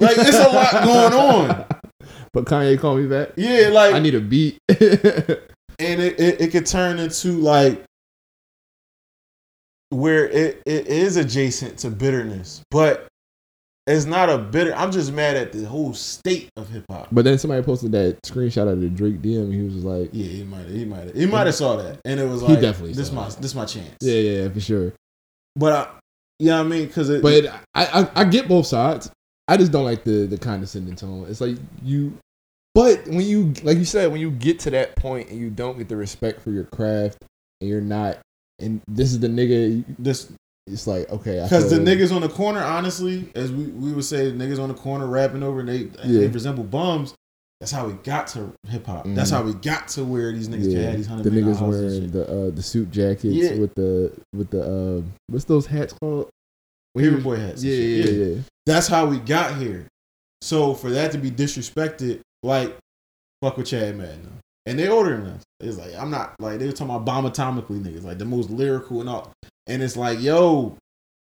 like 0.00 0.18
it's 0.18 0.36
a 0.36 0.48
lot 0.48 0.84
going 0.84 1.12
on, 1.12 1.64
But 2.32 2.44
Kanye 2.46 2.78
called 2.78 2.98
me 2.98 3.06
back. 3.06 3.30
yeah, 3.36 3.68
like 3.68 3.94
I 3.94 4.00
need 4.00 4.14
a 4.14 4.20
beat. 4.20 4.58
and 4.68 4.78
it, 5.78 6.18
it, 6.20 6.40
it 6.40 6.50
could 6.50 6.66
turn 6.66 6.98
into 6.98 7.32
like 7.32 7.84
where 9.90 10.28
it, 10.28 10.60
it 10.66 10.88
is 10.88 11.16
adjacent 11.16 11.78
to 11.78 11.90
bitterness, 11.90 12.62
but 12.70 13.06
it's 13.88 14.04
not 14.06 14.28
a 14.28 14.38
bitter. 14.38 14.74
I'm 14.74 14.92
just 14.92 15.12
mad 15.12 15.36
at 15.36 15.52
the 15.52 15.64
whole 15.64 15.94
state 15.94 16.50
of 16.56 16.68
hip 16.68 16.84
hop. 16.90 17.08
but 17.10 17.24
then 17.24 17.38
somebody 17.38 17.62
posted 17.62 17.92
that 17.92 18.20
screenshot 18.22 18.70
of 18.70 18.80
the 18.80 18.88
Drake 18.88 19.22
DM, 19.22 19.44
and 19.44 19.52
he 19.54 19.62
was 19.62 19.74
just 19.74 19.86
like, 19.86 20.10
Yeah, 20.12 20.26
he 20.26 20.44
might 20.44 20.66
he 20.66 20.84
might 20.84 21.14
he 21.16 21.26
might 21.26 21.46
have 21.46 21.54
saw 21.54 21.76
that, 21.76 21.98
and 22.04 22.20
it 22.20 22.26
was 22.26 22.42
like, 22.42 22.56
He 22.56 22.60
definitely 22.60 22.92
this 22.94 23.10
my 23.12 23.28
that. 23.28 23.40
this 23.42 23.54
my 23.54 23.64
chance. 23.64 23.96
"Yeah, 24.00 24.14
yeah, 24.14 24.42
yeah, 24.42 24.48
for 24.50 24.60
sure." 24.60 24.92
but 25.56 25.72
I, 25.72 25.88
yeah, 26.38 26.60
I 26.60 26.62
mean, 26.62 26.86
because 26.86 27.08
it, 27.10 27.20
But 27.22 27.46
I, 27.74 28.02
I, 28.02 28.10
I 28.20 28.24
get 28.24 28.46
both 28.46 28.66
sides. 28.66 29.10
I 29.48 29.56
just 29.56 29.72
don't 29.72 29.84
like 29.84 30.04
the 30.04 30.26
the 30.26 30.38
condescending 30.38 30.94
tone. 30.94 31.26
It's 31.28 31.40
like 31.40 31.56
you, 31.82 32.16
but 32.74 33.06
when 33.08 33.22
you 33.22 33.54
like 33.62 33.78
you 33.78 33.84
said, 33.84 34.12
when 34.12 34.20
you 34.20 34.30
get 34.30 34.60
to 34.60 34.70
that 34.70 34.94
point 34.96 35.30
and 35.30 35.40
you 35.40 35.50
don't 35.50 35.78
get 35.78 35.88
the 35.88 35.96
respect 35.96 36.42
for 36.42 36.50
your 36.50 36.64
craft, 36.64 37.24
and 37.60 37.68
you're 37.70 37.80
not, 37.80 38.18
and 38.58 38.82
this 38.86 39.10
is 39.12 39.20
the 39.20 39.28
nigga. 39.28 39.84
this 39.98 40.30
It's 40.72 40.86
like 40.86 41.08
okay, 41.10 41.40
because 41.42 41.70
the 41.70 41.76
niggas 41.78 42.14
on 42.14 42.22
the 42.22 42.28
corner, 42.28 42.60
honestly, 42.62 43.30
as 43.34 43.50
we, 43.52 43.64
we 43.66 43.92
would 43.92 44.04
say, 44.04 44.30
the 44.30 44.36
niggas 44.44 44.58
on 44.60 44.68
the 44.68 44.74
corner 44.74 45.06
rapping 45.06 45.42
over 45.42 45.60
and 45.60 45.68
they 45.68 45.78
Yeah. 46.04 46.20
they 46.20 46.26
resemble 46.28 46.64
bums. 46.64 47.14
That's 47.60 47.72
how 47.72 47.86
we 47.88 47.94
got 48.04 48.28
to 48.28 48.52
hip 48.68 48.86
hop. 48.86 49.04
That's 49.08 49.30
Mhm. 49.30 49.34
how 49.34 49.42
we 49.42 49.52
got 49.54 49.88
to 49.88 50.04
where 50.04 50.30
these 50.32 50.48
niggas 50.48 50.72
Yeah, 50.72 50.80
have 50.82 50.96
these 50.96 51.06
hundred 51.08 51.24
the 51.24 51.30
niggas 51.30 51.60
wearing 51.60 52.10
the 52.12 52.22
uh, 52.46 52.50
the 52.50 52.62
suit 52.62 52.90
jackets 52.92 53.34
Yeah. 53.34 53.56
with 53.56 53.74
the 53.74 54.12
with 54.32 54.50
the 54.50 54.62
uh, 54.62 55.02
what's 55.28 55.44
those 55.44 55.66
hats 55.66 55.92
called? 56.00 56.28
Paper 56.96 57.18
boy 57.20 57.36
hats. 57.36 57.62
and 57.62 57.70
Yeah, 57.72 57.76
yeah, 57.76 58.10
yeah. 58.34 58.40
That's 58.66 58.86
how 58.86 59.06
we 59.06 59.18
got 59.18 59.56
here. 59.60 59.86
So 60.40 60.74
for 60.74 60.90
that 60.90 61.10
to 61.12 61.18
be 61.18 61.30
disrespected, 61.32 62.20
like 62.44 62.76
fuck 63.42 63.56
with 63.56 63.66
Chad 63.66 63.96
Madden. 63.96 64.38
And 64.68 64.78
they 64.78 64.88
ordering 64.88 65.26
us. 65.26 65.42
It's 65.60 65.78
like 65.78 65.94
I'm 65.94 66.10
not 66.10 66.34
like 66.40 66.58
they 66.58 66.66
were 66.66 66.72
talking 66.72 66.94
about 66.94 67.04
bomb 67.04 67.24
atomically 67.24 67.82
niggas, 67.82 68.04
like 68.04 68.18
the 68.18 68.24
most 68.24 68.50
lyrical 68.50 69.00
and 69.00 69.08
all. 69.08 69.32
And 69.66 69.82
it's 69.82 69.96
like, 69.96 70.20
yo, 70.20 70.76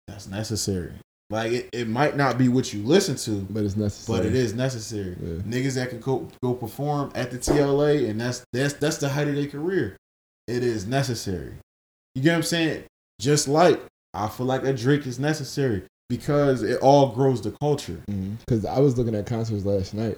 that's 0.07 0.27
necessary. 0.27 0.93
Like 1.31 1.53
it, 1.53 1.69
it 1.73 1.89
might 1.89 2.17
not 2.17 2.39
be 2.39 2.49
what 2.49 2.73
you 2.73 2.83
listen 2.83 3.17
to, 3.17 3.47
But 3.51 3.65
it's 3.65 3.77
necessary. 3.77 4.19
but 4.19 4.27
it 4.27 4.35
is 4.35 4.55
necessary. 4.55 5.17
Yeah. 5.21 5.35
Niggas 5.43 5.75
that 5.75 5.91
can 5.91 6.01
go 6.01 6.29
go 6.43 6.55
perform 6.55 7.13
at 7.15 7.31
the 7.31 7.39
TLA, 7.39 8.09
and 8.09 8.21
that's 8.21 8.45
that's 8.53 8.75
that's 8.75 8.97
the 8.99 9.09
height 9.11 9.29
of 9.29 9.35
their 9.35 9.47
career. 9.47 9.97
It 10.47 10.63
is 10.65 10.87
necessary. 10.87 11.55
You 12.15 12.23
get 12.23 12.31
what 12.31 12.37
I'm 12.37 12.43
saying? 12.43 12.85
Just 13.21 13.47
like 13.47 13.81
I 14.15 14.29
feel 14.29 14.47
like 14.47 14.65
a 14.65 14.73
Drake 14.73 15.07
is 15.07 15.19
necessary 15.19 15.83
because 16.09 16.63
it 16.63 16.81
all 16.81 17.09
grows 17.13 17.43
the 17.43 17.51
culture. 17.53 18.01
Mm-hmm. 18.11 18.35
Because 18.47 18.65
I 18.65 18.79
was 18.79 18.97
looking 18.97 19.15
at 19.15 19.27
concerts 19.27 19.65
last 19.67 19.93
night, 19.93 20.17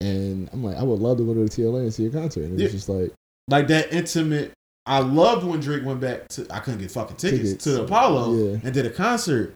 and 0.00 0.48
I'm 0.52 0.62
like, 0.62 0.76
I 0.76 0.82
would 0.82 1.00
love 1.00 1.18
to 1.18 1.24
go 1.24 1.34
to 1.34 1.40
the 1.44 1.48
TLA 1.48 1.80
and 1.80 1.94
see 1.94 2.06
a 2.06 2.10
concert. 2.10 2.42
And 2.44 2.50
it 2.50 2.54
was 2.54 2.62
Yeah. 2.62 2.68
just 2.68 2.88
like, 2.88 3.12
Like 3.48 3.68
that 3.68 3.92
intimate. 3.92 4.52
I 4.86 4.98
loved 5.00 5.44
when 5.46 5.60
Drake 5.60 5.84
went 5.84 6.00
back 6.00 6.28
to. 6.30 6.46
I 6.50 6.58
couldn't 6.60 6.80
get 6.80 6.90
fucking 6.90 7.16
tickets, 7.16 7.42
Tickets. 7.42 7.64
to 7.64 7.70
the 7.72 7.82
Apollo 7.84 8.34
Yeah. 8.34 8.58
and 8.62 8.72
did 8.74 8.86
a 8.86 8.90
concert. 8.90 9.54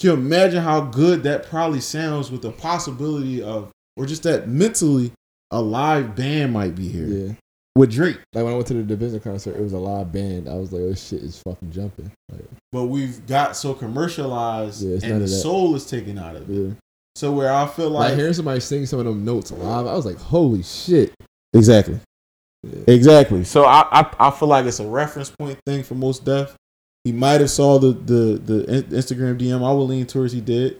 Can 0.00 0.08
you 0.10 0.12
imagine 0.14 0.62
how 0.62 0.80
good 0.82 1.22
that 1.24 1.46
probably 1.46 1.80
sounds 1.80 2.30
with 2.30 2.42
the 2.42 2.50
possibility 2.52 3.42
of 3.42 3.70
or 3.96 4.06
just 4.06 4.22
that 4.24 4.48
mentally 4.48 5.12
a 5.50 5.60
live 5.60 6.16
band 6.16 6.52
might 6.52 6.74
be 6.74 6.88
here 6.88 7.06
Yeah. 7.06 7.32
with 7.76 7.90
Drake. 7.92 8.18
Like 8.32 8.44
when 8.44 8.52
I 8.52 8.56
went 8.56 8.66
to 8.68 8.74
the 8.74 8.82
Division 8.82 9.20
concert, 9.20 9.54
it 9.56 9.62
was 9.62 9.72
a 9.72 9.78
live 9.78 10.10
band. 10.12 10.48
I 10.48 10.54
was 10.54 10.72
like, 10.72 10.82
oh, 10.82 10.94
shit 10.94 11.22
is 11.22 11.38
fucking 11.46 11.70
jumping. 11.72 12.10
Like, 12.30 12.44
But 12.72 12.84
we've 12.84 13.24
got 13.26 13.56
so 13.56 13.74
commercialized 13.74 14.82
Yeah, 14.82 14.98
and 15.02 15.22
the 15.22 15.28
soul 15.28 15.74
is 15.76 15.86
taken 15.86 16.18
out 16.18 16.36
of 16.36 16.48
it. 16.48 16.52
yeah. 16.54 16.70
So 17.14 17.30
where 17.32 17.52
I 17.52 17.66
feel 17.66 17.90
Like, 17.90 18.10
like, 18.10 18.18
hearing 18.18 18.32
somebody 18.32 18.60
sing 18.60 18.86
some 18.86 18.98
of 18.98 19.04
them 19.04 19.24
notes 19.24 19.50
live, 19.52 19.86
I 19.86 19.94
was 19.94 20.06
like, 20.06 20.16
holy 20.18 20.62
shit. 20.62 21.12
exactly, 21.52 22.00
Yeah. 22.62 22.84
exactly. 22.86 23.44
So 23.44 23.64
I, 23.64 23.86
I 23.90 24.28
I 24.28 24.30
feel 24.30 24.48
like 24.48 24.64
it's 24.66 24.80
a 24.80 24.86
reference 24.86 25.30
point 25.30 25.58
thing 25.66 25.82
for 25.82 25.94
Mos 25.94 26.18
Def. 26.18 26.56
He 27.04 27.12
might 27.12 27.40
have 27.40 27.50
saw 27.50 27.78
the 27.78 27.92
the 27.92 28.38
the 28.42 28.82
Instagram 28.90 29.38
DM. 29.38 29.62
I 29.62 29.72
would 29.72 29.84
lean 29.84 30.06
towards 30.06 30.32
he 30.32 30.40
did. 30.40 30.78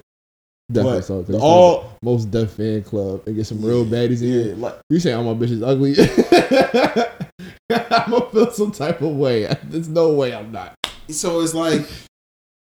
Definitely 0.71 1.03
saw 1.03 1.19
it. 1.21 1.27
'cause 1.27 1.35
the 1.35 1.41
all 1.41 1.93
Mos 2.03 2.25
Def 2.25 2.53
fan 2.53 2.83
club 2.83 3.23
and 3.27 3.37
get 3.37 3.47
some 3.47 3.61
real 3.63 3.85
Yeah, 3.85 3.91
baddies 3.99 4.23
in 4.23 4.29
yeah, 4.29 4.43
here. 4.45 4.55
like 4.57 4.79
You 4.89 5.01
say 5.01 5.13
all 5.13 5.25
my 5.25 5.35
bitches 5.35 5.63
ugly. 5.63 5.95
I'm 7.71 8.11
gonna 8.11 8.31
feel 8.31 8.51
some 8.53 8.73
type 8.73 9.01
of 9.03 9.15
way. 9.17 9.55
There's 9.65 9.89
no 9.89 10.13
way 10.13 10.35
I'm 10.35 10.51
not. 10.53 10.75
so 11.11 11.41
it's 11.41 11.53
like 11.55 11.87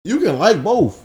you 0.05 0.21
can 0.21 0.39
like 0.39 0.63
both. 0.63 1.05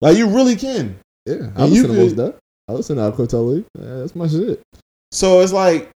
Like 0.00 0.16
you 0.18 0.28
really 0.28 0.56
can. 0.56 0.98
Yeah, 1.26 1.50
I 1.56 1.64
listen 1.64 1.88
to 1.88 1.94
Mos 1.94 2.12
Def. 2.12 2.34
I 2.68 2.72
listen 2.72 2.96
to 2.96 3.02
Talib 3.02 3.28
Kweli. 3.28 3.64
Yeah, 3.78 3.94
that's 3.96 4.14
my 4.14 4.28
shit. 4.28 4.60
So 5.12 5.40
it's 5.40 5.52
like 5.52 5.90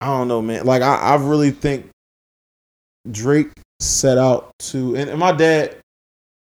I 0.00 0.06
don't 0.06 0.28
know, 0.28 0.42
man. 0.42 0.64
Like 0.64 0.82
I, 0.82 0.96
I 0.96 1.14
really 1.16 1.50
think 1.50 1.88
Drake 3.10 3.50
set 3.80 4.18
out 4.18 4.52
to 4.58 4.96
and, 4.96 5.10
and 5.10 5.18
my 5.18 5.32
dad 5.32 5.76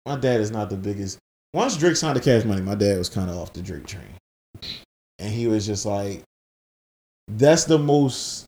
my 0.07 0.17
dad 0.17 0.41
is 0.41 0.51
not 0.51 0.71
the 0.71 0.77
biggest 0.77 1.19
once 1.53 1.77
Drake 1.77 1.97
signed 1.97 2.17
the 2.17 2.21
cash 2.21 2.45
money, 2.45 2.63
my 2.63 2.75
dad 2.75 2.99
was 2.99 3.09
kinda 3.09 3.33
off 3.33 3.53
the 3.53 3.63
Drake 3.63 3.87
train. 3.87 4.15
And 5.19 5.33
he 5.33 5.47
was 5.47 5.67
just 5.67 5.85
like 5.85 6.23
that's 7.27 7.65
the 7.65 7.79
most 7.79 8.47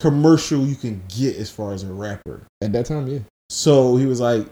commercial 0.00 0.64
you 0.64 0.76
can 0.76 1.02
get 1.08 1.36
as 1.36 1.50
far 1.50 1.72
as 1.72 1.82
a 1.82 1.92
rapper. 1.92 2.46
At 2.62 2.72
that 2.72 2.86
time, 2.86 3.06
yeah. 3.06 3.18
So 3.50 3.96
he 3.96 4.06
was 4.06 4.20
like, 4.20 4.46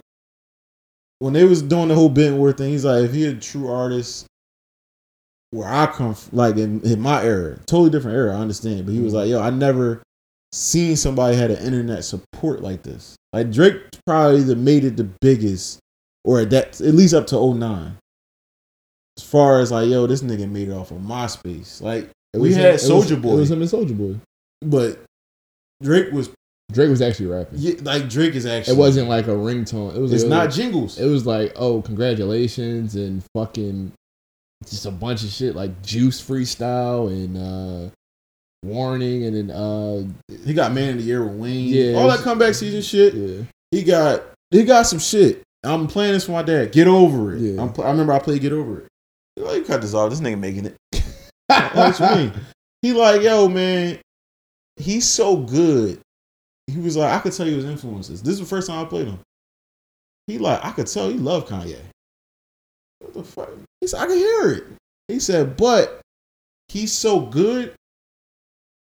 when 1.19 1.32
they 1.32 1.45
was 1.45 1.62
doing 1.62 1.89
the 1.89 1.95
whole 1.95 2.09
Bentworth 2.09 2.59
thing, 2.59 2.70
he's 2.70 2.85
like, 2.85 3.05
if 3.05 3.12
he 3.12 3.27
a 3.27 3.35
true 3.35 3.69
artist, 3.69 4.27
where 5.51 5.69
I 5.69 5.86
come 5.86 6.15
from, 6.15 6.36
like 6.36 6.57
in, 6.57 6.81
in 6.82 7.01
my 7.01 7.23
era, 7.23 7.59
totally 7.66 7.90
different 7.90 8.16
era, 8.16 8.36
I 8.36 8.40
understand. 8.40 8.86
But 8.86 8.93
he 8.93 9.01
was 9.01 9.12
mm-hmm. 9.12 9.20
like, 9.20 9.28
yo, 9.31 9.40
I 9.40 9.51
never 9.51 10.03
seen 10.53 10.97
somebody 10.97 11.36
had 11.36 11.51
an 11.51 11.65
internet 11.65 12.05
support 12.05 12.62
like 12.62 12.82
this. 12.82 13.16
Like 13.32 13.51
Drake 13.51 13.77
probably 14.07 14.43
that 14.43 14.59
made 14.59 14.85
it 14.85 14.97
the 14.97 15.09
biggest, 15.20 15.81
or 16.24 16.40
at 16.40 16.51
that 16.51 16.81
at 16.81 16.95
least 16.95 17.15
up 17.15 17.27
to 17.28 17.55
09. 17.55 17.97
As 19.19 19.24
far 19.24 19.61
as 19.61 19.73
like, 19.73 19.89
yo, 19.89 20.07
this 20.07 20.23
nigga 20.23 20.49
made 20.49 20.69
it 20.69 20.73
off 20.73 20.90
of 20.90 20.99
MySpace. 20.99 21.82
Like 21.82 22.11
we 22.35 22.53
had 22.53 22.61
him- 22.61 22.69
it 22.69 22.73
was- 22.74 23.11
Soulja 23.11 23.20
Boy, 23.20 23.32
It 23.32 23.36
was 23.36 23.51
him 23.51 23.62
and 23.62 23.70
Soulja 23.70 23.97
Boy. 23.97 24.20
but 24.62 25.03
Drake 25.82 26.12
was 26.12 26.31
Drake 26.73 26.90
was 26.90 27.01
actually 27.01 27.27
rapping. 27.27 27.59
yeah, 27.59 27.74
like 27.82 28.09
Drake 28.11 28.35
is 28.35 28.45
actually. 28.45 28.74
It 28.74 28.78
wasn't 28.78 29.09
like 29.09 29.27
a 29.27 29.31
ringtone. 29.32 29.97
It 29.97 30.01
was. 30.01 30.12
It's 30.12 30.24
it 30.24 30.28
not 30.28 30.47
was- 30.47 30.57
jingles. 30.57 30.99
It 30.99 31.07
was 31.07 31.27
like, 31.27 31.53
oh, 31.57 31.81
congratulations 31.82 32.95
and 32.95 33.23
fucking 33.35 33.93
just 34.69 34.86
a 34.86 34.90
bunch 34.90 35.23
of 35.23 35.31
shit 35.31 35.55
like 35.55 35.82
Juice 35.82 36.20
freestyle 36.20 37.07
and 37.09 37.36
uh 37.36 37.90
warning 38.65 39.24
and 39.24 39.36
then 39.36 39.51
uh 39.57 40.03
He 40.45 40.53
got 40.53 40.73
Man 40.73 40.90
of 40.90 40.99
the 40.99 41.05
Year 41.05 41.24
with 41.24 41.35
Wayne. 41.39 41.69
Yeah. 41.69 41.93
All 41.95 42.09
that 42.09 42.20
comeback 42.20 42.55
season 42.55 42.82
shit. 42.82 43.15
yeah 43.15 43.45
He 43.70 43.85
got 43.85 44.23
he 44.51 44.65
got 44.65 44.82
some 44.82 44.99
shit. 44.99 45.43
I'm 45.65 45.86
playing 45.86 46.12
this 46.15 46.27
for 46.27 46.32
my 46.32 46.43
dad. 46.43 46.73
Get 46.73 46.89
over 46.89 47.35
it. 47.35 47.40
Yeah. 47.40 47.62
I'm 47.62 47.73
pl- 47.73 47.85
I 47.85 47.90
remember 47.90 48.12
I 48.12 48.19
played 48.19 48.43
Get 48.43 48.53
Over 48.53 48.81
It. 48.81 48.86
He 49.36 49.43
like, 49.43 49.66
cut 49.66 49.81
this 49.81 49.95
off. 49.95 50.11
This 50.11 50.20
nigga 50.20 50.39
making 50.39 50.66
it. 50.66 50.77
what 51.49 51.99
you 52.01 52.07
mean? 52.16 52.32
He 52.82 52.93
like, 52.93 53.23
yo, 53.23 53.49
man, 53.49 53.99
he's 54.77 55.09
so 55.09 55.36
good. 55.36 56.01
He 56.70 56.78
was 56.78 56.97
like, 56.97 57.12
I 57.12 57.19
could 57.20 57.32
tell 57.32 57.49
you 57.49 57.57
his 57.57 57.65
influences. 57.65 58.23
This 58.23 58.35
is 58.35 58.40
the 58.40 58.47
first 58.47 58.69
time 58.69 58.85
I 58.85 58.89
played 58.89 59.07
him. 59.09 59.19
He 60.27 60.39
like, 60.39 60.62
I 60.65 60.70
could 60.73 60.86
tell 60.86 61.09
he 61.09 61.15
loved 61.16 61.49
Kanye. 61.49 61.78
What 63.01 63.15
the 63.15 63.23
fuck? 63.24 63.49
He 63.81 63.86
said, 63.86 64.01
I 64.01 64.07
can 64.07 64.16
hear 64.16 64.51
it. 64.53 64.65
He 65.09 65.19
said, 65.20 65.57
but 65.57 66.01
he's 66.69 66.93
so 66.93 67.20
good, 67.20 67.74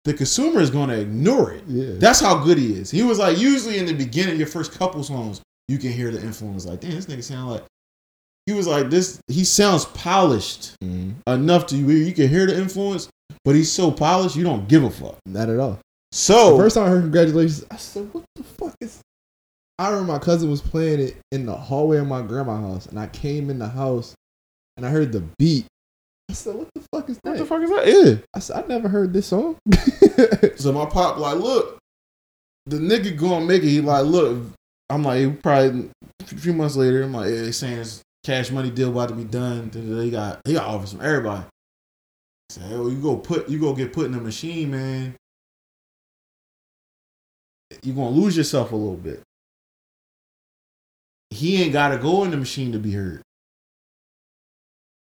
the 0.05 0.15
consumer 0.15 0.61
is 0.61 0.71
gonna 0.71 0.95
ignore 0.99 1.53
it. 1.53 1.65
yeah 1.67 1.95
That's 1.97 2.21
how 2.21 2.43
good 2.45 2.59
he 2.59 2.75
is. 2.75 2.91
He 2.91 3.03
was 3.03 3.19
like, 3.19 3.39
usually 3.39 3.79
in 3.79 3.87
the 3.87 3.93
beginning, 3.95 4.37
your 4.39 4.47
first 4.47 4.73
couple 4.79 5.03
songs, 5.03 5.41
you 5.69 5.79
can 5.79 5.91
hear 5.93 6.11
the 6.13 6.21
influence. 6.21 6.65
Like, 6.67 6.81
damn, 6.81 6.93
this 6.93 7.07
nigga 7.07 7.23
sound 7.25 7.51
like. 7.51 7.65
He 8.47 8.53
was 8.53 8.67
like 8.67 8.91
this. 8.91 9.21
He 9.29 9.45
sounds 9.45 9.85
polished 9.87 10.75
Mhm. 10.83 11.15
enough 11.29 11.67
to 11.69 11.77
you. 11.77 11.87
you 11.91 12.13
can 12.13 12.29
hear 12.29 12.47
the 12.47 12.57
influence, 12.57 13.09
but 13.45 13.55
he's 13.55 13.71
so 13.71 13.91
polished 13.93 14.35
you 14.37 14.43
don't 14.45 14.69
give 14.69 14.83
a 14.85 14.91
fuck. 14.91 15.17
not 15.27 15.49
at 15.49 15.59
all. 15.61 15.79
So 16.13 16.57
The 16.57 16.63
first 16.63 16.77
time 16.77 16.85
I 16.85 16.89
heard 16.91 17.03
congratulations, 17.03 17.65
I 17.71 17.77
said, 17.77 18.13
"What 18.13 18.25
the 18.37 18.43
fuck 18.43 18.75
is?" 18.81 19.01
I 19.79 19.89
remember 19.89 20.13
my 20.13 20.19
cousin 20.19 20.51
was 20.51 20.61
playing 20.61 21.01
it 21.01 21.17
in 21.33 21.47
the 21.47 21.57
hallway 21.57 21.97
of 21.97 22.07
my 22.07 22.21
grandma's 22.21 22.61
house, 22.61 22.87
and 22.87 23.01
I 23.01 23.07
came 23.07 23.49
in 23.49 23.59
the 23.59 23.69
house, 23.69 24.15
and 24.77 24.85
I 24.87 24.91
heard 24.91 25.11
the 25.13 25.25
beat. 25.39 25.67
I 26.31 26.35
said, 26.35 26.55
"What 26.55 26.69
the 26.75 26.83
fuck 26.93 27.09
is 27.09 27.19
that?" 27.25 27.31
what 27.31 27.39
the 27.39 27.47
fuck 27.47 27.63
is 27.63 27.71
that? 27.71 27.87
Yeah. 27.87 28.15
I 28.35 28.39
said, 28.41 28.63
"I 28.63 28.67
never 28.69 28.89
heard 28.89 29.13
this 29.13 29.27
song." 29.27 29.57
So 30.57 30.71
my 30.73 30.85
pop 30.85 31.17
like, 31.19 31.39
look, 31.39 31.79
the 32.67 32.77
nigga 32.77 33.17
gonna 33.17 33.45
make 33.45 33.63
it. 33.63 33.69
He 33.69 33.81
like, 33.81 34.05
look, 34.05 34.43
I'm 34.91 35.03
like, 35.03 35.43
probably 35.43 35.91
a 36.21 36.25
few 36.25 36.53
months 36.53 36.77
later, 36.77 37.03
I'm 37.03 37.13
like, 37.13 37.31
yeah, 37.31 37.43
they 37.43 37.53
saying 37.53 37.79
this 37.79 38.03
cash 38.23 38.51
money 38.51 38.71
deal 38.71 38.91
about 38.91 39.09
to 39.09 39.15
be 39.15 39.25
done. 39.25 39.71
They 39.73 40.11
got 40.11 40.41
he 40.47 40.53
got 40.53 40.67
offers 40.67 40.93
from 40.93 41.01
everybody. 41.01 41.45
Say, 42.51 42.61
oh, 42.73 42.89
you 42.89 43.01
go 43.01 43.17
put 43.17 43.49
you 43.49 43.59
go 43.59 43.75
get 43.75 43.93
put 43.93 44.07
in 44.07 44.13
the 44.13 44.21
machine, 44.21 44.71
man. 44.71 45.17
You're 47.83 47.97
gonna 47.97 48.11
lose 48.11 48.37
yourself 48.37 48.73
a 48.73 48.77
little 48.77 48.97
bit. 48.97 49.23
He 51.31 51.63
ain't 51.63 51.73
gotta 51.73 51.99
go 51.99 52.25
in 52.25 52.31
the 52.31 52.37
machine 52.37 52.73
to 52.73 52.79
be 52.79 52.93
heard. 52.93 53.23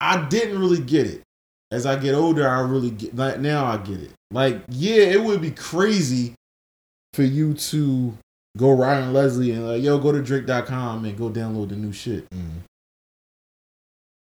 I 0.00 0.26
didn't 0.28 0.58
really 0.58 0.80
get 0.80 1.06
it. 1.06 1.22
As 1.70 1.84
I 1.84 1.96
get 1.96 2.14
older, 2.14 2.48
I 2.48 2.60
really 2.60 2.90
get 2.90 3.14
like 3.14 3.40
now 3.40 3.66
I 3.66 3.76
get 3.78 4.00
it. 4.00 4.12
Like, 4.30 4.62
yeah, 4.68 5.02
it 5.04 5.22
would 5.22 5.40
be 5.40 5.50
crazy 5.50 6.34
for 7.14 7.22
you 7.22 7.54
to 7.54 8.14
go 8.56 8.72
Ryan 8.72 9.12
Leslie 9.12 9.52
and 9.52 9.66
like, 9.66 9.82
yo, 9.82 9.98
go 9.98 10.12
to 10.12 10.22
Drake.com 10.22 11.04
and 11.04 11.16
go 11.16 11.30
download 11.30 11.70
the 11.70 11.76
new 11.76 11.92
shit. 11.92 12.28
Mm. 12.30 12.62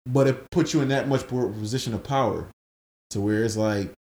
But 0.06 0.28
it 0.28 0.50
puts 0.50 0.72
you 0.72 0.80
in 0.80 0.88
that 0.88 1.08
much 1.08 1.26
position 1.26 1.94
of 1.94 2.02
power 2.02 2.48
to 3.10 3.20
where 3.20 3.44
it's 3.44 3.56
like, 3.56 3.92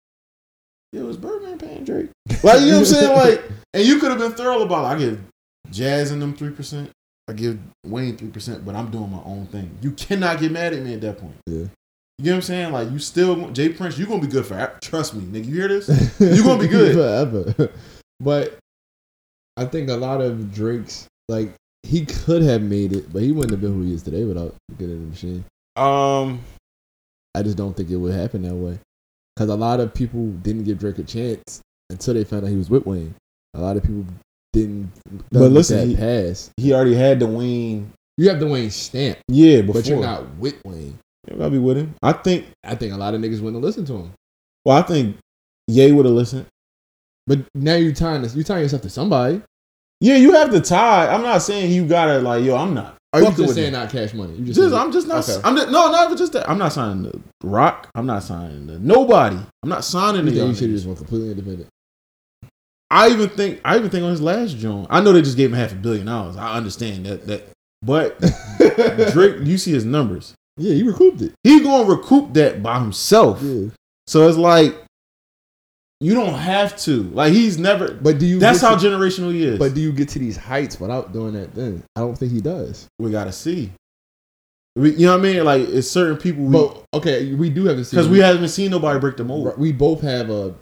yo, 0.93 1.09
is 1.09 1.17
Birdman 1.17 1.38
paying 1.59 1.85
Drake? 1.85 2.11
Like, 2.43 2.61
you 2.61 2.67
know 2.67 2.73
what 2.73 2.79
I'm 2.79 2.85
saying? 2.85 3.17
Like, 3.17 3.45
and 3.75 3.85
you 3.85 3.99
could 3.99 4.11
have 4.11 4.19
been 4.19 4.33
thorough 4.33 4.63
about 4.63 4.85
it. 4.85 4.97
I 4.97 4.99
give 4.99 5.21
Jazz 5.71 6.11
and 6.11 6.21
them 6.21 6.37
3%. 6.37 6.89
I 7.29 7.33
give 7.35 7.59
Wayne 7.85 8.17
3%, 8.17 8.65
but 8.65 8.75
I'm 8.75 8.91
doing 8.91 9.11
my 9.11 9.23
own 9.25 9.47
thing. 9.47 9.77
You 9.83 9.93
cannot 9.93 10.41
get 10.41 10.51
mad 10.51 10.73
at 10.73 10.83
me 10.83 10.95
at 10.95 11.01
that 11.03 11.19
point. 11.19 11.37
Yeah. 11.47 11.67
You 12.21 12.25
know 12.25 12.33
what 12.33 12.35
I'm 12.37 12.43
saying? 12.43 12.73
Like, 12.73 12.91
you 12.91 12.99
still, 12.99 13.51
J. 13.51 13.69
Prince, 13.69 13.99
you're 13.99 14.09
going 14.09 14.21
to 14.21 14.27
be 14.27 14.33
good 14.33 14.47
for, 14.47 14.79
trust 14.81 15.15
me, 15.15 15.23
nigga. 15.25 15.47
You 15.47 15.55
hear 15.55 15.69
this? 15.69 15.89
You're 16.21 16.45
gonna 16.45 16.61
be 16.61 16.69
good. 16.69 16.95
forever. 16.95 17.73
But 18.21 18.59
I 19.57 19.65
think 19.65 19.91
a 19.91 19.95
lot 19.95 20.21
of 20.21 20.53
Drake's 20.53 21.07
like 21.29 21.53
he 21.85 22.05
could 22.05 22.43
have 22.43 22.63
made 22.63 22.93
it, 22.93 23.13
but 23.13 23.23
he 23.23 23.31
wouldn't 23.31 23.53
have 23.53 23.61
been 23.61 23.75
who 23.75 23.83
he 23.83 23.95
is 23.95 24.03
today 24.03 24.25
without 24.25 24.57
getting 24.77 24.97
in 24.97 25.03
the 25.03 25.11
machine. 25.11 25.45
Um, 25.77 26.41
I 27.33 27.45
just 27.45 27.57
don't 27.57 27.77
think 27.77 27.91
it 27.91 27.97
would 27.97 28.13
happen 28.13 28.43
that 28.43 28.57
way 28.57 28.81
because 29.39 29.51
a 29.51 29.55
lot 29.55 29.79
of 29.79 29.95
people 29.95 30.27
didn't 30.43 30.65
give 30.65 30.81
Drake 30.81 30.99
a 30.99 31.05
chance 31.05 31.61
until 31.91 32.15
they 32.15 32.25
found 32.25 32.45
out 32.45 32.51
he 32.51 32.57
was 32.57 32.69
with 32.71 32.85
Wayne. 32.85 33.15
A 33.55 33.61
lot 33.61 33.77
of 33.77 33.85
people 33.85 34.05
didn't. 34.53 34.91
But 35.31 35.53
listen, 35.53 35.79
that 35.79 35.87
he- 35.87 35.95
pass. 35.95 36.51
he 36.57 36.73
already 36.73 36.95
had 36.97 37.21
the 37.21 37.29
Wayne. 37.29 37.93
You 38.17 38.29
have 38.31 38.41
the 38.41 38.49
Wayne 38.49 38.69
stamp, 38.71 39.19
Yeah, 39.29 39.61
before. 39.61 39.75
but 39.83 39.89
you're 39.89 40.01
not 40.01 40.29
with 40.39 40.57
Wayne. 40.65 40.99
You 41.31 41.37
gotta 41.37 41.51
be 41.53 41.59
with 41.59 41.77
him. 41.77 41.95
I 42.03 42.15
think. 42.15 42.47
I 42.65 42.75
think 42.75 42.93
a 42.93 42.97
lot 42.97 43.15
of 43.15 43.21
niggas 43.21 43.41
wouldn't 43.41 43.63
listen 43.63 43.85
to 43.87 43.93
him. 43.93 44.11
Well, 44.65 44.77
I 44.77 44.83
think 44.83 45.17
Ye 45.69 45.93
would 45.93 46.05
have 46.07 46.15
listened. 46.15 46.47
But 47.29 47.41
now 47.55 47.77
you're 47.77 47.93
tying 47.93 48.23
this. 48.23 48.35
You 48.35 48.43
tying 48.43 48.63
yourself 48.63 48.83
to 48.83 48.91
somebody. 48.91 49.41
Yeah, 50.01 50.17
you 50.17 50.33
have 50.33 50.51
to 50.51 50.61
tie. 50.61 51.07
I'm 51.15 51.23
not 51.23 51.43
saying 51.43 51.71
you 51.71 51.87
gotta 51.87 52.19
like, 52.21 52.43
yo, 52.45 52.57
I'm 52.57 52.75
not. 52.75 52.97
Are 53.13 53.23
you 53.23 53.33
just 53.33 53.55
saying 53.55 53.73
not 53.73 53.91
cash 53.91 54.13
money? 54.13 54.35
You 54.35 54.45
just, 54.45 54.61
Just, 54.61 54.75
I'm 54.75 54.93
just 54.93 55.07
not. 55.07 55.27
Okay. 55.27 55.41
I'm 55.43 55.57
just, 55.57 55.71
no, 55.71 55.91
not 55.91 56.17
just 56.19 56.33
that. 56.35 56.49
I'm 56.49 56.59
not 56.59 56.73
signing 56.75 57.05
the 57.05 57.21
Rock. 57.43 57.89
I'm 57.95 58.05
not 58.05 58.23
signing 58.23 58.67
the 58.67 58.79
nobody. 58.79 59.39
I'm 59.63 59.69
not 59.69 59.85
signing 59.85 60.27
the. 60.27 60.33
you 60.33 60.55
should 60.55 60.71
just 60.71 60.85
went 60.87 60.99
completely 60.99 61.31
independent. 61.31 61.69
I 62.91 63.09
even 63.09 63.31
think. 63.31 63.61
I 63.65 63.77
even 63.77 63.89
think 63.91 64.05
on 64.05 64.11
his 64.11 64.21
last 64.21 64.59
joint. 64.59 64.89
I 64.91 65.01
know 65.01 65.13
they 65.13 65.23
just 65.23 65.37
gave 65.37 65.51
him 65.51 65.57
half 65.57 65.73
a 65.73 65.77
billion 65.77 66.07
dollars. 66.07 66.37
I 66.37 66.57
understand 66.57 67.07
that. 67.07 67.27
That, 67.27 67.49
but 67.83 68.19
Drake, 69.13 69.37
you 69.41 69.57
see 69.57 69.73
his 69.73 69.85
numbers. 69.85 70.35
Yeah, 70.59 70.75
you 70.75 70.91
recouped 70.91 71.23
it. 71.23 71.33
He 71.45 71.61
gonna 71.61 71.89
recoup 71.89 72.35
that 72.35 72.63
by 72.63 72.79
himself. 72.81 73.41
Yeah. 73.43 73.69
So 74.07 74.29
it's 74.29 74.37
like 74.39 74.75
you 76.01 76.15
don't 76.15 76.35
have 76.35 76.77
to. 76.83 77.03
Like 77.05 77.33
he's 77.33 77.59
never. 77.59 77.93
But 77.95 78.19
do 78.19 78.27
you? 78.27 78.39
That's 78.39 78.61
how 78.61 78.77
to- 78.77 78.87
generational 78.87 79.33
he 79.33 79.45
is. 79.45 79.59
But 79.59 79.75
do 79.75 79.81
you 79.81 79.93
get 79.93 80.09
to 80.11 80.19
these 80.19 80.37
heights 80.37 80.79
without 80.81 81.13
doing 81.13 81.33
that? 81.35 81.53
thing? 81.55 81.83
I 81.97 82.01
don't 82.01 82.17
think 82.17 82.33
he 82.33 82.41
does. 82.41 82.87
we 82.99 83.11
gotta 83.11 83.33
see. 83.33 83.73
We, 84.77 84.93
you 84.95 85.07
know 85.07 85.17
what 85.19 85.27
I 85.27 85.33
mean? 85.33 85.45
Like 85.45 85.63
it's 85.69 85.91
certain 85.91 86.17
people 86.19 86.45
we 86.45 86.53
But 86.53 86.85
okay, 86.95 87.35
we 87.35 87.51
do 87.51 87.65
have 87.65 87.77
to 87.79 87.85
see 87.85 87.97
because 87.97 88.09
we 88.09 88.21
haven't 88.21 88.49
seen 88.49 88.71
nobody 88.71 89.01
break 89.01 89.17
the 89.17 89.25
mold. 89.25 89.59
we 89.59 89.73
both 89.73 90.01
have 90.03 90.31
a 90.31 90.55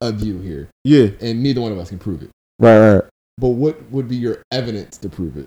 a 0.00 0.10
view 0.12 0.38
here, 0.40 0.68
Yeah, 0.84 1.08
and 1.20 1.42
neither 1.42 1.60
one 1.60 1.70
of 1.72 1.78
us 1.78 1.88
can 1.90 1.98
prove 1.98 2.22
it. 2.22 2.30
right, 2.58 2.94
right. 2.94 3.04
But 3.38 3.48
what 3.50 3.80
would 3.92 4.08
be 4.08 4.16
your 4.16 4.42
evidence 4.52 4.96
to 4.98 5.08
prove 5.08 5.36
it? 5.36 5.46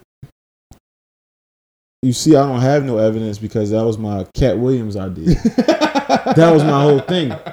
You 2.02 2.14
see, 2.14 2.36
I 2.36 2.46
don't 2.48 2.62
have 2.62 2.84
no 2.86 2.98
evidence 2.98 3.38
because 3.38 3.70
that 3.72 3.84
was 3.84 3.98
my 3.98 4.26
Cat 4.34 4.58
Williams 4.58 4.96
idea. 4.98 5.36
that 5.36 6.52
was 6.54 6.64
my 6.64 6.82
whole 6.82 7.00
thing. 7.00 7.34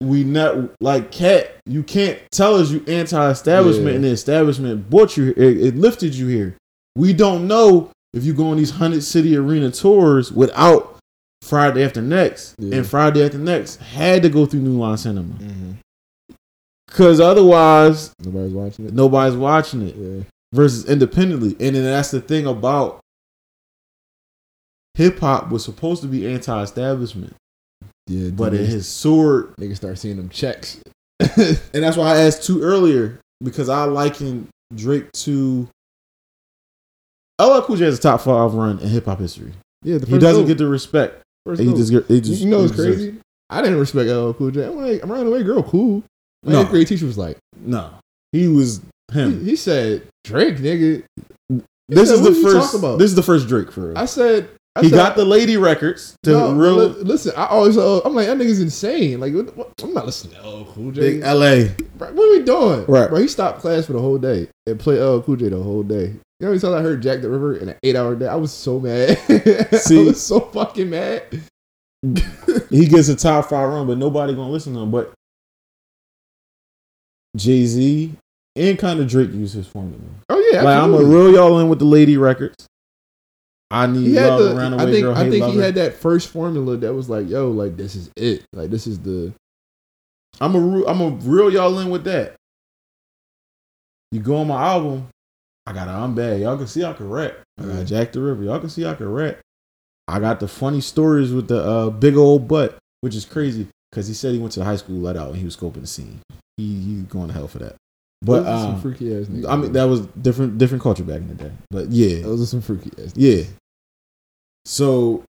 We 0.00 0.24
not 0.24 0.70
like 0.80 1.10
Cat. 1.10 1.56
You 1.66 1.82
can't 1.82 2.18
tell 2.30 2.56
us 2.56 2.70
you 2.70 2.84
anti-establishment, 2.86 3.88
Yeah. 3.88 3.94
and 3.94 4.04
the 4.04 4.08
establishment 4.08 4.90
brought 4.90 5.16
you. 5.16 5.30
It, 5.36 5.38
it 5.58 5.76
lifted 5.76 6.14
you 6.14 6.26
here. 6.26 6.56
We 6.96 7.12
don't 7.12 7.46
know 7.48 7.90
if 8.12 8.24
you 8.24 8.34
go 8.34 8.48
on 8.48 8.56
these 8.56 8.70
hundred 8.70 9.02
city 9.02 9.36
arena 9.36 9.70
tours 9.70 10.30
without 10.30 10.98
Friday 11.42 11.84
after 11.84 12.02
next, 12.02 12.54
Yeah. 12.58 12.78
and 12.78 12.86
Friday 12.86 13.24
after 13.24 13.38
next 13.38 13.76
had 13.76 14.22
to 14.22 14.28
go 14.28 14.46
through 14.46 14.60
New 14.60 14.78
Line 14.78 14.96
Cinema 14.96 15.34
mm-hmm. 15.34 15.72
because 16.86 17.20
otherwise 17.20 18.12
Nobody's 18.24 18.52
watching 18.52 18.86
it. 18.86 18.94
nobody's 18.94 19.36
watching 19.36 19.82
it 19.88 19.94
Yeah. 19.96 20.22
versus 20.52 20.84
independently. 20.88 21.50
And 21.60 21.76
then 21.76 21.84
that's 21.84 22.10
the 22.10 22.20
thing 22.20 22.46
about 22.46 23.00
hip 24.94 25.18
hop 25.18 25.50
was 25.50 25.64
supposed 25.64 26.02
to 26.02 26.08
be 26.08 26.26
anti-establishment, 26.32 27.34
Yeah, 28.06 28.30
but 28.30 28.52
it 28.54 28.68
has 28.68 28.86
soared. 28.86 29.54
niggas 29.56 29.76
start 29.76 29.98
seeing 29.98 30.16
them 30.16 30.28
checks. 30.28 30.80
And 31.36 31.82
that's 31.82 31.96
why 31.96 32.14
I 32.14 32.18
asked 32.22 32.44
two 32.44 32.62
earlier 32.62 33.18
because 33.42 33.68
I 33.68 33.84
liken 33.84 34.48
Drake 34.74 35.10
to 35.12 35.68
LL 37.40 37.60
Cool 37.62 37.76
J 37.76 37.84
has 37.86 37.98
a 37.98 38.02
top 38.02 38.20
five 38.20 38.54
run 38.54 38.78
in 38.80 38.88
hip 38.88 39.06
hop 39.06 39.18
history. 39.20 39.52
yeah, 39.82 39.98
the 39.98 40.06
He 40.06 40.18
doesn't 40.18 40.46
get 40.46 40.58
the 40.58 40.66
respect. 40.66 41.22
first 41.46 41.60
He 41.60 41.72
just, 41.72 41.92
he 42.08 42.20
just 42.20 42.40
you 42.42 42.50
know 42.50 42.58
he 42.60 42.64
it's 42.66 42.76
deserves- 42.76 42.96
crazy. 42.96 43.18
I 43.50 43.60
didn't 43.62 43.78
respect 43.78 44.08
LL 44.10 44.32
Cool 44.32 44.50
J. 44.50 44.64
I'm 44.66 44.76
like, 44.76 45.02
I'm 45.02 45.10
running 45.10 45.26
away, 45.28 45.42
girl, 45.42 45.62
cool. 45.62 46.02
My 46.44 46.52
No. 46.52 46.60
eighth 46.62 46.70
grade 46.70 46.86
teacher 46.88 47.06
was 47.06 47.18
like, 47.18 47.38
No, 47.60 47.90
he 48.32 48.48
was 48.48 48.80
he, 49.12 49.18
him. 49.20 49.44
he 49.44 49.56
said, 49.56 50.02
Drake, 50.24 50.56
nigga. 50.56 51.04
This 51.88 52.08
said, 52.08 52.18
is 52.18 52.22
the 52.22 52.34
first. 52.34 52.74
about?" 52.74 52.98
This 52.98 53.10
is 53.10 53.16
the 53.16 53.22
first 53.22 53.46
Drake 53.48 53.70
for 53.70 53.88
real. 53.88 53.98
I 53.98 54.06
said, 54.06 54.48
I 54.76 54.82
he 54.82 54.88
said, 54.88 54.96
got 54.96 55.16
the 55.16 55.24
lady 55.24 55.56
records 55.56 56.16
to 56.24 56.32
no, 56.32 56.52
real 56.52 56.74
li- 56.74 57.02
listen, 57.02 57.32
I 57.36 57.46
always, 57.46 57.78
uh, 57.78 58.00
I'm 58.04 58.14
like, 58.14 58.26
that 58.26 58.36
nigga's 58.36 58.60
insane. 58.60 59.20
Like, 59.20 59.32
what, 59.32 59.56
what, 59.56 59.72
I'm 59.80 59.94
not 59.94 60.04
listening 60.04 60.34
to 60.34 60.48
LL 60.48 60.64
Cool 60.64 60.90
J. 60.90 61.00
big 61.00 61.22
LA. 61.22 61.74
Bro, 61.96 62.12
what 62.12 62.24
are 62.24 62.38
we 62.38 62.42
doing? 62.42 62.84
Right. 62.86 63.08
Bro, 63.08 63.20
he 63.20 63.28
stopped 63.28 63.60
class 63.60 63.86
for 63.86 63.92
the 63.92 64.00
whole 64.00 64.18
day 64.18 64.48
and 64.66 64.80
played 64.80 64.98
LL 65.00 65.20
Cool 65.20 65.36
J 65.36 65.48
the 65.48 65.62
whole 65.62 65.84
day. 65.84 66.14
You 66.40 66.48
know 66.48 66.58
times 66.58 66.64
I 66.64 66.82
heard 66.82 67.00
Jack 67.00 67.20
the 67.20 67.30
Ripper 67.30 67.54
in 67.54 67.68
an 67.68 67.76
eight 67.84 67.94
hour 67.94 68.16
day? 68.16 68.26
I 68.26 68.34
was 68.34 68.52
so 68.52 68.80
mad. 68.80 69.16
See? 69.72 70.00
I 70.00 70.04
was 70.06 70.20
so 70.20 70.40
fucking 70.40 70.90
mad. 70.90 71.22
he 72.70 72.86
gets 72.86 73.08
a 73.08 73.14
top 73.14 73.48
five 73.48 73.68
run, 73.68 73.86
but 73.86 73.96
nobody 73.96 74.34
gonna 74.34 74.50
listen 74.50 74.74
to 74.74 74.80
him. 74.80 74.90
But 74.90 75.12
Jay 77.36 77.64
Z 77.64 78.12
and 78.56 78.78
kind 78.78 79.00
of 79.00 79.08
Drake 79.08 79.32
use 79.32 79.52
his 79.52 79.68
formula. 79.68 80.00
Oh 80.28 80.50
yeah, 80.52 80.62
Like 80.62 80.82
I'm 80.82 80.90
gonna 80.92 81.06
reel 81.06 81.32
y'all 81.32 81.60
in 81.60 81.68
with 81.68 81.78
the 81.78 81.84
lady 81.84 82.16
records. 82.16 82.66
I 83.74 83.86
need 83.86 84.06
He 84.06 84.14
love, 84.14 84.56
the. 84.56 84.76
I 84.78 84.90
think. 84.90 85.02
girl, 85.02 85.14
I 85.14 85.24
hey 85.24 85.30
think 85.30 85.46
he 85.46 85.58
had 85.58 85.74
that 85.74 85.94
first 85.94 86.28
formula 86.28 86.76
that 86.76 86.94
was 86.94 87.10
like, 87.10 87.28
yo, 87.28 87.50
like 87.50 87.76
this 87.76 87.96
is 87.96 88.08
it. 88.16 88.44
Like 88.52 88.70
this 88.70 88.86
is 88.86 89.00
the. 89.00 89.32
I'm 90.40 90.52
gonna 90.52 90.86
I'm 90.86 90.98
gonna 90.98 91.16
reel 91.16 91.52
y'all 91.52 91.76
in 91.80 91.90
with 91.90 92.04
that. 92.04 92.36
You 94.12 94.20
go 94.20 94.36
on 94.36 94.46
my 94.46 94.62
album. 94.62 95.08
I 95.66 95.72
got 95.72 95.88
I'm 95.88 96.14
bad. 96.14 96.40
Y'all 96.40 96.56
can 96.56 96.68
see 96.68 96.84
I 96.84 96.92
can 96.92 97.08
rap. 97.08 97.34
I 97.58 97.64
got 97.64 97.86
Jack 97.86 98.12
the 98.12 98.20
Ripper. 98.20 98.44
Y'all 98.44 98.60
can 98.60 98.70
see 98.70 98.86
I 98.86 98.94
can 98.94 99.10
rap. 99.10 99.38
I 100.06 100.20
got 100.20 100.38
the 100.38 100.46
funny 100.46 100.80
stories 100.80 101.32
with 101.32 101.48
the 101.48 101.60
uh, 101.64 101.90
big 101.90 102.16
old 102.16 102.46
butt, 102.46 102.78
which 103.00 103.16
is 103.16 103.24
crazy 103.24 103.66
because 103.90 104.06
he 104.06 104.14
said 104.14 104.34
he 104.34 104.38
went 104.38 104.52
to 104.52 104.60
the 104.60 104.66
high 104.66 104.76
school 104.76 104.96
let 104.96 105.16
out 105.16 105.30
and 105.30 105.36
he 105.38 105.44
was 105.44 105.56
scoping 105.56 105.80
the 105.80 105.86
scene. 105.86 106.20
He 106.56 106.80
he's 106.80 107.02
going 107.04 107.28
to 107.28 107.34
hell 107.34 107.48
for 107.48 107.58
that. 107.58 107.74
But 108.22 108.46
are 108.46 108.60
some 108.60 108.74
um, 108.74 108.80
freaky 108.80 109.16
ass 109.16 109.26
niggas. 109.26 109.48
I 109.48 109.56
mean 109.56 109.72
that 109.72 109.84
was 109.84 110.02
different 110.06 110.58
different 110.58 110.82
culture 110.82 111.02
back 111.02 111.16
in 111.16 111.28
the 111.28 111.34
day. 111.34 111.52
But 111.70 111.90
yeah, 111.90 112.20
those 112.20 112.40
are 112.42 112.46
some 112.46 112.60
freaky 112.60 112.90
ass. 113.02 113.12
yeah. 113.16 113.42
So 114.64 115.22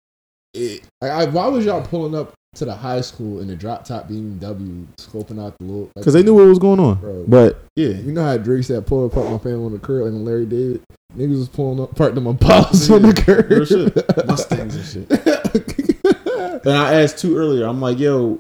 it, 0.53 0.83
Like, 1.01 1.11
I, 1.11 1.25
why 1.25 1.47
was 1.47 1.65
y'all 1.65 1.85
pulling 1.85 2.15
up 2.15 2.33
to 2.55 2.63
the 2.65 2.73
high 2.73 3.01
school 3.01 3.41
in 3.41 3.47
the 3.47 3.55
drop 3.55 3.83
top 3.83 4.07
BMW, 4.07 4.85
scoping 4.97 5.43
out 5.43 5.57
the 5.59 5.65
little? 5.65 5.83
Like, 5.83 5.91
because 5.97 6.13
they 6.13 6.23
knew 6.23 6.33
what 6.33 6.45
was 6.47 6.59
going 6.59 6.79
on. 6.79 6.95
Bro. 6.99 7.25
But 7.27 7.61
yeah, 7.75 7.89
You 7.89 8.11
know 8.13 8.23
how 8.23 8.37
Drake 8.37 8.63
said, 8.63 8.87
"Pull 8.87 9.05
up, 9.05 9.11
park 9.13 9.29
my 9.29 9.37
family 9.37 9.65
on 9.65 9.73
the 9.73 9.79
curb," 9.79 10.05
and 10.07 10.15
when 10.15 10.25
Larry 10.25 10.45
David. 10.45 10.81
Niggas 11.17 11.37
was 11.39 11.49
pulling 11.49 11.79
up, 11.81 11.95
parked 11.95 12.15
them 12.15 12.27
on 12.27 12.33
Impala's 12.35 12.89
on 12.91 13.01
the 13.03 13.13
curb. 13.13 13.49
Real 13.49 13.63
shit. 13.65 13.95
Mustangs 14.27 14.75
and 14.75 15.09
shit. 15.09 15.45
And 16.65 16.73
I 16.73 17.01
asked 17.03 17.19
two 17.19 17.37
earlier. 17.37 17.67
I'm 17.67 17.79
like, 17.79 17.99
yo, 17.99 18.39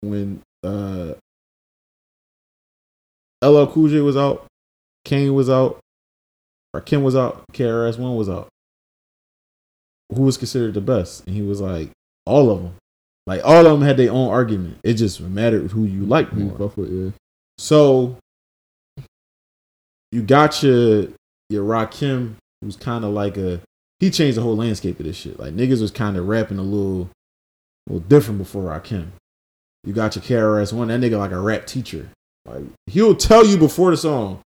when 0.00 0.42
uh 0.64 1.12
LL 3.40 3.66
Cool 3.66 3.88
J 3.88 4.00
was 4.00 4.16
out, 4.16 4.46
Kane 5.04 5.32
was 5.32 5.48
out, 5.48 5.78
or 6.74 6.80
Kim 6.80 7.04
was 7.04 7.14
out, 7.14 7.44
KRS 7.52 7.98
One 7.98 8.16
was 8.16 8.28
out. 8.28 8.48
Who 10.14 10.22
was 10.22 10.36
considered 10.36 10.74
the 10.74 10.80
best? 10.80 11.26
And 11.26 11.34
he 11.34 11.42
was 11.42 11.60
like, 11.60 11.90
all 12.24 12.50
of 12.50 12.62
them. 12.62 12.74
Like 13.26 13.40
all 13.44 13.66
of 13.66 13.72
them 13.72 13.82
had 13.82 13.96
their 13.96 14.12
own 14.12 14.28
argument. 14.28 14.78
It 14.84 14.94
just 14.94 15.20
mattered 15.20 15.72
who 15.72 15.84
you 15.84 16.04
liked 16.04 16.32
you 16.34 16.44
more. 16.44 16.72
with, 16.76 16.90
yeah. 16.92 17.10
So 17.58 18.16
you 20.12 20.22
got 20.22 20.62
your 20.62 21.08
your 21.50 21.64
Rakim, 21.64 22.34
who's 22.60 22.76
kind 22.76 23.04
of 23.04 23.12
like 23.12 23.36
a 23.36 23.60
he 23.98 24.10
changed 24.10 24.36
the 24.36 24.42
whole 24.42 24.56
landscape 24.56 25.00
of 25.00 25.06
this 25.06 25.16
shit. 25.16 25.38
Like 25.40 25.54
niggas 25.54 25.80
was 25.80 25.90
kind 25.90 26.16
of 26.16 26.28
rapping 26.28 26.58
a 26.58 26.62
little, 26.62 27.10
a 27.88 27.92
little 27.92 28.08
different 28.08 28.38
before 28.38 28.62
Rakim. 28.62 29.08
You 29.84 29.92
got 29.92 30.16
your 30.16 30.22
KRS 30.22 30.72
One, 30.72 30.88
that 30.88 31.00
nigga 31.00 31.18
like 31.18 31.32
a 31.32 31.40
rap 31.40 31.66
teacher. 31.66 32.08
Like 32.44 32.64
he'll 32.86 33.16
tell 33.16 33.44
you 33.44 33.56
before 33.56 33.90
the 33.90 33.96
song, 33.96 34.40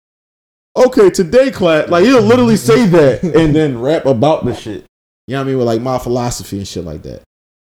okay, 0.78 1.10
today 1.10 1.52
class. 1.52 1.90
Like 1.90 2.06
he'll 2.06 2.22
literally 2.22 2.58
say 2.58 2.86
that 2.86 3.24
and 3.36 3.54
then 3.54 3.82
rap 3.82 4.06
about 4.06 4.46
the 4.46 4.56
shit. 4.56 4.86
You 5.30 5.36
know 5.36 5.42
what 5.42 5.44
I 5.44 5.48
mean? 5.50 5.58
With 5.60 5.68
like 5.68 5.82
my 5.82 6.00
philosophy 6.00 6.58
and 6.58 6.68
shit 6.68 6.84
like 6.84 7.04
that. 7.04 7.22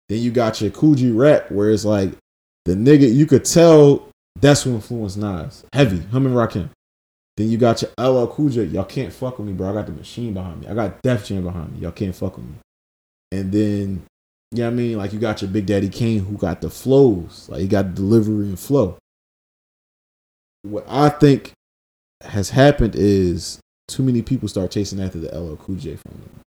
Then 0.09 0.19
you 0.19 0.31
got 0.31 0.59
your 0.59 0.69
Kool 0.69 0.95
G 0.95 1.11
Rap 1.11 1.49
where 1.49 1.71
it's 1.71 1.85
like 1.85 2.11
the 2.65 2.73
nigga 2.73 3.09
you 3.09 3.25
could 3.25 3.45
tell 3.45 4.09
that's 4.41 4.63
who 4.63 4.75
influenced 4.75 5.15
Nas. 5.15 5.63
Heavy, 5.71 5.99
him 5.99 6.25
and 6.25 6.35
Rakim. 6.35 6.67
Then 7.37 7.49
you 7.49 7.57
got 7.57 7.81
your 7.81 7.91
LL 7.97 8.27
Cool 8.27 8.49
J. 8.49 8.65
Y'all 8.65 8.83
can't 8.83 9.13
fuck 9.13 9.37
with 9.39 9.47
me, 9.47 9.53
bro. 9.53 9.69
I 9.69 9.73
got 9.75 9.85
the 9.85 9.93
machine 9.93 10.33
behind 10.33 10.59
me. 10.59 10.67
I 10.67 10.73
got 10.73 11.01
Def 11.03 11.25
Jam 11.25 11.45
behind 11.45 11.71
me. 11.71 11.79
Y'all 11.79 11.93
can't 11.93 12.13
fuck 12.13 12.35
with 12.35 12.45
me. 12.45 12.55
And 13.31 13.49
then, 13.49 14.05
you 14.51 14.57
know 14.57 14.65
what 14.65 14.71
I 14.71 14.75
mean? 14.75 14.97
Like 14.97 15.13
you 15.13 15.19
got 15.19 15.41
your 15.41 15.49
Big 15.49 15.65
Daddy 15.65 15.87
Kane 15.87 16.25
who 16.25 16.35
got 16.35 16.59
the 16.59 16.69
flows. 16.69 17.47
Like 17.47 17.61
he 17.61 17.67
got 17.69 17.95
delivery 17.95 18.47
and 18.47 18.59
flow. 18.59 18.97
What 20.63 20.83
I 20.89 21.07
think 21.07 21.53
has 22.19 22.49
happened 22.49 22.97
is 22.97 23.61
too 23.87 24.03
many 24.03 24.21
people 24.21 24.49
start 24.49 24.71
chasing 24.71 25.01
after 25.01 25.19
the 25.19 25.33
LL 25.33 25.55
Cool 25.55 25.77
J 25.77 25.95
from 25.95 26.19
them. 26.19 26.42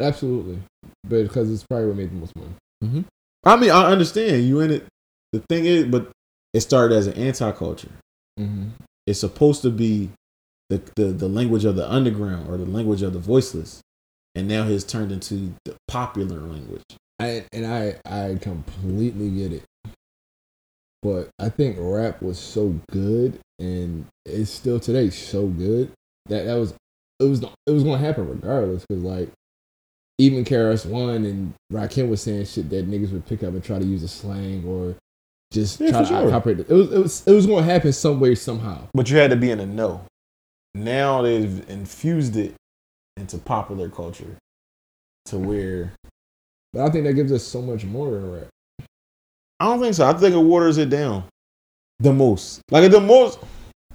Absolutely, 0.00 0.58
but 1.04 1.22
because 1.24 1.50
it's 1.50 1.64
probably 1.64 1.88
what 1.88 1.96
made 1.96 2.10
the 2.10 2.14
most 2.16 2.32
money. 2.36 3.04
I 3.44 3.56
mean, 3.56 3.70
I 3.70 3.86
understand 3.86 4.46
you 4.46 4.60
in 4.60 4.70
it. 4.70 4.86
The 5.32 5.42
thing 5.48 5.64
is, 5.64 5.84
but 5.84 6.10
it 6.52 6.60
started 6.60 6.94
as 6.94 7.06
an 7.06 7.14
anti-culture. 7.14 7.90
Mm-hmm. 8.38 8.68
it's 9.06 9.20
supposed 9.20 9.62
to 9.62 9.70
be 9.70 10.10
the, 10.68 10.82
the 10.96 11.04
the 11.04 11.28
language 11.28 11.64
of 11.64 11.74
the 11.76 11.90
underground 11.90 12.50
or 12.50 12.58
the 12.58 12.66
language 12.66 13.00
of 13.00 13.14
the 13.14 13.18
voiceless 13.18 13.80
and 14.34 14.46
now 14.46 14.68
it's 14.68 14.84
turned 14.84 15.10
into 15.10 15.54
the 15.64 15.74
popular 15.88 16.38
language 16.40 16.82
I 17.18 17.44
and 17.52 17.66
I 17.66 17.96
I 18.04 18.36
completely 18.40 19.30
get 19.30 19.52
it, 19.52 19.64
but 21.02 21.30
I 21.38 21.48
think 21.48 21.76
rap 21.78 22.20
was 22.20 22.38
so 22.38 22.78
good, 22.90 23.38
and 23.58 24.06
it's 24.24 24.50
still 24.50 24.78
today 24.78 25.10
so 25.10 25.46
good 25.46 25.92
that 26.26 26.44
that 26.44 26.54
was 26.54 26.74
it 27.20 27.24
was 27.24 27.42
it 27.42 27.70
was 27.70 27.84
gonna 27.84 27.98
happen 27.98 28.28
regardless. 28.28 28.84
Because 28.86 29.02
like 29.02 29.30
even 30.18 30.44
KRS 30.44 30.86
One 30.86 31.24
and 31.24 31.52
Rakim 31.72 32.08
was 32.08 32.22
saying 32.22 32.46
shit 32.46 32.70
that 32.70 32.88
niggas 32.88 33.12
would 33.12 33.26
pick 33.26 33.42
up 33.42 33.50
and 33.54 33.62
try 33.62 33.78
to 33.78 33.84
use 33.84 34.02
a 34.02 34.08
slang 34.08 34.64
or 34.66 34.94
just 35.52 35.80
Yeah, 35.80 35.90
try 35.90 36.00
to 36.00 36.06
sure. 36.06 36.30
copy 36.30 36.50
it. 36.52 36.60
It 36.60 36.68
was 36.70 36.92
it 36.92 36.98
was 36.98 37.26
it 37.26 37.32
was 37.32 37.46
gonna 37.46 37.62
happen 37.62 37.92
some 37.92 38.18
way 38.20 38.34
somehow. 38.34 38.86
but 38.94 39.10
you 39.10 39.16
had 39.18 39.30
to 39.30 39.36
be 39.36 39.50
in 39.50 39.58
the 39.58 39.66
know 39.66 40.00
now 40.74 41.22
they've 41.22 41.68
infused 41.70 42.36
it 42.36 42.54
into 43.16 43.38
popular 43.38 43.88
culture 43.88 44.36
to 45.26 45.38
where 45.38 45.92
But 46.72 46.82
I 46.86 46.90
think 46.90 47.04
that 47.04 47.14
gives 47.14 47.32
us 47.32 47.42
so 47.42 47.62
much 47.62 47.84
more 47.84 48.10
rap. 48.10 48.48
i 49.60 49.64
don't 49.64 49.80
think 49.80 49.94
so 49.94 50.06
i 50.06 50.12
think 50.12 50.34
it 50.34 50.38
waters 50.38 50.76
it 50.78 50.90
down 50.90 51.24
the 52.00 52.12
most 52.12 52.60
like 52.70 52.84
at 52.84 52.90
the 52.90 53.00
most 53.00 53.38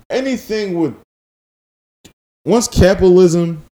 anything 0.10 0.80
with 0.80 0.96
once 2.46 2.68
capitalism 2.68 3.64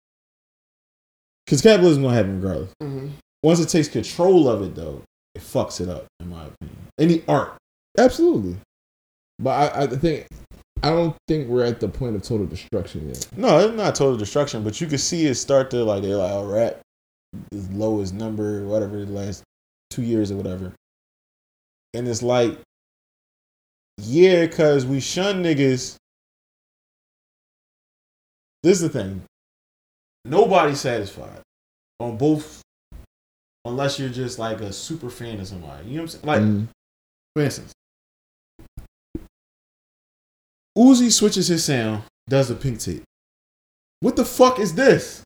because 1.49 1.61
capitalism 1.61 2.03
gonna 2.03 2.15
happen 2.15 2.41
regardless 2.41 2.71
mm-hmm. 2.81 3.07
once 3.43 3.59
it 3.59 3.69
takes 3.69 3.88
control 3.88 4.47
of 4.47 4.61
it 4.61 4.76
though 4.76 5.01
it 5.34 5.41
fucks 5.41 5.81
it 5.81 5.89
up 5.89 6.05
in 6.19 6.30
my 6.30 6.45
opinion 6.45 6.77
any 6.99 7.23
art 7.27 7.59
Absolutely, 7.97 8.55
but 9.39 9.76
I, 9.76 9.84
I 9.84 9.88
think 9.88 10.27
I 10.84 10.89
don't 10.89 11.15
think 11.27 11.49
we're 11.49 11.65
at 11.65 11.80
the 11.80 11.89
point 11.89 12.15
of 12.15 12.21
total 12.21 12.45
destruction 12.45 13.09
yet. 13.09 13.27
No, 13.35 13.59
it's 13.59 13.76
not 13.76 13.95
total 13.95 14.15
destruction, 14.15 14.63
but 14.63 14.80
you 14.80 14.88
can 14.88 14.97
see 14.97 15.26
it 15.26 15.35
start 15.35 15.69
to 15.71 15.84
like 15.84 16.03
they're 16.03 16.15
like, 16.15 16.31
oh, 16.31 16.45
rap. 16.45 16.80
his 17.51 17.69
lowest 17.71 18.13
number, 18.13 18.63
whatever, 18.63 19.03
the 19.03 19.11
last 19.11 19.43
two 19.89 20.03
years 20.03 20.31
or 20.31 20.35
whatever. 20.35 20.71
And 21.93 22.07
it's 22.07 22.23
like, 22.23 22.57
yeah, 23.97 24.45
because 24.45 24.85
we 24.85 24.99
shun 24.99 25.43
niggas. 25.43 25.95
This 28.61 28.81
is 28.81 28.81
the 28.81 28.89
thing. 28.89 29.23
Nobody's 30.26 30.82
satisfied 30.82 31.40
on 32.00 32.18
both, 32.18 32.62
unless 33.66 34.00
you're 34.00 34.10
just 34.10 34.40
like 34.40 34.62
a 34.62 34.72
super 34.74 35.10
fan 35.10 35.40
of 35.40 35.48
somebody. 35.48 35.88
You 35.90 35.98
know 35.98 36.04
what 36.04 36.16
I'm 36.16 36.22
saying? 36.22 36.26
Like, 36.26 36.41
Mm. 36.41 36.68
for 37.36 37.44
instance, 37.44 37.74
Uzi 40.78 41.12
switches 41.12 41.48
his 41.48 41.64
sound, 41.66 42.04
does 42.30 42.48
the 42.48 42.56
pink 42.56 42.80
tape. 42.80 43.04
What 44.02 44.16
the 44.16 44.24
fuck 44.26 44.60
is 44.60 44.76
this? 44.76 45.24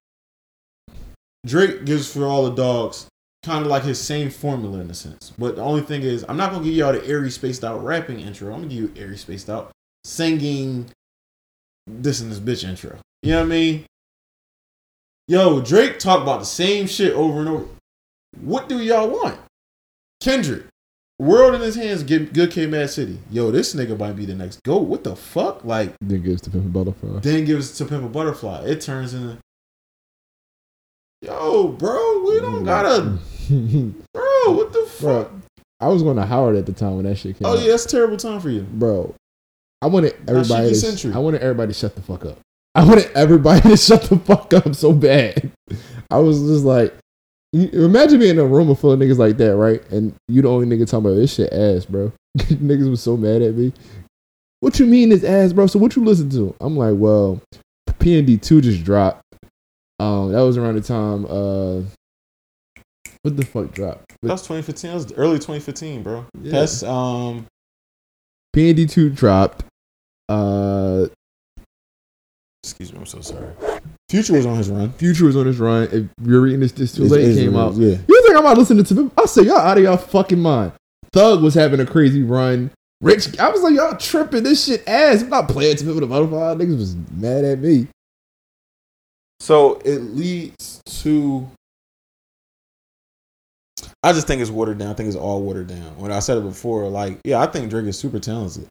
Drake 1.46 1.86
gives 1.86 2.12
for 2.12 2.26
all 2.26 2.46
the 2.50 2.56
dogs 2.56 3.08
kind 3.44 3.62
of 3.66 3.68
like 3.70 3.84
his 3.84 4.00
same 4.00 4.30
formula 4.30 4.80
in 4.80 4.90
a 4.90 4.94
sense. 4.94 5.32
But 5.38 5.58
the 5.58 5.62
only 5.62 5.82
thing 5.82 6.02
is, 6.02 6.24
I'm 6.30 6.38
not 6.38 6.52
gonna 6.52 6.64
give 6.64 6.74
y'all 6.74 6.94
the 6.94 7.06
airy 7.06 7.30
spaced 7.30 7.64
out 7.64 7.84
rapping 7.84 8.20
intro. 8.22 8.54
I'm 8.54 8.62
gonna 8.62 8.74
give 8.74 8.96
you 8.96 9.02
airy 9.04 9.18
spaced 9.18 9.50
out 9.50 9.72
singing 10.06 10.90
this 11.86 12.22
and 12.22 12.32
this 12.32 12.40
bitch 12.40 12.68
intro. 12.68 12.98
You 13.22 13.32
know 13.34 13.40
what 13.40 13.46
I 13.46 13.50
mean? 13.50 13.86
Yo, 15.28 15.62
Drake 15.62 16.00
talk 16.00 16.22
about 16.22 16.40
the 16.40 16.46
same 16.46 16.86
shit 16.88 17.14
over 17.14 17.40
and 17.40 17.50
over. 17.50 17.66
What 18.42 18.68
do 18.68 18.82
y'all 18.82 19.08
want? 19.10 19.40
Kendrick, 20.20 20.64
world 21.20 21.56
in 21.56 21.62
his 21.62 21.76
hands, 21.76 22.04
get 22.04 22.34
good 22.34 22.52
kid, 22.52 22.66
m.A.A.d 22.66 22.88
city. 22.90 23.20
Yo, 23.32 23.52
this 23.52 23.74
nigga 23.74 23.98
might 23.98 24.16
be 24.18 24.26
the 24.26 24.36
next 24.36 24.62
GOAT. 24.64 24.82
What 24.84 25.04
the 25.04 25.16
fuck? 25.16 25.64
Like, 25.64 25.94
Then 26.02 26.24
gives 26.24 26.42
to 26.42 26.50
Pimp 26.50 26.66
a 26.66 26.70
Butterfly. 26.70 27.20
then 27.20 27.46
gives 27.46 27.72
to 27.78 27.86
Pimp 27.86 28.04
a 28.04 28.10
Butterfly. 28.10 28.66
It 28.66 28.82
turns 28.82 29.14
into, 29.14 29.38
yo, 31.22 31.70
bro, 31.70 32.24
we 32.26 32.40
don't 32.42 32.64
mm. 32.64 32.66
gotta, 32.66 33.02
bro, 34.14 34.54
what 34.56 34.74
the 34.74 34.86
fuck? 34.90 35.30
Bro, 35.30 35.42
I 35.80 35.88
was 35.88 36.04
going 36.04 36.18
to 36.18 36.26
Howard 36.26 36.56
at 36.58 36.66
the 36.66 36.74
time 36.74 36.96
when 36.96 37.06
that 37.06 37.16
shit 37.18 37.38
came 37.38 37.46
Oh 37.48 37.54
out. 37.54 37.60
yeah, 37.62 37.72
that's 37.72 37.86
a 37.86 37.90
terrible 37.90 38.18
time 38.18 38.40
for 38.42 38.50
you. 38.50 38.62
Bro, 38.62 39.16
I 39.82 39.88
wanted 39.88 40.16
everybody. 40.28 40.70
To, 40.70 40.76
Century. 40.76 41.14
I 41.14 41.18
wanted 41.20 41.42
everybody 41.42 41.72
to 41.74 41.80
shut 41.80 41.96
the 41.96 42.02
fuck 42.02 42.26
up. 42.26 42.40
I 42.76 42.86
wanted 42.86 43.12
everybody 43.14 43.62
to 43.62 43.78
shut 43.78 44.04
the 44.04 44.18
fuck 44.18 44.54
up 44.54 44.76
so 44.76 44.94
bad. 44.94 45.52
I 46.10 46.18
was 46.18 46.40
just 46.42 46.64
like, 46.64 46.94
imagine 47.54 48.20
being 48.20 48.32
in 48.32 48.40
a 48.40 48.46
room 48.46 48.74
full 48.76 48.92
of 48.92 49.00
niggas 49.00 49.18
like 49.18 49.38
that, 49.38 49.56
right? 49.56 49.82
And 49.92 50.16
you 50.28 50.42
the 50.42 50.50
only 50.50 50.66
nigga 50.66 50.90
talking 50.90 51.06
about 51.06 51.16
this 51.16 51.36
shit 51.36 51.54
ass, 51.54 51.86
bro. 51.86 52.12
niggas 52.38 52.90
was 52.90 53.02
so 53.02 53.16
mad 53.16 53.42
at 53.42 53.56
me. 53.56 53.74
What 54.60 54.80
you 54.80 54.86
mean 54.86 55.12
is 55.12 55.24
ass, 55.24 55.54
bro? 55.54 55.68
So 55.68 55.78
what 55.78 55.96
you 55.96 56.04
listen 56.04 56.30
to? 56.32 56.56
I'm 56.62 56.78
like, 56.78 56.96
well, 56.98 57.42
PND 58.00 58.42
two 58.42 58.62
just 58.62 58.84
dropped. 58.84 59.22
Um, 60.00 60.32
that 60.32 60.42
was 60.42 60.58
around 60.58 60.76
the 60.76 60.82
time. 60.82 61.26
Uh, 61.26 61.84
what 63.22 63.38
the 63.38 63.46
fuck 63.46 63.72
dropped? 63.72 64.06
That 64.22 64.32
was 64.32 64.42
2015. 64.42 64.90
That 64.90 64.96
was 64.96 65.14
early 65.14 65.38
2015, 65.38 66.04
bro. 66.04 66.26
Yeah. 66.42 66.52
That's 66.52 66.84
um, 66.84 67.46
PND 68.56 68.90
two 68.90 69.10
dropped. 69.10 69.64
Uh, 70.28 71.08
excuse 72.64 72.92
me, 72.94 73.00
I'm 73.00 73.06
so 73.06 73.22
sorry. 73.22 73.52
Future 74.10 74.34
was 74.34 74.46
on 74.46 74.58
his 74.58 74.70
run. 74.70 74.92
Future 74.94 75.26
was 75.26 75.36
on 75.36 75.46
his 75.46 75.60
run. 75.60 75.84
If 75.92 76.06
you're 76.28 76.42
reading 76.42 76.60
this, 76.60 76.72
this 76.72 76.94
too 76.96 77.04
late 77.04 77.22
it's- 77.24 77.38
came 77.38 77.56
out. 77.56 77.74
Yeah. 77.76 77.98
You 78.08 78.22
think 78.24 78.36
I'm 78.38 78.44
not 78.44 78.58
listening 78.58 78.84
to 78.86 78.94
them? 78.94 79.12
I 79.18 79.26
say 79.26 79.44
y'all 79.44 79.58
out 79.58 79.78
of 79.78 79.84
y'all 79.84 79.98
fucking 79.98 80.40
mind. 80.40 80.74
Thug 81.12 81.44
was 81.44 81.54
having 81.54 81.80
a 81.80 81.86
crazy 81.86 82.24
run. 82.24 82.72
Rich, 83.02 83.38
I 83.38 83.50
was 83.50 83.62
like, 83.62 83.74
y'all 83.76 83.98
tripping. 83.98 84.44
This 84.44 84.66
shit 84.66 84.88
ass. 84.88 85.22
I'm 85.24 85.30
not 85.30 85.50
playing 85.50 85.76
to 85.78 85.84
people 85.84 86.00
the 86.00 86.08
butterfly. 86.08 86.56
Niggas 86.56 86.78
was 86.78 86.96
mad 87.12 87.44
at 87.44 87.60
me. 87.60 87.88
So 89.40 89.82
it 89.84 89.98
leads 90.00 90.82
to. 91.02 91.48
I 94.02 94.14
just 94.14 94.26
think 94.28 94.42
it's 94.42 94.50
watered 94.52 94.78
down. 94.78 94.90
I 94.90 94.94
think 94.94 95.08
it's 95.08 95.18
all 95.18 95.42
watered 95.42 95.68
down. 95.68 95.98
When 95.98 96.12
I 96.12 96.20
said 96.20 96.38
it 96.38 96.42
before, 96.44 96.88
like, 96.88 97.20
yeah, 97.26 97.40
I 97.40 97.48
think 97.48 97.70
Drake 97.70 97.86
is 97.86 97.98
super 97.98 98.20
talented. 98.20 98.68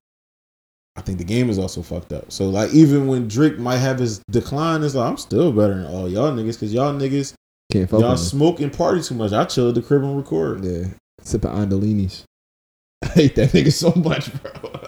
I 0.96 1.00
think 1.00 1.18
the 1.18 1.24
game 1.24 1.48
is 1.48 1.58
also 1.58 1.80
fucked 1.82 2.12
up. 2.12 2.30
So 2.30 2.48
like, 2.50 2.70
even 2.74 3.06
when 3.06 3.26
Drake 3.28 3.58
might 3.58 3.78
have 3.78 3.98
his 3.98 4.18
decline, 4.30 4.82
it's 4.82 4.94
like 4.94 5.08
I'm 5.10 5.16
still 5.16 5.50
better 5.52 5.74
than 5.74 5.86
all 5.86 6.08
y'all 6.08 6.30
niggas 6.32 6.54
because 6.54 6.72
y'all 6.74 6.92
niggas 6.92 7.32
Can't 7.72 7.88
fuck 7.88 8.00
y'all 8.00 8.16
smoke 8.16 8.60
and 8.60 8.72
party 8.72 9.00
too 9.02 9.14
much. 9.14 9.32
I 9.32 9.44
chill 9.46 9.70
at 9.70 9.74
the 9.74 9.82
crib 9.82 10.02
and 10.02 10.16
record. 10.16 10.64
Yeah, 10.64 10.84
sipping 11.22 11.50
Andolinis. 11.50 12.24
I 13.04 13.06
hate 13.08 13.34
that 13.36 13.50
nigga 13.50 13.72
so 13.72 13.92
much, 14.00 14.30
bro. 14.42 14.52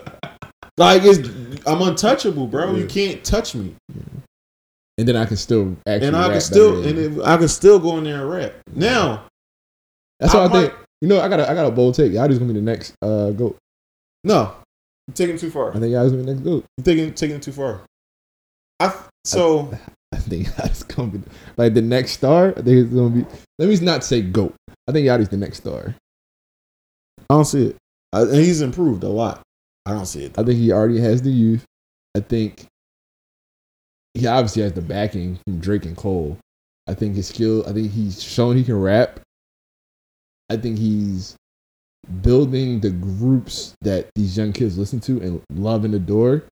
Like 0.77 1.03
it's, 1.05 1.29
I'm 1.69 1.81
untouchable, 1.83 2.49
bro. 2.49 2.75
You 2.75 2.87
can't 2.87 3.23
touch 3.23 3.55
me, 3.55 3.77
and 4.99 5.07
then 5.07 5.15
I 5.15 5.25
can 5.25 5.37
still 5.37 5.77
actually. 5.87 6.09
and 6.09 6.17
I 6.17 6.29
can 6.31 6.41
still, 6.41 6.85
and 6.85 6.99
it, 6.99 7.23
I 7.25 7.37
can 7.37 7.47
still 7.47 7.79
go 7.79 7.97
in 7.99 8.03
there 8.05 8.23
and 8.23 8.29
rap. 8.31 8.55
Now, 8.75 9.29
that's 10.19 10.35
what 10.35 10.43
I 10.43 10.45
I, 10.47 10.49
might- 10.49 10.61
think. 10.71 10.75
You 11.01 11.07
know, 11.09 11.21
I 11.21 11.29
got 11.29 11.39
a, 11.39 11.49
I 11.49 11.55
got 11.55 11.67
a 11.67 11.71
bold 11.71 11.95
take. 11.95 12.11
Y'all 12.13 12.27
just 12.27 12.41
gonna 12.41 12.53
be 12.53 12.59
the 12.59 12.65
next 12.65 12.93
uh 13.03 13.31
goat. 13.31 13.57
no, 14.25 14.57
you're 15.07 15.15
taking 15.15 15.37
it 15.37 15.41
too 15.41 15.51
far. 15.51 15.71
I 15.71 15.81
think 15.81 15.93
Yachty's 15.93 16.13
gonna 16.13 16.23
be 16.23 16.27
the 16.27 16.35
next 16.35 16.45
goat. 16.45 16.65
You're 16.77 16.85
taking 16.85 17.15
taking 17.15 17.37
it 17.37 17.43
too 17.43 17.53
far. 17.53 17.83
I 18.81 18.95
so 19.25 19.77
I 20.13 20.17
think 20.17 20.47
Yachty's 20.57 20.83
gonna 20.85 21.11
be 21.11 21.23
like 21.57 21.75
the 21.75 21.83
next 21.83 22.13
star. 22.13 22.51
I 22.51 22.63
think 22.63 22.69
it's 22.69 22.95
gonna 22.95 23.11
be. 23.11 23.27
Let 23.59 23.69
me 23.69 23.77
not 23.81 24.05
say 24.05 24.23
goat. 24.23 24.55
I 24.89 24.93
think 24.93 25.07
Yachty's 25.07 25.29
the 25.29 25.37
next 25.37 25.59
star. 25.59 25.95
I 27.19 27.35
don't 27.35 27.45
see 27.45 27.69
it. 27.69 27.77
I, 28.13 28.23
and 28.23 28.35
he's 28.35 28.61
improved 28.61 29.03
a 29.03 29.09
lot. 29.09 29.43
I 29.87 29.93
don't 29.93 30.07
see 30.07 30.25
it. 30.25 30.39
I 30.39 30.43
think 30.43 30.59
he 30.59 30.73
already 30.73 31.01
has 31.01 31.23
the 31.23 31.31
youth. 31.31 31.65
I 32.17 32.21
think 32.21 32.67
he 34.15 34.27
obviously 34.27 34.63
has 34.63 34.73
the 34.73 34.83
backing 34.83 35.39
from 35.45 35.59
Drake 35.59 35.85
and 35.85 35.97
Cole. 35.97 36.39
I 36.87 36.95
think 36.95 37.17
his 37.17 37.29
skill. 37.29 37.65
I 37.67 37.73
think 37.73 37.93
he's 37.93 38.23
shown 38.23 38.57
he 38.57 38.65
can 38.65 38.81
rap. 38.81 39.21
I 40.51 40.57
think 40.57 40.79
he's 40.79 41.37
building 42.23 42.81
the 42.81 42.91
groups 42.91 43.75
that 43.83 44.09
these 44.15 44.37
young 44.37 44.53
kids 44.53 44.79
listen 44.79 45.01
to 45.01 45.21
and 45.21 45.43
love 45.51 45.85
and 45.85 45.95
adore. 45.95 46.45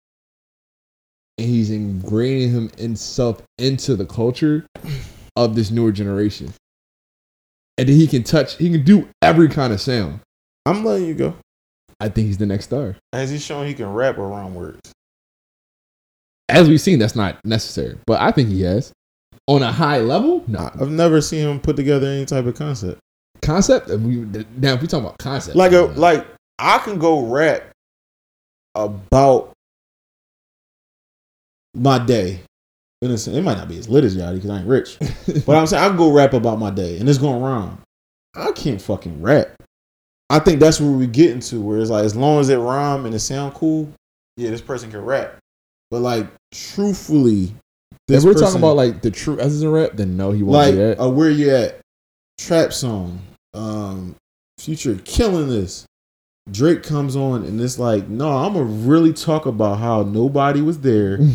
And 1.39 1.49
he's 1.49 1.70
ingraining 1.70 2.51
him 2.51 2.70
himself 2.77 3.43
into 3.59 3.97
the 3.97 4.07
culture 4.07 4.66
of 5.37 5.55
this 5.55 5.70
newer 5.70 5.93
generation. 5.93 6.53
And 7.79 7.89
then 7.89 7.97
he 7.97 8.07
can 8.07 8.23
touch, 8.23 8.57
he 8.59 8.70
can 8.70 8.85
do 8.85 9.09
every 9.23 9.49
kind 9.49 9.73
of 9.73 9.81
sound. 9.81 10.20
I'm 10.66 10.85
letting 10.85 11.07
you 11.07 11.15
go. 11.15 11.35
I 12.01 12.09
think 12.09 12.27
he's 12.27 12.39
the 12.39 12.47
next 12.47 12.66
star. 12.66 12.97
Has 13.12 13.31
he 13.31 13.39
shown 13.39 13.66
he 13.66 13.74
can 13.74 13.93
rap 13.93 14.19
around 14.19 14.55
words? 14.55 14.93
As 16.49 16.69
we've 16.69 16.81
seen, 16.81 16.99
that's 16.99 17.16
not 17.16 17.39
necessary. 17.45 17.97
But 18.07 18.20
I 18.20 18.31
think 18.31 18.51
he 18.51 18.62
has. 18.62 18.93
On 19.49 19.62
a 19.62 19.73
high 19.73 19.99
level, 19.99 20.45
no. 20.47 20.70
I've 20.81 20.91
never 20.91 21.20
seen 21.20 21.49
him 21.49 21.61
put 21.61 21.77
together 21.77 22.07
any 22.07 22.27
type 22.27 22.45
of 22.45 22.55
concept. 22.55 23.01
Concept? 23.43 23.90
If 23.90 24.01
we, 24.01 24.16
now, 24.56 24.74
if 24.74 24.82
we 24.82 24.86
talk 24.89 25.01
about 25.01 25.19
concept. 25.19 25.56
Like 25.56 25.73
a 25.73 25.82
like 25.82 26.27
I 26.59 26.78
can 26.78 26.98
go 26.98 27.27
rap 27.27 27.64
about 28.74 29.52
my 31.74 31.98
day. 31.98 32.40
In 33.01 33.10
a 33.10 33.14
it 33.14 33.43
might 33.43 33.59
not 33.59 33.69
be 33.69 33.78
as 33.78 33.89
lit 33.89 34.05
as 34.05 34.16
Yachty 34.16 34.35
because 34.36 34.51
I 34.51 34.59
ain't 34.59 34.69
rich. 34.69 34.97
But 35.44 35.56
I'm 35.56 35.66
saying 35.66 35.82
I 35.82 35.89
can 35.89 35.97
go 35.97 36.12
rap 36.12 36.35
about 36.35 36.60
my 36.60 36.70
day 36.70 36.98
and 36.98 37.09
it's 37.09 37.19
going 37.19 37.43
wrong. 37.43 37.78
I 38.36 38.52
can't 38.52 38.81
fucking 38.81 39.20
rap. 39.20 39.48
I 40.31 40.39
think 40.39 40.60
that's 40.60 40.81
where 40.81 40.90
we 40.90 41.09
get 41.09 41.31
into 41.32 41.60
where 41.60 41.78
it's 41.81 41.90
like 41.90 42.05
as 42.05 42.14
long 42.14 42.39
as 42.39 42.48
it 42.48 42.56
rhyme 42.59 43.05
and 43.05 43.14
it 43.14 43.19
sound 43.19 43.55
cool, 43.55 43.93
yeah, 44.36 44.51
this 44.51 44.60
person 44.60 44.90
can 44.90 45.05
rap. 45.05 45.36
But 45.90 46.01
like 46.01 46.28
truthfully, 46.55 47.52
if 48.09 48.23
we're 48.23 48.35
person- 48.35 48.47
talking 48.47 48.59
about 48.60 48.77
like 48.77 49.02
the 49.02 49.10
true 49.10 49.39
essence 49.40 49.62
a 49.62 49.69
rap, 49.69 49.90
then 49.94 50.16
no, 50.16 50.31
he 50.31 50.44
won't 50.44 50.52
like 50.52 50.73
do 50.74 50.78
that. 50.78 51.02
uh, 51.02 51.09
where 51.10 51.28
you 51.28 51.51
at, 51.51 51.81
trap 52.39 52.73
song, 52.73 53.19
um, 53.55 54.15
Future 54.59 54.99
killing 55.05 55.49
this. 55.49 55.85
Drake 56.51 56.83
comes 56.83 57.15
on 57.16 57.45
and 57.45 57.61
it's 57.61 57.79
like, 57.79 58.09
no, 58.09 58.29
I'm 58.37 58.53
gonna 58.55 58.65
really 58.65 59.12
talk 59.12 59.47
about 59.47 59.79
how 59.79 60.03
nobody 60.03 60.61
was 60.61 60.81
there. 60.81 61.19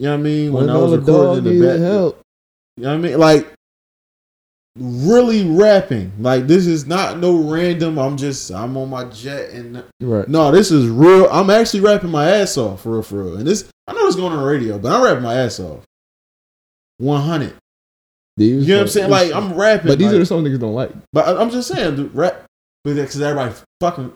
You 0.00 0.06
know 0.06 0.12
what 0.12 0.20
I 0.20 0.22
mean? 0.22 0.52
When, 0.52 0.66
when 0.66 0.76
I 0.76 0.78
was 0.78 0.96
recording 0.96 1.44
in 1.44 1.58
the 1.60 1.66
back, 1.66 1.80
help. 1.80 2.20
you 2.76 2.84
know 2.84 2.90
what 2.90 2.94
I 2.94 2.98
mean? 2.98 3.18
Like 3.18 3.52
really 4.78 5.44
rapping. 5.48 6.12
Like 6.20 6.46
this 6.46 6.66
is 6.68 6.86
not 6.86 7.18
no 7.18 7.50
random. 7.50 7.98
I'm 7.98 8.16
just 8.16 8.50
I'm 8.52 8.76
on 8.76 8.90
my 8.90 9.04
jet 9.06 9.50
and 9.50 9.82
Right. 10.00 10.28
no, 10.28 10.52
this 10.52 10.70
is 10.70 10.88
real. 10.88 11.26
I'm 11.30 11.50
actually 11.50 11.80
rapping 11.80 12.10
my 12.10 12.30
ass 12.30 12.56
off 12.56 12.82
for 12.82 12.92
real, 12.92 13.02
for 13.02 13.24
real. 13.24 13.36
And 13.38 13.46
this 13.46 13.68
I 13.88 13.92
know 13.92 14.06
it's 14.06 14.14
going 14.14 14.32
on 14.32 14.38
the 14.38 14.44
radio, 14.48 14.78
but 14.78 14.92
I'm 14.92 15.02
rapping 15.02 15.24
my 15.24 15.34
ass 15.34 15.58
off. 15.58 15.82
One 16.98 17.22
hundred. 17.22 17.54
These 18.38 18.66
You 18.66 18.74
know 18.74 18.78
what 18.78 18.82
I'm 18.82 18.88
saying? 18.88 19.10
Like 19.10 19.32
I'm 19.34 19.54
rapping. 19.54 19.88
but 19.88 19.98
these 19.98 20.06
like- 20.06 20.16
are 20.16 20.18
the 20.20 20.26
songs 20.26 20.48
niggas 20.48 20.60
don't 20.60 20.74
like. 20.74 20.90
But 21.12 21.28
I- 21.28 21.40
I'm 21.40 21.50
just 21.50 21.68
saying, 21.68 21.96
the 21.96 22.04
rap, 22.06 22.44
because 22.84 23.20
everybody 23.20 23.54
fucking, 23.80 24.12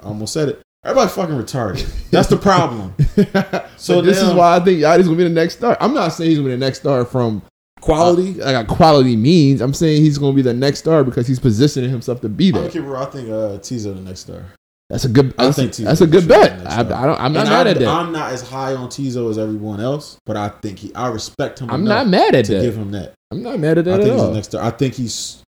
I 0.00 0.04
almost 0.04 0.32
said 0.32 0.48
it. 0.48 0.60
Everybody 0.84 1.10
fucking 1.10 1.34
retarded. 1.36 2.10
That's 2.10 2.28
the 2.28 2.38
problem. 2.38 2.94
so 3.76 4.00
this 4.00 4.20
is 4.22 4.32
why 4.32 4.56
I 4.56 4.60
think 4.60 4.80
Yachty's 4.80 5.04
gonna 5.06 5.16
be 5.18 5.24
the 5.24 5.28
next 5.28 5.58
star. 5.58 5.76
I'm 5.80 5.92
not 5.92 6.08
saying 6.08 6.30
he's 6.30 6.38
gonna 6.38 6.48
be 6.48 6.54
the 6.54 6.58
next 6.64 6.78
star 6.80 7.04
from 7.04 7.42
Quality. 7.82 8.34
like 8.34 8.66
quality 8.66 9.16
means. 9.16 9.60
I'm 9.60 9.74
saying 9.74 10.02
he's 10.02 10.16
gonna 10.18 10.34
be 10.34 10.42
the 10.42 10.54
next 10.54 10.78
star 10.80 11.04
because 11.04 11.26
he's 11.26 11.38
positioning 11.38 11.90
himself 11.90 12.20
to 12.22 12.28
be 12.30 12.48
I'm 12.48 12.52
there. 12.52 12.62
gonna 12.62 12.72
keep 12.72 12.82
it 12.82 12.86
real. 12.86 12.96
I 12.96 13.04
think 13.06 13.28
uh, 13.28 13.58
Teezo 13.58 13.94
the 13.94 14.00
next 14.00 14.20
star. 14.20 14.42
That's 14.90 15.04
a 15.04 15.08
good. 15.08 15.32
I 15.38 15.44
That's, 15.44 15.56
think 15.56 15.70
a, 15.70 15.74
Teezo's 15.74 15.84
that's 15.84 16.00
a 16.00 16.06
good 16.08 16.26
bet. 16.26 16.66
I, 16.66 16.80
I, 16.80 16.82
don't. 16.82 17.20
I'm 17.20 17.32
not 17.32 17.46
And 17.46 17.50
mad 17.50 17.66
I, 17.68 17.70
at 17.70 17.78
that. 17.78 17.86
I'm 17.88 18.10
not 18.10 18.32
as 18.32 18.42
high 18.42 18.74
on 18.74 18.88
Teezo 18.88 19.30
as 19.30 19.38
everyone 19.38 19.80
else, 19.80 20.18
but 20.26 20.36
I 20.36 20.48
think 20.48 20.80
he. 20.80 20.92
I 20.96 21.06
respect 21.08 21.60
him. 21.60 21.70
I'm 21.70 21.84
not 21.84 22.08
mad 22.08 22.34
at 22.34 22.46
to 22.46 22.54
that. 22.56 22.62
give 22.62 22.76
him 22.76 22.90
that. 22.90 23.14
I'm 23.30 23.40
not 23.40 23.60
mad 23.60 23.78
at 23.78 23.84
that 23.84 24.00
I 24.00 24.02
think 24.02 24.14
at 24.14 24.20
all. 24.20 24.32
next. 24.34 24.52
I 24.56 24.70
think 24.70 24.94
he's. 24.94 25.42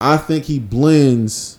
I 0.00 0.16
think 0.16 0.44
he 0.46 0.58
blends 0.58 1.58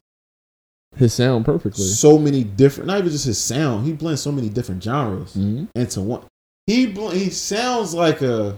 His 0.97 1.13
sound 1.13 1.45
perfectly. 1.45 1.85
so 1.85 2.17
many 2.19 2.43
different. 2.43 2.87
Not 2.87 2.97
even 2.99 3.09
just 3.09 3.25
his 3.25 3.37
sound. 3.37 3.85
He 3.85 3.93
blends 3.93 4.21
so 4.21 4.31
many 4.33 4.49
different 4.49 4.83
genres 4.83 5.33
Mhm. 5.33 5.69
into 5.75 6.01
one. 6.01 6.23
He 6.67 6.87
bl- 6.87 7.09
he 7.11 7.29
sounds 7.29 7.93
like 7.93 8.21
a 8.21 8.57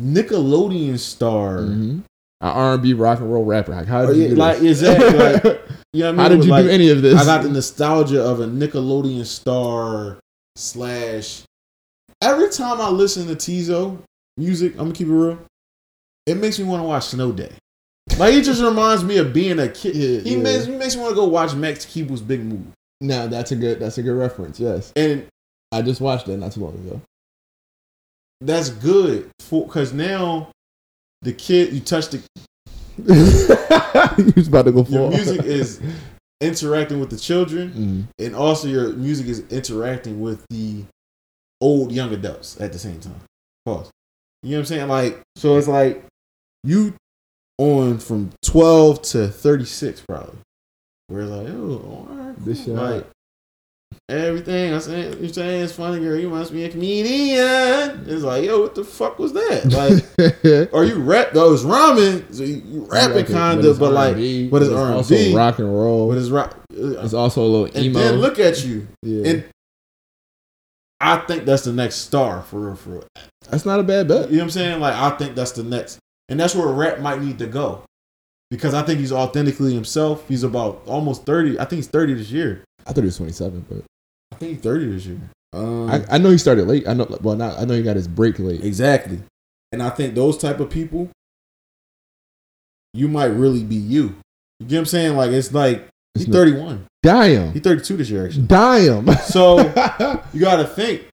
Nickelodeon 0.00 0.98
star. 0.98 1.58
Mhm. 1.60 2.02
An 2.40 2.48
R&B 2.48 2.92
rock 2.94 3.20
and 3.20 3.32
roll 3.32 3.44
rapper. 3.44 3.72
Like, 3.72 3.86
how 3.86 4.04
do 4.04 4.14
you 4.14 4.28
yeah, 4.28 4.34
like, 4.34 4.60
exactly, 4.62 5.18
like, 5.18 5.60
You 5.92 6.04
know 6.04 6.08
I 6.08 6.12
mean? 6.12 6.20
how 6.20 6.28
did 6.28 6.44
you 6.44 6.50
like, 6.50 6.64
do 6.64 6.70
any 6.70 6.88
of 6.90 7.02
this? 7.02 7.20
I 7.20 7.24
got 7.24 7.42
the 7.42 7.50
nostalgia 7.50 8.22
of 8.22 8.40
a 8.40 8.46
Nickelodeon 8.46 9.26
star 9.26 10.18
slash. 10.56 11.42
Every 12.22 12.48
time 12.50 12.80
I 12.80 12.88
listen 12.88 13.26
to 13.26 13.34
Teezo 13.34 13.98
music, 14.36 14.72
I'm 14.72 14.78
gonna 14.84 14.92
keep 14.94 15.08
it 15.08 15.12
real. 15.12 15.38
It 16.26 16.36
makes 16.36 16.58
me 16.58 16.64
want 16.64 16.80
to 16.82 16.86
watch 16.86 17.06
Snow 17.06 17.32
Day. 17.32 17.52
Like 18.16 18.34
it 18.34 18.42
just 18.42 18.62
reminds 18.62 19.04
me 19.04 19.18
of 19.18 19.32
being 19.32 19.58
a 19.58 19.68
kid. 19.68 19.94
Yeah, 19.96 20.20
he 20.20 20.36
yeah. 20.36 20.42
makes 20.42 20.66
me 20.66 20.76
makes 20.76 20.94
me 20.96 21.02
want 21.02 21.12
to 21.12 21.16
go 21.16 21.26
watch 21.26 21.54
Max 21.54 21.84
Keeble's 21.84 22.20
Big 22.22 22.40
Move. 22.44 22.66
No, 23.00 23.26
that's 23.26 23.52
a 23.52 23.56
good. 23.56 23.80
That's 23.80 23.98
a 23.98 24.02
good 24.02 24.16
reference. 24.16 24.60
Yes, 24.60 24.92
And 24.96 25.26
I 25.72 25.82
just 25.82 26.00
watched 26.00 26.26
that 26.26 26.36
not 26.36 26.52
too 26.52 26.60
long 26.60 26.74
ago. 26.74 27.00
that's 28.40 28.70
good 28.70 29.30
for 29.40 29.66
because 29.66 29.92
now 29.92 30.50
the 31.22 31.32
kid 31.32 31.72
you 31.72 31.80
touch 31.80 32.08
the 32.08 32.22
he 32.96 34.32
was 34.36 34.48
about 34.48 34.64
to 34.66 34.72
go 34.72 34.84
your 34.84 34.84
fall. 34.84 35.10
music 35.10 35.44
is 35.44 35.80
interacting 36.40 37.00
with 37.00 37.10
the 37.10 37.16
children 37.16 37.70
Mm. 38.18 38.24
and 38.24 38.34
also 38.34 38.68
your 38.68 38.92
music 38.94 39.26
is 39.28 39.40
interacting 39.50 40.20
with 40.20 40.44
the 40.50 40.84
old 41.60 41.92
young 41.92 42.12
adults 42.12 42.60
at 42.60 42.72
the 42.72 42.78
same 42.78 42.98
time. 43.00 43.20
Pause. 43.64 43.90
You 44.42 44.50
know 44.50 44.56
what 44.56 44.60
I'm 44.60 44.66
saying? 44.66 44.88
Like, 44.88 45.20
so 45.36 45.56
it's 45.56 45.68
like 45.68 46.04
you 46.64 46.94
on 47.58 47.98
from 47.98 48.30
12 48.44 49.02
to 49.02 49.28
36 49.28 50.00
probably. 50.08 50.34
Where 51.06 51.22
it's 51.22 51.30
like, 51.30 51.46
oh, 51.48 52.06
all 52.10 52.16
right, 52.16 52.44
This 52.44 52.64
cool. 52.64 52.76
shit 52.76 52.82
like 52.82 53.06
everything 54.08 54.74
I 54.74 54.78
saying, 54.78 55.18
you're 55.20 55.32
saying 55.32 55.64
it's 55.64 55.72
funny, 55.74 56.00
girl. 56.00 56.18
You 56.18 56.28
must 56.28 56.52
be 56.52 56.64
a 56.64 56.68
comedian. 56.68 58.04
It's 58.08 58.22
like, 58.22 58.44
yo, 58.44 58.60
what 58.62 58.74
the 58.74 58.84
fuck 58.84 59.18
was 59.18 59.32
that? 59.32 59.66
Like, 59.66 60.72
or 60.74 60.84
you 60.84 60.96
rap? 60.96 61.30
Though 61.32 61.52
it's 61.54 61.62
rhyming, 61.62 62.30
so 62.32 62.42
you, 62.42 62.62
you 62.66 62.86
rapping 62.90 63.26
kind 63.26 63.64
of, 63.64 63.78
but 63.78 63.92
like, 63.92 64.12
R&B, 64.14 64.48
but 64.48 64.62
it's 64.62 64.72
R&B. 64.72 65.34
rock 65.34 65.58
and 65.58 65.68
roll. 65.72 66.08
but 66.08 66.18
it's 66.18 66.28
rap. 66.30 66.54
Uh, 66.72 67.00
it's 67.02 67.14
also 67.14 67.42
a 67.42 67.46
little 67.48 67.66
And 67.66 67.76
emo. 67.86 67.98
then 67.98 68.14
look 68.16 68.38
at 68.38 68.64
you. 68.64 68.86
yeah. 69.02 69.28
And 69.30 69.44
I 71.00 71.16
think 71.18 71.44
that's 71.44 71.64
the 71.64 71.72
next 71.72 71.96
star 71.96 72.42
for 72.42 72.60
real, 72.60 72.76
for 72.76 72.90
real. 72.90 73.04
that's 73.50 73.66
not 73.66 73.80
a 73.80 73.82
bad 73.82 74.06
bet. 74.08 74.30
You 74.30 74.36
know 74.36 74.42
what 74.42 74.44
I'm 74.44 74.50
saying? 74.50 74.80
Like 74.80 74.94
I 74.94 75.10
think 75.16 75.34
that's 75.34 75.52
the 75.52 75.64
next, 75.64 75.98
and 76.28 76.38
that's 76.38 76.54
where 76.54 76.68
rap 76.68 77.00
might 77.00 77.20
need 77.20 77.38
to 77.40 77.46
go, 77.46 77.82
because 78.50 78.72
I 78.72 78.82
think 78.82 79.00
he's 79.00 79.10
authentically 79.12 79.74
himself. 79.74 80.26
He's 80.28 80.44
about 80.44 80.82
almost 80.86 81.24
thirty. 81.26 81.58
I 81.58 81.64
think 81.64 81.78
he's 81.78 81.88
thirty 81.88 82.14
this 82.14 82.30
year. 82.30 82.62
I 82.86 82.92
thought 82.92 83.02
he 83.02 83.06
was 83.06 83.16
27, 83.16 83.64
but 83.68 83.82
I 84.32 84.34
think 84.36 84.52
he's 84.54 84.60
thirty 84.62 84.86
this 84.86 85.06
year. 85.06 85.20
Um, 85.52 85.90
I, 85.90 86.04
I 86.12 86.18
know 86.18 86.30
he 86.30 86.38
started 86.38 86.66
late. 86.66 86.88
I 86.88 86.94
know. 86.94 87.06
Well, 87.20 87.36
not. 87.36 87.58
I 87.58 87.64
know 87.64 87.74
he 87.74 87.82
got 87.82 87.96
his 87.96 88.08
break 88.08 88.38
late. 88.38 88.64
exactly, 88.64 89.20
and 89.70 89.82
I 89.82 89.90
think 89.90 90.14
those 90.14 90.38
type 90.38 90.60
of 90.60 90.70
people, 90.70 91.10
you 92.94 93.08
might 93.08 93.26
really 93.26 93.64
be 93.64 93.76
you. 93.76 94.14
You 94.60 94.66
get 94.66 94.76
what 94.76 94.78
I'm 94.80 94.86
saying? 94.86 95.16
Like 95.16 95.30
it's 95.30 95.52
like 95.52 95.88
he's 96.14 96.24
It's 96.24 96.28
not- 96.28 96.38
31. 96.38 96.86
Damn. 97.02 97.52
He's 97.52 97.62
32 97.62 97.96
this 97.96 98.10
year 98.10 98.26
actually. 98.26 98.46
Damn. 98.46 99.12
So 99.16 99.58
you 100.32 100.40
got 100.40 100.56
to 100.56 100.66
think. 100.66 101.08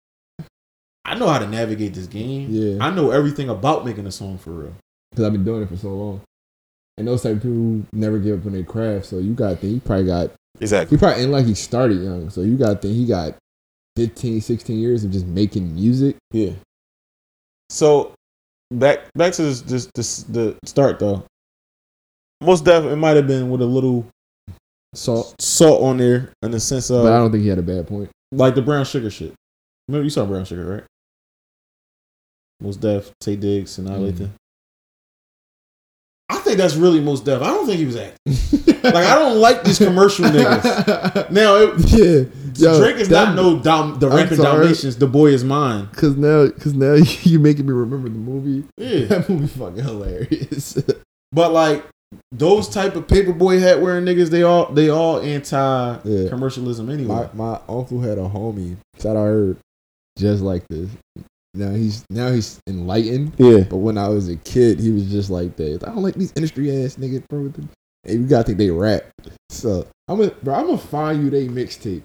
I 1.04 1.16
know 1.16 1.28
how 1.28 1.40
to 1.40 1.48
navigate 1.48 1.96
this 1.96 2.06
game. 2.06 2.50
Yeah. 2.52 2.78
I 2.86 2.92
know 2.92 3.10
everything 3.10 3.50
about 3.50 3.84
making 3.86 4.06
a 4.06 4.12
song 4.12 4.38
for 4.38 4.52
real. 4.52 4.74
Because 5.10 5.26
I've 5.26 5.32
been 5.32 5.44
doing 5.44 5.64
it 5.64 5.70
for 5.70 5.78
so 5.78 5.90
long. 5.90 6.22
And 7.00 7.08
those 7.08 7.24
type 7.24 7.38
of 7.38 7.42
people 7.42 7.84
never 7.92 8.20
give 8.20 8.40
up 8.42 8.46
on 8.46 8.52
their 8.54 8.62
craft. 8.64 9.08
So 9.08 9.18
you 9.18 9.34
got 9.34 9.50
to 9.50 9.56
think 9.56 9.74
he 9.74 9.80
probably 9.80 10.06
got 10.06 10.30
Exactly. 10.62 10.98
he 10.98 11.00
probably 11.00 11.24
and 11.24 11.32
like 11.32 11.46
he 11.46 11.56
started 11.56 12.02
young. 12.02 12.30
So 12.30 12.42
you 12.42 12.58
got 12.58 12.70
to 12.70 12.76
think 12.76 12.96
he 12.96 13.06
got 13.06 13.36
15, 13.98 14.42
16 14.42 14.78
years 14.80 15.04
of 15.04 15.12
just 15.12 15.26
making 15.26 15.74
music. 15.74 16.16
Yeah. 16.32 16.52
So 17.70 18.14
back 18.72 19.00
back 19.16 19.34
to 19.34 19.44
this, 19.44 19.62
this, 19.62 19.90
this 19.96 20.24
the 20.24 20.58
start 20.66 21.00
though. 21.00 21.24
Most 22.42 22.64
definitely, 22.66 22.94
it 22.94 22.98
might 22.98 23.16
have 23.18 23.28
been 23.28 23.50
with 23.50 23.62
a 23.62 23.66
little 23.66 24.06
Salt. 24.96 25.36
salt 25.40 25.84
on 25.84 25.98
there 25.98 26.32
in 26.42 26.52
the 26.52 26.60
sense 26.60 26.90
of 26.90 27.04
But 27.04 27.14
I 27.14 27.18
don't 27.20 27.32
think 27.32 27.44
he 27.44 27.50
had 27.50 27.60
a 27.60 27.64
bad 27.64 27.88
point. 27.88 28.10
like 28.32 28.56
the 28.56 28.62
brown 28.62 28.86
sugar 28.86 29.10
shit. 29.12 29.34
Remember 29.88 30.04
you 30.04 30.10
saw 30.10 30.26
brown 30.26 30.46
sugar, 30.46 30.66
right? 30.66 30.84
Most 32.62 32.82
Def, 32.82 33.12
Taye 33.24 33.40
Diggs, 33.40 33.78
and 33.78 33.88
Mhm. 33.88 34.12
Lathan. 34.12 34.30
I 36.50 36.54
think 36.54 36.62
that's 36.62 36.76
really 36.78 37.00
Mos 37.00 37.22
Def. 37.22 37.44
I 37.44 37.46
don't 37.48 37.68
think 37.68 37.78
he 37.78 37.86
was 37.86 37.96
acting. 37.96 38.34
Like 38.82 38.96
I 39.06 39.20
don't 39.20 39.38
like 39.40 39.64
these 39.64 39.78
commercial 39.78 40.26
niggas. 40.26 41.30
Now 41.30 41.58
it, 41.58 41.74
yeah. 41.92 42.24
Yo, 42.56 42.80
Drake 42.80 42.96
is 42.96 43.08
that- 43.10 43.26
not 43.28 43.36
no 43.36 43.60
dom, 43.60 44.00
the 44.00 44.10
rapping. 44.10 44.40
Dalmatians. 44.40 44.96
The 44.98 45.06
boy 45.06 45.28
is 45.28 45.44
mine. 45.44 45.90
Cause 45.94 46.16
now, 46.18 46.50
cause 46.50 46.74
now 46.74 46.94
you 47.22 47.38
making 47.38 47.68
me 47.68 47.72
remember 47.74 48.10
the 48.10 48.18
movie. 48.18 48.68
Yeah, 48.80 49.06
That 49.06 49.30
movie 49.30 49.46
fucking 49.46 49.84
hilarious. 49.84 50.76
but 51.32 51.54
like 51.54 51.86
those 52.32 52.68
type 52.68 52.96
of 52.96 53.06
paperboy 53.06 53.60
hat 53.60 53.80
wearing 53.80 54.06
niggas, 54.06 54.30
they 54.32 54.42
all 54.42 54.72
they 54.74 54.90
all 54.90 55.20
anti 55.20 55.98
commercialism 56.30 56.90
anyway. 56.90 57.30
my 57.36 57.52
my 57.52 57.60
uncle 57.70 58.02
had 58.02 58.18
a 58.18 58.28
homie. 58.28 58.78
Shout 59.00 59.16
out 59.16 59.26
her, 59.26 59.56
just 60.18 60.42
like 60.42 60.68
this. 60.68 60.90
Now 61.54 61.72
he's 61.72 62.06
now 62.10 62.32
he's 62.32 62.60
enlightened. 62.68 63.34
yeah, 63.38 63.62
But 63.70 63.78
when 63.78 63.98
I 63.98 64.08
was 64.08 64.30
a 64.30 64.36
kid, 64.38 64.80
he 64.80 64.92
was 64.92 65.10
just 65.10 65.30
like 65.30 65.56
that. 65.58 65.84
I 65.84 65.88
don't 65.88 66.04
like 66.04 66.16
these 66.16 66.32
industry 66.36 66.70
ass 66.84 66.96
niggas, 66.98 67.24
bro. 67.28 67.52
And 68.06 68.22
you 68.22 68.28
gotta 68.28 68.44
think 68.46 68.58
they 68.60 68.70
rap. 68.70 69.04
So 69.50 69.86
I'm 70.08 70.20
gonna, 70.20 70.32
bro. 70.44 70.54
I'm 70.56 70.66
gonna 70.68 70.78
find 70.78 71.24
you 71.24 71.30
they 71.30 71.48
mixtape. 71.48 72.04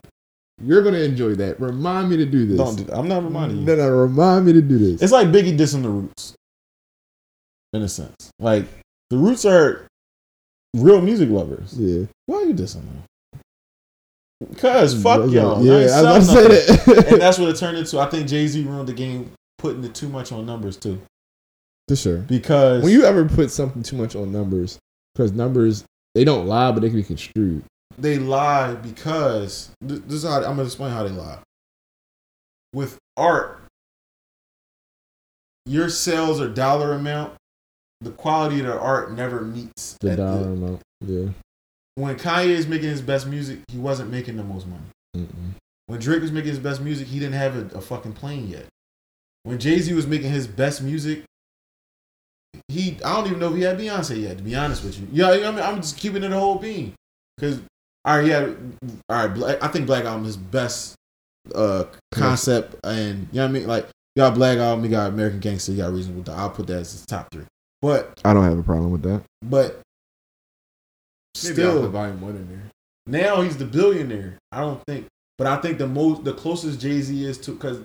You're 0.62 0.82
gonna 0.82 0.98
enjoy 0.98 1.34
that. 1.34 1.60
Remind 1.60 2.08
me 2.10 2.16
to 2.16 2.26
do 2.26 2.46
this. 2.46 2.56
don't. 2.56 2.86
Do, 2.86 2.92
I'm 2.92 3.06
not 3.08 3.22
reminding 3.24 3.58
you. 3.58 3.64
No, 3.64 3.74
no, 3.76 3.88
remind 3.90 4.46
me 4.46 4.52
to 4.54 4.62
do 4.62 4.78
this. 4.78 5.02
It's 5.02 5.12
like 5.12 5.28
Biggie 5.28 5.56
dissing 5.58 5.82
the 5.82 5.88
Roots, 5.90 6.34
in 7.72 7.82
a 7.82 7.88
sense. 7.88 8.30
Like 8.38 8.64
the 9.10 9.18
Roots 9.18 9.44
are 9.44 9.86
real 10.74 11.00
music 11.00 11.28
lovers. 11.28 11.74
yeah. 11.78 12.06
Why 12.26 12.38
are 12.38 12.44
you 12.44 12.54
dissing 12.54 12.82
them? 12.86 13.02
Cause 14.58 15.00
fuck 15.02 15.30
y'all. 15.30 15.64
Yeah, 15.64 15.74
I 15.74 15.80
ain't 15.82 15.90
I 15.92 16.18
was 16.18 16.28
about 16.30 16.48
to 16.50 16.66
say 16.66 16.84
that. 16.94 17.12
and 17.12 17.20
that's 17.20 17.38
what 17.38 17.48
it 17.48 17.56
turned 17.56 17.78
into. 17.78 17.98
I 17.98 18.06
think 18.10 18.28
Jay 18.28 18.46
Z 18.46 18.62
ruined 18.64 18.88
the 18.88 18.92
game, 18.92 19.30
putting 19.58 19.82
it 19.84 19.94
too 19.94 20.08
much 20.08 20.32
on 20.32 20.44
numbers 20.44 20.76
too. 20.76 21.00
For 21.88 21.96
sure. 21.96 22.18
Because 22.18 22.82
When 22.82 22.92
you 22.92 23.04
ever 23.04 23.24
put 23.26 23.50
something 23.50 23.82
too 23.82 23.96
much 23.96 24.16
on 24.16 24.32
numbers, 24.32 24.78
because 25.14 25.32
numbers 25.32 25.84
they 26.14 26.24
don't 26.24 26.46
lie, 26.46 26.72
but 26.72 26.80
they 26.80 26.88
can 26.88 26.96
be 26.98 27.02
construed. 27.04 27.64
they 27.98 28.18
lie 28.18 28.74
because 28.74 29.70
this 29.80 30.00
is 30.12 30.24
how 30.24 30.36
I'm 30.36 30.42
gonna 30.42 30.64
explain 30.64 30.92
how 30.92 31.04
they 31.04 31.10
lie. 31.10 31.38
With 32.72 32.98
art, 33.16 33.62
your 35.66 35.88
sales 35.88 36.40
are 36.40 36.48
dollar 36.48 36.92
amount. 36.94 37.34
The 38.00 38.10
quality 38.10 38.60
of 38.60 38.66
the 38.66 38.78
art 38.78 39.12
never 39.12 39.40
meets 39.42 39.96
The 40.00 40.16
dollar 40.16 40.52
amount. 40.52 40.82
Yeah. 41.00 41.28
When 41.96 42.16
Kanye 42.16 42.48
is 42.48 42.66
making 42.66 42.88
his 42.88 43.00
best 43.02 43.26
music, 43.26 43.60
he 43.68 43.78
wasn't 43.78 44.10
making 44.10 44.36
the 44.36 44.44
most 44.44 44.66
money. 44.66 44.82
Mm-mm. 45.16 45.54
When 45.86 46.00
Drake 46.00 46.22
was 46.22 46.32
making 46.32 46.50
his 46.50 46.58
best 46.58 46.80
music, 46.80 47.06
he 47.06 47.18
didn't 47.18 47.34
have 47.34 47.56
a, 47.56 47.78
a 47.78 47.80
fucking 47.80 48.14
plane 48.14 48.48
yet. 48.48 48.66
When 49.44 49.58
Jay 49.58 49.78
Z 49.78 49.92
was 49.92 50.06
making 50.06 50.30
his 50.30 50.46
best 50.46 50.82
music, 50.82 51.24
he 52.68 52.96
I 53.04 53.14
don't 53.16 53.26
even 53.26 53.38
know 53.38 53.50
if 53.50 53.56
he 53.56 53.62
had 53.62 53.78
Beyonce 53.78 54.20
yet. 54.22 54.38
To 54.38 54.42
be 54.42 54.54
honest 54.54 54.82
with 54.84 54.98
you, 54.98 55.06
yeah, 55.12 55.28
I 55.30 55.50
mean 55.50 55.60
I'm 55.60 55.76
just 55.76 55.98
keeping 55.98 56.22
it 56.22 56.32
a 56.32 56.38
whole 56.38 56.56
being 56.56 56.94
because 57.36 57.60
all 58.04 58.18
right, 58.18 58.26
yeah, 58.26 58.48
all 59.08 59.26
right. 59.26 59.34
Black, 59.34 59.62
I 59.62 59.68
think 59.68 59.86
Black 59.86 60.04
Album 60.04 60.26
is 60.26 60.36
best 60.36 60.94
uh 61.54 61.84
concept, 62.12 62.76
and 62.84 63.28
you 63.32 63.36
know 63.38 63.42
what 63.44 63.48
I 63.48 63.52
mean. 63.52 63.66
Like 63.66 63.84
you 64.16 64.20
got 64.22 64.34
Black 64.34 64.58
Album, 64.58 64.84
you 64.84 64.90
got 64.90 65.10
American 65.10 65.40
Gangster, 65.40 65.72
you 65.72 65.78
got 65.78 65.92
Reasonable 65.92 66.22
Doubt. 66.22 66.38
I'll 66.38 66.50
put 66.50 66.66
that 66.68 66.78
as 66.78 66.92
his 66.92 67.04
top 67.06 67.28
three. 67.30 67.44
But 67.82 68.20
I 68.24 68.32
don't 68.32 68.44
have 68.44 68.58
a 68.58 68.62
problem 68.62 68.92
with 68.92 69.02
that. 69.02 69.22
but 69.42 69.82
still, 71.34 71.88
volume 71.90 72.20
one 72.20 72.36
in 72.36 72.48
there. 72.48 72.62
now 73.06 73.42
he's 73.42 73.56
the 73.56 73.64
billionaire. 73.64 74.38
I 74.52 74.60
don't 74.60 74.80
think, 74.86 75.06
but 75.38 75.46
I 75.46 75.56
think 75.56 75.78
the 75.78 75.86
most, 75.88 76.24
the 76.24 76.32
closest 76.34 76.80
Jay 76.80 77.00
Z 77.00 77.24
is 77.24 77.38
to, 77.38 77.52
because 77.52 77.80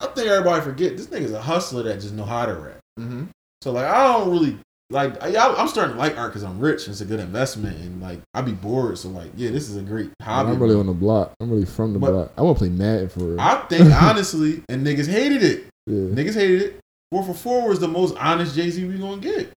I 0.00 0.06
think 0.08 0.28
everybody 0.28 0.62
forget 0.62 0.96
this 0.96 1.06
nigga's 1.06 1.32
a 1.32 1.40
hustler 1.40 1.82
that 1.84 2.00
just 2.00 2.14
know 2.14 2.24
how 2.24 2.46
to 2.46 2.54
rap. 2.54 2.78
Mm-hmm. 2.98 3.24
So 3.62 3.72
like, 3.72 3.86
I 3.86 4.04
don't 4.12 4.30
really 4.30 4.58
like. 4.90 5.22
I, 5.22 5.54
I'm 5.54 5.68
starting 5.68 5.94
to 5.94 5.98
like 5.98 6.18
art 6.18 6.30
because 6.32 6.42
I'm 6.42 6.60
rich. 6.60 6.84
and 6.86 6.92
It's 6.92 7.00
a 7.00 7.04
good 7.06 7.20
investment, 7.20 7.78
and 7.78 8.02
like 8.02 8.20
I'd 8.34 8.44
be 8.44 8.52
bored. 8.52 8.98
So 8.98 9.08
like, 9.08 9.30
yeah, 9.36 9.50
this 9.50 9.68
is 9.70 9.76
a 9.76 9.82
great 9.82 10.10
hobby. 10.20 10.50
I'm 10.50 10.60
really 10.60 10.74
on 10.76 10.86
the 10.86 10.92
block. 10.92 11.32
I'm 11.40 11.50
really 11.50 11.64
from 11.64 11.92
the 11.94 11.98
But- 11.98 12.10
block. 12.12 12.32
I 12.36 12.42
want 12.42 12.58
to 12.58 12.64
play 12.64 12.68
Madden 12.68 13.08
for 13.08 13.20
real. 13.20 13.40
I 13.40 13.54
think 13.68 13.90
honestly, 14.02 14.62
and 14.68 14.86
niggas 14.86 15.08
hated 15.08 15.42
it. 15.42 15.64
yeah. 15.86 16.10
Niggas 16.10 16.34
hated 16.34 16.62
it. 16.62 16.80
Four 17.10 17.22
for 17.24 17.34
four 17.34 17.68
was 17.68 17.78
the 17.78 17.88
most 17.88 18.16
honest 18.18 18.54
Jay 18.54 18.68
Z 18.68 18.84
we 18.84 18.98
gonna 18.98 19.20
get. 19.22 19.50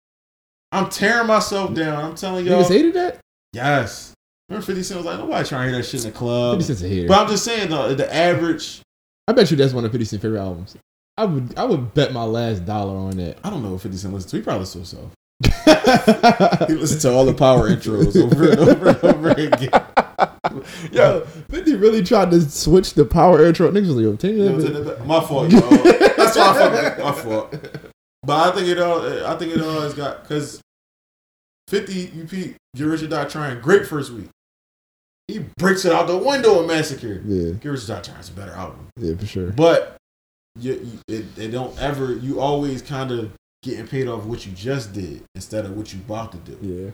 I'm 0.72 0.90
tearing 0.90 1.28
myself 1.28 1.74
down. 1.74 2.04
I'm 2.04 2.16
telling 2.16 2.46
y'all. 2.46 2.64
Niggas 2.64 2.70
hated 2.70 2.94
that. 2.96 3.20
Yes. 3.54 4.14
Remember 4.50 4.66
50 4.66 4.84
Cent 4.84 4.98
was 4.98 5.06
like, 5.06 5.18
nobody 5.18 5.48
trying 5.48 5.68
to 5.68 5.72
hear 5.72 5.82
that 5.82 5.88
shit 5.88 6.06
in 6.06 6.12
the 6.12 6.18
club. 6.18 6.58
50 6.58 6.66
Cent's 6.68 6.82
a 6.84 6.88
here. 6.88 7.08
But 7.08 7.20
I'm 7.20 7.28
just 7.30 7.44
saying, 7.44 7.70
the, 7.70 7.96
the 7.96 8.14
average, 8.14 8.82
I 9.28 9.34
bet 9.34 9.50
you 9.50 9.58
that's 9.58 9.74
one 9.74 9.86
of 9.86 9.92
50 9.92 10.06
Cent's 10.06 10.22
favorite 10.22 10.40
albums. 10.40 10.76
I 11.18 11.26
would 11.26 11.58
I 11.58 11.64
would 11.64 11.94
bet 11.94 12.12
my 12.12 12.24
last 12.24 12.66
dollar 12.66 12.96
on 12.96 13.18
that. 13.18 13.38
I 13.44 13.50
don't 13.50 13.64
know 13.64 13.72
what 13.72 13.82
50 13.82 13.98
Cent 13.98 14.14
listens 14.14 14.32
to. 14.32 14.38
He 14.38 14.44
probably 14.44 14.62
listens 14.62 14.92
to. 14.92 15.10
He 16.68 16.74
listens 16.74 17.02
to 17.04 17.12
all 17.12 17.26
the 17.26 17.34
power 17.34 17.70
intros 17.70 18.16
over 18.22 18.52
and 18.52 18.60
over 18.60 18.90
and 18.90 19.04
over 19.04 19.30
again. 19.30 19.70
Yo, 20.92 21.22
50 21.50 21.76
really 21.76 22.04
tried 22.04 22.32
to 22.32 22.42
switch 22.42 22.94
the 22.94 23.06
power 23.06 23.46
intro. 23.46 23.70
Niggas 23.72 23.88
was 23.88 23.96
like, 23.96 24.04
yo, 24.04 24.16
take 24.16 24.36
You 24.36 24.50
know 24.50 24.56
what 24.58 24.76
I'm 24.76 24.84
that. 24.86 25.06
My 25.06 25.20
fault, 25.20 25.52
yo. 25.52 25.60
That's 25.60 26.38
why 26.38 26.50
I 26.50 26.54
fuck 26.54 26.98
with. 26.98 27.06
My 27.06 27.12
fault. 27.12 27.56
But 28.26 28.50
I 28.50 28.56
think 28.56 28.68
it 28.68 28.80
all. 28.80 29.26
I 29.26 29.36
think 29.38 29.54
it 29.56 29.62
all 29.62 29.82
has 29.82 29.94
got 29.94 30.24
because 30.24 30.62
fifty 31.68 32.08
UP 32.22 32.30
Get 32.76 32.84
Rich 32.84 33.04
or 33.04 33.08
Die 33.08 33.26
Trying 33.26 33.62
great 33.62 33.86
first 33.86 34.12
week. 34.12 34.30
He 35.28 35.40
breaks 35.58 35.86
it 35.86 35.92
out 35.92 36.08
the 36.08 36.18
window 36.18 36.62
in 36.62 36.68
Massacre. 36.68 37.22
Yeah, 37.26 37.52
Get 37.54 37.70
Rich 37.70 37.84
or 37.86 37.88
Die 37.88 38.02
Trying 38.02 38.20
is 38.20 38.30
a 38.30 38.34
better 38.34 38.52
album, 38.52 38.88
yeah, 38.98 39.16
for 39.16 39.26
sure. 39.26 39.52
but 39.52 39.98
you, 40.60 40.74
you 40.74 41.00
it, 41.16 41.26
it 41.38 41.48
don't 41.50 41.78
ever. 41.80 42.14
You 42.14 42.40
always 42.40 42.82
kind 42.82 43.12
of 43.12 43.32
getting 43.64 43.88
paid 43.88 44.08
off 44.08 44.24
what 44.26 44.46
you 44.46 44.52
just 44.52 44.94
did 44.94 45.24
instead 45.34 45.66
of 45.66 45.76
what 45.76 45.94
you 45.94 46.00
about 46.00 46.32
to 46.32 46.38
do, 46.40 46.58
Yeah, 46.62 46.92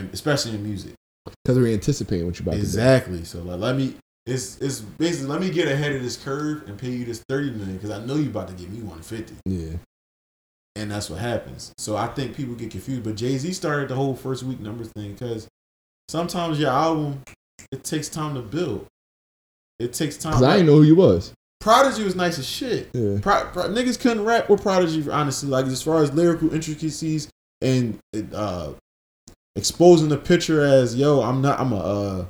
and 0.00 0.12
especially 0.14 0.52
in 0.54 0.62
music. 0.62 0.94
because 1.44 1.58
we're 1.58 1.72
anticipating 1.72 2.26
what 2.26 2.38
you 2.38 2.42
about 2.44 2.52
to 2.52 2.58
do. 2.58 2.62
Exactly. 2.62 3.24
So 3.24 3.42
like, 3.42 3.60
let 3.60 3.76
me. 3.76 3.96
It's 4.26 4.58
it's 4.60 4.80
basically 4.80 5.28
let 5.28 5.40
me 5.40 5.50
get 5.50 5.68
ahead 5.68 5.92
of 5.92 6.02
this 6.02 6.16
curve 6.16 6.68
and 6.68 6.76
pay 6.76 6.90
you 6.90 7.04
this 7.04 7.22
thirty 7.28 7.50
million 7.52 7.74
because 7.76 7.90
I 7.90 8.04
know 8.04 8.16
you 8.16 8.28
about 8.28 8.48
to 8.48 8.54
give 8.54 8.70
me 8.72 8.80
one 8.82 9.00
fifty. 9.00 9.34
Yeah, 9.44 9.74
and 10.76 10.90
that's 10.90 11.10
what 11.10 11.18
happens. 11.18 11.72
So 11.78 11.96
I 11.96 12.06
think 12.08 12.36
people 12.36 12.54
get 12.54 12.70
confused. 12.70 13.04
But 13.04 13.16
Jay 13.16 13.36
Z 13.38 13.52
started 13.52 13.88
the 13.88 13.94
whole 13.94 14.14
first 14.14 14.42
week 14.42 14.60
numbers 14.60 14.88
thing 14.88 15.12
because 15.12 15.48
sometimes 16.08 16.58
your 16.60 16.70
album 16.70 17.22
it 17.72 17.82
takes 17.84 18.08
time 18.08 18.34
to 18.34 18.42
build. 18.42 18.86
It 19.78 19.92
takes 19.92 20.16
time. 20.16 20.32
because 20.32 20.42
I 20.44 20.52
didn't 20.54 20.66
know 20.66 20.76
who 20.76 20.82
you 20.84 20.96
was. 20.96 21.32
Prodigy 21.60 22.04
was 22.04 22.14
nice 22.14 22.38
as 22.38 22.46
shit. 22.46 22.90
Yeah, 22.92 23.18
Pro, 23.20 23.44
Pro- 23.46 23.68
niggas 23.68 23.98
couldn't 23.98 24.24
rap 24.24 24.48
with 24.48 24.62
Prodigy 24.62 25.10
honestly. 25.10 25.48
Like 25.48 25.66
as 25.66 25.82
far 25.82 26.02
as 26.02 26.12
lyrical 26.12 26.52
intricacies 26.54 27.28
and 27.60 27.98
uh, 28.32 28.72
exposing 29.56 30.08
the 30.08 30.18
picture 30.18 30.62
as 30.62 30.94
yo, 30.94 31.22
I'm 31.22 31.42
not. 31.42 31.58
I'm 31.58 31.72
a. 31.72 31.76
Uh, 31.76 32.24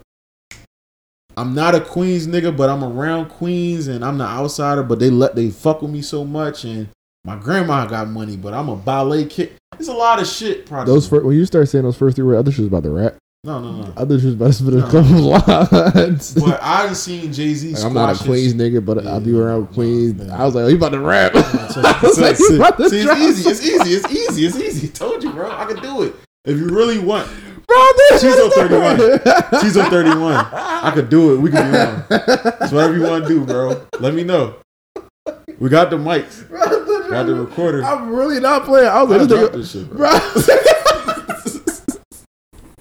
I'm 1.38 1.54
not 1.54 1.74
a 1.74 1.82
Queens 1.82 2.26
nigga, 2.26 2.56
but 2.56 2.70
I'm 2.70 2.82
around 2.82 3.28
Queens 3.28 3.88
and 3.88 4.02
I'm 4.02 4.16
the 4.16 4.24
outsider. 4.24 4.82
But 4.82 5.00
they 5.00 5.10
let 5.10 5.34
they 5.36 5.50
fuck 5.50 5.82
with 5.82 5.90
me 5.90 6.00
so 6.00 6.24
much, 6.24 6.64
and 6.64 6.88
my 7.26 7.36
grandma 7.36 7.84
got 7.86 8.08
money, 8.08 8.36
but 8.36 8.54
I'm 8.54 8.68
a 8.68 8.76
ballet 8.76 9.24
kid. 9.26 9.52
It's 9.78 9.88
a 9.88 9.92
lot 9.92 10.20
of 10.20 10.26
shit. 10.28 10.64
Prodigy. 10.66 10.92
those 10.92 11.08
fir- 11.08 11.22
when 11.24 11.36
you 11.36 11.44
start 11.44 11.68
saying 11.68 11.84
those 11.84 11.96
first 11.96 12.16
three 12.16 12.24
words, 12.24 12.54
she 12.54 12.62
was 12.62 12.68
about 12.68 12.84
to 12.84 12.90
rap. 12.90 13.16
no, 13.44 13.58
no, 13.60 13.72
no. 13.82 14.18
She 14.18 14.26
was 14.26 14.34
about 14.34 14.46
to 14.46 14.52
spit 14.52 14.74
a 14.74 14.78
No. 14.78 14.86
couple 14.86 15.20
lines. 16.02 16.34
But 16.34 16.62
I 16.62 16.86
done 16.86 16.94
seen 16.94 17.32
Jay 17.32 17.52
Z. 17.52 17.74
Like, 17.74 17.84
I'm 17.84 17.92
not 17.92 18.20
a 18.20 18.24
Queens 18.24 18.54
nigga, 18.54 18.84
but 18.84 19.04
I 19.06 19.18
be 19.18 19.36
around 19.38 19.66
Queens. 19.74 20.22
Yeah. 20.24 20.40
I 20.40 20.44
was 20.44 20.54
like, 20.54 20.64
oh, 20.64 20.68
you 20.68 20.76
about 20.76 20.90
to 20.92 21.00
rap? 21.00 21.32
So, 21.76 21.82
I 21.84 21.98
was 22.02 22.18
like, 22.18 22.38
about 22.56 22.78
to 22.78 22.88
see, 22.88 23.00
it's 23.00 23.18
easy. 23.20 23.50
It's 23.50 23.62
easy. 23.66 23.90
It's 23.96 24.10
easy. 24.10 24.46
It's 24.46 24.56
easy. 24.56 24.88
Told 24.88 25.22
you, 25.22 25.30
bro. 25.32 25.50
I 25.50 25.66
can 25.66 25.82
do 25.82 26.04
it. 26.04 26.14
If 26.46 26.56
you 26.56 26.68
really 26.68 26.98
want. 26.98 27.28
Bro, 27.66 27.76
this 28.10 28.22
She's 28.22 28.32
is 28.34 28.40
on 28.40 28.50
31. 28.68 29.60
She's 29.60 29.76
on 29.76 29.90
31. 29.90 30.34
I 30.52 30.90
could 30.94 31.10
do 31.10 31.34
it. 31.34 31.38
We 31.40 31.50
can 31.50 31.70
be 31.72 31.76
on. 31.78 32.04
It's 32.62 32.72
whatever 32.72 32.96
you 32.96 33.02
want 33.02 33.24
to 33.24 33.28
do, 33.28 33.44
bro. 33.44 33.84
Let 34.00 34.14
me 34.14 34.22
know. 34.24 34.54
We 35.58 35.68
got 35.68 35.90
the 35.90 35.96
mics. 35.98 36.48
The 37.08 37.34
recorder. 37.34 37.84
I 37.84 37.92
I'm 37.94 38.08
really 38.10 38.40
not 38.40 38.64
playing. 38.64 38.88
I 38.88 39.02
was 39.02 39.18
like, 39.18 39.28
dropped 39.28 39.54
this 39.54 39.72
shit, 39.72 39.90
bro. 39.90 40.10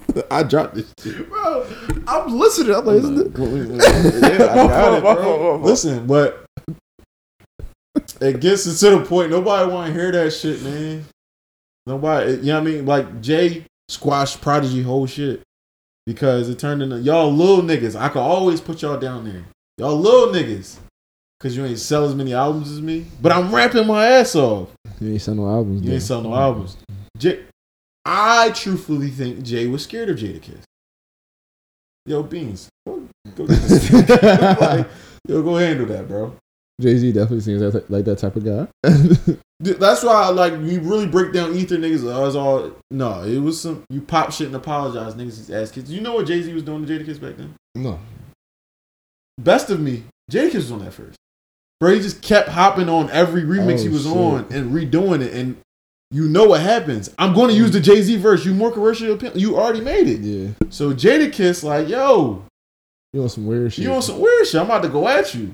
bro. 0.08 0.24
I 0.32 0.44
dropped 0.44 0.76
this 0.76 0.94
shit. 1.02 1.30
bro, 1.30 1.68
I'm 2.08 2.38
listening. 2.38 2.76
I'm 2.76 2.86
like, 2.86 2.98
is 2.98 3.10
Yeah, 4.22 4.46
I 4.46 4.56
got 4.68 4.98
it, 4.98 5.04
My 5.04 5.04
fault, 5.04 5.04
my 5.04 5.14
bro. 5.14 5.24
fault, 5.24 5.40
my 5.40 5.46
fault. 5.46 5.62
Listen, 5.62 6.08
but 6.08 6.46
it 8.22 8.40
gets 8.40 8.64
to 8.80 8.90
the 8.92 9.06
point. 9.06 9.32
Nobody 9.32 9.72
want 9.72 9.88
to 9.88 9.94
hear 10.00 10.12
that 10.12 10.32
shit, 10.32 10.62
man. 10.64 11.06
Nobody, 11.86 12.32
you 12.38 12.42
know 12.44 12.62
what 12.62 12.68
I 12.68 12.72
mean? 12.72 12.86
Like 12.86 13.22
Jay 13.22 13.66
squashed 13.90 14.42
Prodigy 14.42 14.82
whole 14.82 15.06
shit 15.06 15.42
because 16.06 16.50
it 16.50 16.58
turned 16.60 16.82
into 16.82 17.00
y'all 17.00 17.32
little 17.32 17.62
niggas. 17.62 18.00
I 18.00 18.10
could 18.10 18.22
always 18.22 18.62
put 18.62 18.82
y'all 18.82 19.00
down 19.00 19.26
there. 19.26 19.44
Y'all 19.78 19.96
little 20.00 20.34
niggas. 20.34 20.78
Cause 21.40 21.56
you 21.56 21.66
ain't 21.66 21.80
sell 21.80 22.06
as 22.06 22.16
many 22.16 22.34
albums 22.34 22.72
as 22.72 22.82
me, 22.82 23.06
but 23.22 23.32
I'm 23.32 23.54
rapping 23.54 23.86
my 23.86 24.06
ass 24.06 24.36
off. 24.36 24.70
You 25.02 25.12
ain't 25.12 25.22
sell 25.22 25.36
no 25.36 25.48
albums. 25.48 25.82
You 25.82 25.92
ain't 25.92 26.02
sell 26.02 26.22
no 26.22 26.34
albums. 26.34 26.78
Jay, 27.18 27.44
I 28.06 28.52
truthfully 28.52 29.10
think 29.10 29.44
Jay 29.44 29.68
was 29.68 29.84
scared 29.84 30.10
of 30.10 30.18
Jadakiss. 30.18 30.62
Yo, 32.06 32.24
Beans, 32.24 32.70
go, 32.88 33.08
go, 33.36 33.44
like, 34.62 34.88
yo, 35.28 35.44
go 35.44 35.58
handle 35.58 35.88
that, 35.88 36.08
bro. 36.08 36.36
Jay 36.80 36.98
Z 36.98 37.12
definitely 37.12 37.42
seems 37.42 37.62
that, 37.62 37.90
like 37.90 38.06
that 38.06 38.20
type 38.20 38.36
of 38.36 38.46
guy. 38.46 38.68
That's 39.60 40.04
why, 40.04 40.28
like, 40.30 40.54
you 40.54 40.82
really 40.82 41.08
break 41.08 41.34
down 41.34 41.56
Ether 41.56 41.78
niggas. 41.78 42.12
I 42.12 42.20
was 42.20 42.36
all 42.36 42.72
no. 42.92 43.24
It 43.24 43.40
was 43.40 43.60
some 43.60 43.84
you 43.90 44.02
pop 44.02 44.32
shit 44.32 44.48
and 44.48 44.56
apologize 44.56 45.16
niggas. 45.16 45.38
These 45.38 45.52
ass 45.52 45.72
kids. 45.72 45.92
You 45.92 46.02
know 46.02 46.14
what 46.14 46.28
Jay 46.28 46.42
Z 46.42 46.54
was 46.54 46.64
doing 46.64 46.86
to 46.86 46.92
Jadakiss 46.92 47.20
back 47.20 47.38
then? 47.38 47.56
no, 47.76 48.00
Best 49.38 49.70
of 49.70 49.80
me, 49.80 50.04
Jadakiss 50.32 50.56
was 50.56 50.72
on 50.72 50.86
that 50.86 50.94
first. 50.94 51.18
Bro, 51.80 51.96
he 51.96 52.00
just 52.00 52.22
kept 52.22 52.50
hopping 52.50 52.88
on 52.90 53.10
every 53.12 53.42
remix 53.44 53.80
Oh, 53.80 53.84
he 53.84 53.90
was 53.90 54.04
shit. 54.04 54.12
on 54.16 54.46
and 54.52 54.72
redoing 54.72 55.22
it, 55.22 55.34
and 55.34 55.58
you 56.12 56.30
know 56.30 56.46
what 56.46 56.62
happens. 56.62 57.14
I'm 57.20 57.34
going 57.34 57.50
to 57.50 57.56
use 57.56 57.72
the 57.72 57.80
Jay 57.82 58.02
Z 58.02 58.16
verse. 58.18 58.46
You 58.46 58.54
more 58.54 58.72
commercial. 58.72 59.18
You 59.38 59.58
already 59.58 59.82
made 59.82 60.08
it. 60.08 60.22
yeah, 60.22 60.52
So 60.70 60.94
Jadakiss, 60.94 61.64
like, 61.64 61.90
yo, 61.90 62.44
you 63.12 63.24
on 63.24 63.30
some 63.30 63.46
weird 63.46 63.74
shit. 63.74 63.84
you 63.84 63.92
on 63.94 64.02
some 64.02 64.20
weird 64.20 64.48
shit. 64.48 64.60
I'm 64.62 64.68
about 64.68 64.84
to 64.84 64.90
go 64.90 65.08
at 65.08 65.34
you. 65.36 65.54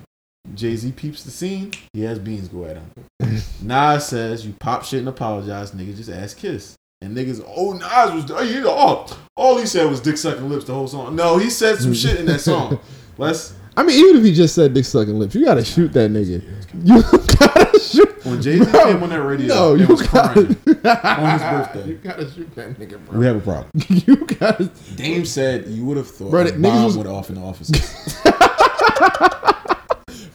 Jay 0.53 0.76
Z 0.76 0.91
peeps 0.91 1.23
the 1.23 1.31
scene. 1.31 1.72
He 1.93 2.02
has 2.02 2.19
beans 2.19 2.48
go 2.49 2.65
at 2.65 2.77
him. 2.77 2.91
Nas 3.61 4.07
says, 4.07 4.45
you 4.45 4.53
pop 4.60 4.84
shit 4.84 4.99
and 4.99 5.07
apologize. 5.10 5.72
Nigga, 5.72 5.95
just 5.95 6.10
ask 6.10 6.38
Kiss. 6.38 6.76
And 7.03 7.15
niggas, 7.18 7.43
oh, 7.48 7.73
Nas 7.73 8.14
was, 8.14 8.30
oh, 8.31 8.41
you 8.43 8.61
know, 8.61 8.69
all, 8.72 9.10
all 9.35 9.57
he 9.57 9.65
said 9.65 9.89
was 9.89 9.99
dick 9.99 10.18
sucking 10.18 10.48
lips 10.49 10.65
the 10.65 10.73
whole 10.73 10.88
song. 10.88 11.15
No, 11.15 11.38
he 11.38 11.49
said 11.49 11.77
some 11.80 11.93
shit 11.95 12.19
in 12.19 12.26
that 12.27 12.41
song. 12.41 12.80
Let's, 13.18 13.53
I 13.77 13.84
mean, 13.84 13.98
even 14.03 14.18
if 14.18 14.23
he 14.26 14.34
just 14.34 14.53
said 14.53 14.73
dick 14.73 14.85
sucking 14.85 15.18
lips, 15.18 15.34
you 15.34 15.45
gotta 15.45 15.64
shoot 15.64 15.93
that 15.93 16.11
nigga. 16.11 16.43
You 16.84 17.02
gotta 17.39 17.80
shoot. 17.80 18.26
when 18.26 18.41
Jay 18.41 18.57
Z 18.60 18.65
came 18.72 19.02
on 19.02 19.10
that 19.10 19.22
radio, 19.22 19.48
No, 19.48 19.76
you 19.76 19.88
was 19.88 20.02
gotta 20.07 20.34
crying. 20.34 20.48
on 20.85 21.31
his 21.31 21.41
birthday. 21.41 21.88
You 21.89 21.95
gotta 22.03 22.30
shoot 22.31 22.56
that 22.56 22.77
nigga, 22.77 23.06
bro. 23.06 23.19
We 23.19 23.26
have 23.26 23.38
a 23.38 23.39
problem. 23.39 23.69
You 23.89 24.15
gotta. 24.18 24.69
Dame 24.95 25.26
said 25.26 25.68
you 25.68 25.85
would 25.85 25.98
have 25.98 26.07
thought 26.10 26.31
Bro, 26.31 26.41
a 26.41 26.43
that 26.45 26.61
bomb 26.61 26.84
was- 26.85 26.98
went 26.98 27.10
off 27.10 27.30
in 27.30 27.35
the 27.35 27.41
office. 27.41 27.69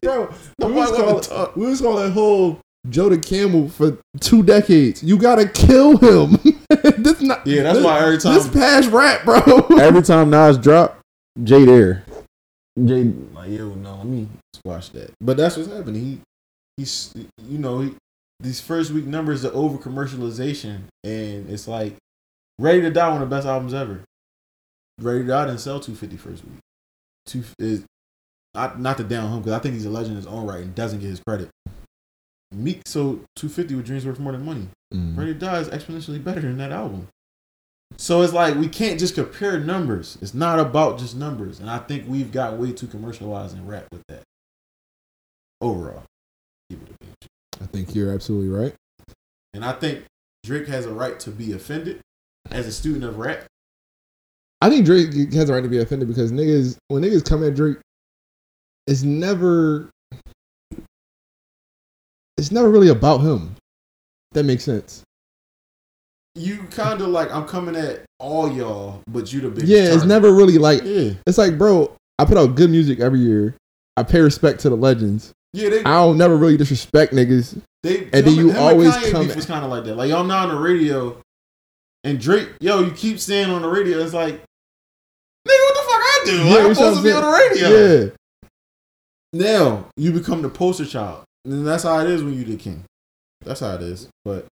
Bro, 0.02 0.28
we 0.28 0.34
Nobody 0.60 0.74
was, 0.80 0.90
wanna 0.92 1.20
calling, 1.22 1.52
we 1.56 1.66
was 1.66 1.80
calling 1.80 2.12
whole 2.12 2.60
Joe 2.88 3.08
the 3.08 3.18
Camel 3.18 3.68
for 3.68 3.98
two 4.20 4.42
decades. 4.42 5.02
You 5.02 5.18
gotta 5.18 5.46
kill 5.48 5.96
him. 5.98 6.38
this 6.96 7.20
not. 7.20 7.46
Yeah, 7.46 7.64
that's 7.64 7.78
this, 7.78 7.84
why 7.84 8.00
every 8.00 8.18
time- 8.18 8.34
this 8.34 8.48
past 8.48 8.90
rap, 8.90 9.24
bro. 9.24 9.40
Every 9.78 10.02
time 10.02 10.30
Nas 10.30 10.56
drop, 10.58 11.00
Jay 11.42 11.64
there. 11.64 12.04
Jay 12.84 13.04
like, 13.32 13.50
yo, 13.50 13.70
no, 13.74 13.96
let 13.96 14.06
me 14.06 14.28
squash 14.54 14.90
that. 14.90 15.12
But 15.20 15.36
that's 15.36 15.56
what's 15.56 15.70
happening. 15.70 16.02
He 16.02 16.20
he's 16.76 17.14
you 17.48 17.58
know, 17.58 17.80
he, 17.80 17.94
these 18.40 18.60
first 18.60 18.90
week 18.90 19.06
numbers 19.06 19.44
are 19.44 19.54
over 19.54 19.78
commercialization 19.78 20.82
and 21.02 21.48
it's 21.48 21.66
like 21.66 21.96
Ready 22.58 22.80
to 22.82 22.90
Die 22.90 23.08
one 23.08 23.20
of 23.20 23.28
the 23.28 23.36
best 23.36 23.46
albums 23.46 23.74
ever. 23.74 24.02
Ready 24.98 25.20
to 25.20 25.26
Die 25.26 25.46
didn't 25.46 25.60
sell 25.60 25.78
250 25.78 26.16
first 26.16 26.42
week. 26.44 26.58
Two 27.26 27.44
is 27.58 27.84
not 28.54 28.80
not 28.80 28.96
to 28.96 29.04
down 29.04 29.30
him 29.30 29.40
because 29.40 29.52
I 29.52 29.58
think 29.58 29.74
he's 29.74 29.84
a 29.84 29.90
legend 29.90 30.12
in 30.12 30.16
his 30.16 30.26
own 30.26 30.46
right 30.46 30.62
and 30.62 30.74
doesn't 30.74 31.00
get 31.00 31.10
his 31.10 31.20
credit. 31.20 31.50
Meek 32.52 32.82
sold 32.86 33.24
250 33.36 33.74
with 33.74 33.84
Dreams 33.84 34.06
Worth 34.06 34.18
More 34.18 34.32
Than 34.32 34.44
Money. 34.44 34.68
Mm. 34.94 35.18
Ready 35.18 35.34
to 35.34 35.38
Die 35.38 35.58
is 35.58 35.68
exponentially 35.68 36.22
better 36.22 36.40
than 36.40 36.56
that 36.58 36.72
album. 36.72 37.08
So 37.96 38.22
it's 38.22 38.32
like 38.32 38.56
we 38.56 38.68
can't 38.68 38.98
just 38.98 39.14
compare 39.14 39.58
numbers. 39.58 40.18
It's 40.20 40.34
not 40.34 40.58
about 40.58 40.98
just 40.98 41.16
numbers. 41.16 41.60
And 41.60 41.70
I 41.70 41.78
think 41.78 42.04
we've 42.06 42.30
got 42.30 42.58
way 42.58 42.72
too 42.72 42.86
commercialized 42.86 43.56
and 43.56 43.68
rap 43.68 43.86
with 43.90 44.02
that. 44.08 44.22
Overall. 45.60 46.02
Keep 46.68 46.82
it 46.82 46.88
a. 46.90 47.62
I 47.62 47.66
think 47.66 47.94
you're 47.94 48.12
absolutely 48.12 48.48
right. 48.48 48.74
And 49.54 49.64
I 49.64 49.72
think 49.72 50.04
Drake 50.44 50.68
has 50.68 50.84
a 50.84 50.92
right 50.92 51.18
to 51.20 51.30
be 51.30 51.52
offended 51.52 52.00
as 52.50 52.66
a 52.66 52.72
student 52.72 53.04
of 53.04 53.18
rap. 53.18 53.46
I 54.60 54.68
think 54.68 54.84
Drake 54.84 55.32
has 55.32 55.48
a 55.48 55.54
right 55.54 55.62
to 55.62 55.68
be 55.68 55.78
offended 55.78 56.08
because 56.08 56.32
niggas, 56.32 56.76
when 56.88 57.02
niggas 57.02 57.24
come 57.24 57.42
at 57.44 57.54
Drake, 57.54 57.78
it's 58.86 59.02
never, 59.02 59.90
it's 62.36 62.52
never 62.52 62.68
really 62.68 62.88
about 62.88 63.18
him. 63.18 63.56
That 64.32 64.44
makes 64.44 64.64
sense. 64.64 65.02
You 66.36 66.58
kind 66.70 67.00
of 67.00 67.08
like, 67.08 67.32
I'm 67.32 67.46
coming 67.46 67.74
at 67.76 68.04
all 68.18 68.52
y'all, 68.52 69.00
but 69.08 69.32
you 69.32 69.40
the 69.40 69.48
biggest. 69.48 69.68
Yeah, 69.68 69.78
it's 69.84 69.88
target. 69.94 70.08
never 70.08 70.32
really 70.32 70.58
like. 70.58 70.82
Yeah. 70.84 71.12
It's 71.26 71.38
like, 71.38 71.56
bro, 71.56 71.96
I 72.18 72.26
put 72.26 72.36
out 72.36 72.54
good 72.54 72.70
music 72.70 73.00
every 73.00 73.20
year. 73.20 73.54
I 73.96 74.02
pay 74.02 74.20
respect 74.20 74.60
to 74.60 74.68
the 74.68 74.76
legends. 74.76 75.32
Yeah, 75.54 75.70
they, 75.70 75.80
I 75.80 75.94
don't 75.94 76.18
never 76.18 76.36
really 76.36 76.58
disrespect 76.58 77.14
niggas. 77.14 77.58
They 77.82 78.04
And 78.12 78.26
then 78.26 78.34
you 78.34 78.54
always 78.54 78.92
Kanye 78.94 79.10
come- 79.10 79.26
beef 79.26 79.36
was 79.36 79.46
kind 79.46 79.64
of 79.64 79.70
like 79.70 79.84
that. 79.84 79.94
Like 79.96 80.10
y'all 80.10 80.24
not 80.24 80.50
on 80.50 80.54
the 80.56 80.60
radio, 80.60 81.18
and 82.04 82.20
Drake, 82.20 82.50
yo, 82.60 82.80
you 82.80 82.90
keep 82.90 83.18
saying 83.18 83.48
on 83.48 83.62
the 83.62 83.68
radio. 83.68 83.98
It's 84.00 84.12
like 84.12 84.34
Nigga, 84.34 84.42
what 85.48 85.74
the 85.74 85.80
fuck 85.80 86.00
I 86.02 86.22
do? 86.26 86.36
Yeah, 86.36 86.42
I'm 86.42 86.48
you 86.48 86.62
know 86.68 86.72
supposed 86.74 86.96
to 86.98 87.02
be 87.04 87.12
on 87.12 87.22
the 87.22 87.28
radio. 87.30 87.68
Yeah. 87.68 88.10
Now 89.32 89.86
you 89.96 90.12
become 90.12 90.42
the 90.42 90.48
poster 90.50 90.84
child, 90.84 91.24
and 91.46 91.66
that's 91.66 91.84
how 91.84 91.98
it 92.00 92.10
is 92.10 92.22
when 92.22 92.34
you 92.34 92.44
the 92.44 92.56
king. 92.56 92.84
That's 93.44 93.60
how 93.60 93.74
it 93.76 93.82
is. 93.82 94.08
But 94.24 94.46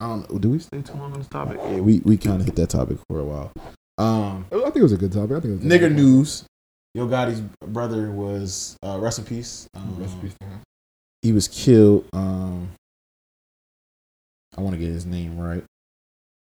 I 0.00 0.08
don't 0.08 0.30
know. 0.30 0.38
Do 0.38 0.50
we 0.50 0.58
stay 0.60 0.80
too 0.82 0.92
long 0.94 1.12
on 1.12 1.18
this 1.18 1.28
topic? 1.28 1.58
Yeah, 1.62 1.80
we 1.80 2.00
we 2.00 2.16
kind 2.16 2.40
of 2.40 2.46
hit 2.46 2.56
that 2.56 2.70
topic 2.70 2.98
for 3.08 3.18
a 3.20 3.24
while. 3.24 3.52
Um, 3.98 4.46
I 4.52 4.56
think 4.60 4.76
it 4.76 4.82
was 4.82 4.92
a 4.92 4.96
good 4.96 5.12
topic. 5.12 5.36
I 5.36 5.40
think 5.40 5.44
it 5.60 5.64
was 5.64 5.72
nigger 5.72 5.88
good 5.88 5.96
news. 5.96 6.44
Yo 6.94 7.06
Gotti's 7.06 7.40
brother 7.66 8.10
was 8.10 8.76
uh, 8.84 8.96
rest 8.98 9.18
in 9.18 9.24
peace. 9.24 9.68
Um, 9.74 9.96
Rest 9.98 10.14
in 10.14 10.20
peace. 10.20 10.34
He 11.22 11.32
was 11.32 11.48
killed. 11.48 12.06
Um, 12.12 12.70
I 14.56 14.60
want 14.60 14.74
to 14.74 14.78
get 14.78 14.88
his 14.88 15.04
name 15.04 15.38
right. 15.38 15.64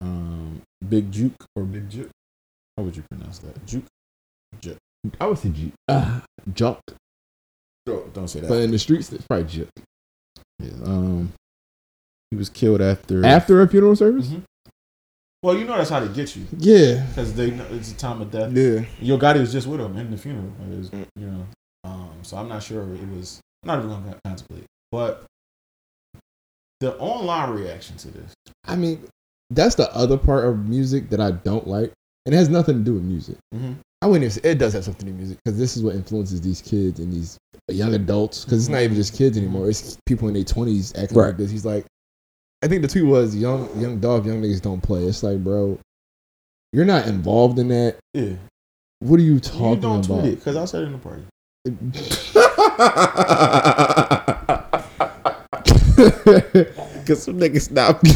Um, 0.00 0.62
Big 0.88 1.10
Jook 1.10 1.34
or 1.56 1.62
Big 1.64 1.88
Jook. 1.88 2.10
How 2.76 2.82
would 2.82 2.96
you 2.96 3.02
pronounce 3.10 3.38
that? 3.38 3.64
Juke. 3.66 3.84
Juke. 4.60 4.78
I 5.20 5.26
would 5.26 5.38
say 5.38 5.48
G. 5.50 5.72
Uh, 5.88 6.20
junk. 6.54 6.78
Don't, 7.86 8.12
don't 8.12 8.28
say 8.28 8.40
that. 8.40 8.48
But 8.48 8.60
in 8.62 8.70
the 8.70 8.78
streets, 8.78 9.12
it's 9.12 9.26
probably 9.26 9.46
Juke. 9.46 9.68
yeah, 10.58 10.70
um, 10.84 11.32
he 12.30 12.36
was 12.36 12.48
killed 12.48 12.80
after. 12.80 13.24
After 13.24 13.62
a 13.62 13.68
funeral 13.68 13.96
service? 13.96 14.28
Mhm. 14.28 14.42
Well, 15.42 15.56
you 15.56 15.64
know 15.66 15.76
that's 15.76 15.90
how 15.90 16.00
they 16.00 16.12
get 16.12 16.34
you 16.34 16.46
Yeah. 16.58 17.06
because 17.08 17.32
they 17.34 17.52
know 17.52 17.64
it's 17.70 17.92
a 17.92 17.96
time 17.96 18.20
of 18.20 18.30
death. 18.30 18.52
Yeah. 18.52 18.84
Yo 19.00 19.16
Gotti 19.18 19.40
was 19.40 19.52
just 19.52 19.66
with 19.68 19.80
him 19.80 19.96
in 19.96 20.10
the 20.10 20.16
funeral. 20.16 20.50
It 20.70 20.76
was, 20.78 20.90
you 20.92 21.26
know, 21.26 21.46
um, 21.84 22.10
so 22.22 22.36
I'm 22.36 22.48
not 22.48 22.62
sure 22.62 22.82
it 22.82 23.08
was. 23.08 23.40
I'm 23.62 23.68
not 23.68 23.78
even 23.78 23.90
gonna 23.90 24.16
contemplate, 24.24 24.64
but 24.90 25.24
the 26.80 26.96
online 26.98 27.50
reaction 27.50 27.96
to 27.98 28.08
this. 28.08 28.32
I 28.66 28.76
mean, 28.76 29.02
that's 29.50 29.74
the 29.76 29.92
other 29.94 30.16
part 30.16 30.44
of 30.44 30.68
music 30.68 31.08
that 31.10 31.20
I 31.20 31.30
don't 31.32 31.66
like. 31.66 31.92
And 32.26 32.34
it 32.34 32.38
has 32.38 32.48
nothing 32.48 32.78
to 32.78 32.84
do 32.84 32.94
with 32.94 33.04
music. 33.04 33.36
Mm-hmm. 33.54 33.72
I 34.02 34.06
wouldn't 34.06 34.24
even 34.24 34.42
say 34.42 34.50
it 34.50 34.58
does 34.58 34.74
have 34.74 34.84
something 34.84 35.06
to 35.06 35.06
do 35.06 35.12
with 35.12 35.18
music 35.18 35.38
because 35.44 35.58
this 35.58 35.76
is 35.76 35.82
what 35.82 35.94
influences 35.94 36.40
these 36.40 36.60
kids 36.60 37.00
and 37.00 37.12
these 37.12 37.38
young 37.68 37.94
adults. 37.94 38.44
Because 38.44 38.58
it's 38.64 38.68
not 38.68 38.82
even 38.82 38.96
just 38.96 39.14
kids 39.14 39.36
anymore; 39.38 39.70
it's 39.70 39.96
people 40.06 40.28
in 40.28 40.34
their 40.34 40.44
twenties 40.44 40.92
acting 40.96 41.16
Right. 41.16 41.28
like 41.28 41.36
this. 41.38 41.50
He's 41.50 41.64
like, 41.64 41.86
I 42.62 42.66
think 42.66 42.82
the 42.82 42.88
tweet 42.88 43.04
was 43.04 43.36
young, 43.36 43.68
young 43.80 44.00
dog, 44.00 44.26
young 44.26 44.42
niggas 44.42 44.60
don't 44.60 44.80
play. 44.82 45.04
It's 45.04 45.22
like, 45.22 45.42
bro, 45.44 45.78
you're 46.72 46.84
not 46.84 47.06
involved 47.06 47.58
in 47.58 47.68
that. 47.68 47.96
Yeah, 48.14 48.32
What 48.98 49.20
are 49.20 49.22
you 49.22 49.34
you 49.34 49.40
talking 49.40 49.80
don't 49.80 50.04
about? 50.04 50.20
tweet 50.20 50.32
it 50.32 50.36
because 50.36 50.56
I 50.56 50.64
said 50.64 50.82
it 50.82 50.86
in 50.86 50.92
the 50.92 50.98
party. 50.98 51.22
Because 55.98 57.22
some 57.22 57.38
niggas 57.40 57.62
stop 57.62 58.00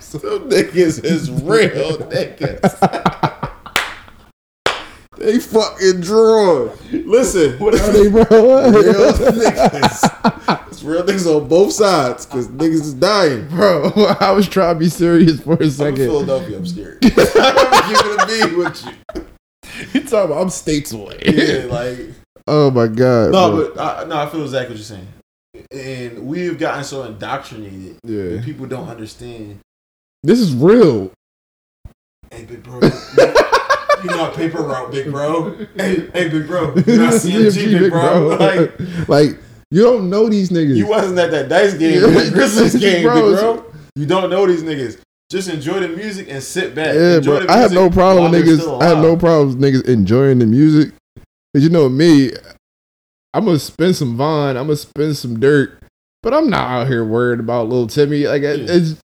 Some 0.00 0.48
niggas 0.48 1.04
is 1.04 1.30
real 1.30 1.98
niggas. 1.98 3.34
They 5.18 5.38
fucking 5.38 6.00
draw. 6.00 6.70
Listen, 6.92 7.58
What 7.58 7.74
are 7.74 7.92
they, 7.92 8.08
bro? 8.08 8.22
real 8.70 9.12
niggas. 9.12 10.68
It's 10.68 10.82
real 10.82 11.02
niggas 11.02 11.26
on 11.26 11.48
both 11.48 11.72
sides 11.72 12.26
because 12.26 12.48
niggas 12.48 12.80
is 12.80 12.94
dying. 12.94 13.48
Bro, 13.48 13.92
I 14.20 14.30
was 14.30 14.48
trying 14.48 14.76
to 14.76 14.78
be 14.78 14.88
serious 14.88 15.40
for 15.40 15.54
a 15.54 15.64
I'm 15.64 15.70
second. 15.70 15.96
Philadelphia. 15.96 16.56
I'm 16.56 16.66
scared. 16.66 16.98
I'm 17.04 17.94
it 17.94 18.50
be 18.50 18.56
with 18.56 18.84
you. 18.84 19.24
You 19.92 20.00
talking 20.02 20.32
about 20.32 20.42
I'm 20.42 20.50
states 20.50 20.92
away. 20.92 21.18
Yeah, 21.24 21.66
like 21.70 21.98
oh 22.46 22.70
my 22.70 22.86
god. 22.86 23.32
no, 23.32 23.50
bro. 23.50 23.72
but 23.74 23.80
I, 23.80 24.04
no, 24.04 24.16
I 24.16 24.28
feel 24.28 24.42
exactly 24.42 24.74
what 24.74 24.78
you're 24.78 24.84
saying. 24.84 25.08
And 25.72 26.26
we've 26.26 26.58
gotten 26.58 26.84
so 26.84 27.04
indoctrinated 27.04 27.98
yeah. 28.04 28.36
that 28.36 28.44
people 28.44 28.66
don't 28.66 28.88
understand. 28.88 29.58
This 30.22 30.40
is 30.40 30.54
real. 30.54 31.12
Hey, 32.30 32.44
big 32.44 32.62
bro, 32.62 32.80
you 34.02 34.10
know 34.10 34.30
paper 34.30 34.62
route, 34.62 34.90
big 34.90 35.10
bro. 35.10 35.54
Hey, 35.76 36.08
hey, 36.12 36.28
big 36.28 36.46
bro, 36.46 36.74
you 36.86 36.96
not 36.98 37.14
CMG, 37.14 37.78
big 37.78 37.90
bro. 37.92 38.36
Like 38.38 39.08
Like, 39.08 39.38
you 39.70 39.82
don't 39.82 40.08
know 40.10 40.28
these 40.28 40.50
niggas. 40.50 40.76
you 40.76 40.86
wasn't 40.86 41.18
at 41.18 41.30
that 41.30 41.48
dice 41.48 41.74
game, 41.74 42.02
Yeah. 42.02 42.30
Grizzlies 42.30 42.76
game, 42.80 43.04
Bro, 43.04 43.30
big 43.30 43.38
bro. 43.40 43.64
You 43.96 44.06
don't 44.06 44.30
know 44.30 44.46
these 44.46 44.62
niggas. 44.62 45.00
Just 45.30 45.48
enjoy 45.50 45.80
the 45.80 45.88
music 45.88 46.28
and 46.30 46.42
sit 46.42 46.74
back. 46.74 46.94
yeah, 46.94 47.16
enjoy 47.16 47.38
bro. 47.38 47.46
the 47.46 47.52
I 47.52 47.58
have 47.58 47.72
no 47.72 47.90
problem 47.90 48.30
with 48.30 48.46
niggas. 48.46 48.82
I 48.82 48.86
have 48.86 48.98
no 48.98 49.16
problems 49.16 49.56
niggas 49.56 49.86
enjoying 49.86 50.38
the 50.38 50.46
music. 50.46 50.94
Cause 51.54 51.62
you 51.64 51.68
know 51.68 51.88
me, 51.88 52.30
I'm 53.34 53.44
gonna 53.44 53.58
spend 53.58 53.96
some 53.96 54.16
Von. 54.16 54.56
I'm 54.56 54.64
gonna 54.66 54.76
spend 54.76 55.16
some 55.16 55.38
dirt, 55.38 55.82
but 56.22 56.32
I'm 56.32 56.48
not 56.48 56.70
out 56.70 56.86
here 56.88 57.04
worried 57.04 57.40
about 57.40 57.68
little 57.68 57.86
Timmy. 57.86 58.26
Like 58.26 58.42
it's 58.42 59.00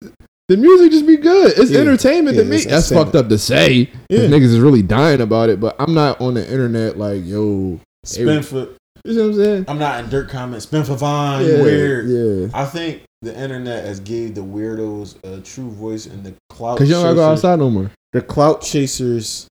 the 0.49 0.57
music 0.57 0.93
just 0.93 1.07
be 1.07 1.17
good. 1.17 1.53
It's 1.57 1.71
Yeah. 1.71 1.81
entertainment 1.81 2.37
Yeah, 2.37 2.43
to 2.43 2.49
me. 2.49 2.57
it's 2.57 2.67
That's 2.67 2.91
fucked 2.91 3.15
up 3.15 3.29
to 3.29 3.39
say. 3.39 3.91
Yeah. 4.11 4.21
Niggas 4.21 4.43
is 4.53 4.59
really 4.61 4.83
dying 4.83 5.21
about 5.21 5.49
it, 5.49 5.59
but 5.61 5.75
I'm 5.79 5.95
not 5.95 6.21
on 6.21 6.35
the 6.35 6.51
internet 6.51 6.99
like 6.99 7.25
yo. 7.25 7.81
Spin 8.05 8.43
for. 8.43 8.69
You 9.07 9.15
know 9.15 9.23
what 9.23 9.29
I'm 9.29 9.35
saying? 9.37 9.65
I'm 9.69 9.79
not 9.79 10.03
in 10.05 10.11
dirt 10.11 10.29
comments. 10.31 10.65
Spin 10.65 10.83
for 10.85 10.95
Vine. 10.95 11.45
yeah, 11.45 11.63
Weird. 11.63 12.09
Yeah. 12.09 12.49
I 12.59 12.65
think 12.65 13.03
the 13.23 13.39
internet 13.39 13.85
has 13.85 14.01
gave 14.01 14.35
the 14.35 14.41
weirdos 14.43 15.17
a 15.25 15.41
true 15.41 15.71
voice, 15.71 16.07
and 16.07 16.25
the 16.25 16.35
clout. 16.51 16.79
Cause 16.79 16.89
you 16.89 16.95
don't 16.95 17.03
gotta 17.05 17.15
go 17.15 17.25
outside 17.31 17.59
no 17.59 17.71
more. 17.71 17.91
The 18.13 18.23
clout 18.23 18.61
chasers 18.63 19.47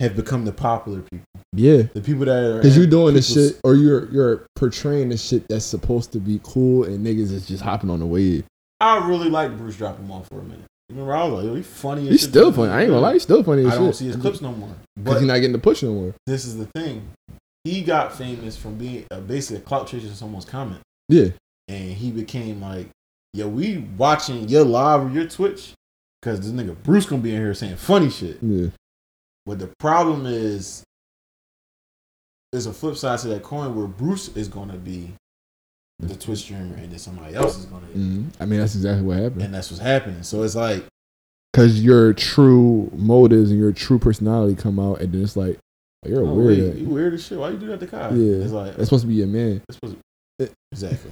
have 0.00 0.14
become 0.14 0.44
the 0.44 0.52
popular 0.52 1.00
people. 1.00 1.24
Yeah. 1.52 1.82
The 1.94 2.00
people 2.00 2.26
that 2.26 2.44
are. 2.58 2.60
Cause 2.62 2.76
you 2.76 2.86
doing 2.86 3.14
the 3.14 3.22
people's- 3.22 3.48
shit, 3.52 3.60
or 3.64 3.74
you're 3.74 4.08
you're 4.12 4.46
portraying 4.56 5.08
the 5.08 5.16
shit 5.16 5.48
that's 5.48 5.64
supposed 5.64 6.12
to 6.12 6.18
be 6.18 6.40
cool, 6.44 6.84
and 6.84 7.04
niggas 7.04 7.32
is 7.32 7.46
just 7.46 7.62
hopping 7.62 7.90
on 7.90 8.00
the 8.00 8.06
wave. 8.06 8.44
I 8.80 9.06
really 9.08 9.30
like 9.30 9.56
Bruce 9.56 9.76
dropping 9.76 10.10
off 10.10 10.28
for 10.28 10.40
a 10.40 10.42
minute. 10.42 10.64
Remember, 10.90 11.14
I 11.14 11.24
was 11.24 11.32
like, 11.32 11.44
yo, 11.44 11.54
he 11.56 11.62
funny. 11.62 12.02
as 12.04 12.08
He's 12.10 12.22
still 12.28 12.52
funny. 12.52 12.70
I 12.72 12.82
ain't 12.82 12.90
gonna 12.90 13.00
lie, 13.00 13.14
he's 13.14 13.22
still 13.22 13.42
funny 13.42 13.62
as 13.62 13.68
I 13.68 13.70
shit. 13.72 13.80
don't 13.80 13.92
see 13.94 14.06
his 14.06 14.16
clips 14.16 14.40
no 14.40 14.52
more. 14.52 14.68
because 14.94 15.14
But 15.14 15.18
he's 15.18 15.26
not 15.26 15.34
getting 15.36 15.52
the 15.52 15.58
push 15.58 15.82
no 15.82 15.92
more. 15.92 16.14
this 16.26 16.44
is 16.44 16.56
the 16.56 16.66
thing. 16.66 17.08
He 17.64 17.82
got 17.82 18.14
famous 18.16 18.56
from 18.56 18.76
being 18.78 19.04
uh, 19.10 19.20
basically 19.20 19.56
a 19.56 19.60
clout 19.60 19.88
chaser 19.88 20.06
to 20.08 20.14
someone's 20.14 20.44
comment, 20.44 20.80
Yeah, 21.08 21.30
and 21.66 21.90
he 21.92 22.12
became 22.12 22.60
like, 22.60 22.88
"Yo, 23.34 23.48
we 23.48 23.78
watching 23.98 24.48
your 24.48 24.64
live 24.64 25.06
or 25.06 25.10
your 25.10 25.26
Twitch 25.26 25.72
because 26.22 26.40
this 26.40 26.50
nigga 26.52 26.80
Bruce 26.84 27.06
gonna 27.06 27.22
be 27.22 27.34
in 27.34 27.40
here 27.40 27.54
saying 27.54 27.74
funny 27.76 28.08
shit." 28.10 28.38
yeah, 28.40 28.68
But 29.46 29.58
the 29.58 29.72
problem 29.80 30.26
is, 30.26 30.84
there's 32.52 32.66
a 32.66 32.72
flip 32.72 32.96
side 32.96 33.18
to 33.20 33.28
that 33.28 33.42
coin 33.42 33.74
where 33.74 33.88
Bruce 33.88 34.28
is 34.36 34.46
gonna 34.46 34.76
be 34.76 35.14
the 35.98 36.14
Twitch 36.14 36.40
streamer, 36.40 36.74
and 36.76 36.90
then 36.92 36.98
somebody 36.98 37.34
else 37.34 37.58
is 37.58 37.64
gonna, 37.66 37.86
hmm 37.86 38.24
I 38.38 38.44
mean 38.44 38.60
that's 38.60 38.74
exactly 38.74 39.02
what 39.02 39.16
happened. 39.18 39.42
and 39.42 39.54
that's 39.54 39.70
what's 39.70 39.82
happening. 39.82 40.22
So 40.22 40.42
it's 40.42 40.54
like, 40.54 40.84
Because 41.52 41.82
your 41.82 42.12
true 42.12 42.90
motives 42.94 43.50
and 43.50 43.58
your 43.58 43.72
true 43.72 43.98
personality 43.98 44.54
come 44.54 44.78
out, 44.78 45.00
and 45.00 45.12
then 45.12 45.22
it's 45.22 45.36
like 45.36 45.58
oh, 46.04 46.08
you're 46.08 46.22
a 46.22 46.28
oh, 46.28 46.34
weird. 46.34 46.74
wait, 46.74 46.82
you 46.82 46.88
weird 46.88 47.14
as 47.14 47.24
shit. 47.26 47.38
Why 47.38 47.50
you 47.50 47.56
do 47.58 47.66
that 47.68 47.80
to 47.80 47.86
Kai? 47.86 48.10
Yeah. 48.10 48.42
it's 48.44 48.52
like 48.52 48.76
That's 48.76 48.88
supposed 48.88 49.02
to 49.04 49.08
be 49.08 49.14
your 49.14 49.26
man. 49.26 49.62
To- 49.82 50.50
exactly. 50.70 51.10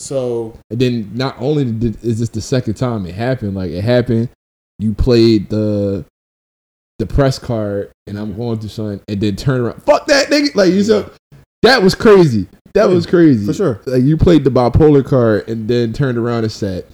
So 0.00 0.58
And 0.70 0.80
then 0.80 1.10
not 1.14 1.36
only 1.38 1.64
did, 1.70 2.02
is 2.04 2.18
this 2.18 2.28
the 2.30 2.40
second 2.40 2.74
time 2.74 3.06
it 3.06 3.14
happened, 3.14 3.54
like 3.54 3.70
it 3.70 3.82
happened, 3.82 4.30
you 4.80 4.94
played 4.94 5.48
the 5.48 6.04
the 6.98 7.06
press 7.06 7.38
card, 7.38 7.90
and 8.08 8.18
I'm 8.18 8.36
going 8.36 8.58
through 8.58 8.68
something, 8.70 9.00
and 9.08 9.20
then 9.20 9.36
turn 9.36 9.60
around, 9.60 9.82
fuck 9.82 10.06
that 10.06 10.28
nigga, 10.28 10.54
like 10.56 10.72
you 10.72 10.82
said, 10.82 11.10
that 11.62 11.82
was 11.82 11.94
crazy. 11.94 12.48
That 12.74 12.88
Yeah, 12.88 12.94
was 12.94 13.06
crazy 13.06 13.44
for 13.46 13.52
sure. 13.52 13.80
Like 13.86 14.02
you 14.02 14.16
played 14.16 14.44
the 14.44 14.50
bipolar 14.50 15.04
card, 15.04 15.48
and 15.48 15.68
then 15.68 15.92
turned 15.92 16.16
around 16.18 16.44
and 16.44 16.52
said, 16.52 16.84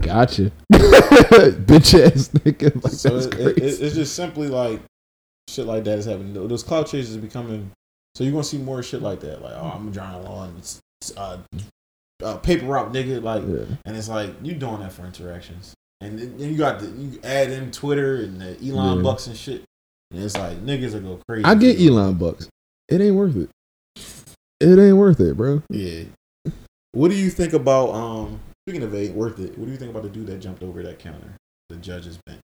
"Gotcha, 0.00 0.50
bitch 0.72 1.94
ass 2.00 2.28
nigga." 2.30 2.82
Like 2.82 2.92
so 2.92 3.10
that's 3.18 3.26
it, 3.26 3.32
crazy. 3.32 3.50
it- 3.50 3.58
it- 3.58 3.80
it's 3.86 3.94
just 3.94 4.14
simply 4.16 4.48
like 4.48 4.80
shit 5.48 5.66
like 5.66 5.84
that 5.84 5.98
is 5.98 6.06
happening. 6.06 6.32
Those 6.34 6.62
cloud 6.62 6.86
chasers 6.86 7.16
are 7.16 7.20
becoming. 7.20 7.70
So 8.16 8.24
you're 8.24 8.32
gonna 8.32 8.44
see 8.44 8.58
more 8.58 8.82
shit 8.82 9.02
like 9.02 9.20
that. 9.20 9.40
Like, 9.42 9.52
oh, 9.54 9.72
I'm 9.74 9.92
drawing 9.92 10.26
a 10.26 10.30
and 10.42 10.58
it's 10.58 10.80
uh, 11.16 11.38
uh, 12.22 12.36
paper 12.38 12.66
route, 12.66 12.92
nigga. 12.92 13.22
Like, 13.22 13.42
yeah. 13.46 13.76
and 13.84 13.96
it's 13.96 14.08
like 14.08 14.30
you 14.42 14.54
doing 14.54 14.80
that 14.80 14.92
for 14.92 15.04
interactions, 15.06 15.74
and 16.00 16.18
then 16.18 16.36
then 16.36 16.50
you 16.50 16.56
got 16.58 16.80
the 16.80 16.86
you 16.88 17.20
add 17.22 17.50
in 17.50 17.70
Twitter 17.70 18.16
and 18.16 18.40
the 18.40 18.56
Elon 18.68 18.96
Yeah. 18.98 19.02
Bucks 19.04 19.28
and 19.28 19.36
shit, 19.36 19.62
and 20.10 20.22
it's 20.22 20.36
like 20.36 20.58
niggas 20.64 20.94
are 20.94 21.00
go 21.00 21.20
crazy. 21.28 21.44
I 21.44 21.54
get 21.54 21.80
Elon 21.80 22.14
bucks. 22.14 22.48
It 22.88 23.00
ain't 23.00 23.14
worth 23.14 23.36
it. 23.36 23.48
It 24.60 24.78
ain't 24.78 24.96
worth 24.96 25.20
it, 25.20 25.36
bro. 25.36 25.62
Yeah. 25.70 26.04
What 26.92 27.10
do 27.10 27.16
you 27.16 27.30
think 27.30 27.52
about 27.52 27.90
um? 27.94 28.40
Speaking 28.66 28.82
of 28.82 28.94
ain't 28.94 29.14
worth 29.14 29.38
it, 29.38 29.56
what 29.56 29.66
do 29.66 29.72
you 29.72 29.78
think 29.78 29.90
about 29.90 30.02
the 30.02 30.10
dude 30.10 30.26
that 30.26 30.38
jumped 30.38 30.62
over 30.62 30.82
that 30.82 30.98
counter, 30.98 31.34
the 31.70 31.76
judge's 31.76 32.18
bench? 32.26 32.42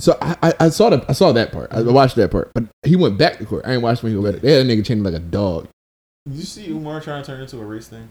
So 0.00 0.16
I, 0.20 0.36
I, 0.42 0.54
I 0.60 0.68
saw 0.68 0.90
the 0.90 1.04
I 1.08 1.12
saw 1.12 1.32
that 1.32 1.52
part. 1.52 1.72
I 1.72 1.82
watched 1.82 2.16
that 2.16 2.30
part, 2.30 2.50
but 2.54 2.64
he 2.84 2.96
went 2.96 3.18
back 3.18 3.38
to 3.38 3.44
court. 3.44 3.64
I 3.66 3.74
ain't 3.74 3.82
watched 3.82 4.02
when 4.02 4.12
he 4.12 4.18
went 4.18 4.36
back. 4.36 4.42
They 4.42 4.52
had 4.52 4.66
a 4.66 4.68
nigga 4.68 4.84
chained 4.84 5.02
like 5.04 5.14
a 5.14 5.20
dog. 5.20 5.68
Did 6.26 6.36
you 6.36 6.44
see 6.44 6.68
Umar 6.68 7.00
trying 7.00 7.22
to 7.22 7.26
turn 7.26 7.40
into 7.40 7.58
a 7.60 7.64
race 7.64 7.88
thing? 7.88 8.08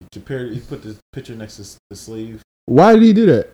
He 0.00 0.06
compared. 0.12 0.52
He 0.52 0.60
put 0.60 0.82
the 0.82 0.96
picture 1.12 1.34
next 1.34 1.56
to 1.56 1.78
the 1.90 1.96
slave. 1.96 2.42
Why 2.66 2.94
did 2.94 3.02
he 3.02 3.12
do 3.12 3.26
that, 3.26 3.50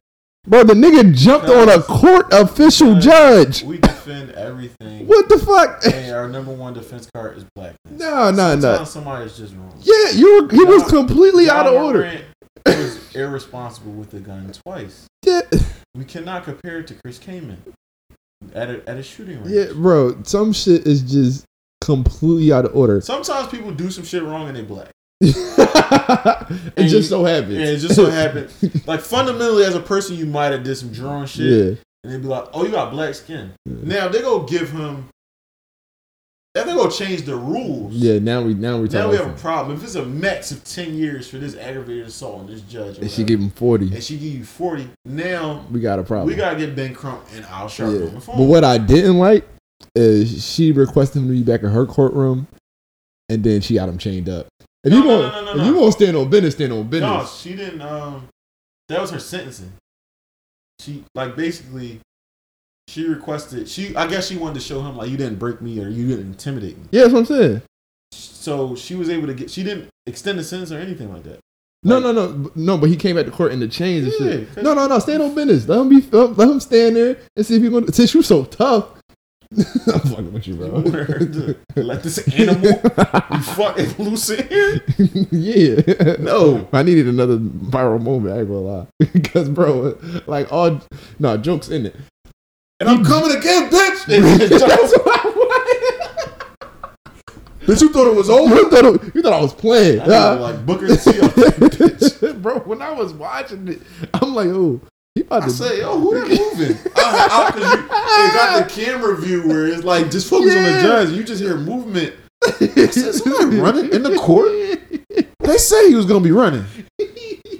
bro? 0.47 0.64
The 0.64 0.74
nigga 0.74 1.14
jumped 1.14 1.48
on 1.48 1.69
a 1.69 1.82
court 1.82 2.32
official 2.32 2.98
judge. 2.98 3.62
We 3.62 3.78
defend 3.78 4.31
everything. 4.32 5.06
What 5.06 5.28
the 5.28 5.39
fuck? 5.39 5.85
And 5.86 6.14
our 6.14 6.28
number 6.28 6.52
one 6.52 6.74
defense 6.74 7.09
card 7.14 7.36
is 7.39 7.44
black. 7.55 7.74
No, 7.90 8.31
no, 8.31 8.56
no. 8.56 8.85
Somebody's 8.85 9.36
just 9.36 9.55
wrong. 9.55 9.74
Yeah, 9.81 10.10
you 10.10 10.43
were, 10.43 10.51
he 10.51 10.64
was 10.64 10.85
completely 10.90 11.48
out 11.48 11.66
of 11.66 11.74
order. 11.74 12.01
Morant 12.01 12.24
was 12.66 13.14
irresponsible 13.14 13.93
with 13.93 14.10
the 14.10 14.20
gun 14.20 14.52
twice. 14.64 15.06
Yeah. 15.24 15.43
we 15.94 16.05
cannot 16.05 16.44
compare 16.44 16.81
it 16.81 16.86
to 16.89 16.94
Chris 17.05 17.19
Kaman 17.19 17.62
at 18.55 18.70
a, 18.70 18.89
at 18.89 18.97
a 18.97 19.02
shooting 19.02 19.39
range. 19.43 19.51
Yeah, 19.51 19.73
bro. 19.73 20.23
Some 20.24 20.52
shit 20.52 20.86
is 20.86 21.02
just 21.02 21.44
completely 21.81 22.52
out 22.52 22.64
of 22.64 22.74
order. 22.74 23.01
Sometimes 23.01 23.48
people 23.48 23.73
do 23.73 23.90
some 23.90 24.05
shit 24.05 24.23
wrong 24.23 24.48
and 24.48 24.56
they 24.56 24.62
black. 24.62 24.90
it 26.77 26.89
just 26.89 27.09
so 27.09 27.24
happens. 27.24 27.55
Yeah, 27.55 27.65
it 27.66 27.78
just 27.78 27.94
so 27.94 28.07
happened. 28.11 28.51
Like 28.86 29.01
fundamentally, 29.01 29.65
as 29.65 29.74
a 29.74 29.81
person, 29.81 30.16
you 30.16 30.27
might 30.27 30.53
have 30.53 30.62
did 30.65 30.77
some 30.77 30.93
drawing 30.93 31.27
shit, 31.27 31.47
Yeah. 31.47 31.74
and 32.05 32.12
they'd 32.12 32.23
be 32.23 32.28
like, 32.28 32.49
"Oh, 32.53 32.65
you 32.65 32.70
got 32.73 32.90
black 32.90 33.15
skin." 33.15 33.53
Yeah. 33.65 33.74
Now 33.82 34.09
they 34.09 34.20
go 34.20 34.43
give 34.43 34.70
him. 34.70 35.09
If 36.55 36.66
they 36.66 36.73
go 36.74 36.90
change 36.90 37.23
the 37.23 37.35
rules, 37.35 37.94
Yeah, 37.94 38.19
now 38.19 38.43
we 38.43 38.53
now 38.53 38.77
we 38.78 38.89
now 38.89 39.09
we 39.09 39.16
have 39.16 39.27
a 39.28 39.32
problem. 39.39 39.74
If 39.78 39.85
it's 39.85 39.94
a 39.94 40.05
max 40.05 40.51
of 40.51 40.62
ten 40.65 40.93
years 40.94 41.27
for 41.27 41.39
this 41.39 41.57
aggravated 41.57 42.07
assault 42.09 42.40
on 42.40 42.47
this 42.47 42.61
judge, 42.62 42.99
and 42.99 43.11
she 43.11 43.24
give 43.24 43.40
him 43.40 43.49
forty. 43.51 43.86
and 43.94 44.03
she 44.05 44.19
give 44.19 44.35
you 44.35 44.44
forty, 44.44 44.89
now 45.07 45.65
We 45.70 45.81
got 45.81 45.99
a 45.99 46.03
problem. 46.03 46.27
we 46.28 46.35
gotta 46.35 46.59
get 46.59 46.77
Ben 46.77 46.94
Crump 46.94 47.23
and 47.35 47.44
Al 47.47 47.69
Sharpton 47.69 48.12
yeah. 48.12 48.20
But 48.36 48.43
what 48.44 48.65
I 48.65 48.77
didn't 48.77 49.19
like 49.19 49.49
is 49.94 50.44
she 50.44 50.73
requested 50.73 51.23
him 51.23 51.28
to 51.28 51.32
be 51.35 51.43
back 51.43 51.62
in 51.62 51.70
her 51.70 51.86
courtroom, 51.86 52.47
and 53.31 53.43
then 53.43 53.62
she 53.62 53.74
got 53.77 53.89
him 53.89 53.97
chained 53.97 54.28
up. 54.28 54.47
If 54.85 54.91
No, 54.93 54.99
you 54.99 55.05
no, 55.05 55.21
want, 55.21 55.33
no, 55.35 55.45
no, 55.45 55.51
if 55.53 55.57
no. 55.59 55.65
you 55.81 55.87
to 55.87 55.93
stand 55.93 56.17
on 56.17 56.29
business, 56.31 56.55
stand 56.55 56.73
on 56.73 56.89
business. 56.89 57.11
No, 57.11 57.27
she 57.51 57.57
didn't. 57.57 57.83
Um, 57.83 58.29
that 58.89 59.01
was 59.01 59.11
her 59.11 59.19
sentencing. 59.21 59.73
She 60.81 61.05
like 61.15 61.37
basically, 61.37 62.01
she 62.89 63.07
requested. 63.07 63.69
She 63.69 63.95
I 63.95 64.07
guess 64.09 64.27
she 64.29 64.37
wanted 64.37 64.55
to 64.55 64.61
show 64.61 64.81
him 64.83 64.97
like 64.97 65.09
you 65.11 65.17
didn't 65.17 65.39
break 65.39 65.63
me 65.63 65.79
or 65.83 65.89
you 65.89 66.09
didn't 66.09 66.27
intimidate 66.27 66.77
me. 66.77 66.85
Yeah, 66.91 67.03
that's 67.03 67.13
what 67.15 67.21
I'm 67.21 67.27
saying. 67.27 67.63
So 68.11 68.75
she 68.75 68.95
was 68.97 69.09
able 69.09 69.29
to 69.29 69.35
get. 69.35 69.51
She 69.51 69.63
didn't 69.63 69.89
extend 70.07 70.39
the 70.39 70.45
sentence 70.45 70.73
or 70.73 70.79
anything 70.79 71.13
like 71.13 71.23
that. 71.25 71.39
No, 71.85 71.99
Like- 71.99 72.15
no, 72.15 72.27
no, 72.33 72.51
no. 72.57 72.79
But 72.79 72.89
he 72.91 72.97
came 72.97 73.15
back 73.17 73.27
to 73.27 73.31
court 73.31 73.53
in 73.53 73.61
the 73.61 73.69
chains 73.69 74.05
and 74.05 74.13
shit. 74.15 74.63
No, 74.63 74.75
no, 74.75 74.87
no. 74.89 74.99
Stand 74.99 75.23
on 75.23 75.35
business. 75.35 75.69
Let 75.69 75.81
him 75.81 75.89
be. 75.89 76.01
Let 76.11 76.49
him 76.49 76.61
stand 76.61 76.97
there 76.97 77.19
and 77.37 77.47
see 77.47 77.57
if 77.65 77.71
going. 77.71 77.87
to 77.87 77.93
Since 77.93 78.15
you 78.15 78.23
so 78.23 78.45
tough, 78.45 78.87
I'm 79.93 80.01
fucking 80.01 80.33
with 80.33 80.47
you, 80.47 80.55
bro. 80.57 80.83
to 80.83 81.57
let 81.83 82.03
this 82.03 82.19
animal 82.39 82.73
be 82.81 83.39
fucking 83.39 83.95
loose 84.05 84.31
in 84.31 84.49
here? 84.49 84.81
yeah. 85.31 86.16
No. 86.19 86.69
I 86.73 86.83
needed 86.83 87.07
another 87.09 87.37
viral 87.39 88.01
moment. 88.03 88.35
I 88.35 88.39
ain't 88.41 88.49
gonna 88.49 88.61
lie, 88.61 88.87
because 89.12 89.49
bro, 89.49 89.99
like 90.27 90.53
all 90.53 90.81
no 91.19 91.37
jokes 91.37 91.69
in 91.69 91.87
it. 91.87 91.97
And 92.81 92.89
I'm 92.89 93.05
coming 93.05 93.37
again, 93.37 93.70
bitch. 93.70 94.07
That's 94.07 94.93
Bitch, 97.62 97.81
you 97.81 97.93
thought 97.93 98.09
it 98.09 98.16
was 98.16 98.29
over? 98.29 98.55
You 98.57 98.70
thought, 98.70 98.85
it- 98.87 99.15
you 99.15 99.23
thought 99.23 99.33
I 99.35 99.41
was 99.41 99.55
playing, 99.55 100.01
I 100.01 100.07
know, 100.07 100.39
like 100.41 100.66
Booker 100.66 100.89
T. 100.97 101.20
up 101.20 101.33
there, 101.35 101.51
bitch. 101.53 102.43
bro. 102.43 102.59
When 102.61 102.83
I 102.83 102.91
was 102.91 103.12
watching 103.12 103.69
it, 103.69 103.81
I'm 104.15 104.35
like, 104.35 104.49
oh, 104.49 104.81
he 105.14 105.20
about 105.22 105.43
I 105.43 105.47
to 105.47 105.52
say, 105.52 105.78
yo, 105.80 105.98
who 105.98 106.14
that 106.14 106.28
moving? 106.28 106.76
I, 106.97 107.47
I, 107.48 107.51
cause 107.52 107.60
you, 107.60 107.82
they 107.82 108.34
got 108.34 108.68
the 108.68 108.74
camera 108.82 109.16
view 109.20 109.47
where 109.47 109.66
it's 109.66 109.84
like 109.84 110.10
just 110.10 110.28
focus 110.28 110.55
on 110.56 110.62
the 110.62 110.80
judge. 110.80 111.10
You 111.10 111.22
just 111.24 111.43
hear 111.43 111.56
movement. 111.56 112.14
I 112.44 112.51
said, 112.90 113.14
somebody 113.14 113.56
running 113.60 113.93
in 113.93 114.02
the 114.02 114.16
court. 114.16 114.51
They 115.40 115.59
say 115.59 115.89
he 115.89 115.94
was 115.94 116.06
gonna 116.06 116.20
be 116.24 116.32
running. 116.32 116.64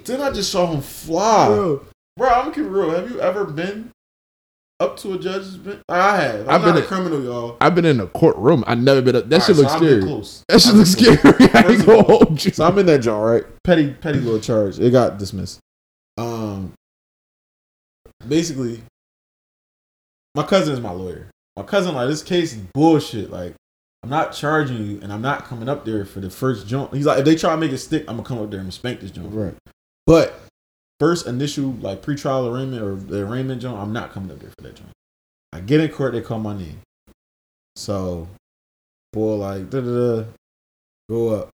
Then 0.05 0.21
I 0.21 0.31
just 0.31 0.51
saw 0.51 0.71
him 0.71 0.81
fly. 0.81 1.47
Bro, 1.47 1.85
bro. 2.17 2.29
I'm 2.29 2.41
gonna 2.51 2.55
keep 2.55 2.65
real. 2.65 2.89
Have 2.91 3.09
you 3.09 3.21
ever 3.21 3.45
been 3.45 3.91
up 4.79 4.97
to 4.97 5.13
a 5.13 5.19
judge's 5.19 5.55
bench? 5.57 5.79
I 5.87 6.17
have. 6.17 6.41
I'm 6.41 6.55
I've 6.55 6.61
not 6.61 6.73
been 6.73 6.83
a 6.83 6.85
a- 6.85 6.87
criminal, 6.87 7.23
y'all. 7.23 7.57
I've 7.61 7.75
been 7.75 7.85
in 7.85 7.99
a 8.01 8.07
courtroom. 8.07 8.63
I 8.67 8.75
never 8.75 9.01
been. 9.01 9.15
Up, 9.15 9.29
that 9.29 9.41
All 9.41 9.47
shit 9.47 9.55
right, 9.55 9.61
looks 9.61 9.71
so 9.73 9.77
scary. 9.77 10.01
close. 10.01 10.43
That 10.49 10.59
shit 10.61 10.71
I've 10.71 10.77
looks 10.77 10.91
scary. 10.91 11.17
I 11.53 11.73
ain't 11.73 11.85
gonna 11.85 12.03
hold 12.03 12.43
you. 12.43 12.51
So 12.51 12.65
I'm 12.65 12.77
in 12.79 12.85
that 12.87 12.99
joint, 12.99 13.23
right? 13.23 13.63
Petty, 13.63 13.91
petty 13.93 14.19
little 14.19 14.39
charge. 14.41 14.79
It 14.79 14.91
got 14.91 15.17
dismissed. 15.17 15.59
Um, 16.17 16.73
basically, 18.27 18.81
my 20.35 20.43
cousin 20.43 20.73
is 20.73 20.79
my 20.79 20.91
lawyer. 20.91 21.29
My 21.55 21.63
cousin 21.63 21.95
like 21.95 22.07
this 22.07 22.23
case 22.23 22.53
is 22.53 22.61
bullshit. 22.73 23.29
Like, 23.29 23.53
I'm 24.01 24.09
not 24.09 24.33
charging 24.33 24.85
you, 24.85 24.99
and 25.01 25.13
I'm 25.13 25.21
not 25.21 25.45
coming 25.45 25.69
up 25.69 25.85
there 25.85 26.03
for 26.05 26.19
the 26.19 26.29
first 26.29 26.67
jump. 26.67 26.93
He's 26.93 27.05
like, 27.05 27.19
if 27.19 27.25
they 27.25 27.35
try 27.35 27.51
to 27.51 27.57
make 27.57 27.71
it 27.71 27.77
stick, 27.77 28.03
I'm 28.07 28.17
gonna 28.17 28.27
come 28.27 28.39
up 28.39 28.49
there 28.49 28.59
and 28.59 28.73
spank 28.73 28.99
this 28.99 29.11
jump. 29.11 29.29
Right. 29.31 29.55
But 30.05 30.39
first 30.99 31.27
initial 31.27 31.71
like 31.81 32.01
pretrial 32.01 32.51
arraignment 32.51 32.81
or 32.81 32.95
the 32.95 33.25
arraignment 33.25 33.61
jump, 33.61 33.77
I'm 33.77 33.93
not 33.93 34.11
coming 34.11 34.31
up 34.31 34.39
there 34.39 34.51
for 34.57 34.63
that 34.63 34.75
jump. 34.75 34.89
I 35.51 35.59
get 35.59 35.79
in 35.79 35.89
court, 35.89 36.13
they 36.13 36.21
call 36.21 36.39
my 36.39 36.57
name. 36.57 36.81
So, 37.75 38.27
boy, 39.13 39.35
like 39.35 39.69
da 39.69 39.81
da 39.81 40.21
da, 40.21 40.25
go 41.09 41.29
up. 41.29 41.49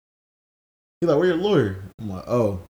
He's 1.00 1.10
like, 1.10 1.18
"Where 1.18 1.28
your 1.28 1.38
lawyer?" 1.38 1.84
I'm 2.00 2.10
like, 2.10 2.24
"Oh, 2.28 2.62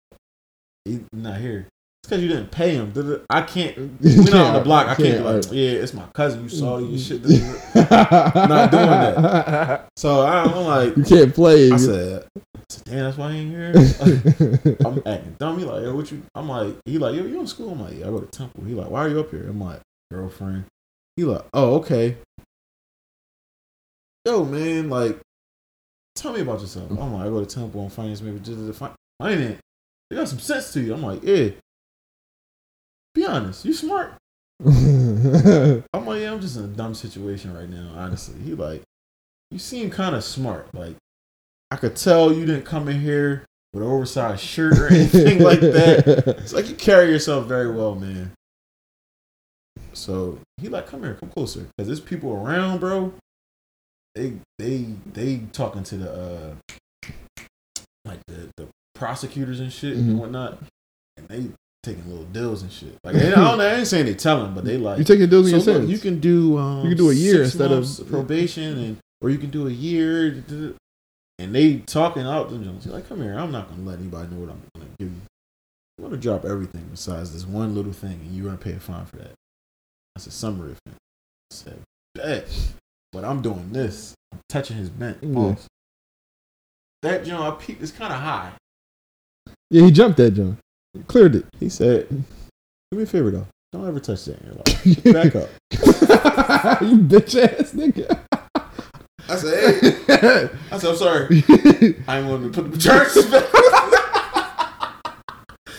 he's 0.85 1.01
not 1.12 1.41
here." 1.41 1.66
Because 2.05 2.22
you 2.22 2.28
didn't 2.28 2.51
pay 2.51 2.74
him. 2.74 2.93
I 3.31 3.40
can't. 3.43 3.76
We 4.01 4.14
not 4.24 4.35
on 4.35 4.55
the 4.55 4.60
block. 4.60 4.89
I 4.89 4.94
can't 4.94 5.24
like, 5.24 5.44
"Yeah, 5.51 5.70
it's 5.70 5.94
my 5.94 6.05
cousin. 6.14 6.43
You 6.43 6.48
saw 6.51 6.76
you 6.78 6.98
shit." 6.98 7.22
da-da-da." 7.22 8.47
not 8.47 8.70
doing 8.70 8.86
that. 8.86 9.89
So 9.97 10.20
I- 10.20 10.43
I'm 10.44 10.64
like, 10.66 10.97
You 10.98 11.05
can't 11.05 11.35
play. 11.35 11.72
I 11.72 11.76
said, 11.78 12.26
I 12.36 12.40
said, 12.68 12.85
"Damn, 12.85 12.98
that's 13.05 13.16
why 13.16 13.32
he 13.32 13.39
ain't 13.39 13.51
here." 13.51 14.76
I'm 14.85 14.98
acting 15.06 15.36
dumb. 15.39 15.59
He 15.59 15.64
like, 15.64 15.82
yo, 15.82 15.94
what 15.97 16.10
you? 16.12 16.22
I'm 16.35 16.48
like, 16.48 16.74
he 16.85 16.98
like, 16.98 17.14
yo, 17.14 17.24
you 17.24 17.40
in 17.40 17.47
school? 17.47 17.72
I'm 17.72 17.81
like, 17.81 17.94
yeah, 17.98 18.06
I 18.06 18.10
go 18.10 18.20
to 18.20 18.26
Temple. 18.26 18.64
He 18.64 18.74
like, 18.74 18.90
why 18.90 19.01
are 19.05 19.09
you 19.09 19.20
up 19.20 19.31
here? 19.31 19.47
I'm 19.48 19.60
like, 19.60 19.81
girlfriend. 20.12 20.64
He 21.16 21.24
like, 21.24 21.44
oh, 21.55 21.76
okay. 21.76 22.16
Yo, 24.26 24.44
man, 24.44 24.90
like, 24.90 25.18
tell 26.16 26.32
me 26.32 26.40
about 26.40 26.60
yourself. 26.60 26.90
I'm 26.90 27.12
like, 27.14 27.26
I 27.26 27.28
go 27.31 27.44
to 27.44 27.47
Temple 27.55 27.81
on 27.82 27.89
finance 27.90 28.20
maybe 28.20 28.39
just 28.40 28.59
to 28.59 28.72
find 28.72 28.93
finance. 29.18 29.60
You 30.10 30.16
got 30.18 30.28
some 30.28 30.39
sense 30.39 30.72
to 30.74 30.81
you. 30.81 30.94
I'm 30.94 31.02
like, 31.02 31.22
yeah. 31.22 31.51
Be 33.15 33.24
honest, 33.27 33.65
you 33.65 33.73
smart. 33.73 34.15
I'm 34.66 35.82
like, 36.07 36.20
yeah, 36.23 36.32
I'm 36.32 36.41
just 36.41 36.57
in 36.57 36.65
a 36.65 36.69
dumb 36.69 36.95
situation 36.95 37.55
right 37.55 37.69
now, 37.69 37.91
honestly. 37.97 38.41
He 38.41 38.55
like, 38.55 38.82
you 39.51 39.59
seem 39.59 39.91
kind 39.91 40.15
of 40.16 40.24
smart. 40.24 40.74
Like, 40.74 40.97
I 41.70 41.77
could 41.77 41.97
tell 41.97 42.32
you 42.32 42.45
didn't 42.47 42.65
come 42.65 42.89
in 42.89 43.01
here 43.01 43.45
with 43.73 43.82
an 43.82 43.89
oversized 43.89 44.43
shirt 44.43 44.78
or 44.78 44.89
anything 44.89 45.41
like 45.41 45.61
that. 45.61 46.36
It's 46.41 46.53
like 46.53 46.69
you 46.69 46.74
carry 46.74 47.11
yourself 47.11 47.47
very 47.47 47.70
well, 47.70 47.95
man. 47.95 48.32
So 49.93 50.39
he 50.61 50.69
like, 50.69 50.86
come 50.86 51.03
here, 51.03 51.15
come 51.15 51.31
closer, 51.31 51.66
because 51.77 51.86
there's 51.86 52.01
people 52.01 52.32
around, 52.32 52.81
bro. 52.81 53.12
They 54.15 54.35
they 54.59 54.86
they 55.12 55.39
talking 55.53 55.82
to 55.85 55.97
the 55.97 56.12
uh 56.12 57.09
like 58.05 58.20
the, 58.27 58.49
the 58.57 58.69
prosecutors 58.95 59.59
and 59.61 59.73
shit 59.73 59.97
Mhm. 59.97 60.01
and 60.01 60.19
whatnot, 60.20 60.59
and 61.16 61.28
they 61.28 61.49
taking 61.85 62.09
little 62.09 62.24
deals 62.24 62.62
and 62.62 62.73
shit. 62.73 62.97
Like 63.05 63.16
I 63.16 63.31
don't 63.31 63.59
know, 63.59 63.65
I 63.65 63.74
ain't 63.74 63.86
saying 63.86 64.06
they 64.06 64.15
tell 64.15 64.43
them, 64.43 64.55
but 64.55 64.65
they 64.65 64.77
like 64.78 64.98
You 64.98 65.05
taking 65.05 65.28
deals 65.28 65.52
in 65.52 65.61
so 65.61 65.70
your 65.73 65.81
look, 65.81 65.90
you 65.90 65.98
can 65.98 66.19
do 66.20 66.59
um, 66.59 66.82
You 66.82 66.89
can 66.90 66.98
do 66.98 67.11
a 67.11 67.15
year 67.15 67.44
instead 67.44 67.70
of- 67.73 67.86
probation, 68.09 68.78
and 68.78 68.97
or 69.20 69.31
you 69.31 69.39
can 69.39 69.51
do 69.51 69.66
a 69.69 69.70
year. 69.70 70.43
And 71.39 71.52
they 71.55 71.78
talking 71.78 72.23
out 72.23 72.48
the 72.51 72.59
Jones. 72.59 72.86
Like, 72.86 73.09
come 73.09 73.20
here, 73.20 73.36
I'm 73.36 73.51
not 73.51 73.69
gonna 73.69 73.82
let 73.82 73.98
anybody 73.98 74.32
know 74.32 74.40
what 74.40 74.51
I'm 74.51 74.62
gonna 74.74 74.86
give 74.98 75.09
you. 75.09 75.20
I'm 75.98 76.05
gonna 76.05 76.16
drop 76.16 76.44
everything 76.44 76.86
besides 76.90 77.32
this 77.32 77.44
one 77.47 77.74
little 77.74 77.93
thing, 77.93 78.20
and 78.24 78.35
you're 78.35 78.44
gonna 78.47 78.56
pay 78.56 78.73
a 78.73 78.81
fine 78.81 79.05
for 79.06 79.16
that. 79.16 79.32
That's 80.15 80.27
a 80.28 80.31
summary 80.31 80.73
of 80.73 80.78
it. 80.86 80.93
I 80.93 81.55
said, 81.55 81.78
bet, 82.15 82.73
but 83.12 83.24
I'm 83.24 83.43
doing 83.43 83.73
this. 83.73 84.15
I'm 84.32 84.39
touching 84.48 84.77
his 84.77 84.90
bent. 84.90 85.19
Yeah. 85.23 85.56
That 87.02 87.24
John, 87.24 87.43
I 87.43 87.51
peaked 87.56 87.82
is 87.82 87.90
kind 87.93 88.12
of 88.12 88.20
high. 88.20 88.52
yeah, 89.70 89.82
he 89.85 89.90
jumped 89.90 90.16
that 90.19 90.31
John. 90.32 90.56
Cleared 91.07 91.35
it. 91.37 91.47
He 91.61 91.69
said, 91.69 92.09
"Do 92.91 92.97
me 92.97 93.03
a 93.03 93.07
favor 93.07 93.31
though. 93.31 93.47
Don't 93.73 93.87
ever 93.87 94.01
touch 94.01 94.25
that 94.27 94.41
in 94.41 94.47
your 94.47 94.55
life. 94.55 95.33
Back 95.33 95.37
up." 95.37 95.49
you 96.83 96.99
bitch 96.99 97.37
ass 97.43 97.73
nigga. 97.73 98.21
I 99.29 99.37
said, 99.37 99.83
"Hey." 100.07 100.51
I 100.71 100.79
said, 100.79 100.91
"I'm 100.91 100.97
sorry. 100.97 101.45
I 102.09 102.19
ain't 102.19 102.29
want 102.29 102.53
to 102.53 102.62
put 102.62 102.73
the 102.73 102.79
church 102.79 103.15
back." 103.31 103.45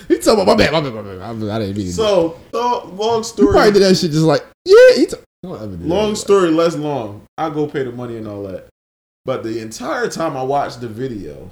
he 0.07 0.17
talking 0.19 0.41
about 0.41 0.47
my 0.47 0.55
bad, 0.55 0.73
my 0.73 0.81
bad, 0.81 0.93
my 0.93 1.01
bad. 1.01 1.21
I, 1.21 1.55
I 1.55 1.59
didn't 1.59 1.77
mean 1.77 1.91
so, 1.91 2.39
long 2.53 3.17
you 3.19 3.23
story. 3.23 3.51
probably 3.51 3.71
did 3.71 3.81
that 3.83 3.95
shit 3.95 4.11
just 4.11 4.23
like, 4.23 4.45
yeah, 4.65 4.95
he 4.95 5.05
t- 5.05 5.15
don't 5.43 5.61
ever 5.61 5.75
do 5.75 5.85
long 5.85 6.11
that. 6.11 6.15
story 6.17 6.49
less 6.51 6.75
long. 6.75 7.23
I 7.37 7.49
go 7.49 7.67
pay 7.67 7.83
the 7.83 7.91
money 7.91 8.17
and 8.17 8.27
all 8.27 8.43
that. 8.43 8.67
But 9.25 9.43
the 9.43 9.59
entire 9.59 10.07
time 10.09 10.37
I 10.37 10.43
watched 10.43 10.81
the 10.81 10.87
video, 10.87 11.49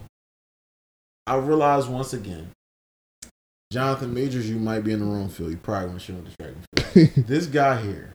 I 1.26 1.38
realized 1.38 1.90
once 1.90 2.14
again, 2.14 2.52
Jonathan 3.74 4.14
Majors, 4.14 4.48
you 4.48 4.58
might 4.58 4.82
be 4.84 4.92
in 4.94 5.00
the 5.00 5.06
wrong 5.06 5.30
field. 5.30 5.50
You 5.50 5.58
probably 5.58 5.88
want 5.90 6.00
to 6.02 6.06
show 6.06 6.14
him 6.14 6.24
distracting. 6.26 7.24
this 7.26 7.48
guy 7.48 7.82
here 7.82 8.14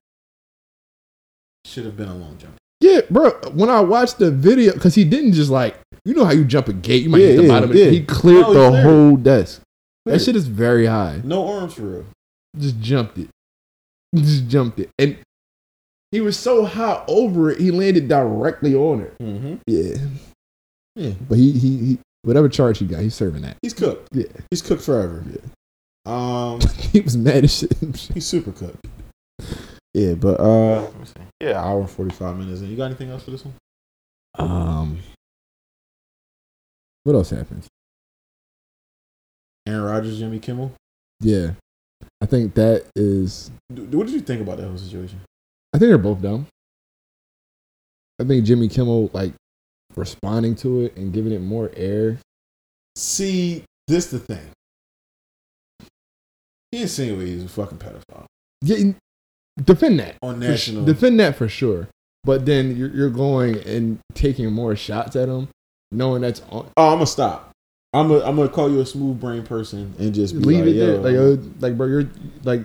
should 1.64 1.84
have 1.84 1.96
been 1.96 2.08
a 2.08 2.14
long 2.14 2.38
jump. 2.38 2.54
Yeah, 2.80 3.00
bro. 3.10 3.30
When 3.52 3.68
I 3.68 3.80
watched 3.80 4.18
the 4.18 4.30
video, 4.30 4.72
because 4.72 4.94
he 4.94 5.04
didn't 5.04 5.32
just 5.32 5.50
like, 5.50 5.76
you 6.04 6.14
know 6.14 6.24
how 6.24 6.30
you 6.30 6.44
jump 6.44 6.68
a 6.68 6.72
gate, 6.72 7.02
you 7.02 7.10
might 7.10 7.18
Yeah, 7.18 7.26
hit 7.26 7.36
the 7.38 7.42
yeah, 7.42 7.48
bottom. 7.48 7.72
yeah. 7.76 7.86
He 7.86 8.04
cleared 8.04 8.42
No, 8.42 8.52
the 8.54 8.68
cleared 8.70 8.84
whole 8.84 9.16
desk. 9.16 9.60
That 10.06 10.20
shit 10.22 10.36
is 10.36 10.46
very 10.46 10.86
high. 10.86 11.20
No 11.24 11.46
arms 11.48 11.74
for 11.74 11.82
real. 11.82 12.04
Just 12.56 12.78
jumped 12.80 13.18
it. 13.18 13.28
Just 14.14 14.46
jumped 14.48 14.78
it, 14.78 14.88
and 14.98 15.18
he 16.12 16.20
was 16.22 16.38
so 16.38 16.64
high 16.64 17.04
over 17.08 17.50
it, 17.50 17.60
he 17.60 17.70
landed 17.70 18.08
directly 18.08 18.74
on 18.74 19.00
it. 19.02 19.18
Mm-hmm. 19.18 19.56
Yeah, 19.66 19.96
Yeah. 20.94 21.12
but 21.28 21.36
he 21.36 21.52
he, 21.52 21.76
he 21.78 21.98
whatever 22.22 22.48
charge 22.48 22.78
he 22.78 22.86
got, 22.86 23.00
he's 23.00 23.14
serving 23.14 23.42
that. 23.42 23.56
He's 23.62 23.74
cooked. 23.74 24.08
Yeah. 24.12 24.24
He's 24.50 24.62
cooked 24.62 24.82
forever. 24.82 25.24
Yeah. 25.30 25.40
Um, 26.06 26.60
he 26.76 27.00
was 27.00 27.16
mad 27.16 27.44
as 27.44 27.58
shit. 27.58 27.72
he's 28.14 28.26
super 28.26 28.52
cooked. 28.52 28.86
Yeah, 29.94 30.14
but 30.14 30.38
uh, 30.40 30.82
let. 30.82 31.12
Yeah, 31.40 31.60
hour 31.62 31.80
and 31.80 31.90
forty 31.90 32.14
five 32.14 32.36
minutes. 32.36 32.60
And 32.60 32.70
you 32.70 32.76
got 32.76 32.86
anything 32.86 33.10
else 33.10 33.24
for 33.24 33.30
this 33.30 33.44
one? 33.44 33.54
Um, 34.38 34.98
what 37.04 37.14
else 37.14 37.30
happened? 37.30 37.64
Aaron 39.66 39.82
Rodgers, 39.82 40.18
Jimmy 40.18 40.38
Kimmel. 40.38 40.72
Yeah, 41.20 41.52
I 42.20 42.26
think 42.26 42.54
that 42.54 42.86
is. 42.96 43.50
D- 43.72 43.82
What 43.82 44.06
did 44.06 44.14
you 44.14 44.20
think 44.20 44.40
about 44.40 44.58
that 44.58 44.66
whole 44.68 44.78
situation? 44.78 45.20
I 45.74 45.78
think 45.78 45.88
they're 45.90 45.98
both 45.98 46.22
dumb. 46.22 46.46
I 48.20 48.24
think 48.24 48.44
Jimmy 48.44 48.68
Kimmel 48.68 49.10
like 49.12 49.32
responding 49.98 50.54
to 50.56 50.82
it 50.82 50.96
and 50.96 51.12
giving 51.12 51.32
it 51.32 51.40
more 51.40 51.70
air. 51.76 52.18
See, 52.96 53.64
this 53.86 54.10
the 54.10 54.18
thing. 54.18 54.46
He 56.72 56.82
insinuated 56.82 57.28
he's 57.28 57.44
a 57.44 57.48
fucking 57.48 57.78
pedophile 57.78 58.26
Yeah, 58.62 58.92
defend 59.62 60.00
that. 60.00 60.16
on 60.22 60.36
sh- 60.40 60.44
national. 60.44 60.84
defend 60.84 61.18
that 61.20 61.36
for 61.36 61.48
sure. 61.48 61.88
But 62.24 62.44
then 62.44 62.76
you're, 62.76 62.90
you're 62.90 63.10
going 63.10 63.56
and 63.66 63.98
taking 64.14 64.52
more 64.52 64.76
shots 64.76 65.16
at 65.16 65.28
him, 65.28 65.48
knowing 65.92 66.20
that's 66.22 66.40
on. 66.50 66.70
oh, 66.76 66.88
I'm 66.88 66.94
gonna 66.96 67.06
stop. 67.06 67.52
I'm 67.94 68.08
gonna 68.08 68.24
I'm 68.24 68.36
gonna 68.36 68.50
call 68.50 68.70
you 68.70 68.80
a 68.80 68.86
smooth 68.86 69.18
brain 69.18 69.44
person 69.44 69.94
and 69.98 70.14
just 70.14 70.34
be 70.34 70.40
Leave 70.40 70.66
like, 70.66 70.74
it 70.74 70.78
there. 70.78 70.98
Like, 70.98 71.16
uh, 71.16 71.42
like, 71.60 71.78
bro, 71.78 71.86
you're 71.86 72.08
like, 72.44 72.60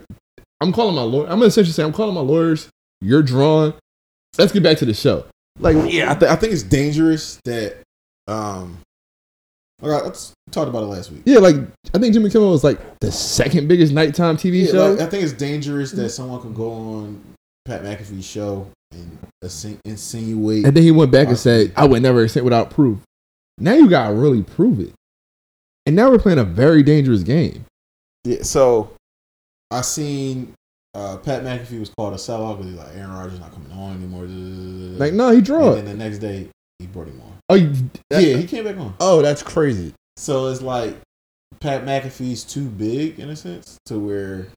I'm 0.60 0.74
calling 0.74 0.96
my 0.96 1.04
lawyer. 1.04 1.26
I'm 1.26 1.36
gonna 1.38 1.46
essentially 1.46 1.72
say 1.72 1.84
I'm 1.84 1.94
calling 1.94 2.16
my 2.16 2.22
lawyers. 2.22 2.68
You're 3.00 3.24
drawn. 3.24 3.74
Let's 4.38 4.52
get 4.52 4.64
back 4.64 4.78
to 4.80 4.86
the 4.86 4.94
show. 4.94 5.26
Like, 5.60 5.76
yeah, 5.92 6.12
I, 6.12 6.16
th- 6.16 6.32
I 6.32 6.36
think 6.36 6.54
it's 6.54 6.64
dangerous 6.64 7.40
that 7.46 7.78
um. 8.28 8.80
Okay, 9.82 9.92
let's 10.06 10.32
talked 10.52 10.70
about 10.70 10.84
it 10.84 10.88
last 10.88 11.12
week. 11.12 11.24
yeah, 11.26 11.40
like 11.40 11.56
I 11.94 11.98
think 12.00 12.14
Jimmy 12.14 12.30
Kimmel 12.30 12.52
was 12.52 12.64
like 12.64 12.80
the 13.00 13.12
second 13.12 13.68
biggest 13.68 13.92
nighttime 13.92 14.38
TV 14.38 14.66
Yeah, 14.66 14.72
show. 14.72 14.92
like, 14.92 15.02
I 15.02 15.06
think 15.08 15.24
it's 15.24 15.34
dangerous 15.34 15.92
that 15.92 16.10
someone 16.10 16.40
can 16.42 16.54
go 16.54 16.72
on 16.72 17.22
Pat 17.66 17.84
McAfee's 17.84 18.26
show 18.26 18.70
and 18.94 19.18
insinuate. 19.84 20.66
And 20.66 20.76
then 20.78 20.84
he 20.84 20.92
went 20.92 21.12
back 21.12 21.28
and 21.28 21.38
said, 21.38 21.74
I 21.76 21.86
would 21.86 22.02
never 22.02 22.24
accept 22.24 22.46
without 22.46 22.70
proof. 22.70 23.00
Now 23.58 23.74
you 23.74 23.90
gotta 23.90 24.14
really 24.14 24.42
prove 24.44 24.80
it. 24.80 24.94
And 25.86 25.96
now 25.98 26.10
we're 26.10 26.20
playing 26.20 26.40
a 26.40 26.46
very 26.46 26.82
dangerous 26.82 27.24
game. 27.24 27.66
Yeah, 28.24 28.44
so 28.44 28.92
I 29.70 29.82
seen 29.82 30.54
uh, 30.95 31.18
Pat 31.18 31.44
McAfee 31.44 31.80
was 31.80 31.90
called 31.90 32.14
a 32.14 32.18
sellout 32.18 32.57
because 32.57 32.72
he's 32.72 32.80
like 32.80 32.95
Aaron 32.95 33.11
Rodgers 33.11 33.40
not 33.40 33.52
coming 33.52 33.72
on 33.72 33.95
anymore. 33.95 34.26
Like, 34.26 35.14
no, 35.14 35.30
he 35.32 35.38
and 35.38 35.45
draw. 35.45 35.74
then 35.74 35.86
the 35.86 35.94
next 35.94 36.20
day 36.20 36.49
he 36.80 36.88
brought 36.88 37.07
him 37.07 37.22
on. 37.22 37.34
Oh, 37.49 37.56
you, 37.56 37.74
yeah, 38.11 38.38
he 38.38 38.45
came 38.45 38.64
back 38.64 38.78
on. 38.78 38.95
Oh, 38.99 39.22
that's 39.22 39.44
crazy. 39.44 39.94
So 40.18 40.48
it's 40.48 40.61
like 40.61 40.95
Pat 41.60 41.86
McAfee's 41.86 42.44
too 42.44 42.65
big 42.65 43.20
in 43.20 43.30
a 43.30 43.36
sense 43.36 43.78
to 43.88 43.99
where 43.99 44.48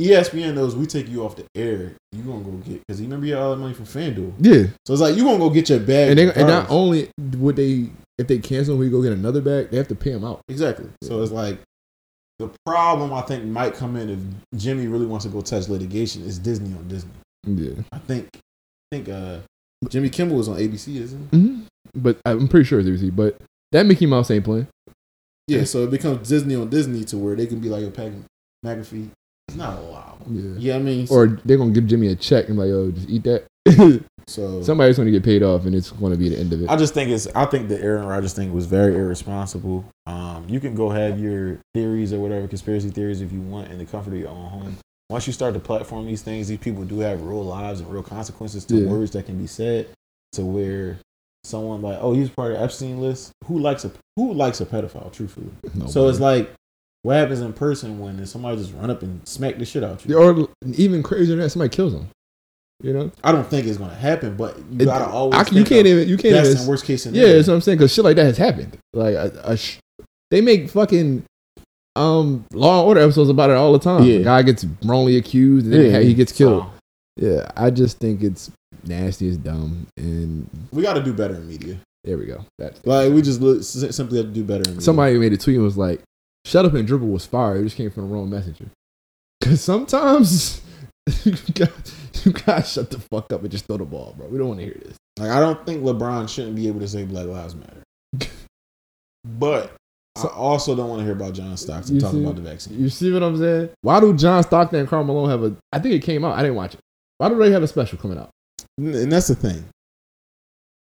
ESPN 0.00 0.54
knows 0.54 0.74
we 0.74 0.86
take 0.86 1.08
you 1.08 1.24
off 1.24 1.36
the 1.36 1.46
air. 1.54 1.92
You 2.12 2.22
gonna 2.22 2.42
go 2.42 2.50
get 2.52 2.80
because 2.86 3.00
you 3.00 3.06
remember 3.06 3.26
you 3.26 3.38
all 3.38 3.50
the 3.50 3.56
money 3.56 3.74
from 3.74 3.84
FanDuel. 3.84 4.34
Yeah. 4.38 4.66
So 4.86 4.92
it's 4.94 5.02
like 5.02 5.16
you 5.16 5.24
gonna 5.24 5.38
go 5.38 5.50
get 5.50 5.68
your 5.68 5.80
bag. 5.80 6.10
And, 6.10 6.18
they, 6.18 6.32
and 6.32 6.48
not 6.48 6.70
only 6.70 7.10
would 7.36 7.56
they, 7.56 7.90
if 8.18 8.26
they 8.26 8.38
cancel, 8.38 8.76
we 8.76 8.90
go 8.90 9.02
get 9.02 9.12
another 9.12 9.40
bag, 9.40 9.70
they 9.70 9.76
have 9.76 9.88
to 9.88 9.94
pay 9.94 10.10
him 10.10 10.24
out. 10.24 10.40
Exactly. 10.48 10.88
So 11.02 11.22
it's 11.22 11.32
like 11.32 11.58
the 12.38 12.50
problem 12.66 13.12
I 13.12 13.22
think 13.22 13.44
might 13.44 13.74
come 13.74 13.96
in 13.96 14.10
if 14.10 14.58
Jimmy 14.60 14.86
really 14.86 15.06
wants 15.06 15.24
to 15.24 15.30
go 15.30 15.40
touch 15.40 15.68
litigation 15.68 16.22
is 16.22 16.38
Disney 16.38 16.74
on 16.76 16.88
Disney. 16.88 17.10
Yeah. 17.46 17.82
I 17.92 17.98
think 17.98 18.28
I 18.34 18.38
think 18.96 19.08
uh 19.08 19.38
Jimmy 19.88 20.08
Kimmel 20.10 20.36
was 20.36 20.48
on 20.48 20.56
ABC, 20.56 20.96
isn't 20.96 21.28
he? 21.30 21.36
hmm 21.38 21.60
But 21.94 22.18
I'm 22.24 22.48
pretty 22.48 22.64
sure 22.64 22.80
it's 22.80 22.88
ABC. 22.88 23.14
But 23.14 23.38
that 23.72 23.86
Mickey 23.86 24.06
Mouse 24.06 24.30
ain't 24.30 24.44
playing. 24.44 24.66
Yeah, 25.46 25.64
so 25.64 25.84
it 25.84 25.90
becomes 25.90 26.26
Disney 26.28 26.54
on 26.54 26.70
Disney 26.70 27.04
to 27.04 27.18
where 27.18 27.36
they 27.36 27.46
can 27.46 27.60
be 27.60 27.68
like 27.68 27.84
a 27.84 27.90
Pat 27.90 28.12
McAfee. 28.64 29.10
It's 29.48 29.58
not 29.58 29.78
allowed. 29.78 30.16
Yeah. 30.26 30.54
Yeah, 30.56 30.76
I 30.76 30.78
mean, 30.78 31.06
Or 31.10 31.38
they're 31.44 31.58
going 31.58 31.74
to 31.74 31.80
give 31.80 31.88
Jimmy 31.88 32.08
a 32.08 32.16
check 32.16 32.48
and 32.48 32.58
like, 32.58 32.70
oh, 32.70 32.90
just 32.90 33.10
eat 33.10 33.24
that. 33.24 33.44
so 34.26 34.62
Somebody's 34.62 34.96
going 34.96 35.06
to 35.06 35.12
get 35.12 35.22
paid 35.22 35.42
off 35.42 35.66
and 35.66 35.74
it's 35.74 35.90
going 35.90 36.12
to 36.12 36.18
be 36.18 36.28
the 36.28 36.38
end 36.38 36.52
of 36.52 36.62
it. 36.62 36.68
I 36.70 36.76
just 36.76 36.94
think 36.94 37.10
it's. 37.10 37.26
I 37.34 37.44
think 37.46 37.68
the 37.68 37.80
Aaron 37.82 38.06
Rodgers 38.06 38.32
thing 38.34 38.52
was 38.52 38.66
very 38.66 38.94
irresponsible. 38.94 39.84
Um, 40.06 40.46
you 40.48 40.60
can 40.60 40.74
go 40.74 40.90
have 40.90 41.18
your 41.20 41.60
theories 41.74 42.12
or 42.12 42.20
whatever 42.20 42.46
conspiracy 42.48 42.90
theories 42.90 43.20
if 43.20 43.32
you 43.32 43.40
want 43.40 43.70
in 43.70 43.78
the 43.78 43.84
comfort 43.84 44.12
of 44.14 44.18
your 44.20 44.30
own 44.30 44.48
home. 44.48 44.76
Once 45.10 45.26
you 45.26 45.32
start 45.32 45.52
to 45.54 45.60
platform 45.60 46.06
these 46.06 46.22
things, 46.22 46.48
these 46.48 46.58
people 46.58 46.84
do 46.84 46.98
have 47.00 47.20
real 47.22 47.44
lives 47.44 47.80
and 47.80 47.92
real 47.92 48.02
consequences 48.02 48.64
to 48.64 48.76
Yeah. 48.76 48.88
words 48.90 49.10
that 49.12 49.26
can 49.26 49.38
be 49.38 49.46
said. 49.46 49.88
To 50.32 50.42
where 50.44 50.98
someone 51.44 51.82
like, 51.82 51.98
oh, 52.00 52.12
he's 52.14 52.28
part 52.30 52.52
of 52.52 52.60
Epstein 52.60 53.00
list. 53.00 53.30
Who 53.44 53.58
likes 53.58 53.84
a 53.84 53.92
who 54.16 54.32
likes 54.32 54.60
a 54.60 54.66
pedophile? 54.66 55.12
Truthfully, 55.12 55.46
so 55.86 56.08
it's 56.08 56.18
like, 56.20 56.50
what 57.02 57.16
happens 57.16 57.40
in 57.40 57.52
person 57.52 57.98
when 58.00 58.24
somebody 58.26 58.56
just 58.56 58.72
run 58.72 58.90
up 58.90 59.02
and 59.02 59.26
smack 59.28 59.58
the 59.58 59.64
shit 59.64 59.84
out 59.84 60.04
you? 60.06 60.16
or 60.18 60.48
even 60.76 61.02
crazier 61.02 61.36
than 61.36 61.44
that, 61.44 61.50
somebody 61.50 61.68
kills 61.68 61.92
him. 61.94 62.08
You 62.82 62.92
know, 62.92 63.10
I 63.22 63.32
don't 63.32 63.46
think 63.46 63.66
it's 63.66 63.78
gonna 63.78 63.94
happen, 63.94 64.36
but 64.36 64.58
you 64.58 64.80
It- 64.80 64.84
gotta 64.86 65.06
always. 65.06 65.38
I, 65.48 65.54
you 65.54 65.64
can't 65.64 65.86
even. 65.86 66.08
You 66.08 66.16
can't 66.16 66.34
best 66.34 66.50
even. 66.50 66.58
and 66.60 66.68
worst 66.68 66.84
case 66.84 67.06
Yeah, 67.06 67.12
scenario. 67.12 67.34
that's 67.36 67.48
what 67.48 67.54
I'm 67.54 67.60
saying. 67.60 67.78
Because 67.78 67.92
shit 67.94 68.04
like 68.04 68.16
that 68.16 68.24
has 68.24 68.36
happened. 68.36 68.76
Like 68.92 69.14
a, 69.14 69.40
a 69.44 69.56
sh- 69.56 69.78
they 70.30 70.40
make 70.40 70.68
fucking 70.68 71.22
um 71.96 72.44
Law 72.52 72.80
and 72.80 72.88
Order 72.88 73.00
episodes 73.02 73.30
about 73.30 73.50
it 73.50 73.56
all 73.56 73.72
the 73.72 73.78
time. 73.78 74.02
Yeah. 74.04 74.18
The 74.18 74.24
guy 74.24 74.42
gets 74.42 74.66
wrongly 74.84 75.16
accused 75.16 75.66
and 75.66 75.74
then 75.74 75.90
Yeah. 75.92 76.00
he 76.00 76.14
gets 76.14 76.32
killed. 76.32 76.64
So, 76.64 76.70
Yeah, 77.16 77.48
I 77.56 77.70
just 77.70 77.98
think 77.98 78.22
it's 78.22 78.50
nasty 78.84 79.28
as 79.28 79.36
dumb. 79.36 79.86
And 79.96 80.48
we 80.72 80.82
got 80.82 80.94
to 80.94 81.02
do 81.02 81.12
better 81.12 81.36
in 81.36 81.46
media. 81.48 81.78
there 82.02 82.18
we 82.18 82.26
go. 82.26 82.44
That's 82.58 82.84
Like 82.84 83.12
we 83.12 83.22
just 83.22 83.40
look, 83.40 83.62
simply 83.62 84.18
have 84.18 84.26
to 84.26 84.32
do 84.32 84.42
better. 84.42 84.62
In 84.64 84.70
media. 84.70 84.80
somebody 84.82 85.16
made 85.18 85.32
a 85.32 85.36
tweet 85.36 85.56
and 85.56 85.64
was 85.64 85.78
like, 85.78 86.02
"Shut 86.44 86.64
up 86.64 86.74
and 86.74 86.86
dribble 86.86 87.06
was 87.08 87.24
fire." 87.24 87.56
It 87.58 87.64
just 87.64 87.76
came 87.76 87.90
from 87.92 88.08
the 88.08 88.14
wrong 88.14 88.28
messenger. 88.28 88.66
Because 89.40 89.60
sometimes 89.60 90.60
you 91.06 91.32
guys, 91.52 91.94
you 92.24 92.32
gotta 92.32 92.62
shut 92.62 92.90
the 92.90 92.98
fuck 92.98 93.32
up 93.32 93.42
and 93.42 93.50
just 93.50 93.66
throw 93.66 93.76
the 93.76 93.84
ball, 93.84 94.14
bro. 94.16 94.26
We 94.28 94.38
don't 94.38 94.48
want 94.48 94.60
to 94.60 94.66
hear 94.66 94.80
this. 94.84 94.96
like 95.18 95.30
I 95.30 95.40
don't 95.40 95.64
think 95.66 95.82
LeBron 95.82 96.28
shouldn't 96.28 96.56
be 96.56 96.68
able 96.68 96.80
to 96.80 96.88
say 96.88 97.04
Black 97.04 97.26
Lives 97.26 97.54
Matter. 97.54 97.82
but 99.24 99.72
I 100.16 100.28
also 100.28 100.74
don't 100.76 100.88
want 100.88 101.00
to 101.00 101.04
hear 101.04 101.14
about 101.14 101.34
John 101.34 101.56
Stockton 101.56 101.98
talking 101.98 102.20
see- 102.20 102.24
about 102.24 102.36
the 102.36 102.42
vaccine. 102.42 102.80
You 102.80 102.88
see 102.88 103.12
what 103.12 103.22
I'm 103.22 103.36
saying? 103.36 103.70
Why 103.82 104.00
do 104.00 104.14
John 104.16 104.42
Stockton 104.42 104.80
and 104.80 104.88
Karl 104.88 105.04
Malone 105.04 105.28
have 105.28 105.42
a? 105.42 105.56
I 105.72 105.78
think 105.78 105.94
it 105.94 106.02
came 106.02 106.24
out. 106.24 106.38
I 106.38 106.42
didn't 106.42 106.56
watch 106.56 106.74
it. 106.74 106.80
Why 107.18 107.28
do 107.28 107.36
they 107.36 107.50
have 107.50 107.62
a 107.62 107.68
special 107.68 107.98
coming 107.98 108.18
out? 108.18 108.30
And 108.78 109.12
that's 109.12 109.28
the 109.28 109.34
thing. 109.34 109.64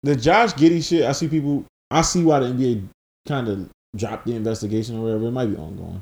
The 0.03 0.15
Josh 0.15 0.53
Giddey 0.53 0.87
shit, 0.87 1.03
I 1.03 1.11
see 1.11 1.27
people. 1.27 1.65
I 1.91 2.01
see 2.01 2.23
why 2.23 2.39
the 2.39 2.47
NBA 2.47 2.87
kind 3.27 3.47
of 3.47 3.69
dropped 3.95 4.25
the 4.25 4.35
investigation 4.35 4.97
or 4.97 5.03
whatever. 5.03 5.27
It 5.27 5.31
might 5.31 5.47
be 5.47 5.57
ongoing. 5.57 6.01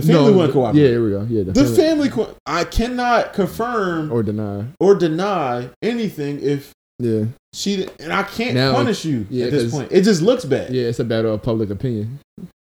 The 0.00 0.12
family 0.12 0.32
wouldn't 0.32 0.52
cooperate. 0.52 0.80
yeah, 0.80 0.88
cooperate. 0.88 0.90
here 0.90 1.04
we 1.04 1.42
go. 1.44 1.50
Yeah, 1.50 1.52
The 1.52 1.76
family, 1.76 2.08
co- 2.08 2.34
I 2.46 2.64
cannot 2.64 3.32
confirm 3.32 4.12
or, 4.12 4.22
deny 4.22 4.66
or 4.80 4.94
deny. 4.94 5.70
anything 5.82 6.40
if 6.40 6.72
Yeah, 7.00 7.24
she 7.52 7.86
and 8.00 8.12
I 8.12 8.22
can't 8.24 8.54
Now- 8.54 8.72
punish 8.74 9.04
you 9.04 9.26
yeah, 9.30 9.46
at 9.46 9.50
this 9.52 9.70
point. 9.72 9.90
It 9.92 10.02
just 10.02 10.20
looks 10.22 10.44
bad. 10.44 10.72
yeah. 10.74 10.84
It's 10.84 10.98
a 11.00 11.04
matter 11.04 11.28
of 11.28 11.42
public 11.42 11.70
opinion. 11.70 12.18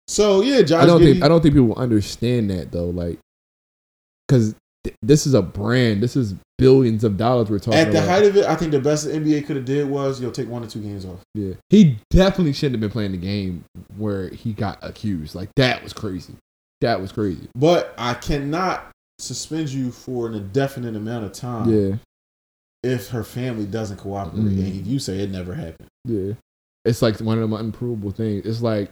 So 0.08 0.42
yeah, 0.42 0.62
Josh 0.62 0.84
I 0.84 0.86
don't 0.86 1.02
Giddey, 1.02 1.14
think 1.14 1.24
I 1.24 1.28
don't 1.30 1.42
think 1.42 1.54
people 1.56 1.74
understand 1.76 2.50
that 2.50 2.72
though. 2.72 2.90
Like, 2.90 3.20
because 4.28 4.56
th- 4.84 4.96
this 5.02 5.26
is 5.26 5.34
a 5.34 5.42
brand. 5.42 6.02
This 6.04 6.16
is 6.16 6.36
billions 6.58 7.04
of 7.04 7.18
dollars 7.18 7.50
we're 7.50 7.60
talking 7.60 7.80
at 7.80 7.92
the 7.92 7.98
about. 8.00 8.10
height 8.10 8.24
of 8.26 8.38
it, 8.38 8.46
I 8.46 8.56
think 8.56 8.72
the 8.72 8.80
best 8.80 9.06
the 9.06 9.12
NBA 9.12 9.46
could 9.46 9.56
have 9.56 9.66
did 9.66 9.90
was 9.90 10.22
you'll 10.22 10.32
take 10.32 10.48
one 10.50 10.64
or 10.64 10.68
two 10.68 10.82
games 10.82 11.06
off. 11.06 11.20
Yeah, 11.34 11.54
he 11.70 11.98
definitely 12.10 12.54
shouldn't 12.54 12.76
have 12.76 12.82
been 12.82 12.90
playing 12.92 13.12
the 13.12 13.18
game 13.18 13.64
where 13.98 14.30
he 14.30 14.54
got 14.54 14.78
accused. 14.82 15.36
Like 15.36 15.50
that 15.56 15.84
was 15.84 15.94
crazy. 15.94 16.34
That 16.84 17.02
was 17.02 17.12
crazy. 17.12 17.48
But 17.56 17.94
I 17.98 18.14
cannot 18.14 18.92
suspend 19.20 19.70
you 19.70 19.92
for 19.92 20.28
an 20.28 20.34
indefinite 20.36 20.96
amount 20.96 21.24
of 21.26 21.32
time 21.32 21.70
Yeah, 21.74 21.96
if 22.84 23.08
her 23.10 23.24
family 23.24 23.66
doesn't 23.66 23.98
cooperate 23.98 24.44
Mhm. 24.44 24.48
and 24.66 24.80
if 24.82 24.86
you 24.88 25.00
say 25.00 25.20
it 25.20 25.32
never 25.32 25.54
happened. 25.54 25.88
yeah. 26.06 26.34
It's 26.86 27.02
like 27.02 27.18
one 27.22 27.38
of 27.38 27.50
them 27.50 27.54
unprovable 27.58 28.12
things. 28.12 28.46
It's 28.46 28.62
like 28.62 28.90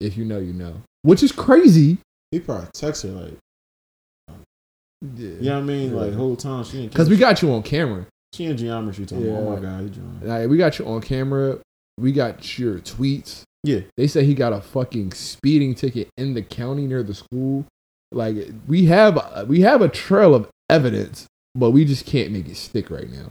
if 0.00 0.16
you 0.18 0.24
know, 0.26 0.38
you 0.38 0.52
know, 0.52 0.82
which 1.02 1.22
is 1.22 1.32
crazy. 1.32 1.96
He 2.30 2.40
probably 2.40 2.68
text 2.74 3.04
her 3.04 3.08
like, 3.10 3.38
Yeah, 4.28 4.34
you 5.26 5.40
know 5.42 5.54
what 5.54 5.58
I 5.58 5.62
mean? 5.62 5.90
Yeah. 5.90 5.96
Like 5.96 6.12
whole 6.12 6.36
time 6.36 6.64
she 6.64 6.86
because 6.86 7.08
we 7.08 7.16
got 7.16 7.40
you 7.42 7.50
on 7.52 7.62
camera. 7.62 8.06
she 8.34 8.44
in 8.44 8.56
geometry 8.56 9.06
talking. 9.06 9.26
Yeah. 9.26 9.32
Oh 9.38 9.54
my 9.56 9.60
god, 9.60 9.82
he 9.84 9.88
drawing. 9.90 10.20
Like, 10.22 10.48
we 10.50 10.56
got 10.58 10.78
you 10.78 10.86
on 10.86 11.00
camera. 11.00 11.58
We 11.98 12.12
got 12.12 12.58
your 12.58 12.78
tweets. 12.78 13.42
Yeah. 13.64 13.80
They 13.96 14.06
say 14.06 14.24
he 14.24 14.34
got 14.34 14.52
a 14.52 14.60
fucking 14.60 15.12
speeding 15.12 15.74
ticket 15.74 16.08
in 16.16 16.34
the 16.34 16.42
county 16.42 16.86
near 16.86 17.02
the 17.02 17.14
school. 17.14 17.64
Like 18.10 18.36
we 18.66 18.86
have 18.86 19.46
we 19.48 19.60
have 19.62 19.80
a 19.82 19.88
trail 19.88 20.34
of 20.34 20.48
evidence, 20.68 21.26
but 21.54 21.70
we 21.70 21.84
just 21.84 22.04
can't 22.06 22.32
make 22.32 22.48
it 22.48 22.56
stick 22.56 22.90
right 22.90 23.08
now. 23.10 23.30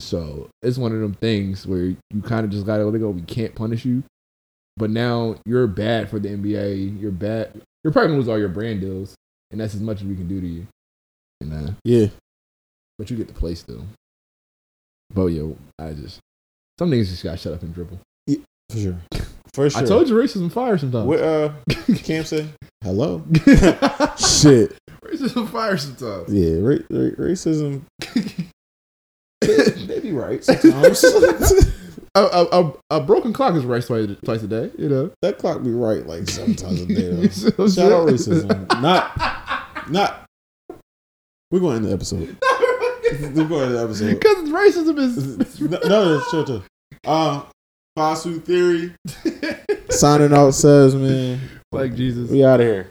So 0.00 0.48
it's 0.62 0.78
one 0.78 0.92
of 0.92 1.00
them 1.00 1.14
things 1.14 1.66
where 1.66 1.84
you 1.84 2.22
kind 2.24 2.44
of 2.44 2.50
just 2.50 2.66
gotta 2.66 2.84
let 2.84 2.94
it 2.94 2.98
go. 2.98 3.10
We 3.10 3.22
can't 3.22 3.54
punish 3.54 3.84
you, 3.84 4.02
but 4.76 4.90
now 4.90 5.36
you're 5.46 5.66
bad 5.68 6.10
for 6.10 6.18
the 6.18 6.30
NBA. 6.30 7.00
You're 7.00 7.12
bad. 7.12 7.60
You're 7.84 7.92
probably 7.92 8.08
gonna 8.08 8.18
lose 8.18 8.28
all 8.28 8.38
your 8.38 8.48
brand 8.48 8.80
deals, 8.80 9.14
and 9.50 9.60
that's 9.60 9.74
as 9.74 9.80
much 9.80 9.98
as 10.00 10.04
we 10.06 10.16
can 10.16 10.26
do 10.26 10.40
to 10.40 10.46
you. 10.46 10.66
And 11.40 11.52
uh, 11.52 11.72
Yeah. 11.84 12.06
but 12.98 13.10
you 13.10 13.16
get 13.16 13.28
to 13.28 13.34
play 13.34 13.54
still. 13.54 13.84
But 15.14 15.26
yo, 15.26 15.56
I 15.78 15.92
just 15.92 16.18
some 16.78 16.90
niggas 16.90 17.08
just 17.10 17.22
gotta 17.22 17.36
shut 17.36 17.52
up 17.52 17.62
and 17.62 17.72
dribble. 17.74 18.00
For 18.70 18.78
sure. 18.78 18.96
For 19.54 19.68
sure. 19.68 19.82
I 19.82 19.84
told 19.84 20.08
you 20.08 20.14
racism 20.14 20.50
fire 20.50 20.78
sometimes. 20.78 21.06
What 21.06 21.20
uh 21.20 21.52
Cam 22.04 22.24
say? 22.24 22.48
Hello? 22.82 23.22
Shit. 24.16 24.72
racism 25.04 25.48
fire 25.48 25.76
sometimes. 25.76 26.32
Yeah, 26.32 26.56
ra- 26.60 26.86
ra- 26.90 27.16
racism. 27.18 27.82
they 29.40 30.00
be 30.00 30.12
right 30.12 30.42
sometimes. 30.42 31.04
A, 32.14 32.20
a, 32.20 32.44
a, 32.62 32.72
a 32.90 33.00
broken 33.00 33.32
clock 33.32 33.54
is 33.54 33.64
right 33.64 33.84
twice, 33.84 34.08
twice 34.24 34.42
a 34.42 34.48
day. 34.48 34.70
You 34.78 34.88
know. 34.88 35.10
that 35.22 35.38
clock 35.38 35.62
be 35.62 35.70
right 35.70 36.06
like 36.06 36.28
seven 36.28 36.54
times 36.54 36.82
a 36.82 36.86
day. 36.86 36.94
You 36.94 37.28
Though. 37.28 37.28
see 37.28 37.50
what 37.50 37.58
I'm 37.60 37.70
Shout 37.70 37.92
out 37.92 38.08
racism. 38.08 38.82
Not, 38.82 39.90
not. 39.90 40.24
We're 41.50 41.60
going 41.60 41.82
to 41.82 41.84
end 41.84 41.84
the 41.86 41.92
episode. 41.92 42.36
We're 43.34 43.48
going 43.48 43.68
to 43.68 43.74
the 43.74 43.82
episode. 43.82 44.18
Because 44.20 44.48
racism 44.48 44.98
is. 44.98 45.60
no, 45.60 45.78
no, 45.88 46.22
chill, 46.30 46.44
chill. 46.44 46.62
Um, 47.04 47.46
Fasu 47.96 48.42
Theory 48.42 48.94
signing 49.90 50.32
out 50.32 50.52
says, 50.52 50.94
man, 50.94 51.38
like 51.70 51.94
Jesus. 51.94 52.30
we 52.30 52.42
out 52.42 52.60
of 52.60 52.66
here. 52.66 52.88